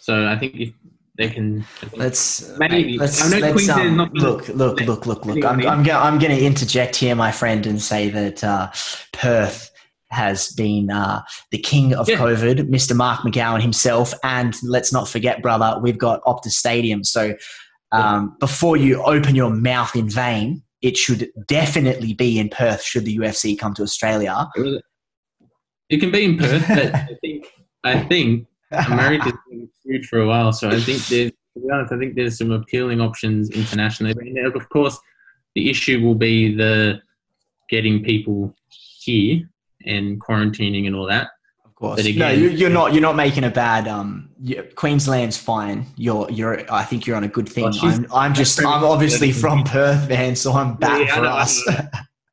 so 0.00 0.26
I 0.26 0.38
think 0.38 0.54
if 0.56 0.72
they 1.16 1.28
can, 1.28 1.64
Let's 1.96 2.56
Maybe. 2.58 2.96
let's, 2.98 3.22
I 3.22 3.38
know 3.38 3.46
let's 3.48 3.68
um, 3.68 3.96
not 3.96 4.12
look 4.14 4.48
look 4.48 4.80
look 4.80 5.06
look 5.06 5.26
look. 5.26 5.44
I'm 5.44 5.66
I'm, 5.66 5.82
go, 5.82 5.98
I'm 5.98 6.18
going 6.18 6.34
to 6.36 6.42
interject 6.44 6.96
here, 6.96 7.14
my 7.14 7.30
friend, 7.32 7.66
and 7.66 7.80
say 7.80 8.08
that 8.10 8.42
uh, 8.42 8.70
Perth 9.12 9.70
has 10.10 10.50
been 10.52 10.90
uh, 10.90 11.22
the 11.50 11.58
king 11.58 11.94
of 11.94 12.08
Yeah. 12.08 12.16
COVID, 12.16 12.68
Mr. 12.70 12.96
Mark 12.96 13.20
McGowan 13.20 13.60
himself, 13.60 14.12
and 14.24 14.56
let's 14.62 14.92
not 14.92 15.08
forget, 15.08 15.42
brother, 15.42 15.78
we've 15.82 15.98
got 15.98 16.22
Optus 16.22 16.52
Stadium. 16.52 17.04
So 17.04 17.34
um, 17.92 18.36
before 18.40 18.76
you 18.76 19.02
open 19.02 19.34
your 19.34 19.50
mouth 19.50 19.94
in 19.94 20.08
vain, 20.08 20.62
it 20.82 20.96
should 20.96 21.28
definitely 21.46 22.14
be 22.14 22.38
in 22.38 22.48
Perth. 22.48 22.82
Should 22.82 23.04
the 23.04 23.16
UFC 23.18 23.58
come 23.58 23.74
to 23.74 23.82
Australia? 23.82 24.48
it 25.88 25.98
can 25.98 26.10
be 26.10 26.24
in 26.24 26.38
Perth, 26.38 26.66
but 26.68 26.94
I 26.94 27.16
think 27.20 27.46
I 27.84 28.00
think 28.00 28.46
America's 28.70 29.32
been 29.90 30.02
screwed 30.02 30.06
for 30.06 30.20
a 30.20 30.26
while, 30.26 30.52
so 30.52 30.68
I 30.68 30.80
think 30.80 31.04
there's, 31.08 31.30
to 31.30 31.60
be 31.60 31.70
honest, 31.72 31.92
I 31.92 31.98
think 31.98 32.14
there's 32.14 32.38
some 32.38 32.50
appealing 32.50 33.00
options 33.00 33.50
internationally. 33.50 34.14
But 34.14 34.56
of 34.56 34.68
course, 34.68 34.98
the 35.54 35.70
issue 35.70 36.00
will 36.00 36.14
be 36.14 36.54
the 36.54 37.00
getting 37.68 38.02
people 38.02 38.54
here 39.00 39.48
and 39.86 40.20
quarantining 40.20 40.86
and 40.86 40.94
all 40.94 41.06
that. 41.06 41.28
Of 41.64 41.74
course. 41.74 42.02
But 42.02 42.14
no, 42.16 42.30
you, 42.30 42.50
you're 42.50 42.70
not. 42.70 42.92
You're 42.92 43.02
not 43.02 43.16
making 43.16 43.44
a 43.44 43.50
bad. 43.50 43.88
Um, 43.88 44.30
you, 44.42 44.62
Queensland's 44.74 45.36
fine. 45.36 45.86
You're. 45.96 46.30
You're. 46.30 46.72
I 46.72 46.84
think 46.84 47.06
you're 47.06 47.16
on 47.16 47.24
a 47.24 47.28
good 47.28 47.48
thing. 47.48 47.64
Well, 47.64 47.78
I'm. 47.82 48.06
I'm 48.12 48.34
just. 48.34 48.58
I'm 48.60 48.84
obviously 48.84 49.32
from 49.32 49.64
Perth, 49.64 50.08
man. 50.08 50.36
So 50.36 50.52
I'm 50.52 50.76
back 50.76 51.06
Yeah, 51.06 51.14
for 51.14 51.22
know, 51.22 51.28
us. 51.28 51.68
I 51.68 51.88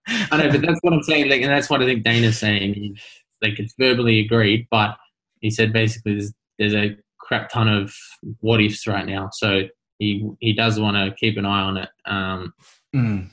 I 0.31 0.37
know, 0.37 0.51
but 0.51 0.61
that's 0.61 0.79
what 0.81 0.93
I'm 0.93 1.03
saying, 1.03 1.29
like, 1.29 1.41
and 1.41 1.51
that's 1.51 1.69
what 1.69 1.81
I 1.81 1.85
think 1.85 2.03
Dana's 2.03 2.39
saying. 2.39 2.97
Like 3.41 3.59
it's 3.59 3.73
verbally 3.77 4.19
agreed, 4.19 4.67
but 4.71 4.97
he 5.41 5.49
said 5.51 5.73
basically 5.73 6.13
there's, 6.13 6.33
there's 6.57 6.73
a 6.73 6.97
crap 7.27 7.49
ton 7.49 7.67
of 7.67 7.93
what 8.39 8.61
ifs 8.61 8.87
right 8.87 9.05
now. 9.05 9.29
So 9.33 9.63
he 9.99 10.27
he 10.39 10.53
does 10.53 10.79
want 10.79 10.95
to 10.97 11.13
keep 11.19 11.37
an 11.37 11.45
eye 11.45 11.61
on 11.61 11.77
it. 11.77 11.89
Um, 12.05 12.53
Mm. 12.95 13.27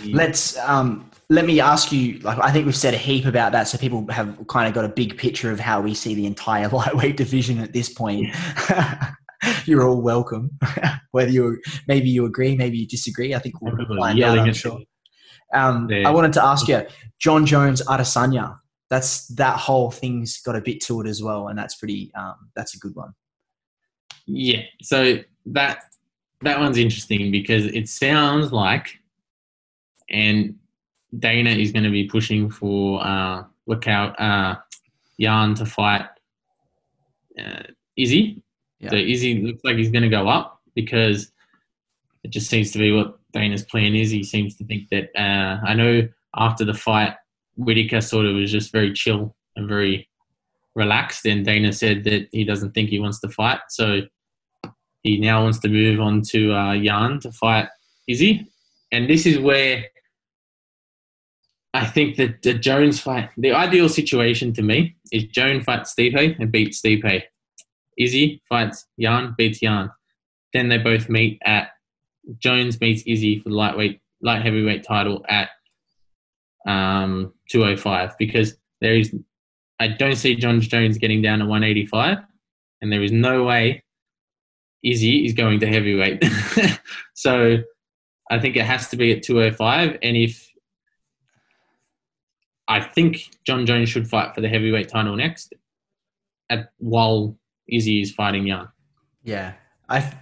he- 0.00 0.14
Let's. 0.14 0.56
Um, 0.58 1.10
let 1.28 1.44
me 1.46 1.60
ask 1.60 1.90
you. 1.92 2.18
Like, 2.20 2.38
I 2.40 2.52
think 2.52 2.66
we've 2.66 2.76
said 2.76 2.94
a 2.94 2.98
heap 2.98 3.24
about 3.24 3.52
that, 3.52 3.64
so 3.68 3.78
people 3.78 4.06
have 4.10 4.36
kind 4.48 4.68
of 4.68 4.74
got 4.74 4.84
a 4.84 4.88
big 4.88 5.16
picture 5.16 5.50
of 5.50 5.58
how 5.58 5.80
we 5.80 5.94
see 5.94 6.14
the 6.14 6.26
entire 6.26 6.68
lightweight 6.80 7.16
division 7.16 7.58
at 7.58 7.72
this 7.72 7.88
point. 7.92 8.28
You're 9.66 9.86
all 9.88 10.00
welcome. 10.00 10.50
Whether 11.10 11.30
you 11.32 11.58
maybe 11.88 12.08
you 12.08 12.26
agree, 12.26 12.56
maybe 12.56 12.78
you 12.78 12.86
disagree. 12.86 13.34
I 13.34 13.38
think 13.38 13.60
we'll 13.60 13.74
find 13.98 14.22
out. 14.22 14.38
I'm 14.38 14.52
sure. 14.52 14.80
Um, 15.52 15.88
Yeah. 15.90 16.08
I 16.08 16.12
wanted 16.12 16.32
to 16.34 16.44
ask 16.44 16.68
you, 16.68 16.86
Jon 17.18 17.44
Jones 17.44 17.82
Adesanya. 17.82 18.56
That's 18.88 19.26
that 19.28 19.56
whole 19.58 19.90
thing's 19.90 20.40
got 20.42 20.54
a 20.54 20.60
bit 20.60 20.80
to 20.82 21.00
it 21.00 21.06
as 21.08 21.22
well, 21.22 21.48
and 21.48 21.58
that's 21.58 21.74
pretty. 21.76 22.12
Um, 22.14 22.50
that's 22.54 22.74
a 22.74 22.78
good 22.78 22.94
one. 22.94 23.14
Yeah, 24.26 24.62
so 24.80 25.18
that 25.46 25.84
that 26.42 26.58
one's 26.58 26.78
interesting 26.78 27.30
because 27.30 27.66
it 27.66 27.88
sounds 27.88 28.52
like, 28.52 28.98
and 30.10 30.56
Dana 31.18 31.50
is 31.50 31.72
going 31.72 31.84
to 31.84 31.90
be 31.90 32.08
pushing 32.08 32.50
for 32.50 33.04
uh, 33.04 33.44
look 33.66 33.88
out 33.88 34.18
uh, 34.20 34.56
Jan 35.20 35.54
to 35.56 35.66
fight 35.66 36.06
uh, 37.38 37.62
Izzy. 37.96 38.42
Yeah. 38.80 38.90
So 38.90 38.96
Izzy 38.96 39.42
looks 39.42 39.62
like 39.64 39.76
he's 39.76 39.90
going 39.90 40.02
to 40.02 40.08
go 40.08 40.28
up 40.28 40.60
because 40.74 41.30
it 42.24 42.30
just 42.30 42.48
seems 42.48 42.70
to 42.72 42.78
be 42.78 42.92
what 42.92 43.18
Dana's 43.32 43.64
plan 43.64 43.94
is. 43.94 44.10
He 44.10 44.24
seems 44.24 44.56
to 44.56 44.64
think 44.64 44.88
that 44.90 45.10
uh, 45.16 45.60
I 45.64 45.74
know 45.74 46.08
after 46.36 46.64
the 46.64 46.74
fight, 46.74 47.14
Whitaker 47.56 48.00
sort 48.00 48.26
of 48.26 48.34
was 48.34 48.50
just 48.50 48.72
very 48.72 48.92
chill 48.92 49.34
and 49.56 49.68
very 49.68 50.08
relaxed, 50.74 51.26
and 51.26 51.44
Dana 51.44 51.72
said 51.72 52.04
that 52.04 52.28
he 52.32 52.44
doesn't 52.44 52.72
think 52.72 52.88
he 52.88 52.98
wants 52.98 53.20
to 53.20 53.28
fight, 53.28 53.60
so 53.68 54.00
he 55.02 55.18
now 55.18 55.42
wants 55.42 55.58
to 55.60 55.68
move 55.68 56.00
on 56.00 56.22
to 56.30 56.52
uh, 56.52 57.18
to 57.20 57.32
fight 57.32 57.68
Izzy, 58.08 58.46
and 58.90 59.08
this 59.08 59.26
is 59.26 59.38
where 59.38 59.84
I 61.74 61.86
think 61.86 62.16
that 62.16 62.42
the 62.42 62.54
Jones 62.54 63.00
fight, 63.00 63.30
the 63.36 63.52
ideal 63.52 63.88
situation 63.88 64.52
to 64.54 64.62
me 64.62 64.96
is 65.10 65.24
Jones 65.24 65.64
fights 65.64 65.94
Stipe 65.94 66.38
and 66.38 66.52
beats 66.52 66.80
Stipe. 66.80 67.22
Izzy 67.98 68.42
fights 68.48 68.86
Jan, 68.98 69.34
beats 69.38 69.60
Jan. 69.60 69.90
Then 70.52 70.68
they 70.68 70.78
both 70.78 71.08
meet 71.08 71.40
at 71.44 71.68
Jones 72.38 72.80
meets 72.80 73.02
Izzy 73.06 73.40
for 73.40 73.48
the 73.48 73.54
lightweight, 73.54 74.00
light 74.20 74.42
heavyweight 74.42 74.84
title 74.84 75.24
at 75.28 75.48
um, 76.66 77.32
205 77.50 78.16
because 78.18 78.54
there 78.80 78.94
is, 78.94 79.14
I 79.80 79.88
don't 79.88 80.16
see 80.16 80.36
Jon 80.36 80.60
Jones 80.60 80.98
getting 80.98 81.22
down 81.22 81.38
to 81.38 81.46
185, 81.46 82.18
and 82.82 82.92
there 82.92 83.02
is 83.02 83.12
no 83.12 83.44
way 83.44 83.82
Izzy 84.84 85.24
is 85.24 85.32
going 85.32 85.60
to 85.60 85.66
heavyweight. 85.66 86.24
so 87.14 87.58
I 88.30 88.38
think 88.38 88.56
it 88.56 88.64
has 88.64 88.88
to 88.90 88.96
be 88.96 89.12
at 89.12 89.22
205, 89.22 89.98
and 90.02 90.16
if 90.16 90.48
I 92.68 92.80
think 92.80 93.28
Jon 93.46 93.66
Jones 93.66 93.88
should 93.88 94.08
fight 94.08 94.34
for 94.34 94.40
the 94.40 94.48
heavyweight 94.48 94.88
title 94.88 95.16
next, 95.16 95.52
at 96.48 96.70
while 96.78 97.36
Izzy 97.68 98.00
is 98.00 98.12
fighting 98.12 98.46
Jan. 98.46 98.68
Yeah, 99.24 99.54
I. 99.88 100.12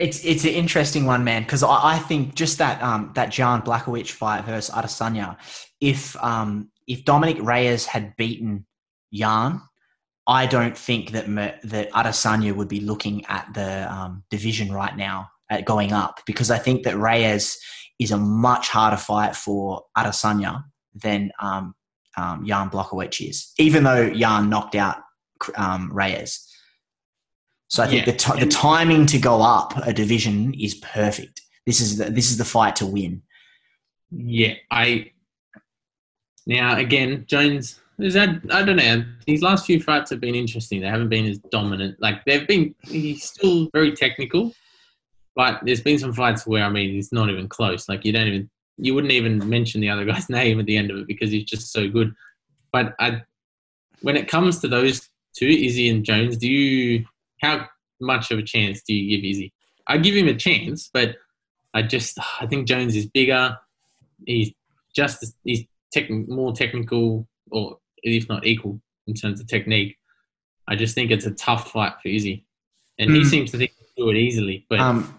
It's 0.00 0.24
it's 0.24 0.44
an 0.44 0.50
interesting 0.50 1.04
one, 1.04 1.22
man, 1.22 1.42
because 1.42 1.62
I, 1.62 1.94
I 1.94 1.98
think 1.98 2.34
just 2.34 2.58
that 2.58 2.82
um 2.82 3.12
that 3.14 3.30
Jan 3.30 3.62
Blachowicz 3.62 4.10
fight 4.10 4.44
versus 4.44 4.74
Adesanya, 4.74 5.36
if 5.80 6.16
um 6.22 6.70
if 6.86 7.04
Dominick 7.04 7.40
Reyes 7.40 7.86
had 7.86 8.16
beaten 8.16 8.66
Jan, 9.12 9.60
I 10.26 10.46
don't 10.46 10.76
think 10.76 11.10
that 11.10 11.26
that 11.64 11.90
Adesanya 11.92 12.54
would 12.54 12.68
be 12.68 12.80
looking 12.80 13.24
at 13.26 13.52
the 13.54 13.92
um, 13.92 14.24
division 14.30 14.72
right 14.72 14.96
now 14.96 15.28
at 15.50 15.66
going 15.66 15.92
up 15.92 16.20
because 16.26 16.50
I 16.50 16.58
think 16.58 16.84
that 16.84 16.96
Reyes 16.96 17.58
is 17.98 18.10
a 18.10 18.16
much 18.16 18.68
harder 18.68 18.96
fight 18.96 19.36
for 19.36 19.82
Adesanya 19.96 20.64
than 20.94 21.30
um, 21.40 21.74
um, 22.16 22.44
Jan 22.46 22.70
Blachowicz 22.70 23.28
is, 23.28 23.52
even 23.58 23.84
though 23.84 24.10
Jan 24.10 24.48
knocked 24.48 24.74
out 24.74 24.96
um, 25.56 25.92
Reyes. 25.92 26.40
So 27.68 27.82
I 27.82 27.86
think 27.88 28.06
Yeah. 28.06 28.12
the, 28.12 28.18
t- 28.18 28.40
the 28.44 28.50
timing 28.50 29.04
to 29.06 29.18
go 29.18 29.42
up 29.42 29.76
a 29.86 29.92
division 29.92 30.54
is 30.54 30.74
perfect. 30.76 31.42
This 31.66 31.80
is 31.80 31.98
the, 31.98 32.10
this 32.10 32.30
is 32.30 32.36
the 32.38 32.44
fight 32.44 32.76
to 32.76 32.86
win. 32.86 33.22
Yeah, 34.10 34.54
I. 34.70 35.10
Now 36.46 36.76
again, 36.76 37.24
Jones. 37.26 37.80
Is 37.98 38.14
that 38.14 38.40
I 38.50 38.62
don't 38.64 38.76
know. 38.76 39.04
These 39.26 39.42
last 39.42 39.66
few 39.66 39.80
fights 39.80 40.10
have 40.10 40.20
been 40.20 40.34
interesting. 40.34 40.80
They 40.80 40.88
haven't 40.88 41.10
been 41.10 41.26
as 41.26 41.38
dominant. 41.38 42.00
Like 42.00 42.24
they've 42.24 42.46
been. 42.46 42.74
He's 42.82 43.24
still 43.24 43.68
very 43.72 43.94
technical, 43.94 44.52
but 45.36 45.60
there's 45.64 45.80
been 45.80 45.98
some 45.98 46.12
fights 46.12 46.46
where 46.46 46.64
I 46.64 46.70
mean, 46.70 46.90
he's 46.90 47.12
not 47.12 47.30
even 47.30 47.48
close. 47.48 47.88
Like 47.88 48.04
you 48.04 48.12
don't 48.12 48.26
even. 48.26 48.50
You 48.76 48.94
wouldn't 48.94 49.12
even 49.12 49.48
mention 49.48 49.80
the 49.80 49.90
other 49.90 50.04
guy's 50.04 50.28
name 50.28 50.58
at 50.58 50.66
the 50.66 50.76
end 50.76 50.90
of 50.90 50.98
it 50.98 51.06
because 51.06 51.30
he's 51.30 51.44
just 51.44 51.72
so 51.72 51.88
good. 51.88 52.12
But 52.72 52.94
I, 52.98 53.22
when 54.02 54.16
it 54.16 54.26
comes 54.26 54.58
to 54.60 54.68
those 54.68 55.08
two, 55.36 55.46
Izzy 55.46 55.88
and 55.88 56.04
Jones, 56.04 56.36
do 56.36 56.48
you 56.48 57.04
how 57.40 57.68
much 58.00 58.32
of 58.32 58.40
a 58.40 58.42
chance 58.42 58.82
do 58.82 58.92
you 58.92 59.16
give 59.16 59.24
Izzy? 59.24 59.52
I 59.86 59.98
give 59.98 60.16
him 60.16 60.26
a 60.26 60.34
chance, 60.34 60.90
but 60.92 61.14
I 61.74 61.82
just 61.82 62.18
I 62.40 62.46
think 62.46 62.66
Jones 62.66 62.96
is 62.96 63.06
bigger. 63.06 63.56
He's 64.26 64.52
just 64.96 65.24
he's 65.44 65.64
tech, 65.92 66.10
more 66.10 66.52
technical, 66.52 67.28
or 67.52 67.78
if 68.12 68.28
not 68.28 68.46
equal 68.46 68.80
in 69.06 69.14
terms 69.14 69.40
of 69.40 69.46
technique. 69.46 69.96
I 70.68 70.76
just 70.76 70.94
think 70.94 71.10
it's 71.10 71.26
a 71.26 71.32
tough 71.32 71.70
fight 71.72 71.94
for 72.02 72.08
Izzy, 72.08 72.44
and 72.98 73.10
he 73.10 73.22
Mm. 73.22 73.26
seems 73.26 73.50
to 73.50 73.58
think 73.58 73.70
he 73.72 73.84
can 73.84 74.04
do 74.04 74.10
it 74.10 74.16
easily. 74.16 74.66
But 74.68 74.80
Um, 74.80 75.14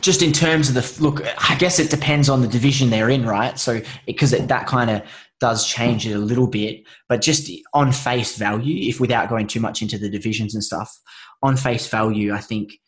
just 0.00 0.22
in 0.22 0.32
terms 0.32 0.68
of 0.68 0.74
the 0.74 1.02
look, 1.02 1.22
I 1.50 1.54
guess 1.56 1.78
it 1.78 1.90
depends 1.90 2.28
on 2.28 2.42
the 2.42 2.48
division 2.48 2.90
they're 2.90 3.10
in, 3.10 3.24
right? 3.24 3.58
So 3.58 3.82
because 4.06 4.30
that 4.32 4.66
kind 4.66 4.90
of 4.90 5.02
does 5.40 5.66
change 5.66 6.06
it 6.06 6.12
a 6.12 6.18
little 6.18 6.46
bit, 6.46 6.84
but 7.08 7.22
just 7.22 7.50
on 7.72 7.92
face 7.92 8.36
value, 8.36 8.88
if 8.88 9.00
without 9.00 9.28
going 9.30 9.46
too 9.46 9.60
much 9.60 9.80
into 9.80 9.96
the 9.98 10.10
divisions 10.10 10.54
and 10.54 10.62
stuff, 10.62 10.94
on 11.42 11.56
face 11.56 11.86
value, 11.88 12.34
I 12.34 12.40
think, 12.40 12.78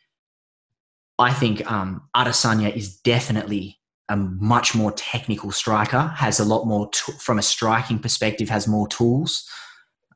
I 1.18 1.32
think 1.32 1.70
um, 1.70 2.02
Adesanya 2.14 2.74
is 2.74 2.96
definitely 2.98 3.78
a 4.12 4.16
much 4.16 4.74
more 4.74 4.92
technical 4.92 5.50
striker, 5.50 6.12
has 6.14 6.38
a 6.38 6.44
lot 6.44 6.66
more 6.66 6.90
t- 6.90 7.12
from 7.18 7.38
a 7.38 7.42
striking 7.42 7.98
perspective, 7.98 8.48
has 8.50 8.68
more 8.68 8.86
tools. 8.88 9.48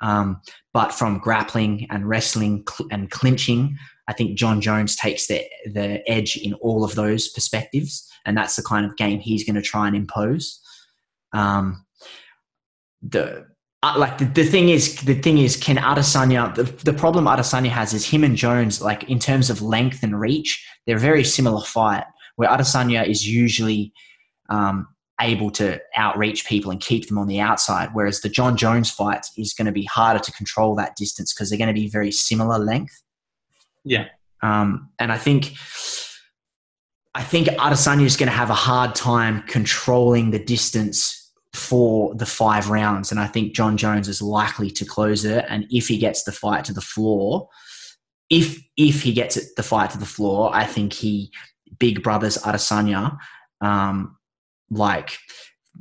Um, 0.02 0.42
but 0.74 0.92
from 0.92 1.18
grappling 1.18 1.86
and 1.90 2.06
wrestling 2.06 2.64
cl- 2.68 2.88
and 2.92 3.10
clinching, 3.10 3.78
I 4.06 4.12
think 4.12 4.36
Jon 4.36 4.60
Jones 4.60 4.96
takes 4.96 5.26
the 5.26 5.42
the 5.64 6.08
edge 6.08 6.36
in 6.36 6.52
all 6.54 6.84
of 6.84 6.94
those 6.94 7.28
perspectives, 7.28 8.06
and 8.26 8.36
that's 8.36 8.56
the 8.56 8.62
kind 8.62 8.84
of 8.84 8.96
game 8.96 9.18
he's 9.18 9.44
going 9.44 9.56
to 9.56 9.62
try 9.62 9.86
and 9.86 9.96
impose. 9.96 10.60
Um, 11.32 11.86
the 13.00 13.46
uh, 13.82 13.94
like 13.96 14.18
the, 14.18 14.26
the 14.26 14.44
thing 14.44 14.68
is 14.68 14.96
the 15.02 15.14
thing 15.14 15.38
is 15.38 15.56
can 15.56 15.76
Adesanya 15.76 16.54
the, 16.54 16.64
the 16.64 16.92
problem 16.92 17.24
Adesanya 17.24 17.68
has 17.68 17.94
is 17.94 18.04
him 18.04 18.24
and 18.24 18.36
Jones 18.36 18.82
like 18.82 19.04
in 19.04 19.18
terms 19.18 19.48
of 19.48 19.62
length 19.62 20.02
and 20.02 20.18
reach 20.18 20.66
they're 20.86 20.96
a 20.96 21.00
very 21.00 21.24
similar 21.24 21.62
fight 21.62 22.04
where 22.36 22.48
Adesanya 22.48 23.06
is 23.06 23.28
usually 23.28 23.92
um, 24.48 24.86
able 25.20 25.50
to 25.50 25.80
outreach 25.96 26.46
people 26.46 26.70
and 26.70 26.80
keep 26.80 27.08
them 27.08 27.18
on 27.18 27.26
the 27.26 27.40
outside 27.40 27.90
whereas 27.92 28.20
the 28.20 28.28
Jon 28.28 28.56
Jones 28.56 28.90
fight 28.90 29.26
is 29.36 29.52
going 29.52 29.66
to 29.66 29.72
be 29.72 29.84
harder 29.84 30.20
to 30.20 30.32
control 30.32 30.74
that 30.76 30.96
distance 30.96 31.32
because 31.34 31.50
they're 31.50 31.58
going 31.58 31.74
to 31.74 31.80
be 31.80 31.88
very 31.88 32.12
similar 32.12 32.58
length 32.58 33.02
Yeah. 33.84 34.06
um, 34.42 34.90
and 34.98 35.10
I 35.12 35.18
think 35.18 35.52
I 37.14 37.22
think 37.22 37.48
Adesanya 37.48 38.04
is 38.04 38.16
going 38.16 38.28
to 38.28 38.36
have 38.36 38.50
a 38.50 38.54
hard 38.54 38.94
time 38.94 39.42
controlling 39.48 40.32
the 40.32 40.38
distance 40.38 41.32
for 41.54 42.14
the 42.14 42.26
five 42.26 42.68
rounds, 42.68 43.10
and 43.10 43.18
I 43.18 43.26
think 43.26 43.54
Jon 43.54 43.78
Jones 43.78 44.08
is 44.08 44.20
likely 44.20 44.70
to 44.72 44.84
close 44.84 45.24
it. 45.24 45.46
And 45.48 45.64
if 45.70 45.88
he 45.88 45.96
gets 45.96 46.24
the 46.24 46.32
fight 46.32 46.66
to 46.66 46.74
the 46.74 46.82
floor, 46.82 47.48
if 48.28 48.60
if 48.76 49.02
he 49.02 49.14
gets 49.14 49.38
it, 49.38 49.44
the 49.56 49.62
fight 49.62 49.88
to 49.92 49.98
the 49.98 50.04
floor, 50.04 50.54
I 50.54 50.64
think 50.66 50.92
he 50.92 51.32
big 51.78 52.02
brothers 52.02 52.38
Adesanya, 52.38 53.16
um, 53.60 54.16
like 54.70 55.18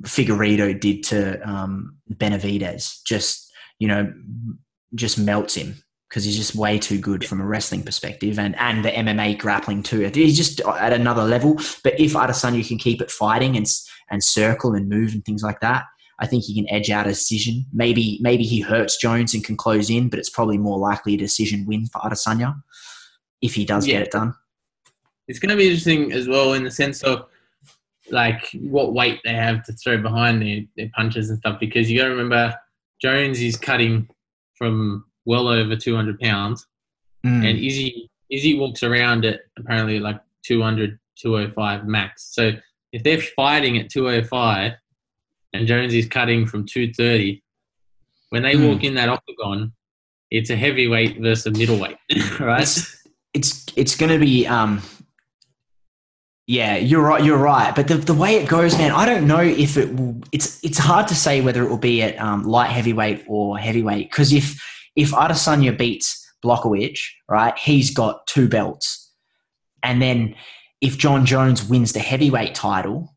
Figueiredo 0.03 0.79
did 0.79 1.03
to 1.03 1.41
um, 1.49 1.97
Benavidez, 2.13 3.01
just 3.05 3.51
you 3.79 3.87
know, 3.87 4.11
just 4.93 5.17
melts 5.19 5.55
him 5.55 5.75
because 6.09 6.23
he's 6.23 6.37
just 6.37 6.55
way 6.55 6.79
too 6.79 6.97
good 6.97 7.25
from 7.25 7.41
a 7.41 7.45
wrestling 7.45 7.83
perspective 7.83 8.39
and, 8.39 8.55
and 8.57 8.85
the 8.85 8.91
MMA 8.91 9.37
grappling 9.37 9.83
too. 9.83 10.09
He's 10.13 10.37
just 10.37 10.61
at 10.61 10.93
another 10.93 11.23
level. 11.23 11.55
But 11.83 11.99
if 11.99 12.13
Adesanya 12.13 12.65
can 12.65 12.77
keep 12.77 13.01
it 13.01 13.11
fighting 13.11 13.57
and 13.57 13.65
and 14.09 14.23
circle 14.23 14.73
and 14.73 14.87
move 14.87 15.13
and 15.13 15.25
things 15.25 15.43
like 15.43 15.59
that, 15.61 15.83
I 16.19 16.27
think 16.27 16.43
he 16.43 16.55
can 16.55 16.71
edge 16.73 16.89
out 16.89 17.07
a 17.07 17.09
decision. 17.09 17.65
Maybe 17.73 18.19
maybe 18.21 18.43
he 18.43 18.61
hurts 18.61 18.97
Jones 18.97 19.33
and 19.33 19.43
can 19.43 19.57
close 19.57 19.89
in, 19.89 20.09
but 20.09 20.19
it's 20.19 20.29
probably 20.29 20.57
more 20.57 20.77
likely 20.77 21.15
a 21.15 21.17
decision 21.17 21.65
win 21.65 21.87
for 21.87 21.99
Adesanya 21.99 22.55
if 23.41 23.55
he 23.55 23.65
does 23.65 23.85
Yeah. 23.87 23.95
get 23.95 24.03
it 24.03 24.11
done. 24.11 24.33
It's 25.27 25.39
going 25.39 25.49
to 25.49 25.55
be 25.55 25.65
interesting 25.67 26.11
as 26.11 26.27
well 26.27 26.53
in 26.53 26.63
the 26.63 26.71
sense 26.71 27.01
of 27.03 27.25
like 28.11 28.47
what 28.53 28.93
weight 28.93 29.19
they 29.23 29.33
have 29.33 29.63
to 29.65 29.73
throw 29.73 29.97
behind 30.01 30.41
their, 30.41 30.61
their 30.77 30.89
punches 30.95 31.29
and 31.29 31.39
stuff 31.39 31.59
because 31.59 31.89
you 31.89 31.97
got 31.97 32.05
to 32.05 32.11
remember 32.11 32.53
Jones 33.01 33.41
is 33.41 33.57
cutting 33.57 34.07
from 34.55 35.05
well 35.25 35.47
over 35.47 35.75
200 35.75 36.19
pounds 36.19 36.67
Mm. 37.25 37.43
and 37.49 37.57
Izzy 37.57 38.07
Izzy 38.29 38.59
walks 38.59 38.83
around 38.83 39.25
at 39.25 39.39
apparently 39.57 39.99
like 39.99 40.19
200 40.45 40.99
205 41.19 41.87
max 41.87 42.27
so 42.35 42.51
if 42.91 43.01
they're 43.01 43.19
fighting 43.35 43.79
at 43.79 43.89
205 43.89 44.73
and 45.53 45.65
Jones 45.65 45.95
is 45.95 46.05
cutting 46.07 46.45
from 46.45 46.67
230 46.67 47.41
when 48.29 48.43
they 48.43 48.53
Hmm. 48.55 48.67
walk 48.67 48.83
in 48.83 48.93
that 48.93 49.09
octagon 49.09 49.73
it's 50.29 50.51
a 50.51 50.55
heavyweight 50.55 51.19
versus 51.19 51.47
a 51.47 51.51
middleweight 51.57 51.97
right 52.39 52.61
It's 52.61 53.07
it's 53.33 53.65
it's 53.75 53.95
going 53.95 54.11
to 54.11 54.19
be 54.23 54.45
um 54.45 54.83
yeah, 56.47 56.77
you're 56.77 57.01
right. 57.01 57.23
You're 57.23 57.39
right. 57.39 57.73
But 57.75 57.87
the, 57.87 57.95
the 57.95 58.13
way 58.13 58.35
it 58.35 58.47
goes, 58.47 58.77
man, 58.77 58.91
I 58.91 59.05
don't 59.05 59.25
know 59.25 59.39
if 59.39 59.77
it 59.77 59.95
will. 59.95 60.21
It's 60.31 60.63
it's 60.63 60.77
hard 60.77 61.07
to 61.07 61.15
say 61.15 61.41
whether 61.41 61.63
it 61.63 61.69
will 61.69 61.77
be 61.77 62.03
at 62.03 62.19
um, 62.19 62.43
light 62.43 62.69
heavyweight 62.69 63.25
or 63.27 63.57
heavyweight 63.57 64.11
because 64.11 64.31
if 64.31 64.63
if 64.95 65.11
Adesanya 65.11 65.75
beats 65.75 66.23
Blachowicz, 66.43 66.99
right, 67.27 67.57
he's 67.57 67.91
got 67.91 68.27
two 68.27 68.47
belts, 68.47 69.11
and 69.81 70.01
then 70.01 70.35
if 70.81 70.99
Jon 70.99 71.25
Jones 71.25 71.67
wins 71.67 71.93
the 71.93 71.99
heavyweight 71.99 72.53
title, 72.53 73.15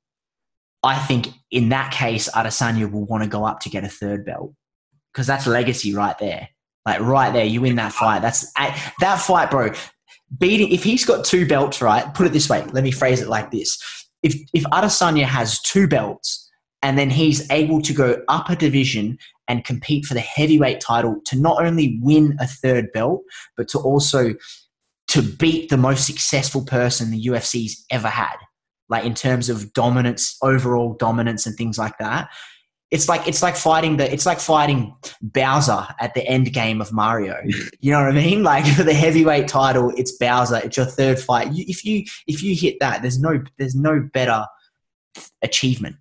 I 0.82 0.98
think 0.98 1.28
in 1.50 1.68
that 1.68 1.92
case 1.92 2.30
Adesanya 2.30 2.90
will 2.90 3.04
want 3.04 3.24
to 3.24 3.28
go 3.28 3.44
up 3.44 3.60
to 3.60 3.68
get 3.68 3.84
a 3.84 3.88
third 3.88 4.24
belt 4.24 4.54
because 5.12 5.26
that's 5.26 5.46
legacy 5.46 5.94
right 5.94 6.18
there. 6.18 6.48
Like 6.86 7.00
right 7.00 7.30
there, 7.30 7.44
you 7.44 7.60
win 7.60 7.76
that 7.76 7.92
fight. 7.92 8.22
That's 8.22 8.50
that 8.54 9.16
fight, 9.20 9.50
bro 9.50 9.72
beating 10.36 10.70
if 10.70 10.82
he's 10.82 11.04
got 11.04 11.24
two 11.24 11.46
belts, 11.46 11.80
right? 11.80 12.12
Put 12.14 12.26
it 12.26 12.32
this 12.32 12.48
way. 12.48 12.64
Let 12.72 12.84
me 12.84 12.90
phrase 12.90 13.20
it 13.20 13.28
like 13.28 13.50
this: 13.50 13.78
if 14.22 14.34
if 14.52 14.64
Adesanya 14.64 15.24
has 15.24 15.60
two 15.60 15.86
belts 15.86 16.48
and 16.82 16.98
then 16.98 17.10
he's 17.10 17.50
able 17.50 17.82
to 17.82 17.92
go 17.92 18.22
up 18.28 18.50
a 18.50 18.56
division 18.56 19.18
and 19.48 19.64
compete 19.64 20.04
for 20.04 20.14
the 20.14 20.20
heavyweight 20.20 20.80
title 20.80 21.20
to 21.24 21.36
not 21.36 21.64
only 21.64 21.98
win 22.02 22.36
a 22.40 22.46
third 22.46 22.92
belt, 22.92 23.22
but 23.56 23.68
to 23.68 23.78
also 23.78 24.34
to 25.08 25.22
beat 25.22 25.70
the 25.70 25.76
most 25.76 26.06
successful 26.06 26.64
person 26.64 27.10
the 27.10 27.26
UFC's 27.26 27.84
ever 27.90 28.08
had, 28.08 28.36
like 28.88 29.04
in 29.04 29.14
terms 29.14 29.48
of 29.48 29.72
dominance, 29.72 30.36
overall 30.42 30.94
dominance, 30.94 31.46
and 31.46 31.56
things 31.56 31.78
like 31.78 31.96
that. 31.98 32.28
It's 32.90 33.08
like 33.08 33.28
it's 33.28 33.42
like 33.42 33.54
fighting 33.56 33.98
the 33.98 34.10
it's 34.10 34.24
like 34.24 34.40
fighting 34.40 34.96
Bowser 35.20 35.86
at 36.00 36.14
the 36.14 36.26
end 36.26 36.52
game 36.54 36.80
of 36.80 36.92
Mario. 36.92 37.36
You 37.80 37.92
know 37.92 38.00
what 38.00 38.08
I 38.08 38.12
mean? 38.12 38.42
Like 38.48 38.66
for 38.66 38.82
the 38.82 38.94
heavyweight 38.94 39.46
title, 39.46 39.92
it's 39.96 40.12
Bowser. 40.12 40.60
It's 40.64 40.76
your 40.76 40.86
third 40.86 41.18
fight. 41.18 41.52
You, 41.52 41.64
if 41.68 41.84
you 41.84 42.04
if 42.26 42.42
you 42.42 42.54
hit 42.54 42.76
that, 42.80 43.02
there's 43.02 43.18
no 43.18 43.42
there's 43.58 43.74
no 43.74 44.08
better 44.14 44.46
achievement. 45.42 45.96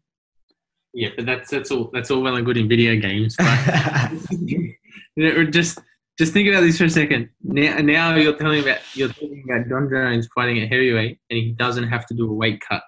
Yeah, 0.93 1.09
but 1.15 1.25
that's 1.25 1.51
that's 1.51 1.71
all 1.71 1.89
that's 1.93 2.09
all 2.09 2.21
well 2.21 2.37
and 2.37 2.45
good 2.45 2.57
in 2.57 2.69
video 2.69 2.95
games. 2.95 3.35
But 3.37 4.11
you 4.31 4.73
know, 5.17 5.43
just 5.45 5.79
just 6.17 6.33
think 6.33 6.47
about 6.47 6.61
this 6.61 6.77
for 6.77 6.85
a 6.85 6.89
second. 6.89 7.29
Now, 7.43 7.77
now 7.79 8.15
you're 8.15 8.35
telling 8.35 8.61
about 8.61 8.79
you're 8.95 9.09
talking 9.09 9.43
about 9.47 9.67
Jon 9.67 9.89
Jones 9.89 10.27
fighting 10.33 10.59
at 10.59 10.69
heavyweight, 10.69 11.19
and 11.29 11.37
he 11.37 11.51
doesn't 11.51 11.87
have 11.87 12.05
to 12.07 12.13
do 12.13 12.29
a 12.29 12.33
weight 12.33 12.61
cut. 12.61 12.81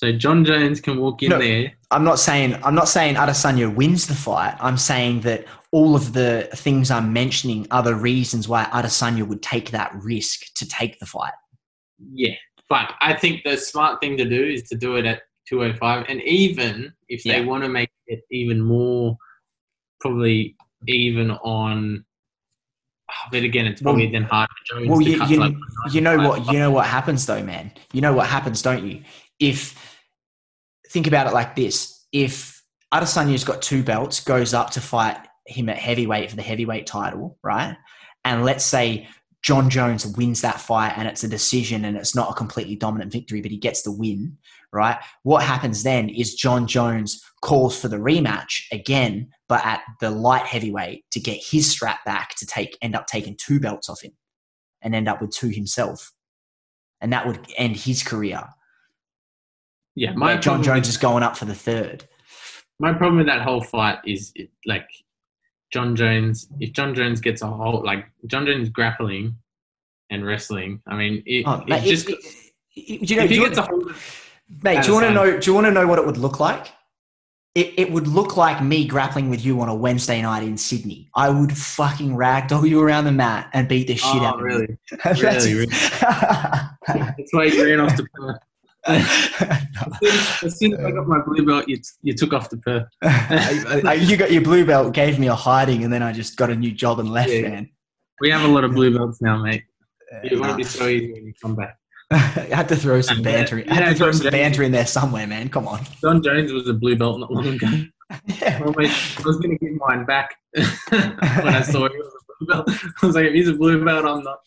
So 0.00 0.10
Jon 0.12 0.46
Jones 0.46 0.80
can 0.80 0.98
walk 0.98 1.22
in 1.22 1.28
No. 1.28 1.38
there. 1.38 1.74
I'm 1.90 2.04
not 2.04 2.18
saying 2.18 2.54
I'm 2.64 2.74
not 2.74 2.88
saying 2.88 3.16
Adesanya 3.16 3.74
wins 3.74 4.06
the 4.06 4.14
fight. 4.14 4.56
I'm 4.58 4.78
saying 4.78 5.20
that 5.22 5.44
all 5.72 5.94
of 5.94 6.14
the 6.14 6.48
things 6.54 6.90
I'm 6.90 7.12
mentioning 7.12 7.66
are 7.70 7.82
the 7.82 7.94
reasons 7.94 8.48
why 8.48 8.64
Adesanya 8.72 9.28
would 9.28 9.42
take 9.42 9.72
that 9.72 9.94
risk 9.94 10.54
to 10.54 10.66
take 10.66 10.98
the 11.00 11.04
fight. 11.04 11.34
Yeah, 12.14 12.32
but 12.70 12.94
I 13.02 13.12
think 13.12 13.42
the 13.44 13.58
smart 13.58 14.00
thing 14.00 14.16
to 14.16 14.24
do 14.26 14.42
is 14.42 14.62
to 14.70 14.74
do 14.74 14.96
it 14.96 15.04
at 15.04 15.20
205, 15.50 16.06
and 16.08 16.22
even 16.22 16.94
if 17.10 17.22
they 17.24 17.40
Yeah. 17.40 17.44
want 17.44 17.62
to 17.64 17.68
make 17.68 17.90
it 18.06 18.22
even 18.30 18.62
more, 18.62 19.18
probably 20.00 20.56
even 20.88 21.32
on. 21.32 22.06
Oh, 23.10 23.28
but 23.30 23.42
again, 23.42 23.66
it's 23.66 23.82
probably 23.82 24.04
Well- 24.06 24.12
then 24.12 24.22
hard 24.22 24.48
for 24.48 24.74
Jones 24.76 24.88
Well, 24.88 25.00
to 25.00 25.04
you, 25.04 25.24
you, 25.26 25.36
like 25.40 25.54
you 25.92 26.00
know 26.00 26.16
what 26.26 26.50
you 26.50 26.58
know 26.58 26.70
what 26.70 26.86
happens 26.86 27.26
though, 27.26 27.42
man. 27.42 27.72
You 27.92 28.00
know 28.00 28.14
what 28.14 28.28
happens, 28.28 28.62
don't 28.62 28.86
you? 28.86 29.02
If 29.38 29.89
think 30.90 31.06
about 31.06 31.26
it 31.26 31.32
like 31.32 31.56
this: 31.56 32.06
if 32.12 32.62
Adesanya's 32.92 33.44
got 33.44 33.62
two 33.62 33.82
belts, 33.82 34.20
goes 34.20 34.52
up 34.54 34.70
to 34.70 34.80
fight 34.80 35.16
him 35.46 35.68
at 35.68 35.78
heavyweight 35.78 36.30
for 36.30 36.36
the 36.36 36.42
heavyweight 36.42 36.86
title, 36.86 37.38
right? 37.42 37.76
And 38.24 38.44
let's 38.44 38.64
say 38.64 39.08
Jon 39.42 39.70
Jones 39.70 40.06
wins 40.06 40.42
that 40.42 40.60
fight 40.60 40.92
and 40.96 41.08
it's 41.08 41.24
a 41.24 41.28
decision 41.28 41.84
and 41.84 41.96
it's 41.96 42.14
not 42.14 42.30
a 42.30 42.34
completely 42.34 42.76
dominant 42.76 43.10
victory, 43.10 43.40
but 43.40 43.50
he 43.50 43.56
gets 43.56 43.82
the 43.82 43.92
win, 43.92 44.36
right? 44.72 44.98
What 45.22 45.42
happens 45.42 45.82
then 45.82 46.10
is 46.10 46.34
Jon 46.34 46.66
Jones 46.66 47.22
calls 47.40 47.80
for 47.80 47.88
the 47.88 47.96
rematch 47.96 48.64
again, 48.70 49.30
but 49.48 49.64
at 49.64 49.80
the 50.00 50.10
light 50.10 50.44
heavyweight 50.44 51.04
to 51.12 51.20
get 51.20 51.42
his 51.42 51.70
strap 51.70 52.04
back 52.04 52.34
to 52.36 52.46
take 52.46 52.76
end 52.82 52.94
up 52.94 53.06
taking 53.06 53.36
two 53.36 53.60
belts 53.60 53.88
off 53.88 54.02
him 54.02 54.12
and 54.82 54.94
end 54.94 55.08
up 55.08 55.20
with 55.20 55.30
two 55.30 55.48
himself. 55.48 56.12
And 57.00 57.12
that 57.14 57.26
would 57.26 57.40
end 57.56 57.76
his 57.76 58.02
career. 58.02 58.42
Yeah, 59.96 60.12
My 60.12 60.36
Jon 60.36 60.62
Jones 60.62 60.88
is 60.88 60.96
going 60.96 61.22
up 61.22 61.36
for 61.36 61.44
the 61.44 61.54
third. 61.54 62.04
my 62.78 62.92
problem 62.92 63.18
with 63.18 63.26
that 63.26 63.42
whole 63.42 63.60
fight 63.62 63.98
is 64.06 64.32
it, 64.34 64.50
like 64.66 64.88
Jon 65.72 65.94
Jones. 65.96 66.48
If 66.60 66.72
Jon 66.72 66.94
Jones 66.94 67.20
gets 67.20 67.42
a 67.42 67.46
hold, 67.46 67.84
like 67.84 68.06
Jon 68.26 68.46
Jones 68.46 68.68
grappling 68.70 69.36
and 70.10 70.24
wrestling, 70.24 70.80
I 70.86 70.96
mean, 70.96 71.22
it, 71.26 71.44
Oh, 71.46 71.62
mate, 71.68 71.84
just 71.84 72.08
it- 72.08 72.18
it- 72.76 73.06
do 73.06 73.14
you 73.14 73.16
know, 73.16 73.24
if 73.24 73.30
he 73.30 73.36
you, 73.36 73.44
gets 73.46 73.58
a 73.58 73.62
hold 73.62 73.90
of 73.90 74.30
mate, 74.62 74.82
do 74.82 74.88
you 74.88 74.94
want 74.94 75.06
to 75.06 75.12
know? 75.12 75.38
Do 75.38 75.50
you 75.50 75.54
want 75.54 75.66
to 75.66 75.70
know 75.72 75.86
what 75.86 75.98
it 75.98 76.06
would 76.06 76.16
look 76.16 76.40
like? 76.40 76.68
It, 77.56 77.74
it 77.76 77.90
would 77.90 78.06
look 78.06 78.36
like 78.36 78.62
me 78.62 78.86
grappling 78.86 79.28
with 79.28 79.44
you 79.44 79.60
on 79.60 79.68
a 79.68 79.74
Wednesday 79.74 80.22
night 80.22 80.44
in 80.44 80.56
Sydney. 80.56 81.10
I 81.16 81.30
would 81.30 81.56
fucking 81.58 82.10
ragdoll 82.16 82.66
you 82.68 82.80
around 82.80 83.06
the 83.06 83.12
mat 83.12 83.50
and 83.52 83.66
beat 83.68 83.88
the 83.88 83.96
shit 83.96 84.22
oh, 84.22 84.24
out 84.24 84.34
of 84.36 84.42
really? 84.42 84.68
you. 84.68 84.98
That's- 85.04 85.44
Really, 85.46 85.66
That's 86.86 87.32
why 87.32 87.44
you 87.46 87.64
ran 87.66 87.80
off 87.80 87.96
to 87.96 88.04
Perth. 88.14 88.38
As 88.86 90.58
soon 90.58 90.74
as 90.74 90.84
I 90.84 90.90
got 90.90 91.06
my 91.06 91.20
blue 91.20 91.44
belt, 91.46 91.68
you, 91.68 91.78
you 92.02 92.14
took 92.14 92.32
off 92.32 92.50
the 92.50 92.56
Perth. 92.58 92.86
I- 93.02 93.82
I- 93.86 93.92
you 93.94 94.16
got 94.16 94.32
your 94.32 94.42
blue 94.42 94.64
belt, 94.64 94.94
gave 94.94 95.18
me 95.18 95.28
a 95.28 95.34
hiding, 95.34 95.84
and 95.84 95.92
then 95.92 96.02
I 96.02 96.12
just 96.12 96.36
got 96.36 96.50
a 96.50 96.54
new 96.54 96.70
job 96.72 96.98
and 97.00 97.10
left, 97.10 97.30
Yeah. 97.30 97.42
man. 97.48 97.70
We 98.20 98.30
have 98.30 98.42
a 98.42 98.48
lot 98.48 98.64
of 98.64 98.72
blue 98.72 98.96
belts 98.96 99.20
now, 99.22 99.42
mate. 99.42 99.64
It 100.24 100.32
Uh, 100.36 100.40
won't 100.40 100.56
be 100.56 100.64
so 100.64 100.86
easy 100.88 101.12
when 101.12 101.26
you 101.26 101.32
come 101.40 101.54
back. 101.56 101.78
I 102.10 102.16
had 102.52 102.68
to 102.68 102.76
throw 102.76 103.00
some 103.00 103.22
banter. 103.22 103.58
In. 103.60 103.70
I 103.70 103.74
had 103.74 103.88
to 103.90 103.94
throw 103.94 104.12
some 104.12 104.30
banter 104.30 104.62
in 104.62 104.72
there 104.72 104.86
somewhere, 104.86 105.26
man. 105.26 105.48
Come 105.48 105.66
on. 105.68 105.80
Jon 106.02 106.22
Jones 106.22 106.52
was 106.52 106.68
a 106.68 106.74
blue 106.74 106.96
belt 106.96 107.20
not 107.20 107.30
long 107.32 107.46
ago. 107.46 107.66
Yeah. 108.26 108.58
I 108.60 108.66
was 109.24 109.36
going 109.38 109.56
to 109.56 109.64
give 109.64 109.76
mine 109.86 110.04
back 110.04 110.34
when 110.52 110.66
I 110.90 111.62
saw 111.62 111.88
he 111.88 111.96
was 111.96 112.08
a 112.12 112.44
blue 112.44 112.46
belt. 112.48 112.68
I 113.00 113.06
was 113.06 113.14
like, 113.14 113.26
if 113.26 113.34
he's 113.34 113.46
a 113.48 113.54
blue 113.54 113.84
belt, 113.84 114.04
I'm 114.04 114.24
not. 114.24 114.40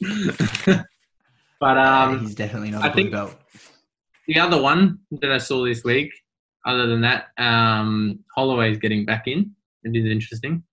but 1.62 1.78
um, 1.78 2.20
he's 2.26 2.36
definitely 2.36 2.72
not 2.72 2.84
I 2.84 2.88
a 2.88 2.92
blue 2.92 3.04
think- 3.04 3.12
belt. 3.14 3.34
The 4.28 4.40
other 4.40 4.62
one 4.62 5.00
that 5.12 5.32
I 5.32 5.38
saw 5.38 5.66
this 5.66 5.84
week, 5.84 6.12
other 6.66 6.88
than 6.88 7.02
that, 7.02 7.28
um, 7.38 8.20
Holloway's 8.36 8.78
getting 8.78 9.06
back 9.06 9.28
in. 9.28 9.52
It 9.84 9.96
is 9.96 10.06
interesting. 10.06 10.64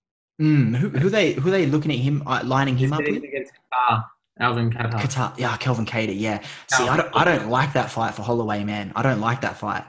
Mm, 0.41 0.75
who, 0.77 0.89
who 0.89 1.11
they 1.11 1.33
who 1.33 1.51
they 1.51 1.67
looking 1.67 1.91
at 1.91 1.99
him 1.99 2.23
uh, 2.27 2.43
lining 2.45 2.77
him 2.77 2.93
up 2.93 3.01
with? 3.01 3.23
against 3.23 3.53
Kattar, 3.53 4.05
Alvin 4.39 4.71
Kattar. 4.71 5.01
Kattar, 5.01 5.39
yeah, 5.39 5.57
Calvin 5.59 5.85
Kattar, 5.85 6.19
yeah. 6.19 6.41
See, 6.69 6.89
I 6.89 6.97
don't, 6.97 7.15
I 7.15 7.25
don't 7.25 7.51
like 7.51 7.75
that 7.75 7.91
fight 7.91 8.15
for 8.15 8.23
Holloway, 8.23 8.65
man. 8.65 8.93
I 8.97 9.03
don't 9.03 9.21
like 9.21 9.43
that 9.43 9.59
fight. 9.59 9.85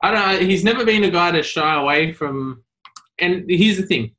I 0.00 0.10
don't 0.10 0.40
know. 0.40 0.46
He's 0.46 0.64
never 0.64 0.84
been 0.84 1.04
a 1.04 1.10
guy 1.10 1.30
to 1.32 1.42
shy 1.42 1.80
away 1.80 2.12
from. 2.12 2.64
And 3.18 3.44
here's 3.48 3.76
the 3.76 3.86
thing. 3.86 4.12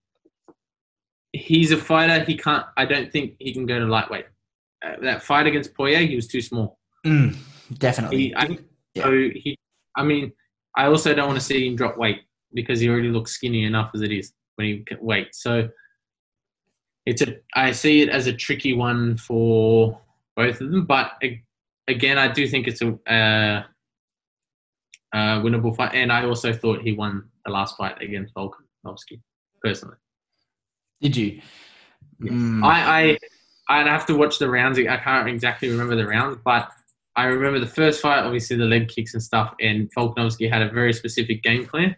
He's 1.32 1.72
a 1.72 1.78
fighter. 1.78 2.24
He 2.24 2.38
can't. 2.38 2.66
I 2.78 2.86
don't 2.86 3.12
think 3.12 3.36
he 3.40 3.52
can 3.54 3.66
go 3.66 3.80
to 3.80 3.86
lightweight. 3.86 4.26
Uh, 4.86 4.96
that 5.02 5.24
fight 5.24 5.48
against 5.48 5.74
Poirier, 5.74 6.06
he 6.06 6.16
was 6.16 6.28
too 6.28 6.42
small. 6.42 6.78
Mm, 7.06 7.36
definitely. 7.80 8.18
He, 8.18 8.36
I, 8.36 8.58
Yeah. 8.94 9.04
So 9.04 9.12
he. 9.12 9.58
I 9.96 10.04
mean, 10.04 10.32
I 10.76 10.86
also 10.86 11.14
don't 11.14 11.28
want 11.28 11.40
to 11.40 11.46
see 11.46 11.68
him 11.68 11.76
drop 11.76 11.98
weight 11.98 12.22
because 12.54 12.80
he 12.80 12.90
already 12.90 13.10
looks 13.10 13.32
skinny 13.32 13.66
enough 13.66 13.92
as 13.94 14.02
it 14.02 14.12
is 14.12 14.34
when 14.56 14.68
he 14.68 14.80
can 14.80 14.98
weight. 15.02 15.34
So 15.34 15.70
it's 17.06 17.22
a. 17.22 17.36
I 17.56 17.72
see 17.72 18.02
it 18.02 18.10
as 18.10 18.28
a 18.28 18.34
tricky 18.34 18.74
one 18.74 19.18
for 19.18 20.00
both 20.36 20.62
of 20.62 20.72
them, 20.72 20.86
but 20.86 21.12
again, 21.88 22.18
I 22.18 22.32
do 22.32 22.48
think 22.48 22.68
it's 22.68 22.82
a. 22.82 22.98
Uh, 23.12 23.64
uh, 25.14 25.40
winnable 25.42 25.76
fight, 25.76 25.94
and 25.94 26.12
I 26.12 26.26
also 26.26 26.52
thought 26.52 26.82
he 26.82 26.94
won 26.94 27.30
the 27.46 27.52
last 27.52 27.78
fight 27.78 28.02
against 28.02 28.34
Volkanovski. 28.34 29.22
Personally, 29.64 29.96
Did 31.00 31.16
you? 31.16 31.42
Yes. 32.20 32.34
Mm, 32.34 32.64
I, 32.64 33.18
I 33.70 33.80
I'd 33.80 33.88
have 33.88 34.06
to 34.08 34.18
watch 34.18 34.40
the 34.40 34.50
rounds. 34.50 34.78
I 34.78 34.98
can't 34.98 35.30
exactly 35.30 35.70
remember 35.70 35.96
the 35.96 36.06
rounds, 36.06 36.40
but 36.44 36.70
I 37.16 37.26
remember 37.26 37.60
the 37.60 37.68
first 37.68 38.02
fight, 38.02 38.24
obviously 38.24 38.58
the 38.58 38.66
leg 38.66 38.88
kicks 38.88 39.14
and 39.14 39.22
stuff, 39.22 39.54
and 39.62 39.90
Volkanovski 39.96 40.52
had 40.52 40.62
a 40.62 40.70
very 40.70 40.94
specific 40.94 41.44
game 41.44 41.66
plan, 41.66 41.96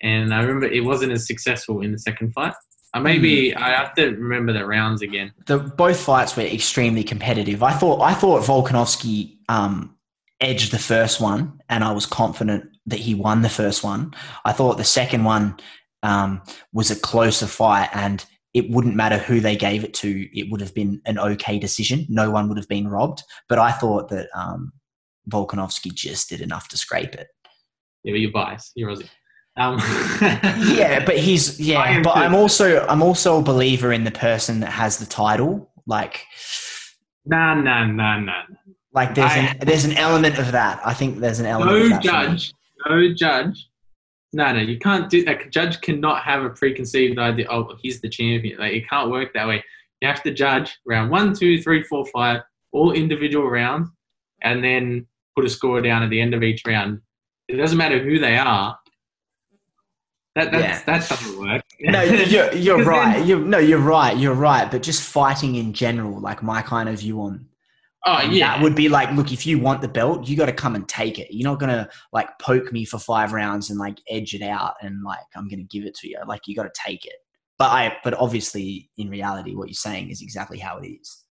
and 0.00 0.32
I 0.32 0.40
remember 0.42 0.66
it 0.66 0.84
wasn't 0.84 1.12
as 1.12 1.26
successful 1.26 1.80
in 1.80 1.92
the 1.92 1.98
second 1.98 2.32
fight. 2.32 2.54
Uh, 2.94 3.00
maybe 3.00 3.54
I 3.56 3.70
have 3.70 3.94
to 3.96 4.10
remember 4.10 4.52
the 4.52 4.64
rounds 4.64 5.02
again. 5.02 5.32
the 5.46 5.58
both 5.58 5.98
fights 5.98 6.36
were 6.36 6.44
extremely 6.44 7.02
competitive. 7.02 7.62
I 7.62 7.72
thought 7.72 8.00
I 8.00 8.14
thought 8.14 8.44
Volkanovski 8.44 9.38
um, 9.48 9.96
edged 10.40 10.70
the 10.70 10.78
first 10.78 11.20
one, 11.20 11.60
and 11.68 11.82
I 11.82 11.90
was 11.90 12.06
confident 12.06 12.70
that 12.86 13.00
he 13.00 13.14
won 13.14 13.42
the 13.42 13.48
first 13.48 13.82
one. 13.82 14.14
I 14.44 14.52
thought 14.52 14.76
the 14.76 14.84
second 14.84 15.24
one 15.24 15.56
um, 16.04 16.42
was 16.72 16.92
a 16.92 16.96
closer 16.96 17.48
fight, 17.48 17.88
and 17.92 18.24
it 18.54 18.70
wouldn't 18.70 18.94
matter 18.94 19.18
who 19.18 19.40
they 19.40 19.56
gave 19.56 19.84
it 19.84 19.92
to; 19.94 20.28
it 20.38 20.50
would 20.50 20.60
have 20.60 20.74
been 20.74 21.02
an 21.04 21.18
okay 21.18 21.58
decision. 21.58 22.06
No 22.08 22.30
one 22.30 22.48
would 22.48 22.56
have 22.56 22.68
been 22.68 22.88
robbed. 22.88 23.22
But 23.48 23.58
I 23.58 23.72
thought 23.72 24.08
that 24.10 24.28
um, 24.34 24.72
Volkanovski 25.28 25.92
just 25.92 26.30
did 26.30 26.40
enough 26.40 26.68
to 26.68 26.76
scrape 26.78 27.14
it. 27.14 27.28
Yeah, 28.04 28.12
but 28.12 28.20
you're 28.20 28.32
biased. 28.32 28.72
You're 28.76 28.90
Aussie. 28.90 29.08
Um, 29.56 29.78
yeah, 30.76 31.04
but 31.04 31.16
he's 31.18 31.60
yeah. 31.60 32.00
But 32.02 32.14
too. 32.14 32.20
I'm 32.20 32.34
also 32.34 32.86
I'm 32.86 33.02
also 33.02 33.38
a 33.38 33.42
believer 33.42 33.92
in 33.92 34.04
the 34.04 34.10
person 34.10 34.60
that 34.60 34.70
has 34.70 34.98
the 34.98 35.06
title. 35.06 35.70
Like 35.86 36.24
nah, 37.26 37.54
nah, 37.54 37.84
nah, 37.86 38.18
nah. 38.18 38.42
Like 38.92 39.14
there's 39.14 39.32
I- 39.32 39.38
an 39.38 39.58
there's 39.60 39.84
an 39.84 39.96
element 39.96 40.38
of 40.38 40.52
that. 40.52 40.80
I 40.84 40.94
think 40.94 41.18
there's 41.18 41.40
an 41.40 41.46
element. 41.46 41.84
of 41.84 41.90
No 41.90 41.98
judge, 42.00 42.52
no 42.88 43.14
judge. 43.14 43.68
No, 44.34 44.52
no, 44.52 44.60
you 44.60 44.78
can't 44.78 45.08
do. 45.08 45.24
A 45.28 45.48
judge 45.48 45.80
cannot 45.80 46.22
have 46.24 46.42
a 46.44 46.50
preconceived 46.50 47.18
idea. 47.18 47.46
Oh, 47.50 47.74
he's 47.80 48.00
the 48.00 48.08
champion. 48.08 48.58
Like 48.58 48.72
it 48.72 48.88
can't 48.88 49.10
work 49.10 49.32
that 49.34 49.46
way. 49.46 49.62
You 50.00 50.08
have 50.08 50.22
to 50.24 50.32
judge 50.32 50.76
round 50.84 51.10
one, 51.10 51.34
two, 51.34 51.62
three, 51.62 51.82
four, 51.84 52.04
five, 52.06 52.42
all 52.72 52.92
individual 52.92 53.48
rounds, 53.48 53.88
and 54.42 54.62
then 54.62 55.06
put 55.36 55.44
a 55.44 55.48
score 55.48 55.80
down 55.80 56.02
at 56.02 56.10
the 56.10 56.20
end 56.20 56.34
of 56.34 56.42
each 56.42 56.62
round. 56.66 57.00
It 57.48 57.56
doesn't 57.56 57.78
matter 57.78 57.98
who 58.02 58.18
they 58.18 58.36
are. 58.36 58.76
That 60.34 60.50
that's, 60.50 60.64
Yeah. 60.64 60.82
that 60.86 61.08
doesn't 61.08 61.38
work. 61.38 61.62
No, 61.80 62.02
you're 62.02 62.52
you're 62.54 62.84
right. 62.84 63.18
then- 63.18 63.26
You 63.28 63.38
no, 63.44 63.58
you're 63.58 63.78
right. 63.78 64.16
You're 64.16 64.34
right. 64.34 64.68
But 64.70 64.82
just 64.82 65.02
fighting 65.02 65.54
in 65.54 65.72
general, 65.72 66.18
like 66.20 66.42
my 66.42 66.60
kind 66.62 66.88
of 66.88 66.98
view 66.98 67.20
on 67.20 67.46
oh 68.06 68.20
yeah, 68.22 68.54
that 68.54 68.62
would 68.62 68.74
be 68.74 68.88
like, 68.88 69.10
look, 69.12 69.32
if 69.32 69.46
you 69.46 69.58
want 69.58 69.80
the 69.80 69.88
belt, 69.88 70.28
you 70.28 70.36
got 70.36 70.46
to 70.46 70.52
come 70.52 70.74
and 70.74 70.88
take 70.88 71.18
it. 71.18 71.28
You're 71.30 71.50
not 71.50 71.58
gonna 71.60 71.88
like 72.12 72.28
poke 72.38 72.72
me 72.72 72.84
for 72.84 72.98
five 72.98 73.32
rounds 73.32 73.70
and 73.70 73.78
like 73.78 73.98
edge 74.08 74.34
it 74.34 74.42
out 74.42 74.74
and 74.82 75.02
like 75.02 75.18
I'm 75.36 75.48
gonna 75.48 75.62
give 75.64 75.84
it 75.84 75.94
to 75.96 76.08
you. 76.08 76.18
Like 76.26 76.42
you 76.46 76.54
got 76.54 76.64
to 76.64 76.72
take 76.86 77.04
it. 77.04 77.14
But 77.56 77.70
I, 77.70 77.96
but 78.02 78.14
obviously, 78.14 78.90
in 78.98 79.08
reality, 79.08 79.54
what 79.54 79.68
you're 79.68 79.74
saying 79.74 80.10
is 80.10 80.22
exactly 80.22 80.58
how 80.58 80.78
it 80.78 80.88
is. 80.88 81.24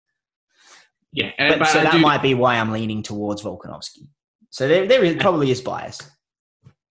yeah. 1.11 1.31
But, 1.37 1.59
But, 1.59 1.67
so 1.67 1.79
I 1.79 1.83
that 1.83 1.91
do- 1.93 1.99
might 1.99 2.21
be 2.21 2.33
why 2.33 2.55
I'm 2.57 2.71
leaning 2.71 3.03
towards 3.03 3.43
Volkanovski. 3.43 4.07
So 4.49 4.67
there, 4.67 4.87
there 4.87 5.03
is, 5.03 5.17
probably 5.17 5.51
is 5.51 5.59
bias. 5.59 5.99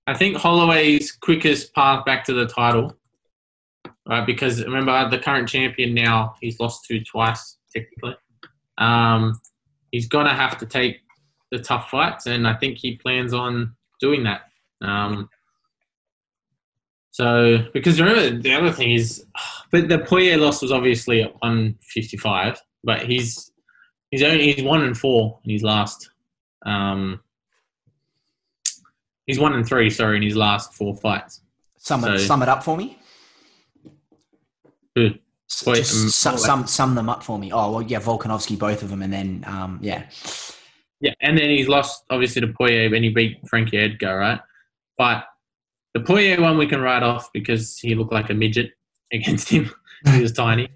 I 0.07 0.15
think 0.15 0.37
Holloway's 0.37 1.13
quickest 1.13 1.73
path 1.75 2.05
back 2.05 2.25
to 2.25 2.35
the 2.35 2.45
title, 2.47 2.95
right? 4.07 4.27
Because 4.27 4.63
remember, 4.65 5.09
the 5.09 5.19
current 5.19 5.49
champion 5.49 5.95
now, 5.95 6.35
he's 6.41 6.61
lost 6.61 6.85
to 6.89 7.03
twice, 7.05 7.57
technically. 7.75 8.17
Um, 8.79 9.41
he's 9.93 10.09
going 10.09 10.27
to 10.27 10.33
have 10.35 10.59
to 10.59 10.67
take 10.67 10.97
the 11.53 11.59
tough 11.61 11.89
fights, 11.91 12.27
and 12.27 12.49
I 12.49 12.55
think 12.55 12.79
he 12.79 12.97
plans 12.97 13.33
on 13.33 13.77
doing 14.01 14.25
that. 14.25 14.41
Um, 14.81 15.29
so, 17.13 17.59
because 17.73 18.01
remember, 18.01 18.39
the 18.43 18.55
other 18.55 18.73
thing 18.73 18.91
is, 18.93 19.25
but 19.71 19.89
the 19.89 19.99
Poirier 20.01 20.39
loss 20.39 20.61
was 20.63 20.73
obviously 20.73 21.23
at 21.23 21.33
155, 21.43 22.61
but 22.83 23.03
he's 23.03 23.53
he's 24.11 24.23
only 24.23 24.53
he's 24.53 24.65
one 24.65 24.83
and 24.83 24.99
four 24.99 25.39
in 25.45 25.51
his 25.53 25.63
last 25.63 26.11
um, 26.67 27.21
He's 29.27 29.39
one 29.39 29.53
and 29.55 29.67
three, 29.67 29.89
sorry, 29.89 30.17
in 30.17 30.23
his 30.23 30.37
last 30.37 30.75
four 30.75 30.97
fights. 30.97 31.43
Sum 31.79 32.03
it, 32.05 32.19
So- 32.19 32.27
sum 32.27 32.43
it 32.43 32.49
up 32.49 32.65
for 32.65 32.77
me. 32.77 32.99
Who? 34.95 35.11
Wait, 35.67 35.77
just 35.77 35.95
um, 35.95 36.09
sum, 36.09 36.39
sum, 36.39 36.67
sum 36.67 36.95
them 36.95 37.09
up 37.09 37.23
for 37.23 37.39
me. 37.39 37.53
Oh 37.53 37.73
well, 37.73 37.83
yeah, 37.83 38.01
Volkanovski, 38.01 38.59
both 38.59 38.83
of 38.83 38.91
them, 38.91 39.03
and 39.03 39.13
then 39.13 39.45
um, 39.47 39.79
yeah, 39.83 40.05
Yeah, 41.01 41.15
and 41.21 41.37
then 41.37 41.51
he's 41.51 41.69
lost 41.69 42.05
obviously 42.11 42.41
to 42.41 42.49
Poirier, 42.49 42.91
when 42.91 43.03
he 43.03 43.11
beat 43.11 43.47
Frankie 43.49 43.79
Edgar, 43.79 44.19
right? 44.19 44.41
But 44.99 45.25
the 45.95 46.01
Poirier 46.01 46.41
one 46.41 46.59
we 46.59 46.67
can 46.67 46.81
write 46.81 47.03
off 47.03 47.31
because 47.33 47.79
he 47.79 47.95
looked 47.95 48.13
like 48.13 48.31
a 48.31 48.35
midget 48.35 48.71
against 49.13 49.49
him. 49.49 49.71
he 50.07 50.23
was 50.23 50.33
tiny. 50.33 50.69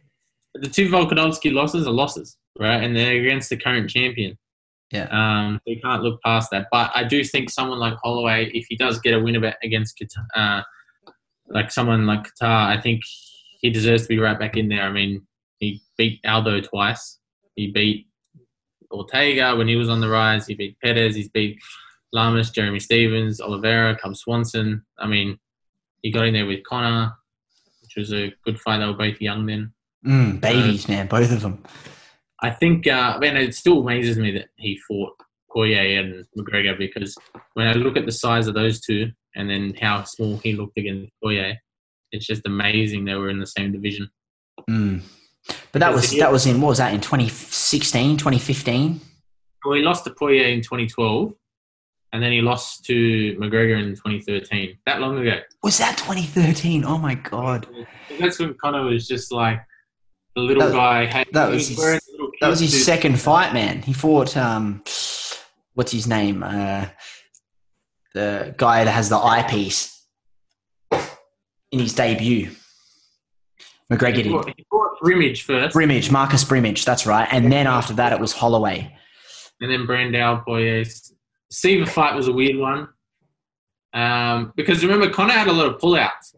But 0.53 0.63
the 0.63 0.69
two 0.69 0.89
Volkanovski 0.89 1.53
losses 1.53 1.87
are 1.87 1.93
losses, 1.93 2.37
right? 2.59 2.83
And 2.83 2.97
they're 2.97 3.21
against 3.21 3.51
the 3.51 3.57
current 3.57 3.91
champion. 3.91 4.39
Yeah. 4.93 5.09
Um, 5.11 5.61
they 5.67 5.77
can't 5.77 6.03
look 6.03 6.21
past 6.23 6.51
that. 6.53 6.69
But 6.71 6.91
I 6.95 7.05
do 7.05 7.25
think 7.25 7.51
someone 7.51 7.79
like 7.79 7.95
Holloway, 8.03 8.51
if 8.55 8.67
he 8.69 8.77
does 8.77 9.01
get 9.01 9.15
a 9.15 9.21
win 9.21 9.37
against 9.63 9.99
Kattar, 9.99 10.27
uh, 10.35 10.63
like 11.49 11.71
someone 11.71 12.07
like 12.07 12.25
Kattar, 12.25 12.77
I 12.77 12.81
think 12.81 13.03
he 13.67 13.73
deserves 13.73 14.03
to 14.03 14.09
be 14.09 14.21
right 14.21 14.39
back 14.39 14.57
in 14.57 14.69
there. 14.69 14.83
I 14.83 14.93
mean, 14.93 15.27
he 15.59 15.83
beat 15.99 16.21
Aldo 16.25 16.61
twice. 16.61 17.19
He 17.57 17.73
beat 17.73 18.07
Ortega 18.93 19.57
when 19.57 19.67
he 19.67 19.75
was 19.75 19.89
on 19.89 20.01
the 20.01 20.09
rise. 20.09 20.47
He 20.47 20.55
beat 20.55 20.79
Perez. 20.81 21.17
He's 21.17 21.29
beat 21.29 21.59
Lamas, 22.13 22.51
Jeremy 22.51 22.79
Stephens, 22.79 23.41
Oliveira, 23.41 23.99
Cub 23.99 24.15
Swanson. 24.15 24.85
I 25.01 25.09
mean, 25.09 25.37
he 26.03 26.13
got 26.13 26.27
in 26.27 26.35
there 26.35 26.47
with 26.47 26.63
Conor, 26.63 27.13
which 27.83 27.97
was 27.97 28.13
a 28.13 28.33
good 28.45 28.61
fight. 28.61 28.79
They 28.79 28.87
were 28.87 28.93
both 28.93 29.21
young 29.21 29.47
then. 29.47 29.73
mm, 30.05 30.41
babies, 30.41 30.89
man, 30.89 31.09
both 31.09 31.33
of 31.33 31.41
them. 31.41 31.65
I 32.41 32.51
think, 32.51 32.87
uh, 32.87 33.19
man, 33.19 33.37
it 33.37 33.57
still 33.57 33.81
amazes 33.81 34.17
me 34.17 34.31
that 34.33 34.51
he 34.55 34.79
fought 34.87 35.21
Poirier 35.51 36.01
and 36.01 36.25
McGregor 36.39 36.79
because 36.79 37.17
when 37.55 37.67
I 37.67 37.73
look 37.73 37.97
at 37.97 38.07
the 38.07 38.13
size 38.13 38.47
of 38.47 38.55
those 38.55 38.81
two 38.81 39.11
and 39.35 39.51
then 39.51 39.75
how 39.81 40.05
small 40.05 40.37
he 40.37 40.53
looked 40.53 40.79
against 40.79 41.11
Poirier, 41.21 41.59
it's 42.17 42.27
just 42.27 42.43
amazing 42.47 43.05
they 43.05 43.15
were 43.15 43.31
in 43.31 43.39
the 43.39 43.47
same 43.47 43.71
division. 43.73 44.11
Mm. 44.69 45.03
But 45.71 45.79
that 45.81 45.91
Because 45.91 46.03
was 46.03 46.11
he- 46.11 46.19
that 46.21 46.33
was 46.33 46.47
in 46.47 46.61
what 46.61 46.71
was 46.71 46.79
that 46.79 46.93
in 46.95 47.01
2016, 47.01 48.17
2015? 48.17 49.01
Well, 49.65 49.75
he 49.75 49.83
lost 49.83 50.05
to 50.05 50.11
Poirier 50.11 50.47
in 50.47 50.61
2012, 50.63 51.35
and 52.13 52.23
then 52.23 52.33
he 52.33 52.41
lost 52.41 52.85
to 52.87 53.37
McGregor 53.39 53.79
in 53.81 53.91
2013. 53.95 54.79
That 54.87 55.01
long 55.01 55.19
ago. 55.19 55.41
Was 55.63 55.79
that 55.79 55.99
2013? 55.99 56.85
Oh 56.85 56.99
my 56.99 57.15
god, 57.15 57.67
That's 58.19 58.39
when 58.39 58.55
Conor 58.55 58.85
was 58.85 59.07
just 59.07 59.31
like 59.33 59.61
the 60.35 60.43
little 60.43 60.69
That- 60.69 60.73
guy. 61.13 61.25
That 61.33 61.51
was 61.51 61.69
his- 61.69 61.77
that 62.41 62.49
was 62.49 62.61
his 62.61 62.73
suit. 62.73 62.85
second 62.85 63.21
fight, 63.21 63.53
man. 63.55 63.83
He 63.83 63.93
fought 63.93 64.37
um, 64.37 64.83
what's 65.75 65.93
his 65.93 66.07
name? 66.07 66.43
Uh, 66.43 66.87
the 68.15 68.55
guy 68.57 68.85
that 68.85 68.91
has 68.93 69.09
the 69.11 69.19
eyepiece 69.19 69.96
in 71.77 71.83
his 71.83 71.95
debut. 71.95 72.51
McGregor 73.93 74.17
He 74.17 74.23
did. 74.25 74.33
fought, 74.33 74.53
he 74.57 74.67
fought 74.71 74.91
Brimage 75.03 75.43
first. 75.43 75.75
Brimage, 75.75 76.11
Marcus 76.11 76.43
Brimage, 76.45 76.85
that's 76.85 77.07
right. 77.07 77.29
And 77.31 77.53
then 77.53 77.67
after 77.67 77.93
that, 77.95 78.13
it 78.13 78.19
was 78.21 78.33
Holloway. 78.33 78.93
and 79.61 79.71
then 79.71 79.87
Brandao 79.87 80.45
Poirier. 80.45 80.85
Siver 81.53 81.89
fight 81.89 82.15
was 82.17 82.27
a 82.27 82.33
weird 82.33 82.57
one 82.57 82.89
um, 83.95 84.53
because 84.57 84.83
remember 84.85 85.09
Conor 85.09 85.33
had 85.33 85.47
a 85.47 85.53
lot 85.53 85.67
of 85.73 85.81
pullouts 85.81 86.35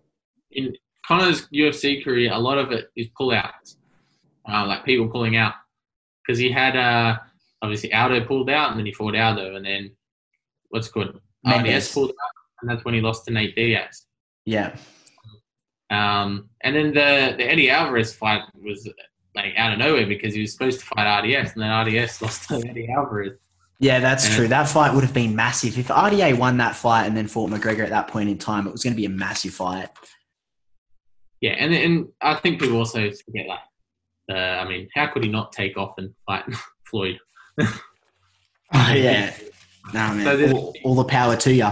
in 0.51 0.75
Conor's 1.07 1.49
UFC 1.49 2.05
career. 2.05 2.31
A 2.33 2.39
lot 2.39 2.59
of 2.59 2.71
it 2.73 2.91
is 2.95 3.09
pullouts, 3.19 3.77
uh, 4.53 4.67
like 4.67 4.85
people 4.85 5.09
pulling 5.09 5.37
out 5.37 5.55
because 6.27 6.39
he 6.39 6.53
had 6.53 6.77
uh, 6.77 7.17
obviously 7.63 7.93
Aldo 7.95 8.27
pulled 8.27 8.51
out 8.51 8.71
and 8.71 8.79
then 8.79 8.85
he 8.87 8.93
fought 8.93 9.17
Aldo 9.17 9.57
and 9.57 9.65
then 9.65 9.91
what's 10.69 10.89
called 10.89 11.19
Mendes. 11.43 11.91
Pulled 11.91 12.11
out 12.11 12.33
and 12.61 12.71
that's 12.71 12.85
when 12.85 12.93
he 12.93 13.01
lost 13.01 13.25
to 13.25 13.33
Nate 13.33 13.57
Diaz. 13.57 14.05
Yeah. 14.45 14.77
Um, 15.91 16.51
and 16.63 16.77
then 16.77 16.87
the 16.89 17.35
the 17.37 17.45
Eddie 17.51 17.71
Alvarez 17.71 18.15
fight 18.15 18.43
was 18.55 18.89
like 19.35 19.55
out 19.57 19.73
of 19.73 19.79
nowhere 19.79 20.07
because 20.07 20.35
he 20.35 20.41
was 20.43 20.53
supposed 20.53 20.81
to 20.81 20.87
fight 20.87 21.21
RDS 21.23 21.53
and 21.55 21.63
then 21.63 21.71
RDS 21.87 22.21
lost 22.23 22.49
to 22.49 22.57
Eddie 22.69 22.89
Alvarez. 22.95 23.33
Yeah, 23.81 24.01
that's 24.01 24.27
And- 24.27 24.35
true. 24.35 24.49
That 24.49 24.69
fight 24.69 24.93
would 24.95 25.05
have 25.05 25.15
been 25.15 25.37
massive. 25.37 25.79
If 25.79 25.89
RDA 25.89 26.37
won 26.37 26.57
that 26.59 26.75
fight 26.75 27.07
and 27.07 27.17
then 27.17 27.29
fought 27.29 27.49
McGregor 27.51 27.85
at 27.85 27.91
that 27.91 28.09
point 28.09 28.29
in 28.29 28.37
time, 28.37 28.67
it 28.67 28.73
was 28.73 28.83
going 28.83 28.93
to 28.93 28.97
be 28.97 29.05
a 29.07 29.11
massive 29.11 29.55
fight. 29.55 29.89
Yeah, 31.41 31.53
and 31.53 31.73
and 31.73 32.09
I 32.21 32.35
think 32.35 32.61
people 32.61 32.77
also 32.79 32.99
forget 33.25 33.47
like, 33.47 33.61
uh, 34.31 34.35
I 34.35 34.69
mean, 34.69 34.89
how 34.95 35.07
could 35.07 35.23
he 35.23 35.31
not 35.31 35.53
take 35.53 35.77
off 35.79 35.95
and 35.99 36.13
fight 36.27 36.45
Floyd? 36.91 37.19
oh, 37.61 37.73
yeah. 38.93 39.33
No, 39.95 40.13
man. 40.13 40.25
So 40.25 40.53
all, 40.57 40.75
all 40.85 40.95
the 40.97 41.05
power 41.05 41.37
to 41.37 41.55
you. 41.55 41.71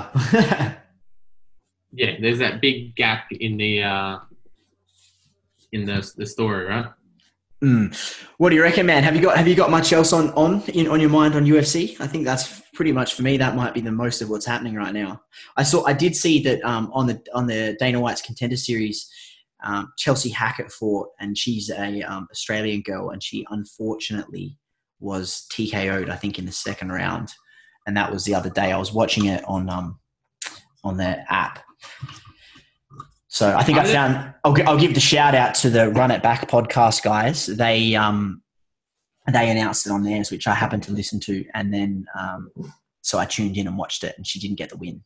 Yeah, 1.96 2.16
there's 2.20 2.38
that 2.40 2.60
big 2.60 2.94
gap 2.94 3.26
in 3.30 3.56
the 3.56 3.82
uh, 3.82 4.18
in 5.72 5.86
the 5.86 6.12
the 6.16 6.26
story, 6.26 6.66
right? 6.66 6.86
Mm. 7.62 7.96
What 8.36 8.50
do 8.50 8.56
you 8.56 8.62
reckon, 8.62 8.84
man? 8.84 9.02
Have 9.02 9.16
you 9.16 9.22
got 9.22 9.36
have 9.36 9.48
you 9.48 9.54
got 9.54 9.70
much 9.70 9.92
else 9.92 10.12
on 10.12 10.30
on 10.32 10.62
in, 10.68 10.88
on 10.88 11.00
your 11.00 11.08
mind 11.08 11.34
on 11.34 11.46
UFC? 11.46 11.98
I 12.00 12.06
think 12.06 12.26
that's 12.26 12.60
pretty 12.74 12.92
much 12.92 13.14
for 13.14 13.22
me. 13.22 13.38
That 13.38 13.56
might 13.56 13.72
be 13.72 13.80
the 13.80 13.90
most 13.90 14.20
of 14.20 14.28
what's 14.28 14.44
happening 14.44 14.74
right 14.74 14.92
now. 14.92 15.22
I 15.56 15.62
saw 15.62 15.84
I 15.86 15.94
did 15.94 16.14
see 16.14 16.42
that 16.42 16.62
um, 16.64 16.90
on 16.92 17.06
the 17.06 17.20
on 17.32 17.46
the 17.46 17.74
Dana 17.80 17.98
White's 17.98 18.20
contender 18.20 18.58
series, 18.58 19.10
um, 19.64 19.90
Chelsea 19.96 20.28
Hackett 20.28 20.70
fought, 20.70 21.08
and 21.18 21.36
she's 21.36 21.70
a 21.70 22.02
um, 22.02 22.28
Australian 22.30 22.82
girl, 22.82 23.08
and 23.08 23.22
she 23.22 23.46
unfortunately 23.48 24.58
was 25.00 25.46
TKO'd. 25.50 26.10
I 26.10 26.16
think 26.16 26.38
in 26.38 26.44
the 26.44 26.52
second 26.52 26.92
round, 26.92 27.32
and 27.86 27.96
that 27.96 28.12
was 28.12 28.24
the 28.24 28.34
other 28.34 28.50
day. 28.50 28.70
I 28.70 28.78
was 28.78 28.92
watching 28.92 29.26
it 29.26 29.42
on 29.46 29.70
um 29.70 29.98
on 30.84 30.98
their 30.98 31.24
app. 31.30 31.65
So 33.28 33.54
I 33.54 33.62
think 33.62 33.78
I 33.78 33.84
found. 33.84 34.34
I'll, 34.44 34.56
I'll 34.66 34.78
give 34.78 34.94
the 34.94 35.00
shout 35.00 35.34
out 35.34 35.54
to 35.56 35.70
the 35.70 35.90
Run 35.90 36.10
It 36.10 36.22
Back 36.22 36.48
podcast 36.48 37.02
guys. 37.02 37.46
They 37.46 37.94
um 37.94 38.42
they 39.30 39.50
announced 39.50 39.86
it 39.86 39.90
on 39.90 40.02
theirs, 40.04 40.30
which 40.30 40.46
I 40.46 40.54
happened 40.54 40.84
to 40.84 40.92
listen 40.92 41.20
to, 41.20 41.44
and 41.54 41.72
then 41.72 42.06
um 42.18 42.50
so 43.02 43.18
I 43.18 43.24
tuned 43.24 43.56
in 43.56 43.66
and 43.68 43.78
watched 43.78 44.02
it, 44.04 44.14
and 44.16 44.26
she 44.26 44.40
didn't 44.40 44.56
get 44.56 44.70
the 44.70 44.76
win, 44.76 45.04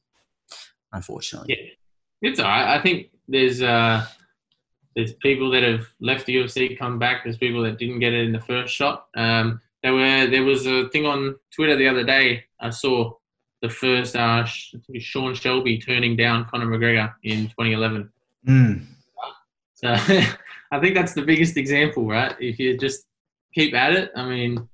unfortunately. 0.93 1.55
Yeah. 1.55 1.71
It's 2.23 2.41
all 2.41 2.47
right. 2.47 2.79
I 2.79 2.83
think 2.83 3.09
there's 3.29 3.63
uh, 3.63 4.07
there's 4.97 5.15
people 5.15 5.51
that 5.51 5.63
have 5.63 5.87
left 6.01 6.27
the 6.27 6.37
UFC, 6.37 6.79
come 6.79 6.99
back. 6.99 7.25
There's 7.25 7.39
people 7.39 7.63
that 7.63 7.79
didn't 7.79 8.01
get 8.01 8.13
it 8.13 8.25
in 8.25 8.33
the 8.33 8.41
first 8.41 8.75
shot. 8.75 9.07
Um, 9.17 9.61
there 9.83 9.95
were 9.95 10.27
there 10.27 10.45
was 10.45 10.67
a 10.67 10.89
thing 10.89 11.07
on 11.07 11.37
Twitter 11.55 11.77
the 11.77 11.89
other 11.89 12.05
day. 12.05 12.45
I 12.61 12.71
saw 12.71 13.15
the 13.63 13.69
first 13.69 14.17
uh, 14.17 14.45
Sh- 14.45 14.75
I 14.75 14.79
think 14.79 14.97
it's 14.97 15.05
Sean 15.05 15.35
Shelby 15.35 15.79
turning 15.79 16.17
down 16.17 16.47
Conor 16.47 16.67
McGregor 16.67 17.13
in 17.23 17.47
2011. 17.49 18.11
Mm. 18.49 18.85
So 19.75 19.89
I 20.73 20.81
think 20.81 20.95
that's 20.95 21.15
the 21.15 21.23
biggest 21.23 21.57
example, 21.57 22.07
right? 22.07 22.35
If 22.41 22.59
you 22.59 22.77
just 22.79 23.07
keep 23.55 23.75
at 23.75 23.93
it, 23.93 24.11
I 24.17 24.25
mean, 24.25 24.69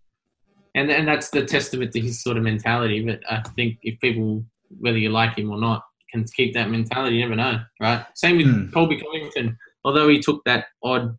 and 0.74 0.90
and 0.90 1.08
that's 1.08 1.30
the 1.30 1.44
testament 1.44 1.92
to 1.92 2.00
his 2.00 2.22
sort 2.22 2.36
of 2.36 2.42
mentality. 2.42 3.04
But 3.04 3.20
I 3.30 3.40
think 3.56 3.78
if 3.82 3.98
people, 4.00 4.44
whether 4.78 4.98
you 4.98 5.10
like 5.10 5.36
him 5.38 5.50
or 5.50 5.58
not, 5.58 5.84
can 6.12 6.24
keep 6.24 6.54
that 6.54 6.70
mentality, 6.70 7.16
you 7.16 7.22
never 7.22 7.34
know, 7.36 7.60
right? 7.80 8.04
Same 8.14 8.36
with 8.36 8.46
Hmm. 8.46 8.70
Colby 8.72 9.00
Covington. 9.00 9.56
Although 9.84 10.08
he 10.08 10.20
took 10.20 10.44
that 10.44 10.66
odd, 10.82 11.16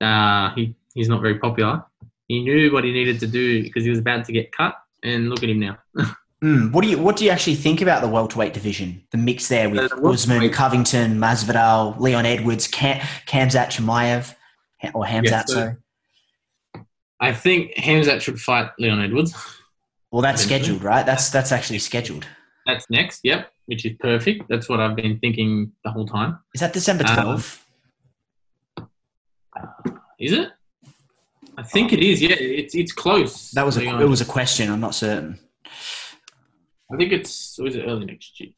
uh, 0.00 0.54
he 0.54 0.74
he's 0.94 1.08
not 1.08 1.20
very 1.20 1.38
popular. 1.38 1.84
He 2.28 2.42
knew 2.42 2.72
what 2.72 2.84
he 2.84 2.92
needed 2.92 3.20
to 3.20 3.26
do 3.26 3.62
because 3.62 3.84
he 3.84 3.90
was 3.90 3.98
about 3.98 4.24
to 4.26 4.32
get 4.32 4.50
cut, 4.52 4.74
and 5.02 5.28
look 5.28 5.42
at 5.42 5.50
him 5.50 5.60
now. 5.60 5.78
Mm. 6.42 6.72
What 6.72 6.82
do 6.82 6.90
you 6.90 6.98
What 6.98 7.16
do 7.16 7.24
you 7.24 7.30
actually 7.30 7.54
think 7.54 7.80
about 7.80 8.02
the 8.02 8.08
welterweight 8.08 8.52
division? 8.52 9.02
The 9.12 9.18
mix 9.18 9.48
there 9.48 9.70
with 9.70 9.92
Uh, 9.92 10.08
Usman, 10.08 10.50
Covington, 10.50 11.18
Masvidal, 11.18 11.98
Leon 12.00 12.26
Edwards, 12.26 12.66
Cam, 12.66 12.98
Khamzat 13.26 13.68
Chimaev, 13.70 14.34
or 14.92 15.04
Hamzat. 15.04 15.24
Yeah, 15.30 15.44
so- 15.46 15.76
I 17.20 17.32
think 17.32 17.72
Hamzat 17.76 18.20
should 18.20 18.40
fight 18.40 18.70
Leon 18.80 19.00
Edwards. 19.00 19.32
Well, 20.10 20.20
that's 20.22 20.44
Eventually. 20.44 20.64
scheduled, 20.64 20.82
right? 20.82 21.06
That's 21.06 21.30
that's 21.30 21.52
actually 21.52 21.78
scheduled. 21.78 22.26
That's 22.66 22.86
next. 22.90 23.20
Yep, 23.22 23.48
which 23.66 23.84
is 23.86 23.92
perfect. 24.00 24.48
That's 24.48 24.68
what 24.68 24.80
I've 24.80 24.96
been 24.96 25.20
thinking 25.20 25.70
the 25.84 25.90
whole 25.92 26.06
time. 26.06 26.38
Is 26.54 26.60
that 26.60 26.72
December 26.72 27.04
Um, 27.06 27.16
12th? 27.16 27.58
Is 30.18 30.32
it? 30.32 30.48
I 31.56 31.62
think 31.62 31.92
it 31.92 32.00
is. 32.02 32.20
Yeah, 32.20 32.30
it's 32.38 32.74
it's 32.74 32.92
close. 32.92 33.52
that 33.52 33.64
was 33.64 33.76
a 33.76 33.80
Leon. 33.80 34.02
it 34.02 34.08
was 34.08 34.20
a 34.20 34.24
question. 34.24 34.70
I'm 34.70 34.80
not 34.80 34.94
certain. 34.94 35.38
I 36.92 36.96
think 36.96 37.12
it's. 37.12 37.58
Is 37.58 37.76
it 37.76 37.84
early 37.86 38.06
next 38.06 38.38
year? 38.40 38.50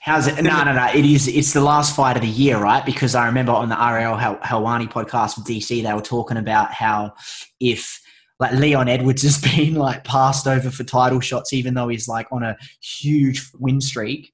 How's 0.00 0.26
it? 0.26 0.42
No, 0.42 0.64
no, 0.64 0.72
no. 0.72 0.86
It 0.94 1.04
is. 1.04 1.28
It's 1.28 1.52
the 1.52 1.60
last 1.60 1.94
fight 1.94 2.16
of 2.16 2.22
the 2.22 2.28
year, 2.28 2.58
right? 2.58 2.84
Because 2.84 3.14
I 3.14 3.26
remember 3.26 3.52
on 3.52 3.68
the 3.68 3.82
Ariel 3.82 4.16
Helwani 4.16 4.90
podcast 4.90 5.36
with 5.36 5.46
DC, 5.46 5.82
they 5.82 5.92
were 5.92 6.00
talking 6.00 6.36
about 6.38 6.72
how 6.72 7.14
if 7.60 8.00
like 8.38 8.52
Leon 8.52 8.88
Edwards 8.88 9.22
has 9.22 9.38
been 9.56 9.74
like 9.74 10.04
passed 10.04 10.46
over 10.46 10.70
for 10.70 10.84
title 10.84 11.20
shots, 11.20 11.52
even 11.52 11.74
though 11.74 11.88
he's 11.88 12.08
like 12.08 12.26
on 12.32 12.42
a 12.42 12.56
huge 12.82 13.50
win 13.58 13.80
streak. 13.80 14.32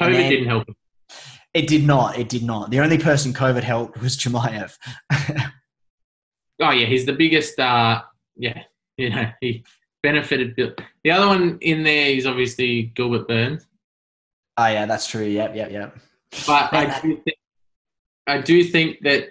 COVID 0.00 0.12
then- 0.12 0.30
didn't 0.30 0.48
help. 0.48 0.68
him. 0.68 0.74
It 1.54 1.66
did 1.66 1.84
not. 1.86 2.18
It 2.18 2.28
did 2.28 2.42
not. 2.42 2.70
The 2.70 2.80
only 2.80 2.98
person 2.98 3.32
COVID 3.32 3.62
helped 3.62 4.00
was 4.00 4.16
Chimaev. 4.16 4.76
Oh 6.60 6.70
yeah, 6.72 6.86
he's 6.86 7.06
the 7.06 7.12
biggest. 7.12 7.56
Uh, 7.58 8.02
yeah, 8.36 8.62
you 8.96 9.10
know 9.10 9.30
he 9.40 9.64
benefited. 10.02 10.56
Bill. 10.56 10.72
The 11.04 11.10
other 11.10 11.26
one 11.26 11.58
in 11.60 11.82
there 11.82 12.10
is 12.10 12.26
obviously 12.26 12.92
Gilbert 12.94 13.28
Burns, 13.28 13.66
oh 14.58 14.66
yeah, 14.66 14.86
that's 14.86 15.06
true. 15.06 15.24
Yep, 15.24 15.54
yep, 15.54 15.70
yep. 15.70 15.96
but 16.46 16.72
I 16.72 17.00
do 17.00 17.16
think, 17.16 17.38
I 18.26 18.40
do 18.40 18.64
think 18.64 19.00
that 19.02 19.30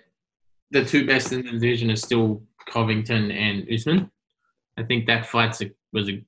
the 0.71 0.83
two 0.83 1.05
best 1.05 1.31
in 1.31 1.45
the 1.45 1.51
division 1.51 1.91
are 1.91 1.95
still 1.95 2.41
Covington 2.67 3.31
and 3.31 3.67
Usman. 3.71 4.09
I 4.77 4.83
think 4.83 5.05
that 5.07 5.25
fight's 5.25 5.61
a, 5.61 5.71
was 5.93 6.09
a. 6.09 6.23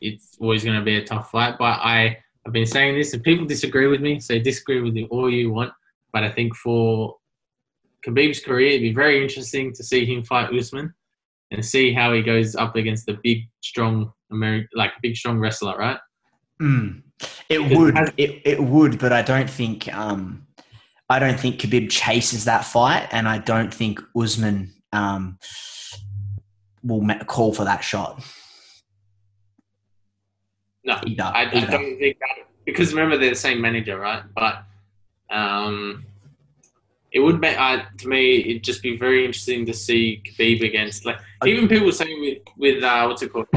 It's 0.00 0.36
always 0.40 0.62
going 0.64 0.78
to 0.78 0.84
be 0.84 0.96
a 0.96 1.04
tough 1.04 1.30
fight, 1.30 1.56
but 1.58 1.80
I 1.80 2.18
I've 2.46 2.52
been 2.52 2.66
saying 2.66 2.96
this, 2.96 3.12
and 3.14 3.22
people 3.22 3.46
disagree 3.46 3.86
with 3.86 4.00
me. 4.00 4.20
So 4.20 4.38
disagree 4.38 4.80
with 4.80 4.94
me 4.94 5.06
all 5.10 5.30
you 5.30 5.50
want, 5.50 5.72
but 6.12 6.24
I 6.24 6.30
think 6.30 6.54
for 6.56 7.16
Khabib's 8.06 8.40
career, 8.40 8.70
it'd 8.70 8.82
be 8.82 8.94
very 8.94 9.20
interesting 9.20 9.72
to 9.74 9.82
see 9.82 10.06
him 10.06 10.22
fight 10.22 10.54
Usman 10.54 10.94
and 11.50 11.64
see 11.64 11.92
how 11.92 12.12
he 12.12 12.22
goes 12.22 12.54
up 12.56 12.76
against 12.76 13.06
the 13.06 13.18
big, 13.22 13.48
strong 13.60 14.12
American, 14.30 14.68
like 14.74 14.92
big, 15.02 15.16
strong 15.16 15.38
wrestler, 15.38 15.76
right? 15.76 15.98
Mm. 16.60 17.02
It 17.48 17.76
would. 17.76 17.96
has- 17.96 18.12
It, 18.16 18.42
it 18.44 18.62
would, 18.62 18.98
but 18.98 19.12
I 19.12 19.22
don't 19.22 19.48
think. 19.50 19.92
Um, 19.94 20.46
I 21.10 21.18
don't 21.18 21.40
think 21.40 21.56
Khabib 21.60 21.90
chases 21.90 22.44
that 22.44 22.64
fight, 22.66 23.08
and 23.12 23.26
I 23.26 23.38
don't 23.38 23.72
think 23.72 23.98
Usman 24.14 24.74
um, 24.92 25.38
will 26.82 27.02
call 27.26 27.54
for 27.54 27.64
that 27.64 27.82
shot 27.82 28.22
No, 30.84 31.00
either. 31.06 31.22
I, 31.22 31.42
I 31.42 31.44
don't 31.64 31.98
think 31.98 32.18
that 32.20 32.46
because 32.66 32.92
remember 32.92 33.16
they're 33.16 33.30
the 33.30 33.36
same 33.36 33.60
manager, 33.60 33.98
right? 33.98 34.22
But 34.34 34.64
um, 35.30 36.04
it 37.18 37.22
would 37.22 37.40
be 37.40 37.48
uh, 37.48 37.82
to 37.98 38.08
me. 38.08 38.36
It'd 38.48 38.62
just 38.62 38.80
be 38.80 38.96
very 38.96 39.24
interesting 39.24 39.66
to 39.66 39.74
see 39.74 40.22
Khabib 40.24 40.62
against 40.62 41.04
like 41.04 41.18
even 41.44 41.66
people 41.66 41.90
saying 41.90 42.20
with 42.20 42.38
with 42.56 42.84
uh, 42.84 43.06
what's 43.06 43.22
it 43.22 43.32
called? 43.32 43.48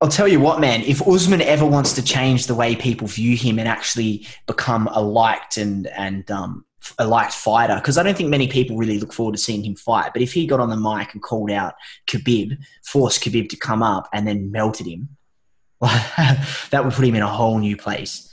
I'll 0.00 0.08
tell 0.08 0.28
you 0.28 0.38
what, 0.38 0.60
man. 0.60 0.82
If 0.82 1.06
Usman 1.06 1.42
ever 1.42 1.66
wants 1.66 1.92
to 1.94 2.02
change 2.02 2.46
the 2.46 2.54
way 2.54 2.76
people 2.76 3.08
view 3.08 3.36
him 3.36 3.58
and 3.58 3.66
actually 3.66 4.28
become 4.46 4.88
a 4.92 5.02
liked 5.02 5.56
and 5.56 5.88
and 5.88 6.30
um, 6.30 6.64
a 7.00 7.06
liked 7.06 7.32
fighter, 7.32 7.74
because 7.74 7.98
I 7.98 8.04
don't 8.04 8.16
think 8.16 8.30
many 8.30 8.46
people 8.46 8.76
really 8.76 9.00
look 9.00 9.12
forward 9.12 9.32
to 9.32 9.38
seeing 9.38 9.64
him 9.64 9.74
fight. 9.74 10.12
But 10.12 10.22
if 10.22 10.32
he 10.32 10.46
got 10.46 10.60
on 10.60 10.70
the 10.70 10.76
mic 10.76 11.12
and 11.14 11.22
called 11.22 11.50
out 11.50 11.74
Khabib, 12.06 12.56
forced 12.84 13.24
Khabib 13.24 13.48
to 13.48 13.56
come 13.56 13.82
up, 13.82 14.08
and 14.12 14.24
then 14.24 14.52
melted 14.52 14.86
him, 14.86 15.08
that 15.80 16.84
would 16.84 16.94
put 16.94 17.04
him 17.04 17.16
in 17.16 17.22
a 17.22 17.26
whole 17.26 17.58
new 17.58 17.76
place. 17.76 18.28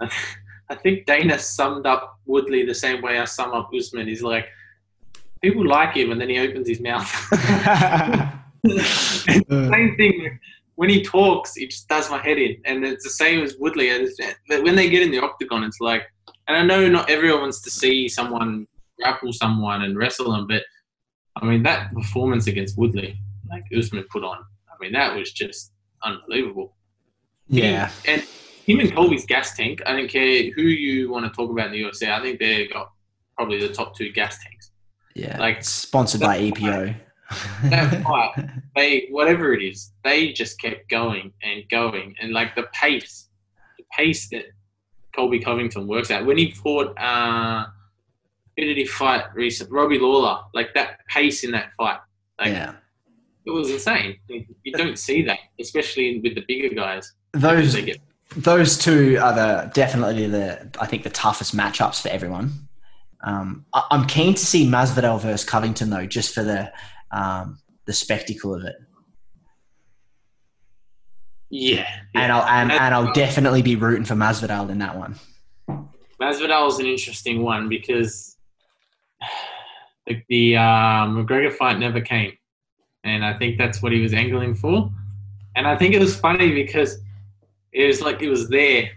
I 0.70 0.74
think 0.74 1.06
Dana 1.06 1.38
summed 1.38 1.86
up 1.86 2.18
Woodley 2.26 2.64
the 2.64 2.74
same 2.74 3.00
way 3.02 3.18
I 3.18 3.24
sum 3.24 3.52
up 3.52 3.70
Usman. 3.76 4.06
He's 4.06 4.22
like, 4.22 4.46
people 5.42 5.66
like 5.66 5.94
him, 5.96 6.10
and 6.12 6.20
then 6.20 6.28
he 6.28 6.38
opens 6.38 6.68
his 6.68 6.80
mouth. 6.80 7.06
same 8.66 9.96
thing. 9.96 10.38
When 10.74 10.90
he 10.90 11.02
talks, 11.02 11.56
it 11.56 11.70
just 11.70 11.88
does 11.88 12.10
my 12.10 12.18
head 12.18 12.38
in, 12.38 12.56
and 12.64 12.84
it's 12.84 13.04
the 13.04 13.10
same 13.10 13.42
as 13.42 13.56
Woodley. 13.58 13.90
And 13.90 14.08
when 14.62 14.76
they 14.76 14.88
get 14.88 15.02
in 15.02 15.10
the 15.10 15.22
octagon, 15.22 15.64
it's 15.64 15.80
like, 15.80 16.02
and 16.46 16.56
I 16.56 16.62
know 16.62 16.88
not 16.88 17.10
everyone 17.10 17.42
wants 17.42 17.62
to 17.62 17.70
see 17.70 18.08
someone 18.08 18.66
grapple 19.00 19.32
someone 19.32 19.82
and 19.82 19.96
wrestle 19.96 20.32
them, 20.32 20.46
but 20.46 20.62
I 21.40 21.46
mean, 21.46 21.62
that 21.64 21.92
performance 21.94 22.46
against 22.46 22.76
Woodley, 22.78 23.18
like 23.48 23.64
Usman 23.76 24.04
put 24.10 24.24
on, 24.24 24.38
I 24.68 24.74
mean, 24.80 24.92
that 24.92 25.14
was 25.16 25.32
just 25.32 25.72
unbelievable. 26.02 26.76
Yeah. 27.48 27.90
He- 28.04 28.12
and 28.12 28.26
him 28.68 28.80
and 28.80 28.94
Colby's 28.94 29.24
gas 29.24 29.56
tank, 29.56 29.80
I 29.86 29.92
don't 29.92 30.08
care 30.08 30.50
who 30.54 30.62
you 30.62 31.10
want 31.10 31.24
to 31.24 31.30
talk 31.34 31.50
about 31.50 31.66
in 31.66 31.72
the 31.72 31.82
UFC, 31.82 32.08
I 32.08 32.20
think 32.22 32.38
they 32.38 32.66
got 32.68 32.92
probably 33.34 33.58
the 33.58 33.72
top 33.72 33.96
two 33.96 34.12
gas 34.12 34.38
tanks. 34.44 34.70
Yeah. 35.14 35.38
Like, 35.38 35.64
sponsored 35.64 36.20
by 36.20 36.38
EPO. 36.38 36.94
That 37.64 38.02
fight, 38.02 38.48
they, 38.76 39.08
whatever 39.10 39.52
it 39.52 39.62
is, 39.62 39.92
they 40.04 40.32
just 40.32 40.60
kept 40.60 40.88
going 40.90 41.32
and 41.42 41.64
going. 41.70 42.14
And 42.20 42.32
like 42.32 42.54
the 42.54 42.64
pace, 42.72 43.28
the 43.78 43.84
pace 43.90 44.28
that 44.30 44.44
Colby 45.14 45.40
Covington 45.40 45.86
works 45.86 46.10
at. 46.10 46.24
When 46.24 46.38
he 46.38 46.50
fought, 46.50 46.96
uh, 46.98 47.66
who 48.56 48.64
did 48.64 48.76
he 48.76 48.84
fight 48.84 49.24
recent? 49.34 49.70
Robbie 49.70 49.98
Lawler. 49.98 50.40
Like 50.54 50.74
that 50.74 51.00
pace 51.08 51.42
in 51.42 51.50
that 51.52 51.72
fight. 51.76 52.00
Like, 52.38 52.52
yeah. 52.52 52.74
It 53.46 53.50
was 53.50 53.70
insane. 53.70 54.18
You 54.28 54.72
don't 54.72 54.98
see 54.98 55.22
that, 55.22 55.38
especially 55.58 56.20
with 56.20 56.34
the 56.34 56.44
bigger 56.46 56.74
guys. 56.74 57.14
Those 57.32 57.72
They 57.72 57.82
get 57.82 58.00
those 58.36 58.76
two 58.76 59.18
are 59.20 59.34
the 59.34 59.70
definitely 59.72 60.26
the 60.26 60.68
I 60.80 60.86
think 60.86 61.02
the 61.02 61.10
toughest 61.10 61.56
matchups 61.56 62.02
for 62.02 62.08
everyone. 62.08 62.52
Um, 63.24 63.64
I, 63.72 63.84
I'm 63.90 64.06
keen 64.06 64.34
to 64.34 64.46
see 64.46 64.66
Masvidal 64.66 65.20
versus 65.20 65.44
Covington 65.44 65.90
though, 65.90 66.06
just 66.06 66.34
for 66.34 66.42
the 66.42 66.72
um, 67.10 67.58
the 67.86 67.92
spectacle 67.92 68.54
of 68.54 68.64
it, 68.64 68.76
yeah. 71.50 71.88
and 72.14 72.30
I'll 72.30 72.42
and, 72.42 72.70
and 72.70 72.94
I'll 72.94 73.12
definitely 73.12 73.62
be 73.62 73.76
rooting 73.76 74.04
for 74.04 74.14
Masvidal 74.14 74.68
in 74.70 74.78
that 74.78 74.96
one. 74.96 75.16
Masvidal 76.20 76.68
is 76.68 76.78
an 76.78 76.86
interesting 76.86 77.42
one 77.42 77.68
because 77.68 78.36
the, 80.06 80.22
the 80.28 80.56
uh, 80.56 81.06
McGregor 81.06 81.52
fight 81.52 81.78
never 81.78 82.00
came, 82.00 82.32
and 83.04 83.24
I 83.24 83.38
think 83.38 83.56
that's 83.56 83.82
what 83.82 83.92
he 83.92 84.00
was 84.00 84.12
angling 84.12 84.54
for. 84.54 84.90
And 85.56 85.66
I 85.66 85.76
think 85.76 85.94
it 85.94 86.00
was 86.00 86.14
funny 86.14 86.52
because 86.52 86.98
it 87.78 87.86
was 87.86 88.02
like 88.02 88.20
it 88.20 88.28
was 88.28 88.48
there, 88.48 88.90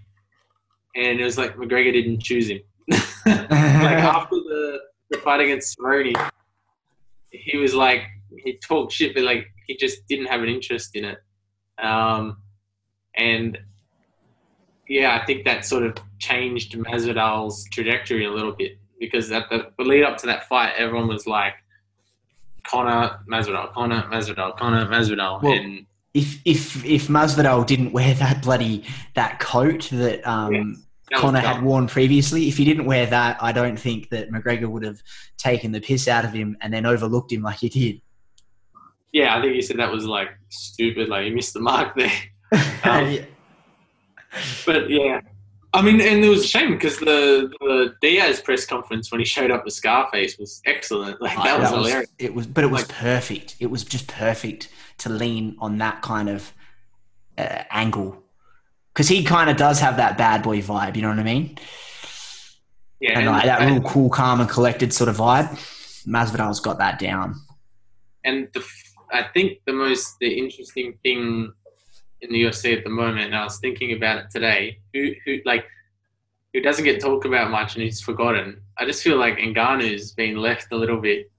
and 0.96 1.20
it 1.20 1.24
was 1.24 1.38
like 1.38 1.56
McGregor 1.56 1.94
didn't 1.94 2.22
choose 2.24 2.50
him. 2.50 2.60
like 2.90 3.00
after 3.52 4.36
the, 4.36 4.80
the 5.12 5.18
fight 5.20 5.40
against 5.40 5.78
Cerrone, 5.78 6.32
he 7.30 7.58
was 7.58 7.76
like 7.76 8.02
he 8.44 8.58
talked 8.58 8.92
shit, 8.92 9.14
but 9.14 9.24
like 9.24 9.46
he 9.68 9.78
just 9.78 10.08
didn't 10.08 10.26
have 10.26 10.42
an 10.42 10.50
interest 10.50 10.96
in 10.96 11.06
it. 11.06 11.20
Um, 11.82 12.38
and 13.16 13.56
yeah, 14.88 15.20
I 15.22 15.26
think 15.26 15.46
that 15.46 15.64
sort 15.64 15.84
of 15.84 15.96
changed 16.18 16.74
Masvidal's 16.74 17.68
trajectory 17.72 18.26
a 18.26 18.32
little 18.32 18.52
bit 18.52 18.80
because 19.00 19.32
at 19.32 19.48
the, 19.52 19.72
the 19.78 19.84
lead 19.84 20.04
up 20.04 20.18
to 20.18 20.26
that 20.26 20.48
fight, 20.48 20.74
everyone 20.76 21.08
was 21.08 21.28
like 21.28 21.54
Conor 22.68 23.20
Masvidal, 23.30 23.72
Conor 23.74 24.08
Masvidal, 24.12 24.58
Conor 24.58 24.88
Masvidal, 24.88 25.42
Well, 25.44 25.54
and 25.54 25.86
if 26.14 26.40
if 26.46 26.84
if 26.86 27.08
Masvidal 27.08 27.66
didn't 27.66 27.92
wear 27.94 28.14
that 28.16 28.42
bloody 28.42 28.84
that 29.16 29.40
coat 29.40 29.90
that 29.92 30.26
um, 30.28 30.54
Yes, 30.54 30.78
that 31.10 31.20
Conor 31.20 31.40
had 31.40 31.62
worn 31.64 31.88
previously, 31.88 32.48
if 32.48 32.58
he 32.58 32.66
didn't 32.66 32.86
wear 32.86 33.06
that, 33.06 33.42
I 33.42 33.52
don't 33.52 33.78
think 33.78 34.10
that 34.10 34.30
McGregor 34.32 34.68
would 34.70 34.84
have 34.84 35.02
taken 35.38 35.72
the 35.72 35.82
piss 35.82 36.08
out 36.08 36.24
of 36.26 36.32
him 36.34 36.56
and 36.62 36.74
then 36.74 36.86
overlooked 36.86 37.32
him 37.32 37.42
like 37.42 37.58
he 37.60 37.70
did. 37.70 38.02
yeah, 39.12 39.36
I 39.38 39.42
think 39.42 39.56
he 39.56 39.62
said 39.62 39.78
that 39.78 39.92
was 39.92 40.06
like 40.06 40.30
stupid, 40.50 41.10
like 41.10 41.26
he 41.26 41.32
missed 41.32 41.54
the 41.54 41.60
mark 41.62 41.96
there. 41.96 42.12
Um, 42.84 43.12
Yeah. 43.12 43.26
But 44.66 44.90
yeah, 44.90 45.20
I 45.74 45.82
mean, 45.82 46.00
and 46.02 46.24
it 46.24 46.30
was 46.30 46.44
a 46.44 46.48
shame 46.48 46.72
because 46.72 46.98
the 47.00 47.52
the 47.60 47.94
Diaz 48.02 48.42
press 48.42 48.66
conference 48.66 49.12
when 49.12 49.20
he 49.20 49.26
showed 49.26 49.52
up 49.52 49.66
with 49.66 49.74
Scarface 49.74 50.38
was 50.38 50.62
excellent. 50.66 51.22
Like 51.22 51.36
that 51.44 51.60
was 51.60 51.70
hilarious. 51.70 52.10
it 52.20 52.34
was, 52.34 52.48
but 52.48 52.64
it 52.64 52.68
was 52.68 52.84
Like- 52.88 52.98
perfect. 52.98 53.56
It 53.60 53.68
was 53.68 53.84
just 53.84 54.08
perfect 54.08 54.70
to 55.02 55.10
lean 55.10 55.56
on 55.60 55.78
that 55.80 56.02
kind 56.02 56.30
of 56.30 56.54
uh, 57.38 57.64
angle 57.70 58.24
because 58.94 59.08
he 59.08 59.24
kind 59.24 59.50
of 59.50 59.58
does 59.58 59.80
have 59.80 59.98
that 59.98 60.18
bad 60.18 60.44
boy 60.44 60.62
vibe. 60.62 60.96
You 60.96 61.04
know 61.04 61.10
what 61.10 61.20
I 61.20 61.24
mean? 61.24 61.58
Yeah, 63.00 63.20
And, 63.20 63.28
like 63.28 63.46
that 63.46 63.66
real 63.66 63.82
cool, 63.82 64.10
calm, 64.10 64.42
and 64.42 64.50
collected 64.50 64.94
sort 64.94 65.10
of 65.10 65.18
vibe. 65.18 65.50
Masvidal's 66.06 66.60
got 66.60 66.78
that 66.80 67.00
down. 67.00 67.36
and 68.24 68.48
the, 68.54 68.64
I 69.12 69.24
think 69.34 69.60
the 69.66 69.74
most 69.74 70.18
the 70.20 70.38
interesting 70.38 70.98
thing 71.04 71.52
in 72.22 72.32
the 72.32 72.44
UFC 72.44 72.78
at 72.78 72.84
the 72.84 72.90
moment, 72.90 73.26
and 73.26 73.36
I 73.36 73.44
was 73.44 73.58
thinking 73.58 73.94
about 73.94 74.20
it 74.20 74.26
today, 74.30 74.80
who 74.94 75.14
who 75.26 75.40
like 75.46 75.66
who 76.54 76.62
doesn't 76.62 76.86
get 76.86 77.02
talked 77.02 77.26
about 77.26 77.50
much 77.50 77.76
and 77.76 77.84
who's 77.84 78.02
forgotten. 78.02 78.62
I 78.78 78.86
just 78.86 79.04
feel 79.04 79.18
like 79.18 79.38
Ngannou's 79.38 80.12
been 80.12 80.36
left 80.36 80.72
a 80.72 80.76
little 80.76 81.00
bit. 81.00 81.32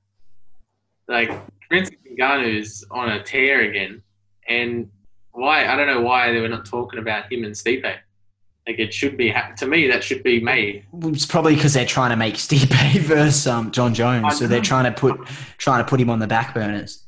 Like 1.06 1.30
Francis 1.72 1.96
Ngannou's 2.18 2.84
on 2.90 3.08
a 3.08 3.22
tear 3.22 3.62
again, 3.62 4.02
and 4.46 4.90
why 5.30 5.66
I 5.66 5.74
don't 5.74 5.86
know 5.86 6.02
why 6.02 6.30
they 6.30 6.40
were 6.40 6.48
not 6.48 6.66
talking 6.66 6.98
about 6.98 7.32
him 7.32 7.44
and 7.44 7.54
Stipe. 7.54 7.82
Like 7.82 8.78
it 8.78 8.92
should 8.92 9.16
be 9.16 9.34
to 9.56 9.66
me 9.66 9.88
that 9.88 10.04
should 10.04 10.22
be 10.22 10.38
made. 10.38 10.84
It's 11.04 11.24
probably 11.24 11.54
because 11.54 11.72
they're 11.72 11.86
trying 11.86 12.10
to 12.10 12.16
make 12.16 12.34
Stipe 12.34 12.98
versus 13.00 13.46
um, 13.46 13.70
Jon 13.70 13.94
Jones, 13.94 14.38
so 14.38 14.46
they're 14.46 14.60
trying 14.60 14.84
to 14.84 14.92
put 14.92 15.26
trying 15.56 15.82
to 15.82 15.88
put 15.88 15.98
him 15.98 16.10
on 16.10 16.18
the 16.18 16.26
back 16.26 16.52
burners. 16.52 17.06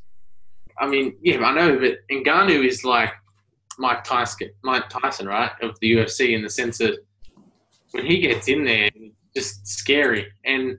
I 0.81 0.87
mean, 0.87 1.15
yeah, 1.21 1.45
I 1.45 1.53
know, 1.55 1.79
but 1.79 1.99
Ngannou 2.11 2.67
is 2.67 2.85
like 2.85 3.13
Mike 3.79 4.03
Tyson, 4.03 4.49
Mike 4.63 4.89
Tyson, 4.89 5.27
right, 5.27 5.51
of 5.61 5.79
the 5.81 5.93
UFC 5.93 6.35
in 6.35 6.43
the 6.43 6.49
sense 6.49 6.79
that 6.79 6.97
when 7.91 8.07
he 8.07 8.19
gets 8.19 8.49
in 8.49 8.65
there, 8.65 8.89
just 9.37 9.67
scary. 9.69 10.27
And 10.47 10.79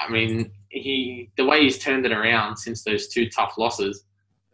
I 0.00 0.10
mean, 0.10 0.50
he 0.74 1.30
the 1.36 1.44
way 1.44 1.62
he's 1.62 1.78
turned 1.78 2.04
it 2.04 2.12
around 2.12 2.56
since 2.56 2.82
those 2.82 3.08
two 3.08 3.28
tough 3.30 3.54
losses, 3.56 4.04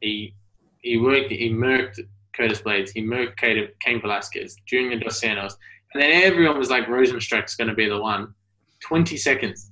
he 0.00 0.34
he 0.82 0.98
worked, 0.98 1.30
he 1.30 1.50
murked 1.50 2.00
Curtis 2.36 2.60
Blaydes, 2.60 2.90
he 2.90 3.02
murked 3.02 3.36
Cain 3.36 3.68
Cain 3.80 4.00
Velasquez, 4.00 4.56
Junior 4.66 4.98
Dos 4.98 5.18
Santos, 5.18 5.56
and 5.94 6.02
then 6.02 6.22
everyone 6.22 6.58
was 6.58 6.70
like 6.70 6.86
Rozenstruik's 6.86 7.56
going 7.56 7.68
to 7.68 7.74
be 7.74 7.88
the 7.88 7.98
one. 7.98 8.34
Twenty 8.80 9.16
seconds. 9.16 9.70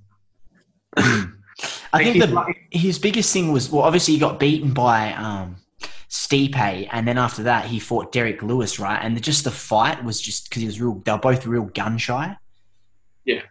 I 0.97 2.05
think 2.05 2.19
the 2.19 2.27
like- 2.29 2.57
his 2.70 2.99
biggest 2.99 3.33
thing 3.33 3.53
was 3.53 3.70
well, 3.70 3.83
obviously 3.83 4.15
he 4.15 4.20
got 4.20 4.41
beaten 4.41 4.73
by 4.73 5.12
um, 5.12 5.57
Stipe, 6.09 6.89
and 6.91 7.07
then 7.07 7.19
after 7.19 7.43
that 7.45 7.66
he 7.66 7.79
fought 7.79 8.12
Derrick 8.12 8.43
Lewis, 8.43 8.79
right? 8.79 8.99
And 9.03 9.23
just 9.23 9.45
the 9.45 9.51
fight 9.51 10.03
was 10.03 10.20
just 10.20 10.49
because 10.49 10.61
he 10.62 10.66
was 10.66 10.81
real. 10.81 11.03
They're 11.05 11.19
both 11.19 11.47
real 11.47 11.65
gun 11.65 11.99
shy. 11.99 12.37
So 13.37 13.43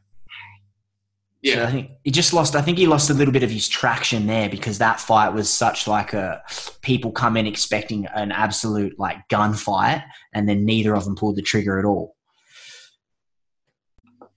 yeah, 1.48 1.68
I 1.68 1.72
think 1.72 1.92
he 2.04 2.12
just 2.12 2.34
lost. 2.34 2.56
I 2.56 2.62
think 2.62 2.78
he 2.78 2.88
lost 2.88 3.10
a 3.10 3.14
little 3.14 3.32
bit 3.32 3.44
of 3.44 3.50
his 3.50 3.68
traction 3.68 4.28
there 4.28 4.50
because 4.50 4.78
that 4.80 5.00
fight 5.00 5.30
was 5.30 5.50
such 5.50 5.88
like 5.88 6.14
a 6.14 6.42
people 6.82 7.12
come 7.12 7.38
in 7.38 7.48
expecting 7.48 8.06
an 8.08 8.32
absolute 8.32 9.00
like 9.00 9.18
gunfight, 9.30 10.04
and 10.34 10.48
then 10.48 10.66
neither 10.66 10.96
of 10.96 11.06
them 11.06 11.16
pulled 11.16 11.38
the 11.38 11.42
trigger 11.42 11.80
at 11.80 11.86
all. 11.86 12.16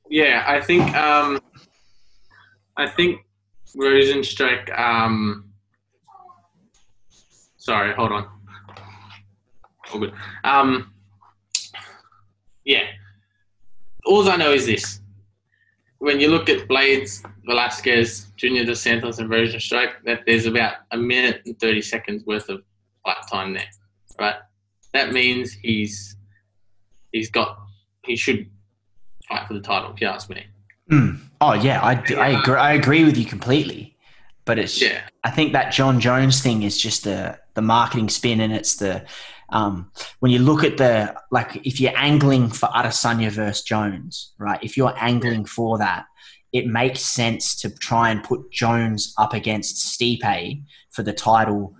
Yeah, 0.08 0.44
I 0.46 0.60
think 0.60 0.94
um, 0.94 1.40
I 2.76 2.86
think 2.86 3.20
Rozenstruik. 3.76 4.78
Um, 4.78 5.50
sorry, 7.56 7.94
hold 7.94 8.12
on. 8.12 8.28
All 9.92 10.00
good. 10.00 10.12
Um, 10.44 10.92
yeah. 12.64 12.84
All 14.06 14.28
I 14.28 14.36
know 14.36 14.52
is 14.52 14.66
this: 14.66 15.00
when 16.00 16.18
you 16.18 16.28
look 16.28 16.48
at 16.48 16.66
Blaydes, 16.66 17.22
Velasquez, 17.44 18.32
Junior 18.36 18.64
Dos 18.64 18.80
Santos, 18.80 19.18
and 19.18 19.30
Rozenstruik, 19.30 20.02
that 20.04 20.22
there's 20.26 20.46
about 20.46 20.74
a 20.90 20.96
minute 20.96 21.42
and 21.46 21.58
thirty 21.60 21.82
seconds 21.82 22.24
worth 22.26 22.48
of 22.48 22.62
fight 23.04 23.18
time 23.30 23.52
there, 23.52 23.70
right? 24.18 24.36
That 24.92 25.12
means 25.12 25.52
he's 25.52 26.16
he's 27.12 27.30
got 27.30 27.58
he 28.04 28.16
should 28.16 28.50
fight 29.28 29.46
for 29.46 29.54
the 29.54 29.60
title, 29.60 29.92
if 29.92 30.00
you 30.00 30.06
ask 30.06 30.28
me. 30.30 30.46
Mm. 30.90 31.20
Oh 31.40 31.52
yeah, 31.52 31.80
I, 31.80 31.92
I 32.16 32.40
agree. 32.40 32.56
I 32.56 32.72
agree 32.72 33.04
with 33.04 33.16
you 33.16 33.26
completely. 33.26 33.96
But 34.46 34.58
it's 34.58 34.80
Yeah, 34.80 35.02
I 35.22 35.30
think 35.30 35.52
that 35.52 35.70
Jon 35.70 36.00
Jones 36.00 36.42
thing 36.42 36.62
is 36.62 36.80
just 36.80 37.04
the 37.04 37.38
the 37.54 37.62
marketing 37.62 38.08
spin, 38.08 38.40
and 38.40 38.54
it's 38.54 38.76
the 38.76 39.04
um, 39.52 39.90
when 40.20 40.32
you 40.32 40.38
look 40.38 40.64
at 40.64 40.76
the 40.76 41.14
like 41.30 41.60
if 41.64 41.80
you're 41.80 41.96
angling 41.96 42.50
for 42.50 42.68
Adesanya 42.68 43.30
versus 43.30 43.62
Jones, 43.62 44.32
right? 44.38 44.62
If 44.62 44.76
you're 44.76 44.94
angling 44.98 45.44
for 45.44 45.78
that, 45.78 46.06
it 46.52 46.66
makes 46.66 47.00
sense 47.00 47.60
to 47.60 47.70
try 47.70 48.10
and 48.10 48.22
put 48.22 48.50
Jones 48.50 49.14
up 49.18 49.34
against 49.34 49.98
Stipe 49.98 50.62
for 50.90 51.02
the 51.02 51.12
title 51.12 51.74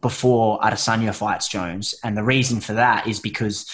before 0.00 0.58
Adesanya 0.60 1.14
fights 1.14 1.48
Jones, 1.48 1.94
and 2.02 2.16
the 2.16 2.24
reason 2.24 2.60
for 2.60 2.72
that 2.72 3.06
is 3.06 3.20
because 3.20 3.70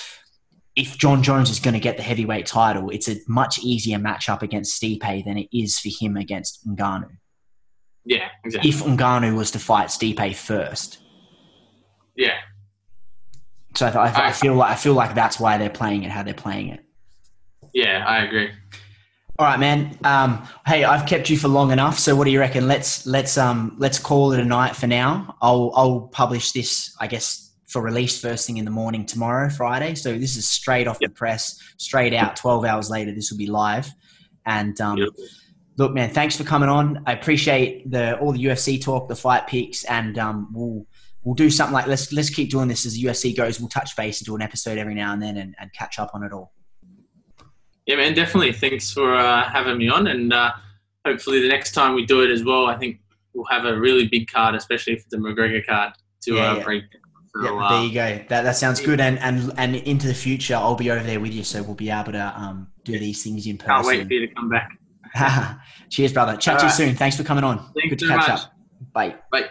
if 0.74 0.98
Jon 0.98 1.22
Jones 1.22 1.48
is 1.48 1.60
going 1.60 1.74
to 1.74 1.80
get 1.80 1.96
the 1.96 2.02
heavyweight 2.02 2.46
title, 2.46 2.90
it's 2.90 3.08
a 3.08 3.16
much 3.28 3.58
easier 3.60 3.98
matchup 3.98 4.42
against 4.42 4.80
Stipe 4.80 5.24
than 5.24 5.38
it 5.38 5.48
is 5.52 5.78
for 5.78 5.88
him 5.88 6.16
against 6.16 6.66
Ngannou 6.68 7.16
yeah, 8.06 8.28
exactly. 8.44 8.70
if 8.70 8.82
Ngannou 8.82 9.36
was 9.36 9.50
to 9.50 9.58
fight 9.58 9.88
Stipe 9.88 10.34
first. 10.34 10.98
yeah, 12.16 12.36
So 13.76 13.86
I, 13.86 13.90
I, 13.90 14.28
I 14.28 14.32
feel 14.32 14.54
like 14.54 14.72
I 14.72 14.74
feel 14.74 14.94
like 14.94 15.14
that's 15.14 15.38
why 15.38 15.58
they're 15.58 15.70
playing 15.70 16.02
it 16.02 16.10
how 16.10 16.22
they're 16.22 16.34
playing 16.34 16.68
it. 16.68 16.80
yeah, 17.72 18.04
I 18.06 18.24
agree. 18.24 18.50
All 19.38 19.46
right, 19.46 19.60
man. 19.60 19.98
Um, 20.02 20.48
hey, 20.66 20.84
I've 20.84 21.06
kept 21.06 21.28
you 21.28 21.36
for 21.36 21.48
long 21.48 21.70
enough. 21.70 21.98
So, 21.98 22.16
what 22.16 22.24
do 22.24 22.30
you 22.30 22.40
reckon? 22.40 22.66
Let's 22.66 23.06
let's 23.06 23.36
um 23.36 23.76
let's 23.78 23.98
call 23.98 24.32
it 24.32 24.40
a 24.40 24.44
night 24.44 24.74
for 24.74 24.86
now. 24.86 25.36
I'll 25.42 25.72
I'll 25.74 26.00
publish 26.08 26.52
this, 26.52 26.96
I 27.00 27.06
guess, 27.06 27.52
for 27.66 27.82
release 27.82 28.18
first 28.18 28.46
thing 28.46 28.56
in 28.56 28.64
the 28.64 28.70
morning 28.70 29.04
tomorrow, 29.04 29.50
Friday. 29.50 29.94
So 29.94 30.16
this 30.16 30.36
is 30.36 30.48
straight 30.48 30.88
off 30.88 30.96
yep. 31.02 31.10
the 31.10 31.14
press, 31.14 31.60
straight 31.76 32.14
out. 32.14 32.36
Twelve 32.36 32.64
hours 32.64 32.88
later, 32.88 33.12
this 33.12 33.30
will 33.30 33.36
be 33.36 33.46
live. 33.46 33.92
And 34.46 34.80
um, 34.80 34.96
yep. 34.96 35.10
look, 35.76 35.92
man, 35.92 36.08
thanks 36.08 36.34
for 36.34 36.44
coming 36.44 36.70
on. 36.70 37.02
I 37.06 37.12
appreciate 37.12 37.90
the 37.90 38.18
all 38.18 38.32
the 38.32 38.42
UFC 38.42 38.80
talk, 38.80 39.06
the 39.08 39.16
fight 39.16 39.46
picks, 39.46 39.84
and 39.84 40.16
um, 40.16 40.48
we'll 40.54 40.86
we'll 41.26 41.34
do 41.34 41.50
something 41.50 41.74
like 41.74 41.88
let's 41.88 42.12
let's 42.12 42.30
keep 42.30 42.50
doing 42.50 42.68
this 42.68 42.86
as 42.86 42.98
UFC 42.98 43.36
goes. 43.36 43.60
We'll 43.60 43.68
touch 43.68 43.94
base 43.96 44.20
and 44.20 44.26
do 44.26 44.36
an 44.36 44.42
episode 44.42 44.78
every 44.78 44.94
now 44.94 45.12
and 45.12 45.20
then 45.20 45.36
and, 45.36 45.54
and 45.60 45.70
catch 45.72 45.98
up 45.98 46.12
on 46.14 46.22
it 46.22 46.32
all. 46.32 46.52
Yeah, 47.84 47.96
man, 47.96 48.14
definitely. 48.14 48.52
Thanks 48.52 48.92
for 48.92 49.14
uh, 49.14 49.48
having 49.50 49.76
me 49.76 49.88
on, 49.88 50.06
and 50.06 50.32
uh, 50.32 50.52
hopefully 51.04 51.42
the 51.42 51.48
next 51.48 51.72
time 51.72 51.94
we 51.94 52.06
do 52.06 52.22
it 52.22 52.30
as 52.30 52.44
well, 52.44 52.66
I 52.66 52.76
think 52.76 53.00
we'll 53.34 53.44
have 53.46 53.64
a 53.64 53.78
really 53.78 54.08
big 54.08 54.30
card, 54.30 54.54
especially 54.54 54.96
for 54.96 55.06
the 55.10 55.18
McGregor 55.18 55.64
card 55.66 55.92
to 56.22 56.34
yeah, 56.34 56.52
uh, 56.52 56.56
yeah. 56.56 56.64
break. 56.64 56.84
So, 57.34 57.42
yeah, 57.42 57.64
uh, 57.64 57.70
there 57.70 57.84
you 57.84 57.94
go. 57.94 58.24
That 58.28 58.42
that 58.42 58.56
sounds 58.56 58.80
good, 58.80 59.00
and 59.00 59.18
and 59.18 59.52
and 59.58 59.76
into 59.76 60.06
the 60.06 60.14
future, 60.14 60.54
I'll 60.54 60.76
be 60.76 60.90
over 60.90 61.02
there 61.02 61.20
with 61.20 61.34
you, 61.34 61.42
so 61.42 61.62
we'll 61.62 61.74
be 61.74 61.90
able 61.90 62.12
to 62.12 62.34
um, 62.36 62.68
do 62.84 62.98
these 62.98 63.22
things 63.22 63.46
in 63.46 63.58
person. 63.58 63.74
Can't 63.74 63.86
wait 63.86 64.06
for 64.06 64.12
you 64.12 64.26
to 64.26 64.34
come 64.34 64.48
back. 64.48 65.58
Cheers, 65.90 66.12
brother. 66.12 66.36
Chat 66.36 66.54
All 66.54 66.60
to 66.60 66.66
you 66.66 66.72
soon. 66.72 66.94
Thanks 66.94 67.16
for 67.16 67.24
coming 67.24 67.44
on. 67.44 67.58
Thanks 67.58 67.90
good 67.90 67.98
to 68.00 68.08
catch 68.08 68.28
much. 68.28 68.40
up. 68.40 68.52
Bye. 68.92 69.16
Bye. 69.32 69.48